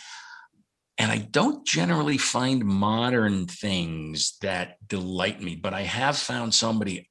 and 0.99 1.11
I 1.11 1.19
don't 1.19 1.67
generally 1.67 2.19
find 2.19 2.65
modern 2.65 3.47
things 3.47 4.39
that 4.41 4.77
delight 4.87 5.43
me, 5.43 5.57
but 5.57 5.75
I 5.75 5.83
have 5.83 6.17
found 6.17 6.55
somebody. 6.55 7.11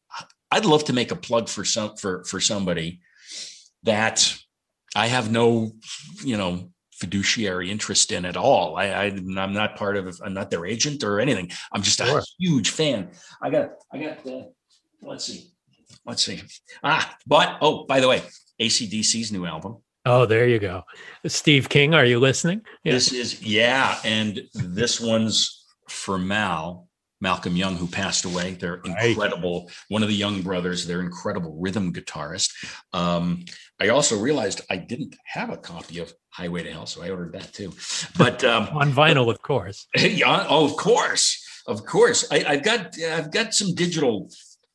I'd 0.52 0.66
love 0.66 0.86
to 0.86 0.94
make 0.94 1.12
a 1.12 1.16
plug 1.16 1.50
for 1.50 1.66
some 1.66 1.96
for 1.98 2.24
for 2.26 2.40
somebody 2.40 3.02
that 3.84 4.38
I 4.96 5.08
have 5.08 5.32
no, 5.32 5.74
you 6.24 6.38
know, 6.38 6.72
fiduciary 7.06 7.72
interest 7.72 8.12
in 8.12 8.26
at 8.26 8.38
all. 8.38 8.76
I, 8.76 8.86
I 8.86 9.06
am 9.06 9.54
not 9.54 9.76
part 9.76 9.98
of. 9.98 10.20
I'm 10.24 10.34
not 10.34 10.50
their 10.50 10.66
agent 10.66 11.04
or 11.04 11.20
anything. 11.20 11.52
I'm 11.72 11.82
just 11.82 12.00
sure. 12.00 12.20
a 12.20 12.24
huge 12.40 12.70
fan. 12.70 13.10
I 13.42 13.50
got. 13.50 13.70
I 13.92 13.98
got. 13.98 14.26
Uh, 14.26 14.44
let's 15.02 15.26
see 15.26 15.52
let's 16.06 16.24
see. 16.24 16.42
Ah, 16.84 17.18
but 17.26 17.58
oh, 17.62 17.86
by 17.86 18.00
the 18.00 18.08
way, 18.08 18.22
ACDC's 18.62 19.32
new 19.32 19.46
album. 19.46 19.78
Oh, 20.06 20.26
there 20.26 20.48
you 20.48 20.60
go. 20.60 20.84
Steve 21.26 21.68
King, 21.68 21.94
are 21.94 22.06
you 22.06 22.20
listening? 22.20 22.62
Yeah. 22.84 22.94
This 22.94 23.12
is 23.12 23.42
yeah, 23.42 23.98
and 24.04 24.42
this 24.54 25.02
one's 25.02 25.66
for 25.90 26.20
Mal, 26.20 26.88
Malcolm 27.22 27.56
Young, 27.56 27.76
who 27.76 27.88
passed 27.88 28.26
away. 28.26 28.54
They're 28.54 28.82
incredible. 28.86 29.62
Right. 29.62 29.76
One 29.90 30.04
of 30.04 30.10
the 30.10 30.16
Young 30.16 30.42
brothers. 30.44 30.86
They're 30.86 31.02
incredible 31.02 31.58
rhythm 31.60 31.92
guitarist. 31.92 32.52
Um, 32.94 33.46
I 33.80 33.90
also 33.90 34.18
realized 34.18 34.62
I 34.70 34.78
didn't 34.78 35.16
have 35.26 35.50
a 35.50 35.58
copy 35.58 36.00
of 36.00 36.14
Highway 36.30 36.64
to 36.64 36.72
Hell, 36.72 36.86
so 36.86 37.04
I 37.04 37.10
ordered 37.10 37.34
that 37.34 37.54
too. 37.54 37.74
But 38.18 38.44
um, 38.44 38.68
on 38.74 38.92
vinyl, 38.92 39.30
of 39.30 39.42
course. 39.42 39.88
yeah, 39.98 40.46
oh, 40.50 40.66
of 40.66 40.78
course, 40.78 41.44
of 41.68 41.86
course. 41.86 42.30
I, 42.32 42.40
have 42.40 42.64
got 42.64 43.00
I've 43.00 43.32
got 43.32 43.54
some 43.54 43.76
digital 43.76 44.30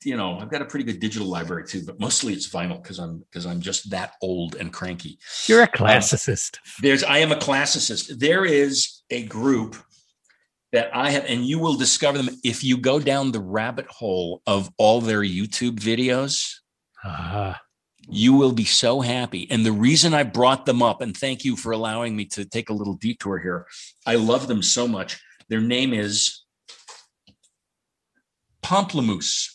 you 0.05 0.17
know, 0.17 0.39
I've 0.39 0.51
got 0.51 0.63
a 0.63 0.65
pretty 0.65 0.85
good 0.85 0.99
digital 0.99 1.29
library 1.29 1.67
too, 1.67 1.83
but 1.85 2.01
mostly 2.01 2.33
it's 2.33 2.49
vinyl 2.49 2.83
because 2.83 2.99
I'm 2.99 3.19
because 3.31 3.47
I'm 3.47 3.61
just 3.61 3.91
that 3.91 4.15
old 4.23 4.55
and 4.57 4.73
cranky. 4.73 5.19
You're 5.47 5.61
a 5.61 5.65
um, 5.65 5.69
classicist. 5.69 6.57
Um, 6.57 6.73
there's 6.81 7.05
I 7.05 7.19
am 7.19 7.33
a 7.33 7.37
classicist. 7.37 8.19
There 8.19 8.45
is 8.45 9.03
a 9.11 9.25
group 9.25 9.77
that 10.73 10.95
I 10.95 11.11
have, 11.11 11.25
and 11.27 11.45
you 11.45 11.59
will 11.59 11.75
discover 11.75 12.19
them 12.19 12.31
if 12.45 12.65
you 12.65 12.79
go 12.79 12.99
down 12.99 13.33
the 13.33 13.41
rabbit 13.41 13.87
hole 13.89 14.41
of 14.47 14.71
all 14.79 15.01
their 15.01 15.21
YouTube 15.21 15.79
videos. 15.79 16.55
Uh-huh. 17.05 17.55
You 18.11 18.35
will 18.35 18.53
be 18.53 18.65
so 18.65 19.01
happy. 19.01 19.47
And 19.51 19.65
the 19.65 19.73
reason 19.73 20.15
I 20.15 20.25
brought 20.25 20.67
them 20.67 20.83
up, 20.83 21.01
and 21.01 21.17
thank 21.17 21.45
you 21.45 21.57
for 21.57 21.73
allowing 21.73 22.17
me 22.17 22.25
to 22.27 22.45
take 22.45 22.69
a 22.69 22.73
little 22.73 22.95
detour 22.95 23.39
here. 23.39 23.67
I 24.07 24.17
love 24.17 24.49
them 24.49 24.63
so 24.63 24.89
much. 24.89 25.21
Their 25.49 25.61
name 25.61 25.93
is 25.93 26.45
Pomplamoose. 28.63 29.49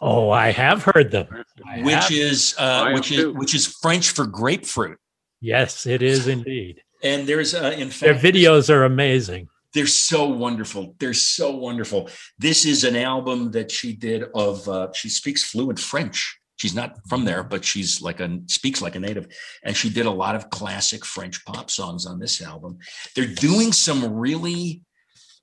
Oh, 0.00 0.30
I 0.30 0.50
have 0.50 0.82
heard 0.82 1.12
them. 1.12 1.28
I 1.64 1.82
which 1.82 1.94
have. 1.94 2.10
is 2.10 2.54
uh, 2.58 2.90
which 2.92 3.12
is 3.12 3.18
too. 3.18 3.32
which 3.34 3.54
is 3.54 3.66
French 3.66 4.10
for 4.10 4.26
grapefruit. 4.26 4.98
Yes, 5.40 5.86
it 5.86 6.02
is 6.02 6.26
indeed. 6.26 6.82
And 7.04 7.26
there's 7.26 7.54
uh, 7.54 7.74
in 7.76 7.90
fact 7.90 8.20
their 8.20 8.32
videos 8.32 8.68
are 8.68 8.84
amazing. 8.84 9.48
They're 9.74 9.86
so 9.86 10.28
wonderful. 10.28 10.96
They're 10.98 11.14
so 11.14 11.54
wonderful. 11.54 12.10
This 12.38 12.66
is 12.66 12.84
an 12.84 12.96
album 12.96 13.52
that 13.52 13.70
she 13.70 13.92
did 13.92 14.24
of. 14.34 14.68
Uh, 14.68 14.92
she 14.92 15.08
speaks 15.08 15.44
fluent 15.44 15.78
French. 15.78 16.38
She's 16.62 16.76
not 16.76 16.96
from 17.08 17.24
there, 17.24 17.42
but 17.42 17.64
she's 17.64 18.00
like 18.00 18.20
a 18.20 18.38
speaks 18.46 18.80
like 18.80 18.94
a 18.94 19.00
native, 19.00 19.26
and 19.64 19.76
she 19.76 19.90
did 19.90 20.06
a 20.06 20.10
lot 20.12 20.36
of 20.36 20.48
classic 20.48 21.04
French 21.04 21.44
pop 21.44 21.72
songs 21.72 22.06
on 22.06 22.20
this 22.20 22.40
album. 22.40 22.78
They're 23.16 23.26
doing 23.26 23.72
some 23.72 24.14
really 24.14 24.84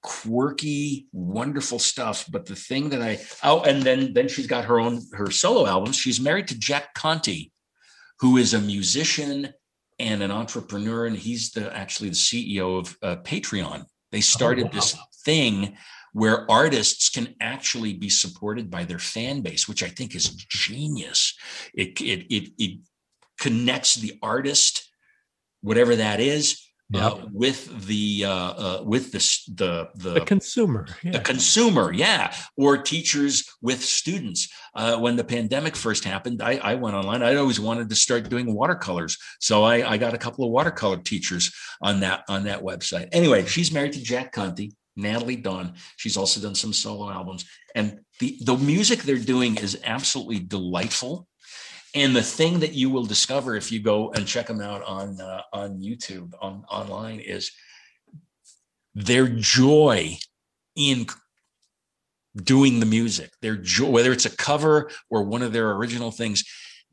quirky, 0.01 1.07
wonderful 1.11 1.77
stuff. 1.77 2.25
But 2.31 2.45
the 2.45 2.55
thing 2.55 2.87
that 2.91 3.01
I 3.01 3.19
oh, 3.43 3.63
and 3.63 3.83
then 3.83 4.13
then 4.13 4.29
she's 4.29 4.47
got 4.47 4.63
her 4.63 4.79
own 4.79 5.01
her 5.11 5.29
solo 5.29 5.67
albums. 5.67 5.97
She's 5.97 6.21
married 6.21 6.47
to 6.47 6.57
Jack 6.57 6.93
Conte, 6.93 7.49
who 8.21 8.37
is 8.37 8.53
a 8.53 8.61
musician 8.61 9.53
and 9.99 10.23
an 10.23 10.31
entrepreneur, 10.31 11.05
and 11.05 11.17
he's 11.17 11.51
the 11.51 11.75
actually 11.75 12.07
the 12.07 12.15
CEO 12.15 12.79
of 12.79 12.97
uh, 13.03 13.17
Patreon. 13.23 13.83
They 14.13 14.21
started 14.21 14.67
oh, 14.67 14.67
wow. 14.67 14.71
this 14.73 14.97
thing 15.25 15.75
where 16.13 16.49
artists 16.49 17.09
can 17.09 17.35
actually 17.39 17.93
be 17.93 18.09
supported 18.09 18.69
by 18.69 18.83
their 18.83 18.99
fan 18.99 19.41
base, 19.41 19.67
which 19.67 19.83
I 19.83 19.87
think 19.87 20.15
is 20.15 20.29
genius. 20.29 21.35
It 21.73 22.01
it 22.01 22.33
it, 22.33 22.49
it 22.57 22.79
connects 23.39 23.95
the 23.95 24.17
artist, 24.21 24.89
whatever 25.61 25.95
that 25.95 26.19
is, 26.19 26.69
uh, 26.95 27.17
with 27.31 27.85
the 27.85 28.25
uh, 28.25 28.31
uh, 28.31 28.83
with 28.83 29.11
the 29.11 29.19
the 29.55 29.89
the, 29.95 30.13
the 30.19 30.25
consumer, 30.25 30.87
yeah. 31.03 31.11
the 31.11 31.19
consumer, 31.19 31.93
yeah, 31.93 32.33
or 32.57 32.77
teachers 32.77 33.47
with 33.61 33.83
students. 33.83 34.51
Uh, 34.73 34.97
when 34.97 35.15
the 35.15 35.23
pandemic 35.23 35.75
first 35.75 36.03
happened, 36.03 36.41
I, 36.41 36.55
I 36.57 36.75
went 36.75 36.95
online. 36.95 37.21
I 37.21 37.35
always 37.35 37.59
wanted 37.59 37.89
to 37.89 37.95
start 37.95 38.29
doing 38.29 38.53
watercolors, 38.53 39.17
so 39.39 39.63
I, 39.63 39.87
I 39.87 39.97
got 39.97 40.15
a 40.15 40.17
couple 40.17 40.45
of 40.45 40.51
watercolor 40.51 40.97
teachers 40.97 41.53
on 41.81 41.99
that 41.99 42.23
on 42.27 42.45
that 42.45 42.63
website. 42.63 43.09
Anyway, 43.11 43.45
she's 43.45 43.71
married 43.71 43.93
to 43.93 44.01
Jack 44.01 44.31
Conte. 44.31 44.71
Nataly 44.99 45.41
Dawn. 45.41 45.73
She's 45.97 46.17
also 46.17 46.41
done 46.41 46.55
some 46.55 46.73
solo 46.73 47.09
albums, 47.09 47.45
and 47.75 47.99
the 48.19 48.37
the 48.41 48.57
music 48.57 49.03
they're 49.03 49.17
doing 49.17 49.57
is 49.57 49.79
absolutely 49.83 50.39
delightful. 50.39 51.27
And 51.95 52.15
the 52.15 52.21
thing 52.21 52.59
that 52.59 52.73
you 52.73 52.91
will 52.91 53.05
discover 53.05 53.55
if 53.55 53.71
you 53.71 53.81
go 53.81 54.11
and 54.11 54.27
check 54.27 54.45
them 54.47 54.61
out 54.61 54.83
on 54.83 55.19
uh, 55.19 55.41
on 55.53 55.79
YouTube 55.79 56.33
on 56.41 56.63
online 56.69 57.19
is 57.19 57.51
their 58.93 59.27
joy 59.27 60.17
in 60.75 61.07
doing 62.35 62.79
the 62.79 62.85
music. 62.85 63.31
Their 63.41 63.57
joy, 63.57 63.89
whether 63.89 64.11
it's 64.11 64.25
a 64.25 64.35
cover 64.35 64.91
or 65.09 65.23
one 65.23 65.41
of 65.41 65.51
their 65.53 65.71
original 65.71 66.11
things, 66.11 66.43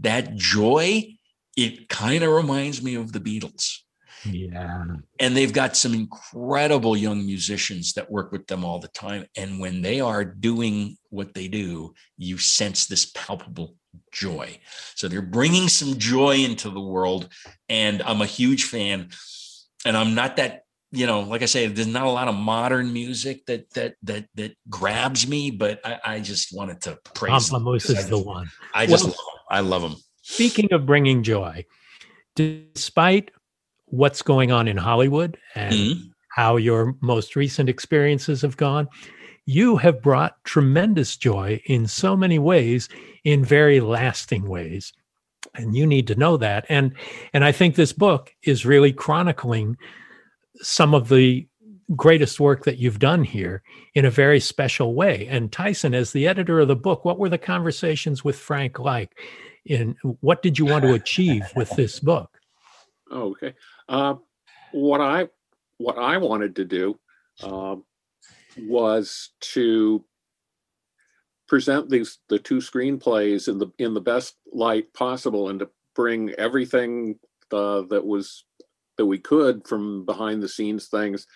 that 0.01 0.35
joy 0.35 1.16
it 1.57 1.89
kind 1.89 2.23
of 2.23 2.31
reminds 2.31 2.83
me 2.83 2.95
of 2.95 3.12
the 3.12 3.20
Beatles. 3.20 3.78
Yeah. 4.25 4.85
And 5.21 5.37
they've 5.37 5.53
got 5.53 5.77
some 5.77 5.95
incredible 5.95 6.97
young 6.97 7.25
musicians 7.25 7.93
that 7.95 8.11
work 8.11 8.33
with 8.33 8.47
them 8.47 8.65
all 8.65 8.79
the 8.79 8.89
time. 8.89 9.27
And 9.37 9.61
when 9.61 9.83
they 9.83 10.01
are 10.01 10.25
doing 10.25 10.97
what 11.11 11.35
they 11.35 11.49
do, 11.49 11.95
you 12.17 12.39
sense 12.39 12.87
this 12.87 13.07
palpable 13.07 13.77
joy. 14.13 14.59
So 14.95 15.09
they're 15.09 15.23
bringing 15.23 15.69
some 15.69 15.99
joy 15.99 16.37
into 16.37 16.71
the 16.71 16.81
world. 16.81 17.29
And 17.69 18.03
I'm 18.03 18.21
a 18.21 18.27
huge 18.27 18.65
fan. 18.65 19.11
And 19.85 19.97
I'm 19.97 20.15
not 20.15 20.37
that 20.37 20.63
you 20.93 21.07
know, 21.07 21.21
like 21.21 21.43
I 21.43 21.47
say, 21.47 21.67
there's 21.67 21.87
not 21.87 22.07
a 22.07 22.11
lot 22.11 22.29
of 22.29 22.35
modern 22.35 22.93
music 22.93 23.45
that 23.47 23.71
that 23.75 23.97
that 24.05 24.27
that 24.35 24.57
grabs 24.69 25.27
me, 25.27 25.51
but 25.51 25.81
I, 25.85 25.99
I 26.05 26.21
just 26.21 26.57
wanted 26.57 26.81
to 26.83 26.99
praise. 27.15 27.51
Pomplamoose 27.51 27.91
is 27.91 28.09
the 28.09 28.19
one. 28.19 28.51
I 28.73 28.87
just 28.87 29.05
well, 29.05 29.15
love 29.15 29.41
I 29.51 29.61
love 29.61 29.83
them. 29.83 29.97
Speaking 30.23 30.73
of 30.73 30.87
bringing 30.87 31.23
joy, 31.23 31.65
despite 32.35 33.31
what's 33.87 34.23
going 34.23 34.53
on 34.53 34.69
in 34.69 34.77
Hollywood 34.77 35.39
and 35.55 35.75
mm-hmm. 35.75 36.09
how 36.31 36.57
your 36.57 36.95
most 37.01 37.37
recent 37.37 37.69
experiences 37.69 38.43
have 38.43 38.57
gone, 38.57 38.89
you 39.47 39.77
have 39.77 40.03
brought 40.03 40.43
tremendous 40.45 41.17
joy 41.17 41.61
in 41.67 41.87
so 41.87 42.17
many 42.17 42.39
ways 42.39 42.89
in 43.25 43.45
very 43.45 43.81
lasting 43.81 44.49
ways 44.49 44.93
and 45.55 45.75
you 45.75 45.87
need 45.87 46.07
to 46.09 46.15
know 46.15 46.37
that. 46.37 46.67
And 46.69 46.93
and 47.33 47.45
i 47.45 47.53
think 47.53 47.75
this 47.75 47.93
book 47.93 48.35
is 48.43 48.67
really 48.67 48.93
chronicling 48.93 49.77
some 50.57 50.95
of 50.95 51.09
the 51.09 51.47
greatest 51.95 52.41
work 52.41 52.65
that 52.65 52.79
you've 52.79 52.99
done 52.99 53.23
here 53.23 53.63
in 53.95 54.05
a 54.05 54.11
very 54.11 54.41
special 54.41 54.95
way. 54.95 55.27
And 55.29 55.53
tyson 55.53 55.95
as 55.95 56.13
the 56.13 56.27
editor 56.27 56.61
of 56.61 56.69
the 56.69 56.77
book 56.77 57.05
what 57.05 57.19
were 57.19 57.29
the 57.29 57.39
conversations 57.39 58.25
with 58.25 58.39
frank 58.39 58.79
like? 58.79 59.17
In 59.65 59.97
what 60.21 60.43
did 60.43 60.59
you 60.59 60.65
want 60.65 60.85
to 60.85 60.95
achieve 60.95 61.45
with 61.55 61.71
this 61.71 62.01
book? 62.01 62.31
Okay 63.13 63.55
uh, 63.89 64.15
what 64.73 65.01
i 65.01 65.29
what 65.79 65.99
I 65.99 66.17
wanted 66.19 66.57
to 66.57 66.65
do 66.65 66.99
um, 67.43 67.85
was 68.59 69.31
to 69.53 70.05
present 71.49 71.89
these 71.89 72.19
the 72.29 72.39
two 72.39 72.57
screenplays 72.57 73.49
in 73.49 73.59
the 73.59 73.69
in 73.79 73.95
the 73.95 74.01
best 74.01 74.37
light 74.53 74.93
possible 74.95 75.49
and 75.49 75.61
to 75.61 75.69
bring 75.95 76.31
everything 76.39 77.19
uh, 77.53 77.83
that 77.91 78.05
was 78.05 78.45
that 78.97 79.07
we 79.07 79.19
could 79.19 79.67
from 79.69 80.05
behind 80.05 80.43
the 80.43 80.49
scenes 80.49 80.89
things 80.89 81.27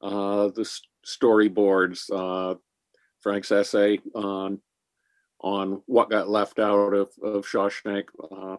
uh, 0.00 0.48
the 0.48 0.68
storyboards 1.06 2.08
uh, 2.12 2.54
frank's 3.20 3.52
essay 3.52 3.98
on 4.14 4.60
on 5.40 5.82
what 5.86 6.10
got 6.10 6.28
left 6.28 6.58
out 6.58 6.94
of, 6.94 7.10
of 7.22 7.44
shawshank 7.44 8.04
uh, 8.32 8.56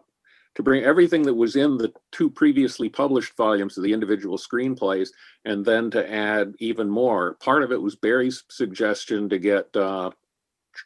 to 0.60 0.64
bring 0.64 0.84
everything 0.84 1.22
that 1.22 1.34
was 1.34 1.56
in 1.56 1.76
the 1.76 1.92
two 2.12 2.30
previously 2.30 2.88
published 2.88 3.36
volumes 3.36 3.76
of 3.76 3.84
the 3.84 3.92
individual 3.92 4.38
screenplays 4.38 5.08
and 5.44 5.64
then 5.64 5.90
to 5.90 6.12
add 6.12 6.54
even 6.58 6.88
more 6.88 7.34
part 7.34 7.62
of 7.62 7.72
it 7.72 7.80
was 7.80 7.96
barry's 7.96 8.44
suggestion 8.48 9.28
to 9.28 9.38
get 9.38 9.74
uh, 9.76 10.10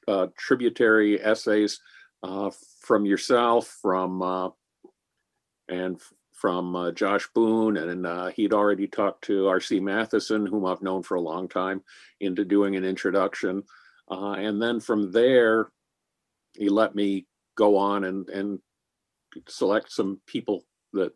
uh, 0.08 0.28
tributary 0.36 1.22
essays 1.22 1.80
uh, 2.24 2.50
from 2.80 3.04
yourself, 3.04 3.78
from 3.82 4.22
uh, 4.22 4.48
and 5.68 6.00
from 6.32 6.74
uh, 6.74 6.90
Josh 6.90 7.28
Boone, 7.34 7.76
and 7.76 8.06
uh, 8.06 8.28
he'd 8.28 8.52
already 8.52 8.86
talked 8.86 9.24
to 9.24 9.46
R.C. 9.46 9.80
Matheson, 9.80 10.46
whom 10.46 10.64
I've 10.64 10.82
known 10.82 11.02
for 11.02 11.16
a 11.16 11.20
long 11.20 11.48
time, 11.48 11.82
into 12.20 12.44
doing 12.44 12.76
an 12.76 12.84
introduction, 12.84 13.62
and 14.08 14.60
then 14.60 14.80
from 14.80 15.12
there, 15.12 15.70
he 16.54 16.68
let 16.68 16.94
me 16.94 17.26
go 17.56 17.76
on 17.76 18.04
and 18.04 18.28
and 18.30 18.58
select 19.48 19.92
some 19.92 20.20
people 20.26 20.64
that 20.92 21.12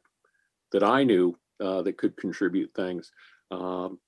that 0.73 0.83
I 0.83 1.05
knew 1.05 1.37
uh, 1.61 1.83
that 1.83 1.97
could 1.97 2.17
contribute 2.17 2.73
things, 2.75 3.11
um, 3.51 3.99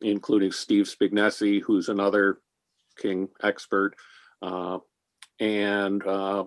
including 0.00 0.52
Steve 0.52 0.86
Spignesi, 0.86 1.62
who's 1.62 1.88
another 1.88 2.40
King 2.98 3.28
expert, 3.42 3.94
uh, 4.42 4.78
and 5.40 6.04
uh, 6.06 6.44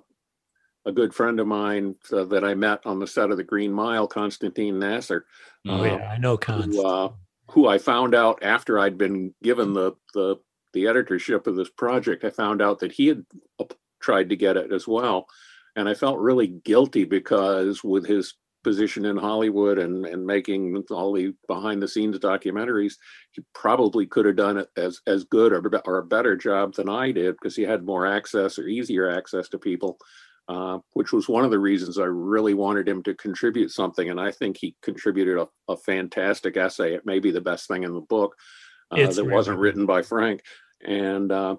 a 0.85 0.91
good 0.91 1.13
friend 1.13 1.39
of 1.39 1.47
mine 1.47 1.95
uh, 2.11 2.25
that 2.25 2.43
I 2.43 2.53
met 2.53 2.85
on 2.85 2.99
the 2.99 3.07
set 3.07 3.31
of 3.31 3.37
The 3.37 3.43
Green 3.43 3.71
Mile, 3.71 4.07
Constantine 4.07 4.79
Nasr. 4.79 5.25
Oh 5.67 5.83
yeah, 5.83 6.09
I 6.11 6.17
know 6.17 6.37
Constantine. 6.37 6.81
Who, 6.81 6.87
uh, 6.87 7.09
who 7.51 7.67
I 7.67 7.77
found 7.77 8.13
out 8.15 8.43
after 8.43 8.79
I'd 8.79 8.97
been 8.97 9.33
given 9.41 9.73
the 9.73 9.93
the 10.13 10.37
the 10.73 10.87
editorship 10.87 11.47
of 11.47 11.55
this 11.55 11.69
project, 11.69 12.25
I 12.25 12.29
found 12.29 12.61
out 12.61 12.79
that 12.79 12.91
he 12.91 13.07
had 13.07 13.25
tried 14.01 14.29
to 14.29 14.35
get 14.35 14.57
it 14.57 14.71
as 14.71 14.87
well, 14.87 15.25
and 15.75 15.89
I 15.89 15.93
felt 15.93 16.19
really 16.19 16.47
guilty 16.47 17.03
because 17.03 17.83
with 17.83 18.05
his 18.05 18.35
position 18.65 19.05
in 19.05 19.15
Hollywood 19.15 19.77
and, 19.77 20.07
and 20.07 20.25
making 20.25 20.83
all 20.89 21.13
the 21.13 21.33
behind 21.47 21.81
the 21.81 21.87
scenes 21.87 22.17
documentaries, 22.17 22.93
he 23.31 23.43
probably 23.53 24.07
could 24.07 24.25
have 24.25 24.37
done 24.37 24.57
it 24.57 24.67
as, 24.75 25.01
as 25.05 25.23
good 25.25 25.53
or, 25.53 25.61
or 25.85 25.99
a 25.99 26.05
better 26.05 26.35
job 26.35 26.73
than 26.73 26.89
I 26.89 27.11
did 27.11 27.35
because 27.35 27.55
he 27.55 27.61
had 27.61 27.85
more 27.85 28.07
access 28.07 28.57
or 28.57 28.67
easier 28.67 29.07
access 29.07 29.49
to 29.49 29.59
people, 29.59 29.99
uh, 30.47 30.79
which 30.93 31.13
was 31.13 31.29
one 31.29 31.45
of 31.45 31.51
the 31.51 31.59
reasons 31.59 31.99
I 31.99 32.05
really 32.05 32.55
wanted 32.55 32.89
him 32.89 33.03
to 33.03 33.13
contribute 33.13 33.69
something. 33.69 34.09
And 34.09 34.19
I 34.19 34.31
think 34.31 34.57
he 34.57 34.75
contributed 34.81 35.37
a, 35.37 35.47
a 35.71 35.77
fantastic 35.77 36.57
essay. 36.57 36.95
It 36.95 37.05
may 37.05 37.19
be 37.19 37.29
the 37.29 37.41
best 37.41 37.67
thing 37.67 37.83
in 37.83 37.93
the 37.93 38.01
book 38.01 38.35
uh, 38.89 38.95
that 38.95 39.15
really 39.15 39.31
wasn't 39.31 39.59
written 39.59 39.85
by 39.85 40.01
Frank. 40.01 40.41
And, 40.83 41.31
uh, 41.31 41.57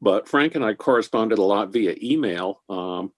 but 0.00 0.28
Frank 0.28 0.54
and 0.54 0.64
I 0.64 0.74
corresponded 0.74 1.38
a 1.38 1.42
lot 1.42 1.72
via 1.72 1.96
email. 2.00 2.62
Um, 2.68 3.12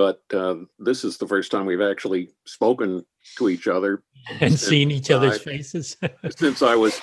but 0.00 0.22
uh, 0.32 0.54
this 0.78 1.04
is 1.04 1.18
the 1.18 1.28
first 1.28 1.50
time 1.50 1.66
we've 1.66 1.82
actually 1.82 2.30
spoken 2.46 3.04
to 3.36 3.50
each 3.50 3.68
other 3.68 4.02
and 4.40 4.58
seen 4.58 4.90
each 4.90 5.10
other's 5.10 5.42
faces 5.42 5.94
since 6.38 6.62
I 6.62 6.74
was 6.74 6.98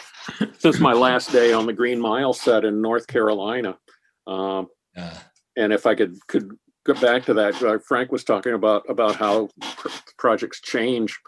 since 0.57 0.79
my 0.79 0.93
last 0.93 1.31
day 1.31 1.53
on 1.53 1.67
the 1.67 1.73
Green 1.73 2.01
Mile 2.01 2.33
set 2.33 2.65
in 2.65 2.81
North 2.81 3.05
Carolina. 3.05 3.77
Um, 4.25 4.69
uh. 4.97 5.13
And 5.55 5.71
if 5.71 5.85
I 5.85 5.93
could 5.93 6.17
could 6.25 6.57
get 6.87 6.99
back 6.99 7.23
to 7.25 7.35
that, 7.35 7.61
uh, 7.61 7.77
Frank 7.87 8.11
was 8.11 8.23
talking 8.23 8.53
about 8.53 8.89
about 8.89 9.15
how 9.15 9.49
pr- 9.61 9.89
projects 10.17 10.59
change 10.59 11.19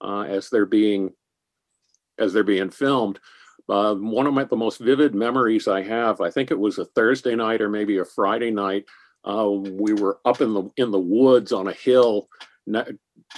uh, 0.00 0.22
as 0.22 0.50
they're 0.50 0.66
being 0.66 1.10
as 2.18 2.32
they're 2.32 2.42
being 2.42 2.70
filmed. 2.70 3.20
Uh, 3.68 3.94
one 3.94 4.26
of 4.26 4.34
my 4.34 4.42
the 4.42 4.56
most 4.56 4.80
vivid 4.80 5.14
memories 5.14 5.68
I 5.68 5.82
have, 5.82 6.20
I 6.20 6.30
think 6.30 6.50
it 6.50 6.58
was 6.58 6.78
a 6.78 6.84
Thursday 6.86 7.36
night 7.36 7.60
or 7.60 7.68
maybe 7.68 7.98
a 7.98 8.04
Friday 8.04 8.50
night 8.50 8.84
uh, 9.24 9.48
we 9.48 9.92
were 9.94 10.18
up 10.24 10.40
in 10.40 10.52
the 10.52 10.70
in 10.76 10.90
the 10.90 10.98
woods 10.98 11.52
on 11.52 11.68
a 11.68 11.72
hill 11.72 12.28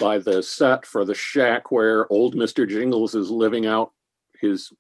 by 0.01 0.19
the 0.19 0.43
set 0.43 0.85
for 0.85 1.05
the 1.05 1.15
shack 1.15 1.71
where 1.71 2.11
old 2.13 2.35
Mister 2.35 2.67
Jingles 2.67 3.15
is 3.15 3.31
living 3.31 3.67
out 3.67 3.93
his 4.41 4.73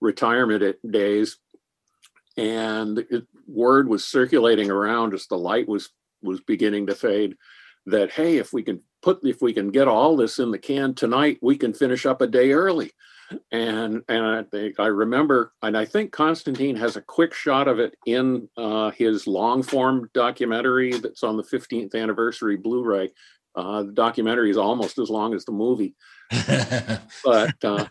retirement 0.00 0.76
days, 0.90 1.38
and 2.36 2.98
it, 2.98 3.26
word 3.46 3.88
was 3.88 4.04
circulating 4.04 4.70
around 4.70 5.14
as 5.14 5.26
the 5.26 5.38
light 5.38 5.68
was 5.68 5.90
was 6.22 6.40
beginning 6.40 6.86
to 6.86 6.94
fade 6.94 7.36
that 7.86 8.10
hey, 8.12 8.36
if 8.36 8.52
we 8.52 8.62
can 8.62 8.80
put 9.02 9.20
if 9.24 9.40
we 9.40 9.52
can 9.52 9.70
get 9.70 9.88
all 9.88 10.16
this 10.16 10.38
in 10.38 10.50
the 10.50 10.58
can 10.58 10.94
tonight, 10.94 11.38
we 11.42 11.56
can 11.56 11.72
finish 11.72 12.06
up 12.06 12.20
a 12.20 12.26
day 12.26 12.52
early 12.52 12.92
and 13.50 14.02
and 14.08 14.24
I 14.24 14.42
think 14.44 14.78
I 14.78 14.86
remember, 14.86 15.52
and 15.62 15.76
I 15.76 15.84
think 15.84 16.12
Constantine 16.12 16.76
has 16.76 16.96
a 16.96 17.00
quick 17.02 17.34
shot 17.34 17.68
of 17.68 17.78
it 17.78 17.94
in 18.06 18.48
uh, 18.56 18.90
his 18.90 19.26
long 19.26 19.62
form 19.62 20.10
documentary 20.14 20.92
that's 20.92 21.22
on 21.22 21.36
the 21.36 21.42
15th 21.42 21.94
anniversary 21.94 22.56
Blu-ray. 22.56 23.10
Uh, 23.54 23.82
the 23.82 23.92
documentary 23.92 24.50
is 24.50 24.56
almost 24.56 24.98
as 24.98 25.10
long 25.10 25.34
as 25.34 25.44
the 25.44 25.52
movie, 25.52 25.94
but 27.24 27.54
uh, 27.64 27.86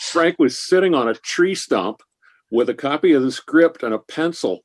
Frank 0.00 0.38
was 0.38 0.58
sitting 0.58 0.94
on 0.94 1.08
a 1.08 1.14
tree 1.14 1.54
stump 1.54 2.02
with 2.50 2.68
a 2.68 2.74
copy 2.74 3.12
of 3.12 3.22
the 3.22 3.32
script 3.32 3.82
and 3.82 3.94
a 3.94 3.98
pencil 3.98 4.60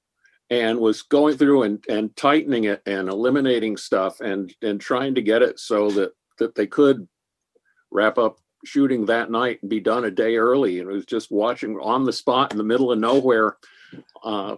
and 0.49 0.79
was 0.79 1.01
going 1.01 1.37
through 1.37 1.63
and, 1.63 1.83
and 1.89 2.15
tightening 2.15 2.65
it 2.65 2.81
and 2.85 3.09
eliminating 3.09 3.77
stuff 3.77 4.19
and 4.19 4.53
and 4.61 4.79
trying 4.79 5.15
to 5.15 5.21
get 5.21 5.41
it 5.41 5.59
so 5.59 5.89
that 5.91 6.11
that 6.37 6.55
they 6.55 6.67
could 6.67 7.07
wrap 7.91 8.17
up 8.17 8.37
shooting 8.65 9.05
that 9.05 9.31
night 9.31 9.59
and 9.61 9.69
be 9.69 9.79
done 9.79 10.05
a 10.05 10.11
day 10.11 10.37
early. 10.37 10.79
And 10.79 10.89
it 10.89 10.93
was 10.93 11.05
just 11.05 11.31
watching 11.31 11.77
on 11.77 12.03
the 12.03 12.13
spot 12.13 12.51
in 12.51 12.57
the 12.57 12.63
middle 12.63 12.91
of 12.91 12.99
nowhere, 12.99 13.57
uh, 14.23 14.57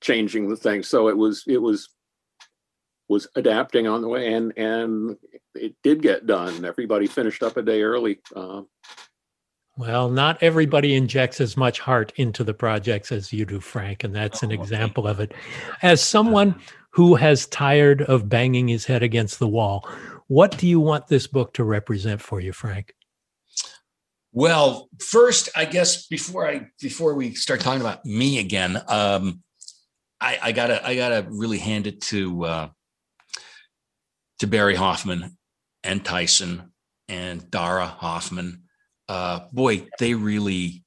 changing 0.00 0.48
the 0.48 0.56
thing. 0.56 0.82
So 0.82 1.08
it 1.08 1.16
was 1.16 1.44
it 1.46 1.58
was 1.58 1.90
was 3.08 3.26
adapting 3.36 3.86
on 3.86 4.02
the 4.02 4.08
way, 4.08 4.32
and 4.32 4.52
and 4.56 5.16
it 5.54 5.74
did 5.82 6.02
get 6.02 6.26
done. 6.26 6.64
Everybody 6.64 7.06
finished 7.06 7.42
up 7.42 7.56
a 7.56 7.62
day 7.62 7.82
early. 7.82 8.20
Uh, 8.34 8.62
well, 9.78 10.10
not 10.10 10.42
everybody 10.42 10.96
injects 10.96 11.40
as 11.40 11.56
much 11.56 11.78
heart 11.78 12.12
into 12.16 12.42
the 12.42 12.52
projects 12.52 13.12
as 13.12 13.32
you 13.32 13.44
do, 13.44 13.60
Frank, 13.60 14.02
and 14.02 14.14
that's 14.14 14.42
an 14.42 14.50
oh, 14.50 14.54
example 14.54 15.06
of 15.06 15.20
it. 15.20 15.32
As 15.82 16.02
someone 16.02 16.60
who 16.90 17.14
has 17.14 17.46
tired 17.46 18.02
of 18.02 18.28
banging 18.28 18.66
his 18.66 18.86
head 18.86 19.04
against 19.04 19.38
the 19.38 19.46
wall, 19.46 19.88
what 20.28 20.56
do 20.56 20.68
you 20.68 20.78
want 20.78 21.08
this 21.08 21.26
book 21.26 21.54
to 21.54 21.64
represent 21.64 22.20
for 22.20 22.38
you, 22.40 22.52
Frank? 22.52 22.94
Well, 24.32 24.88
first, 25.00 25.48
I 25.56 25.64
guess 25.64 26.06
before 26.06 26.46
I 26.46 26.68
before 26.80 27.14
we 27.14 27.34
start 27.34 27.60
talking 27.60 27.80
about 27.80 28.04
me 28.04 28.38
again, 28.38 28.80
um, 28.86 29.42
I, 30.20 30.38
I, 30.42 30.52
gotta 30.52 30.86
I 30.86 30.94
gotta 30.96 31.26
really 31.30 31.58
hand 31.58 31.86
it 31.86 32.02
to 32.02 32.44
uh, 32.44 32.68
to 34.40 34.46
Barry 34.46 34.74
Hoffman 34.74 35.36
and 35.82 36.04
Tyson 36.04 36.72
and 37.08 37.50
Dara 37.50 37.86
Hoffman. 37.86 38.64
Uh, 39.08 39.40
boy, 39.52 39.86
they 39.98 40.14
really. 40.14 40.84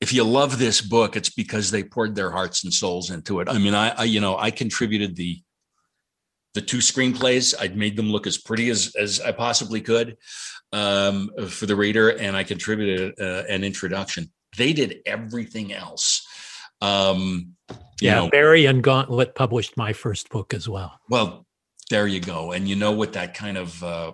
If 0.00 0.12
you 0.12 0.24
love 0.24 0.58
this 0.58 0.82
book, 0.82 1.16
it's 1.16 1.30
because 1.30 1.70
they 1.70 1.82
poured 1.82 2.14
their 2.14 2.30
hearts 2.30 2.64
and 2.64 2.72
souls 2.72 3.10
into 3.10 3.40
it. 3.40 3.48
I 3.48 3.58
mean, 3.58 3.74
I, 3.74 3.88
I 3.88 4.04
you 4.04 4.20
know 4.20 4.38
I 4.38 4.50
contributed 4.52 5.16
the 5.16 5.42
the 6.56 6.62
two 6.62 6.78
screenplays. 6.78 7.54
I'd 7.60 7.76
made 7.76 7.96
them 7.96 8.10
look 8.10 8.26
as 8.26 8.38
pretty 8.38 8.70
as 8.70 8.96
as 8.96 9.20
I 9.20 9.30
possibly 9.30 9.80
could 9.80 10.16
um, 10.72 11.30
for 11.48 11.66
the 11.66 11.76
reader, 11.76 12.08
and 12.08 12.34
I 12.36 12.42
contributed 12.42 13.14
uh, 13.20 13.44
an 13.48 13.62
introduction. 13.62 14.32
They 14.56 14.72
did 14.72 15.00
everything 15.04 15.72
else. 15.72 16.26
Um, 16.80 17.56
yeah, 18.00 18.16
know, 18.16 18.30
Barry 18.30 18.64
and 18.64 18.82
Gauntlet 18.82 19.34
published 19.34 19.76
my 19.76 19.92
first 19.92 20.30
book 20.30 20.54
as 20.54 20.68
well. 20.68 20.98
Well, 21.10 21.46
there 21.90 22.06
you 22.06 22.20
go. 22.20 22.52
And 22.52 22.66
you 22.66 22.74
know 22.74 22.92
what 22.92 23.12
that 23.12 23.34
kind 23.34 23.58
of 23.58 23.84
uh, 23.84 24.12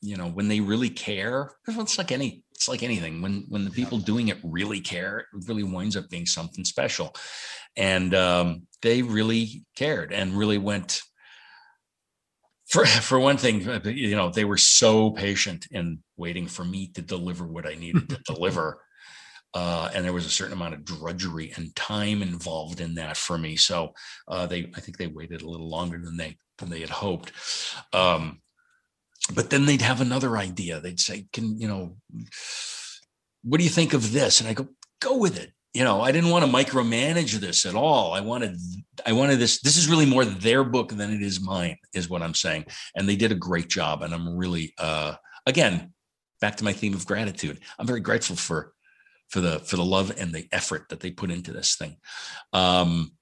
you 0.00 0.16
know 0.16 0.28
when 0.28 0.48
they 0.48 0.60
really 0.60 0.90
care, 0.90 1.52
it's 1.68 1.98
like 1.98 2.10
any 2.10 2.42
it's 2.52 2.68
like 2.68 2.82
anything. 2.82 3.20
When 3.20 3.44
when 3.50 3.66
the 3.66 3.70
people 3.70 3.98
doing 3.98 4.28
it 4.28 4.38
really 4.42 4.80
care, 4.80 5.18
it 5.18 5.26
really 5.46 5.62
winds 5.62 5.94
up 5.96 6.08
being 6.08 6.26
something 6.26 6.64
special. 6.64 7.14
And 7.76 8.14
um, 8.14 8.66
they 8.82 9.02
really 9.02 9.64
cared 9.76 10.12
and 10.12 10.36
really 10.36 10.58
went 10.58 11.02
for 12.70 12.86
for 12.86 13.18
one 13.18 13.36
thing, 13.36 13.68
uh, 13.68 13.80
you 13.84 14.16
know, 14.16 14.30
they 14.30 14.44
were 14.44 14.56
so 14.56 15.10
patient 15.10 15.66
in 15.70 15.98
waiting 16.16 16.46
for 16.46 16.64
me 16.64 16.88
to 16.94 17.02
deliver 17.02 17.46
what 17.46 17.66
I 17.66 17.74
needed 17.74 18.08
to 18.08 18.34
deliver. 18.34 18.82
Uh, 19.52 19.90
and 19.92 20.04
there 20.04 20.12
was 20.12 20.26
a 20.26 20.30
certain 20.30 20.52
amount 20.52 20.74
of 20.74 20.84
drudgery 20.84 21.52
and 21.56 21.74
time 21.74 22.22
involved 22.22 22.80
in 22.80 22.94
that 22.94 23.16
for 23.16 23.36
me. 23.36 23.56
So 23.56 23.94
uh, 24.28 24.46
they, 24.46 24.70
I 24.76 24.80
think 24.80 24.96
they 24.96 25.08
waited 25.08 25.42
a 25.42 25.50
little 25.50 25.68
longer 25.68 25.98
than 25.98 26.16
they 26.16 26.36
than 26.58 26.70
they 26.70 26.78
had 26.78 26.88
hoped. 26.88 27.32
Um, 27.92 28.42
but 29.34 29.50
then 29.50 29.66
they'd 29.66 29.82
have 29.82 30.00
another 30.00 30.36
idea. 30.36 30.78
They'd 30.78 31.00
say, 31.00 31.26
"Can 31.32 31.58
you 31.58 31.66
know? 31.66 31.96
What 33.42 33.58
do 33.58 33.64
you 33.64 33.70
think 33.70 33.92
of 33.92 34.12
this?" 34.12 34.40
And 34.40 34.48
I 34.48 34.52
go, 34.52 34.68
"Go 35.00 35.16
with 35.16 35.36
it." 35.36 35.52
You 35.72 35.84
know, 35.84 36.00
I 36.00 36.10
didn't 36.10 36.30
want 36.30 36.44
to 36.44 36.50
micromanage 36.50 37.34
this 37.34 37.64
at 37.64 37.76
all. 37.76 38.12
I 38.12 38.20
wanted, 38.20 38.56
I 39.06 39.12
wanted 39.12 39.38
this. 39.38 39.60
This 39.60 39.76
is 39.76 39.88
really 39.88 40.06
more 40.06 40.24
their 40.24 40.64
book 40.64 40.88
than 40.90 41.12
it 41.12 41.22
is 41.22 41.40
mine, 41.40 41.76
is 41.94 42.10
what 42.10 42.22
I'm 42.22 42.34
saying. 42.34 42.64
And 42.96 43.08
they 43.08 43.14
did 43.14 43.30
a 43.30 43.36
great 43.36 43.68
job. 43.68 44.02
And 44.02 44.12
I'm 44.12 44.36
really, 44.36 44.74
uh, 44.78 45.14
again, 45.46 45.92
back 46.40 46.56
to 46.56 46.64
my 46.64 46.72
theme 46.72 46.94
of 46.94 47.06
gratitude. 47.06 47.60
I'm 47.78 47.86
very 47.86 48.00
grateful 48.00 48.34
for, 48.34 48.72
for 49.28 49.40
the 49.40 49.60
for 49.60 49.76
the 49.76 49.84
love 49.84 50.12
and 50.18 50.32
the 50.32 50.48
effort 50.52 50.88
that 50.88 51.00
they 51.00 51.10
put 51.10 51.30
into 51.30 51.52
this 51.52 51.76
thing. 51.76 51.96
Um, 52.52 53.12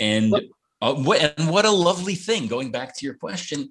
and 0.00 0.32
uh, 0.80 0.94
what 0.94 1.34
and 1.38 1.50
what 1.50 1.64
a 1.64 1.70
lovely 1.70 2.14
thing. 2.14 2.46
Going 2.46 2.70
back 2.70 2.96
to 2.96 3.04
your 3.04 3.14
question, 3.14 3.70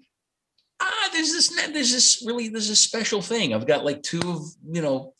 ah, 0.81 1.09
there's 1.13 1.31
this 1.31 1.49
there's 1.71 1.91
this 1.91 2.23
really 2.25 2.49
there's 2.49 2.69
a 2.69 2.75
special 2.75 3.21
thing. 3.21 3.53
I've 3.53 3.67
got 3.67 3.85
like 3.85 4.03
two 4.03 4.21
of 4.29 4.41
you 4.69 4.81
know 4.81 5.13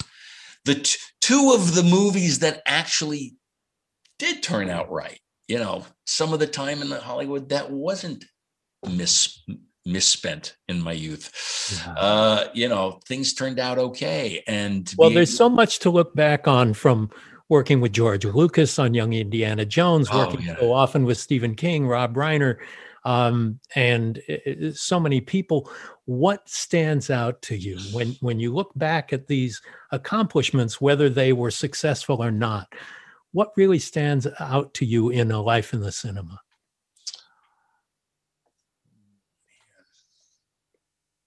the 0.65 0.75
t- 0.75 0.99
two 1.23 1.53
of 1.53 1.73
the 1.73 1.83
movies 1.83 2.39
that 2.39 2.61
actually 2.65 3.37
did 4.19 4.43
turn 4.43 4.69
out 4.69 4.91
right. 4.91 5.19
You 5.47 5.59
know, 5.59 5.85
some 6.05 6.33
of 6.33 6.39
the 6.39 6.47
time 6.47 6.81
in 6.81 6.89
the 6.89 6.99
Hollywood 6.99 7.49
that 7.49 7.71
wasn't 7.71 8.25
mis 8.89 9.41
misspent 9.85 10.55
in 10.67 10.81
my 10.81 10.91
youth. 10.91 11.31
Yeah. 11.85 11.93
Uh, 11.93 12.47
you 12.53 12.67
know, 12.67 12.99
things 13.07 13.33
turned 13.33 13.59
out 13.59 13.77
okay. 13.77 14.43
And 14.47 14.93
well, 14.97 15.09
there's 15.09 15.35
so 15.35 15.49
much 15.49 15.79
to 15.79 15.89
look 15.89 16.13
back 16.13 16.47
on 16.47 16.73
from 16.73 17.09
working 17.49 17.81
with 17.81 17.93
George 17.93 18.25
Lucas 18.25 18.79
on 18.79 18.93
Young 18.93 19.13
Indiana 19.13 19.65
Jones, 19.65 20.07
oh, 20.11 20.25
working 20.25 20.45
yeah. 20.45 20.55
so 20.59 20.73
often 20.73 21.05
with 21.05 21.17
Stephen 21.17 21.55
King, 21.55 21.87
Rob 21.87 22.15
Reiner, 22.15 22.57
um, 23.05 23.59
and 23.75 24.17
it, 24.27 24.75
so 24.75 24.99
many 24.99 25.21
people. 25.21 25.69
What 26.05 26.47
stands 26.49 27.09
out 27.09 27.41
to 27.43 27.57
you 27.57 27.79
when 27.93 28.15
when 28.19 28.39
you 28.39 28.53
look 28.53 28.71
back 28.75 29.13
at 29.13 29.27
these 29.27 29.61
accomplishments, 29.91 30.81
whether 30.81 31.09
they 31.09 31.33
were 31.33 31.51
successful 31.51 32.23
or 32.23 32.31
not? 32.31 32.73
What 33.31 33.53
really 33.57 33.79
stands 33.79 34.27
out 34.39 34.73
to 34.75 34.85
you 34.85 35.09
in 35.09 35.31
a 35.31 35.41
life 35.41 35.73
in 35.73 35.81
the 35.81 35.91
cinema? 35.91 36.39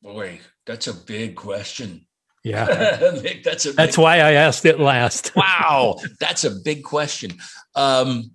Boy, 0.02 0.40
that's 0.66 0.86
a 0.86 0.94
big 0.94 1.34
question. 1.34 2.06
Yeah, 2.44 2.64
that's 3.44 3.66
a 3.66 3.72
that's 3.72 3.98
why 3.98 4.20
I 4.20 4.32
asked 4.32 4.64
it 4.66 4.78
last. 4.78 5.32
wow, 5.36 5.98
that's 6.20 6.44
a 6.44 6.50
big 6.62 6.84
question. 6.84 7.32
Um, 7.74 8.30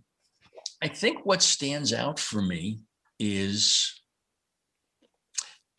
I 0.82 0.90
think 0.90 1.26
what 1.26 1.42
stands 1.42 1.94
out 1.94 2.20
for 2.20 2.42
me 2.42 2.80
is 3.22 4.02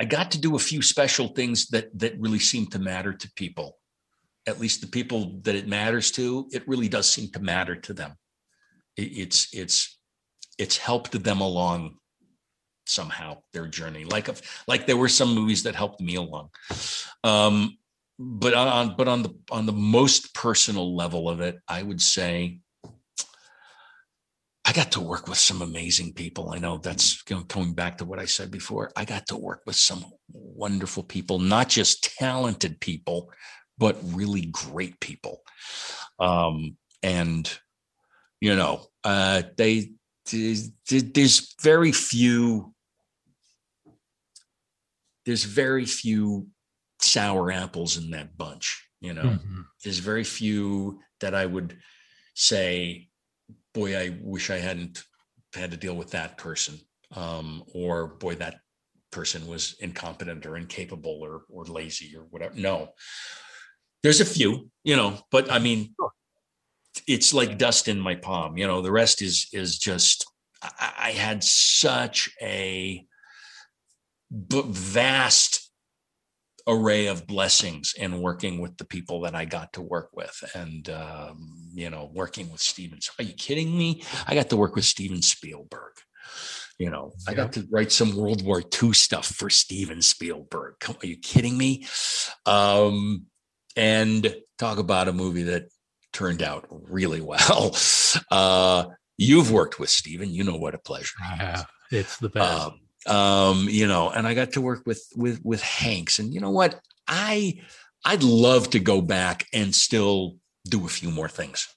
I 0.00 0.04
got 0.04 0.30
to 0.30 0.40
do 0.40 0.56
a 0.56 0.60
few 0.60 0.80
special 0.80 1.28
things 1.28 1.68
that 1.68 1.96
that 1.98 2.18
really 2.18 2.38
seem 2.38 2.66
to 2.68 2.78
matter 2.78 3.12
to 3.12 3.32
people. 3.36 3.78
At 4.46 4.60
least 4.60 4.80
the 4.80 4.86
people 4.86 5.40
that 5.42 5.54
it 5.54 5.68
matters 5.68 6.10
to, 6.12 6.48
it 6.52 6.66
really 6.66 6.88
does 6.88 7.08
seem 7.08 7.30
to 7.32 7.40
matter 7.40 7.76
to 7.76 7.92
them. 7.92 8.12
It, 8.96 9.16
it's 9.16 9.48
it's 9.52 9.98
it's 10.58 10.76
helped 10.76 11.22
them 11.22 11.40
along 11.40 11.98
somehow 12.86 13.38
their 13.52 13.66
journey. 13.66 14.04
Like 14.04 14.28
like 14.66 14.86
there 14.86 14.96
were 14.96 15.08
some 15.08 15.34
movies 15.34 15.64
that 15.64 15.74
helped 15.74 16.00
me 16.00 16.14
along. 16.14 16.50
Um, 17.24 17.76
but 18.18 18.54
on 18.54 18.94
but 18.96 19.08
on 19.08 19.22
the 19.22 19.34
on 19.50 19.66
the 19.66 19.72
most 19.72 20.34
personal 20.34 20.94
level 20.96 21.28
of 21.28 21.40
it, 21.40 21.58
I 21.66 21.82
would 21.82 22.00
say 22.00 22.60
I 24.72 24.74
got 24.74 24.92
to 24.92 25.00
work 25.00 25.28
with 25.28 25.36
some 25.36 25.60
amazing 25.60 26.14
people. 26.14 26.50
I 26.54 26.58
know 26.58 26.78
that's 26.78 27.20
going 27.24 27.74
back 27.74 27.98
to 27.98 28.06
what 28.06 28.18
I 28.18 28.24
said 28.24 28.50
before. 28.50 28.90
I 28.96 29.04
got 29.04 29.26
to 29.26 29.36
work 29.36 29.60
with 29.66 29.76
some 29.76 30.02
wonderful 30.32 31.02
people, 31.02 31.38
not 31.38 31.68
just 31.68 32.16
talented 32.18 32.80
people, 32.80 33.30
but 33.76 33.98
really 34.02 34.46
great 34.46 34.98
people. 34.98 35.42
Um, 36.18 36.78
and 37.02 37.52
you 38.40 38.56
know, 38.56 38.86
uh, 39.04 39.42
they 39.58 39.90
there's 40.30 41.54
very 41.60 41.92
few 41.92 42.72
there's 45.26 45.44
very 45.44 45.84
few 45.84 46.46
sour 46.98 47.52
apples 47.52 47.98
in 47.98 48.12
that 48.12 48.38
bunch 48.38 48.88
you 49.00 49.12
know 49.12 49.22
mm-hmm. 49.22 49.60
there's 49.82 49.98
very 49.98 50.22
few 50.22 51.00
that 51.20 51.34
i 51.34 51.44
would 51.44 51.76
say 52.34 53.08
boy 53.74 53.96
i 53.96 54.16
wish 54.20 54.50
i 54.50 54.58
hadn't 54.58 55.04
had 55.54 55.70
to 55.70 55.76
deal 55.76 55.94
with 55.94 56.10
that 56.10 56.38
person 56.38 56.78
um, 57.14 57.62
or 57.74 58.06
boy 58.06 58.34
that 58.36 58.60
person 59.10 59.46
was 59.46 59.76
incompetent 59.80 60.46
or 60.46 60.56
incapable 60.56 61.20
or 61.22 61.42
or 61.50 61.64
lazy 61.64 62.16
or 62.16 62.22
whatever. 62.30 62.54
No. 62.56 62.94
There's 64.02 64.20
a 64.20 64.24
few 64.24 64.70
you 64.82 64.96
know 64.96 65.18
but 65.30 65.50
i 65.52 65.60
mean 65.60 65.94
it's 67.06 67.32
like 67.32 67.56
dust 67.56 67.86
in 67.86 68.00
my 68.00 68.16
palm 68.16 68.56
you 68.56 68.66
know 68.66 68.82
the 68.82 68.90
rest 68.90 69.22
is 69.22 69.48
is 69.52 69.78
just 69.78 70.26
I, 70.60 70.92
I 70.98 71.10
had 71.12 71.44
such 71.44 72.30
a 72.40 73.06
vast 74.30 75.70
array 76.66 77.06
of 77.06 77.26
blessings 77.26 77.94
in 77.96 78.20
working 78.20 78.60
with 78.60 78.76
the 78.76 78.84
people 78.84 79.20
that 79.22 79.34
I 79.34 79.44
got 79.44 79.72
to 79.74 79.82
work 79.82 80.10
with. 80.14 80.42
And, 80.54 80.88
um, 80.90 81.70
you 81.74 81.90
know, 81.90 82.10
working 82.12 82.50
with 82.50 82.60
Steven. 82.60 82.98
Are 83.18 83.24
you 83.24 83.34
kidding 83.34 83.76
me? 83.76 84.02
I 84.26 84.34
got 84.34 84.50
to 84.50 84.56
work 84.56 84.74
with 84.74 84.84
Steven 84.84 85.22
Spielberg. 85.22 85.92
You 86.78 86.90
know, 86.90 87.12
I 87.28 87.34
got 87.34 87.52
to 87.52 87.66
write 87.70 87.92
some 87.92 88.16
World 88.16 88.44
War 88.44 88.60
II 88.60 88.92
stuff 88.92 89.26
for 89.26 89.50
Steven 89.50 90.02
Spielberg. 90.02 90.74
Come, 90.80 90.96
are 91.02 91.06
you 91.06 91.16
kidding 91.16 91.56
me? 91.56 91.86
Um, 92.46 93.26
and 93.76 94.34
talk 94.58 94.78
about 94.78 95.08
a 95.08 95.12
movie 95.12 95.44
that 95.44 95.68
turned 96.12 96.42
out 96.42 96.66
really 96.70 97.20
well. 97.22 97.76
Uh, 98.30 98.86
you've 99.16 99.52
worked 99.52 99.78
with 99.78 99.90
Steven. 99.90 100.30
You 100.30 100.44
know 100.44 100.56
what 100.56 100.74
a 100.74 100.78
pleasure. 100.78 101.14
Yeah, 101.36 101.64
it's 101.90 102.16
the 102.18 102.30
best. 102.30 102.66
Um, 102.66 102.80
um, 103.06 103.66
you 103.68 103.86
know, 103.86 104.10
and 104.10 104.26
I 104.26 104.34
got 104.34 104.52
to 104.52 104.60
work 104.60 104.82
with 104.86 105.04
with 105.16 105.40
with 105.44 105.62
Hanks, 105.62 106.18
and 106.18 106.32
you 106.32 106.40
know 106.40 106.50
what, 106.50 106.80
I 107.08 107.60
I'd 108.04 108.22
love 108.22 108.70
to 108.70 108.80
go 108.80 109.00
back 109.00 109.46
and 109.52 109.74
still 109.74 110.36
do 110.68 110.84
a 110.84 110.88
few 110.88 111.10
more 111.10 111.28
things. 111.28 111.68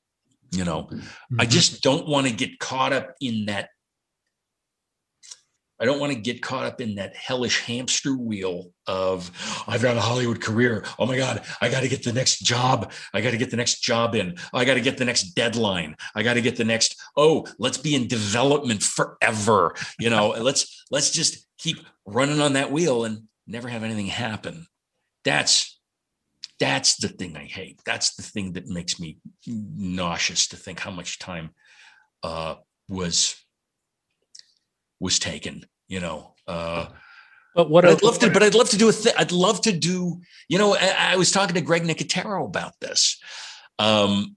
You 0.51 0.63
know, 0.63 0.83
mm-hmm. 0.83 1.41
I 1.41 1.45
just 1.45 1.81
don't 1.81 2.07
want 2.07 2.27
to 2.27 2.33
get 2.33 2.59
caught 2.59 2.93
up 2.93 3.13
in 3.19 3.45
that 3.47 3.69
I 5.79 5.85
don't 5.85 5.99
want 5.99 6.13
to 6.13 6.19
get 6.19 6.41
caught 6.41 6.65
up 6.65 6.79
in 6.79 6.95
that 6.95 7.15
hellish 7.15 7.61
hamster 7.61 8.15
wheel 8.15 8.71
of 8.87 9.29
I've 9.67 9.81
got 9.81 9.97
a 9.97 10.01
Hollywood 10.01 10.41
career. 10.41 10.85
Oh 10.97 11.05
my 11.05 11.17
God, 11.17 11.43
I 11.61 11.69
got 11.69 11.81
to 11.81 11.89
get 11.89 12.03
the 12.03 12.13
next 12.13 12.39
job. 12.39 12.91
I 13.13 13.21
got 13.21 13.31
to 13.31 13.37
get 13.37 13.51
the 13.51 13.57
next 13.57 13.81
job 13.81 14.15
in. 14.15 14.35
I 14.53 14.63
got 14.63 14.75
to 14.75 14.81
get 14.81 14.97
the 14.97 15.05
next 15.05 15.33
deadline. 15.33 15.95
I 16.15 16.23
got 16.23 16.35
to 16.35 16.41
get 16.41 16.55
the 16.55 16.63
next, 16.63 16.95
oh, 17.17 17.45
let's 17.59 17.77
be 17.77 17.95
in 17.95 18.07
development 18.07 18.83
forever. 18.83 19.75
You 19.99 20.09
know, 20.09 20.29
let's 20.39 20.85
let's 20.91 21.11
just 21.11 21.45
keep 21.57 21.79
running 22.05 22.39
on 22.39 22.53
that 22.53 22.71
wheel 22.71 23.03
and 23.03 23.23
never 23.47 23.67
have 23.67 23.83
anything 23.83 24.07
happen. 24.07 24.67
That's 25.23 25.79
that's 26.59 26.95
the 26.97 27.09
thing 27.09 27.35
I 27.35 27.43
hate. 27.43 27.81
That's 27.85 28.15
the 28.15 28.23
thing 28.23 28.53
that 28.53 28.67
makes 28.67 28.99
me 28.99 29.17
nauseous 29.45 30.47
to 30.47 30.55
think 30.55 30.79
how 30.79 30.91
much 30.91 31.19
time 31.19 31.49
uh, 32.23 32.55
was 32.87 33.35
was 34.99 35.19
taken, 35.19 35.65
you 35.87 35.99
know. 35.99 36.33
Uh, 36.47 36.87
but 37.55 37.69
what 37.69 37.83
but 37.83 37.91
I'd 37.91 38.03
love 38.03 38.19
to, 38.19 38.29
but 38.29 38.43
I'd 38.43 38.55
love 38.55 38.69
to 38.69 38.77
do 38.77 38.89
a 38.89 38.91
thing. 38.91 39.13
I'd 39.17 39.31
love 39.31 39.61
to 39.61 39.71
do, 39.71 40.19
you 40.49 40.57
know, 40.57 40.75
I, 40.75 41.13
I, 41.13 41.15
was 41.15 41.31
talking 41.31 41.55
to 41.55 41.61
Greg 41.61 41.83
Nicotero 41.83 42.45
about 42.45 42.73
this. 42.81 43.19
Um, 43.79 44.35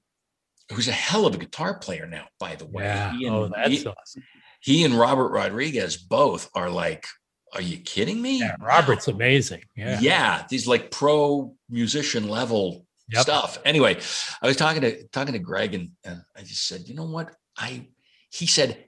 who's 0.73 0.89
a 0.89 0.93
hell 0.93 1.27
of 1.27 1.35
a 1.35 1.39
guitar 1.39 1.79
player 1.79 2.07
now, 2.07 2.27
by 2.39 2.55
the 2.55 2.67
way. 2.67 2.85
Yeah. 2.85 3.11
And, 3.11 3.27
oh, 3.27 3.51
that's 3.55 3.69
he, 3.69 3.87
awesome. 3.87 4.23
He 4.61 4.85
and 4.85 4.95
Robert 4.95 5.31
Rodriguez 5.31 5.97
both 5.97 6.51
are 6.55 6.71
like, 6.71 7.07
are 7.55 7.63
you 7.63 7.79
kidding 7.79 8.21
me? 8.21 8.41
Yeah, 8.41 8.57
Robert's 8.61 9.09
amazing. 9.09 9.63
Yeah. 9.75 9.99
Yeah. 10.01 10.45
These 10.49 10.67
like 10.67 10.91
pro 10.91 11.55
musician 11.71 12.29
level 12.29 12.87
yep. 13.09 13.23
stuff. 13.23 13.59
Anyway, 13.65 13.99
I 14.43 14.47
was 14.47 14.57
talking 14.57 14.83
to 14.83 15.05
talking 15.09 15.33
to 15.33 15.39
Greg 15.39 15.75
and, 15.75 15.91
and 16.05 16.23
I 16.37 16.43
just 16.43 16.67
said, 16.67 16.87
you 16.87 16.95
know 16.95 17.07
what? 17.07 17.35
I 17.57 17.89
he 18.31 18.47
said, 18.47 18.88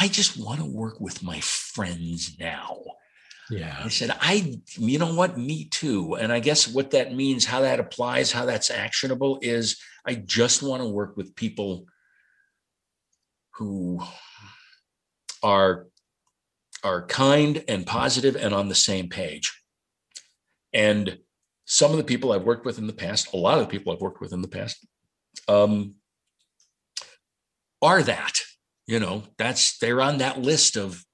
I 0.00 0.08
just 0.08 0.38
want 0.38 0.60
to 0.60 0.64
work 0.64 0.98
with 0.98 1.22
my 1.22 1.40
friends 1.40 2.38
now. 2.40 2.78
Yeah. 3.50 3.76
I 3.84 3.88
said, 3.88 4.16
I, 4.18 4.58
you 4.78 4.98
know 4.98 5.12
what? 5.12 5.36
Me 5.36 5.66
too. 5.66 6.14
And 6.14 6.32
I 6.32 6.40
guess 6.40 6.66
what 6.66 6.92
that 6.92 7.14
means, 7.14 7.44
how 7.44 7.60
that 7.60 7.80
applies, 7.80 8.32
how 8.32 8.46
that's 8.46 8.70
actionable 8.70 9.38
is 9.42 9.78
I 10.06 10.14
just 10.14 10.62
want 10.62 10.82
to 10.82 10.88
work 10.88 11.18
with 11.18 11.36
people 11.36 11.84
who 13.56 14.00
are 15.42 15.86
are 16.82 17.06
kind 17.06 17.62
and 17.68 17.86
positive 17.86 18.36
and 18.36 18.54
on 18.54 18.68
the 18.68 18.74
same 18.74 19.10
page. 19.10 19.52
And 20.72 21.18
some 21.66 21.90
of 21.90 21.98
the 21.98 22.04
people 22.04 22.32
I've 22.32 22.44
worked 22.44 22.64
with 22.64 22.78
in 22.78 22.86
the 22.86 22.94
past, 22.94 23.34
a 23.34 23.36
lot 23.36 23.58
of 23.58 23.66
the 23.66 23.70
people 23.70 23.92
I've 23.92 24.00
worked 24.00 24.22
with 24.22 24.32
in 24.32 24.40
the 24.40 24.48
past, 24.48 24.86
um, 25.46 25.96
are 27.82 28.02
that 28.02 28.40
you 28.90 28.98
know 28.98 29.22
that's 29.38 29.78
they're 29.78 30.02
on 30.02 30.18
that 30.18 30.40
list 30.40 30.76
of 30.76 31.04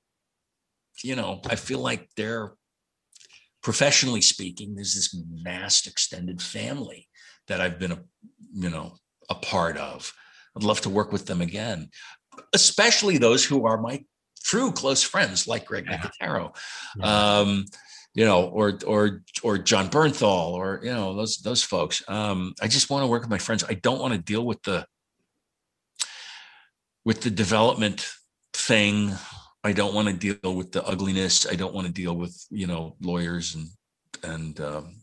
you 1.05 1.15
know 1.15 1.41
i 1.49 1.55
feel 1.55 1.79
like 1.79 2.09
they're 2.17 2.53
professionally 3.67 4.21
speaking, 4.21 4.77
there's 4.77 4.95
this 4.95 5.13
vast 5.43 5.89
extended 5.89 6.41
family 6.41 7.09
that 7.49 7.61
I've 7.61 7.81
been 7.81 7.91
a 7.91 7.99
you 8.55 8.71
know 8.71 8.95
a 9.29 9.35
part 9.35 9.77
of. 9.77 10.13
I'd 10.57 10.63
love 10.63 10.81
to 10.83 10.89
work 10.89 11.11
with 11.11 11.27
them 11.27 11.41
again, 11.41 11.91
especially 12.55 13.19
those 13.19 13.45
who 13.45 13.67
are 13.67 13.77
my 13.77 14.05
true 14.45 14.71
close 14.71 15.03
friends, 15.03 15.49
like 15.49 15.67
Greg 15.67 15.87
yeah. 15.91 15.99
Um, 17.03 17.65
you 18.15 18.25
know, 18.25 18.45
or 18.45 18.79
or 18.87 19.25
or 19.43 19.59
Jon 19.59 19.89
Bernthal, 19.89 20.53
or 20.53 20.79
you 20.85 20.93
know 20.93 21.17
those 21.17 21.39
those 21.39 21.65
folks. 21.65 22.05
Um, 22.07 22.55
I 22.63 22.69
just 22.69 22.89
want 22.89 23.03
to 23.03 23.09
work 23.09 23.23
with 23.23 23.31
my 23.31 23.39
friends. 23.39 23.65
I 23.69 23.75
don't 23.75 23.99
want 23.99 24.15
to 24.15 24.21
deal 24.21 24.47
with 24.47 24.63
the 24.63 24.87
with 27.07 27.23
the 27.23 27.31
development 27.31 28.13
thing. 28.53 29.15
I 29.65 29.73
don't 29.73 29.95
want 29.95 30.09
to 30.09 30.15
deal 30.15 30.55
with 30.55 30.73
the 30.73 30.85
ugliness. 30.85 31.47
I 31.47 31.55
don't 31.55 31.73
want 31.73 31.87
to 31.87 31.93
deal 31.93 32.15
with 32.15 32.37
you 32.51 32.67
know 32.67 32.97
lawyers 33.01 33.55
and 33.55 33.69
and 34.23 34.61
um, 34.61 34.97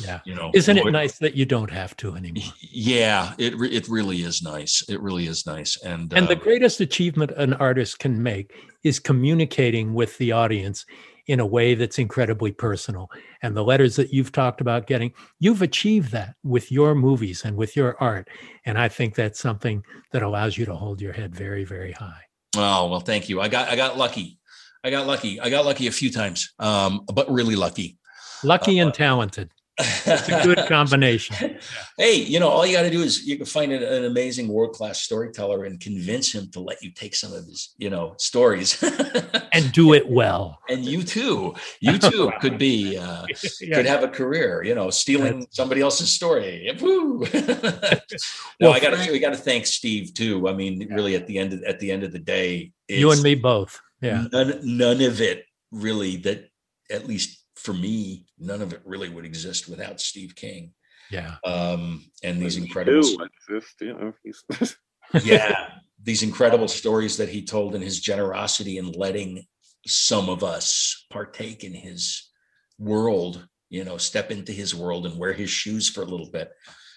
yeah 0.00 0.20
you 0.24 0.34
know 0.34 0.50
isn't 0.54 0.76
it 0.76 0.90
nice 0.90 1.18
that 1.18 1.34
you 1.34 1.46
don't 1.46 1.70
have 1.70 1.96
to 1.96 2.14
anymore 2.14 2.44
yeah 2.60 3.32
it 3.38 3.54
it 3.54 3.88
really 3.88 4.22
is 4.22 4.42
nice 4.42 4.82
it 4.88 5.00
really 5.00 5.26
is 5.26 5.46
nice 5.46 5.80
and 5.82 6.12
and 6.12 6.26
uh, 6.26 6.28
the 6.28 6.36
greatest 6.36 6.80
achievement 6.80 7.30
an 7.36 7.54
artist 7.54 7.98
can 7.98 8.22
make 8.22 8.52
is 8.84 8.98
communicating 8.98 9.94
with 9.94 10.16
the 10.18 10.32
audience 10.32 10.84
in 11.26 11.40
a 11.40 11.46
way 11.46 11.74
that's 11.74 11.98
incredibly 11.98 12.52
personal. 12.52 13.10
And 13.42 13.56
the 13.56 13.64
letters 13.64 13.96
that 13.96 14.12
you've 14.12 14.32
talked 14.32 14.60
about 14.60 14.86
getting 14.86 15.12
you've 15.38 15.62
achieved 15.62 16.12
that 16.12 16.36
with 16.42 16.70
your 16.70 16.94
movies 16.94 17.44
and 17.44 17.56
with 17.56 17.76
your 17.76 17.96
art. 18.00 18.28
And 18.64 18.78
i 18.78 18.88
think 18.88 19.14
that's 19.14 19.40
something 19.40 19.84
that 20.12 20.22
allows 20.22 20.56
you 20.56 20.64
to 20.66 20.74
hold 20.74 21.00
your 21.00 21.12
head 21.12 21.34
very 21.34 21.64
very 21.64 21.92
high. 21.92 22.22
Oh 22.56 22.88
well 22.88 23.00
thank 23.00 23.28
you. 23.28 23.40
I 23.40 23.48
got 23.48 23.68
i 23.68 23.76
got 23.76 23.96
lucky. 23.96 24.38
I 24.84 24.90
got 24.90 25.06
lucky. 25.06 25.40
I 25.40 25.50
got 25.50 25.64
lucky 25.64 25.86
a 25.86 25.92
few 25.92 26.10
times 26.10 26.52
um 26.58 27.04
but 27.12 27.30
really 27.30 27.56
lucky. 27.56 27.98
Lucky 28.44 28.80
uh, 28.80 28.84
and 28.84 28.94
talented 28.94 29.50
it's 29.78 30.28
a 30.28 30.42
good 30.42 30.66
combination. 30.66 31.58
hey, 31.98 32.14
you 32.14 32.40
know, 32.40 32.48
all 32.48 32.64
you 32.64 32.76
got 32.76 32.82
to 32.82 32.90
do 32.90 33.02
is 33.02 33.26
you 33.26 33.36
can 33.36 33.46
find 33.46 33.72
an, 33.72 33.82
an 33.82 34.04
amazing 34.04 34.48
world 34.48 34.74
class 34.74 35.00
storyteller 35.00 35.64
and 35.64 35.80
convince 35.80 36.34
him 36.34 36.50
to 36.52 36.60
let 36.60 36.82
you 36.82 36.90
take 36.90 37.14
some 37.14 37.32
of 37.32 37.44
his, 37.44 37.74
you 37.76 37.90
know, 37.90 38.14
stories 38.18 38.82
and 39.52 39.72
do 39.72 39.92
it 39.92 40.08
well. 40.08 40.58
And 40.68 40.84
you 40.84 41.02
too, 41.02 41.54
you 41.80 41.98
too 42.10 42.32
could 42.40 42.58
be, 42.58 42.96
uh, 42.96 43.26
yeah. 43.60 43.76
could 43.76 43.86
have 43.86 44.02
a 44.02 44.08
career, 44.08 44.62
you 44.64 44.74
know, 44.74 44.88
stealing 44.90 45.40
That's... 45.40 45.56
somebody 45.56 45.82
else's 45.82 46.10
story. 46.10 46.74
Woo! 46.80 47.26
no, 47.34 47.50
well, 48.60 48.72
I 48.72 48.80
got 48.80 48.90
to, 48.96 49.12
we 49.12 49.18
got 49.18 49.30
to 49.30 49.36
thank 49.36 49.66
Steve 49.66 50.14
too. 50.14 50.48
I 50.48 50.54
mean, 50.54 50.80
yeah. 50.80 50.94
really, 50.94 51.14
at 51.14 51.26
the 51.26 51.38
end 51.38 51.52
of 51.52 51.62
at 51.64 51.80
the 51.80 51.90
end 51.90 52.02
of 52.02 52.12
the 52.12 52.18
day, 52.18 52.72
you 52.88 53.10
and 53.10 53.22
me 53.22 53.34
both. 53.34 53.80
Yeah, 54.00 54.26
none, 54.32 54.60
none 54.62 55.00
of 55.02 55.20
it 55.20 55.46
really 55.72 56.16
that 56.18 56.50
at 56.90 57.06
least 57.06 57.45
for 57.56 57.72
me, 57.72 58.26
none 58.38 58.62
of 58.62 58.72
it 58.72 58.82
really 58.84 59.08
would 59.08 59.24
exist 59.24 59.68
without 59.68 60.00
Steve 60.00 60.34
King. 60.34 60.72
Yeah. 61.10 61.36
Um, 61.44 62.04
and 62.22 62.40
these 62.40 62.56
incredible, 62.56 62.98
exist, 63.48 63.74
you 63.80 63.94
know, 63.94 64.12
yeah, 65.24 65.68
these 66.02 66.22
incredible 66.22 66.68
stories 66.68 67.16
that 67.16 67.28
he 67.28 67.44
told 67.44 67.74
and 67.74 67.82
his 67.82 68.00
generosity 68.00 68.78
in 68.78 68.92
letting 68.92 69.46
some 69.86 70.28
of 70.28 70.42
us 70.42 71.06
partake 71.10 71.64
in 71.64 71.72
his 71.72 72.28
world, 72.78 73.46
you 73.68 73.84
know, 73.84 73.96
step 73.96 74.30
into 74.30 74.52
his 74.52 74.74
world 74.74 75.06
and 75.06 75.18
wear 75.18 75.32
his 75.32 75.50
shoes 75.50 75.88
for 75.88 76.02
a 76.02 76.06
little 76.06 76.30
bit. 76.30 76.50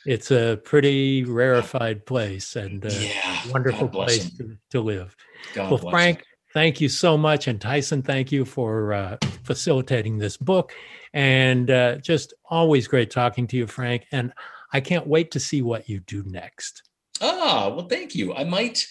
It's 0.06 0.32
a 0.32 0.60
pretty 0.64 1.24
rarefied 1.24 2.06
place 2.06 2.56
and 2.56 2.84
a 2.86 2.94
yeah, 2.94 3.42
wonderful 3.52 3.90
place 3.90 4.32
to, 4.38 4.58
to, 4.72 4.82
live. 4.82 5.16
God 5.54 5.72
well, 5.72 5.92
Frank, 5.92 6.20
him. 6.20 6.26
Thank 6.54 6.82
you 6.82 6.90
so 6.90 7.18
much. 7.18 7.48
And 7.48 7.62
Tyson, 7.62 8.02
thank 8.02 8.32
you 8.32 8.44
for 8.44 8.94
uh, 8.94 9.18
facilitating 9.44 10.18
this 10.18 10.36
book. 10.36 10.74
And 11.14 11.70
uh, 11.70 11.98
just 11.98 12.34
always 12.50 12.88
great 12.88 13.12
talking 13.12 13.48
to 13.48 13.58
you, 13.58 13.68
Frank. 13.68 14.06
And 14.12 14.34
I 14.74 14.82
can't 14.82 15.08
wait 15.08 15.32
to 15.32 15.40
see 15.40 15.62
what 15.62 15.88
you 15.88 16.00
do 16.00 16.24
next. 16.26 16.84
Ah, 17.22 17.70
well, 17.70 17.88
thank 17.88 18.16
you. 18.16 18.34
I 18.34 18.46
might, 18.46 18.86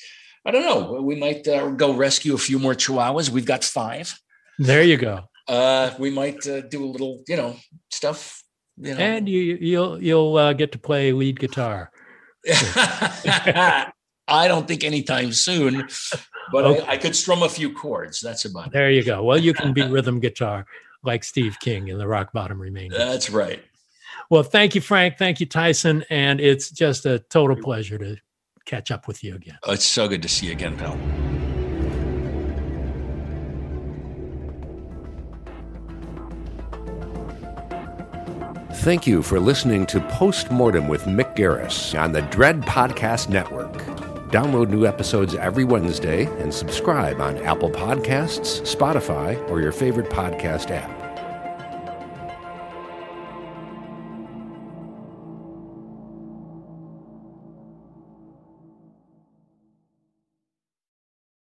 I 0.45 0.51
don't 0.51 0.63
know, 0.63 1.03
we 1.03 1.17
might 1.17 1.47
uh, 1.49 1.71
go 1.71 1.93
rescue 1.93 2.35
a 2.35 2.39
few 2.39 2.59
more 2.59 2.75
chihuahuas. 2.75 3.31
We've 3.31 3.45
got 3.45 3.65
five. 3.65 4.19
There 4.59 4.83
you 4.83 4.97
go. 4.97 5.25
Uh, 5.49 5.95
we 5.99 6.11
might 6.11 6.47
uh, 6.47 6.61
do 6.61 6.85
a 6.85 6.87
little, 6.87 7.25
you 7.27 7.37
know, 7.37 7.57
stuff. 7.91 8.43
You 8.77 8.95
know. 8.95 9.01
And 9.01 9.29
you, 9.29 9.59
you'll 9.61 10.01
you'll 10.01 10.37
uh, 10.37 10.53
get 10.53 10.71
to 10.73 10.79
play 10.79 11.13
lead 11.13 11.41
guitar. 11.41 11.91
I 12.47 14.47
don't 14.47 14.69
think 14.69 14.85
anytime 14.85 15.33
soon, 15.33 15.89
but 16.53 16.65
okay. 16.65 16.87
I, 16.87 16.93
I, 16.93 16.97
could 16.97 17.15
strum 17.15 17.43
a 17.43 17.49
few 17.49 17.73
chords. 17.73 18.21
That's 18.21 18.45
about 18.45 18.69
it. 18.69 18.73
there 18.73 18.91
you 18.91 19.03
go. 19.03 19.23
Well, 19.23 19.39
you 19.39 19.53
can 19.53 19.73
be 19.73 19.83
rhythm 19.89 20.21
guitar 20.21 20.67
like 21.03 21.25
Steve 21.25 21.57
King 21.61 21.89
in 21.89 21.99
the 21.99 22.07
Rock 22.07 22.33
Bottom 22.33 22.61
Remainders. 22.61 22.99
That's 22.99 23.31
right. 23.31 23.63
Well, 24.31 24.43
thank 24.43 24.75
you, 24.75 24.81
Frank. 24.81 25.17
Thank 25.17 25.41
you, 25.41 25.47
Tyson. 25.47 26.05
And 26.11 26.41
it's 26.41 26.71
just 26.71 27.07
a 27.07 27.21
total 27.31 27.57
pleasure 27.57 27.99
to 27.99 28.17
catch 28.67 28.91
up 28.91 29.09
with 29.09 29.25
you 29.25 29.35
again. 29.35 29.59
Oh, 29.65 29.73
it's 29.73 29.87
so 29.87 30.09
good 30.09 30.23
to 30.23 30.29
see 30.29 30.47
you 30.47 30.53
again, 30.53 30.77
pal. 30.77 30.99
Thank 38.83 39.07
you 39.07 39.23
for 39.23 39.41
listening 39.41 39.87
to 39.87 40.01
Postmortem 40.01 40.87
with 40.87 41.03
Mick 41.05 41.35
Garris 41.35 41.99
on 41.99 42.13
the 42.13 42.23
Dread 42.23 42.63
Podcast 42.63 43.29
Network. 43.29 43.98
Download 44.29 44.69
new 44.69 44.85
episodes 44.85 45.35
every 45.35 45.65
Wednesday 45.65 46.27
and 46.43 46.53
subscribe 46.53 47.19
on 47.21 47.39
Apple 47.39 47.71
Podcasts, 47.71 48.61
Spotify, 48.61 49.37
or 49.49 49.63
your 49.63 49.73
favorite 49.73 50.11
podcast 50.11 50.71
app. 50.71 50.98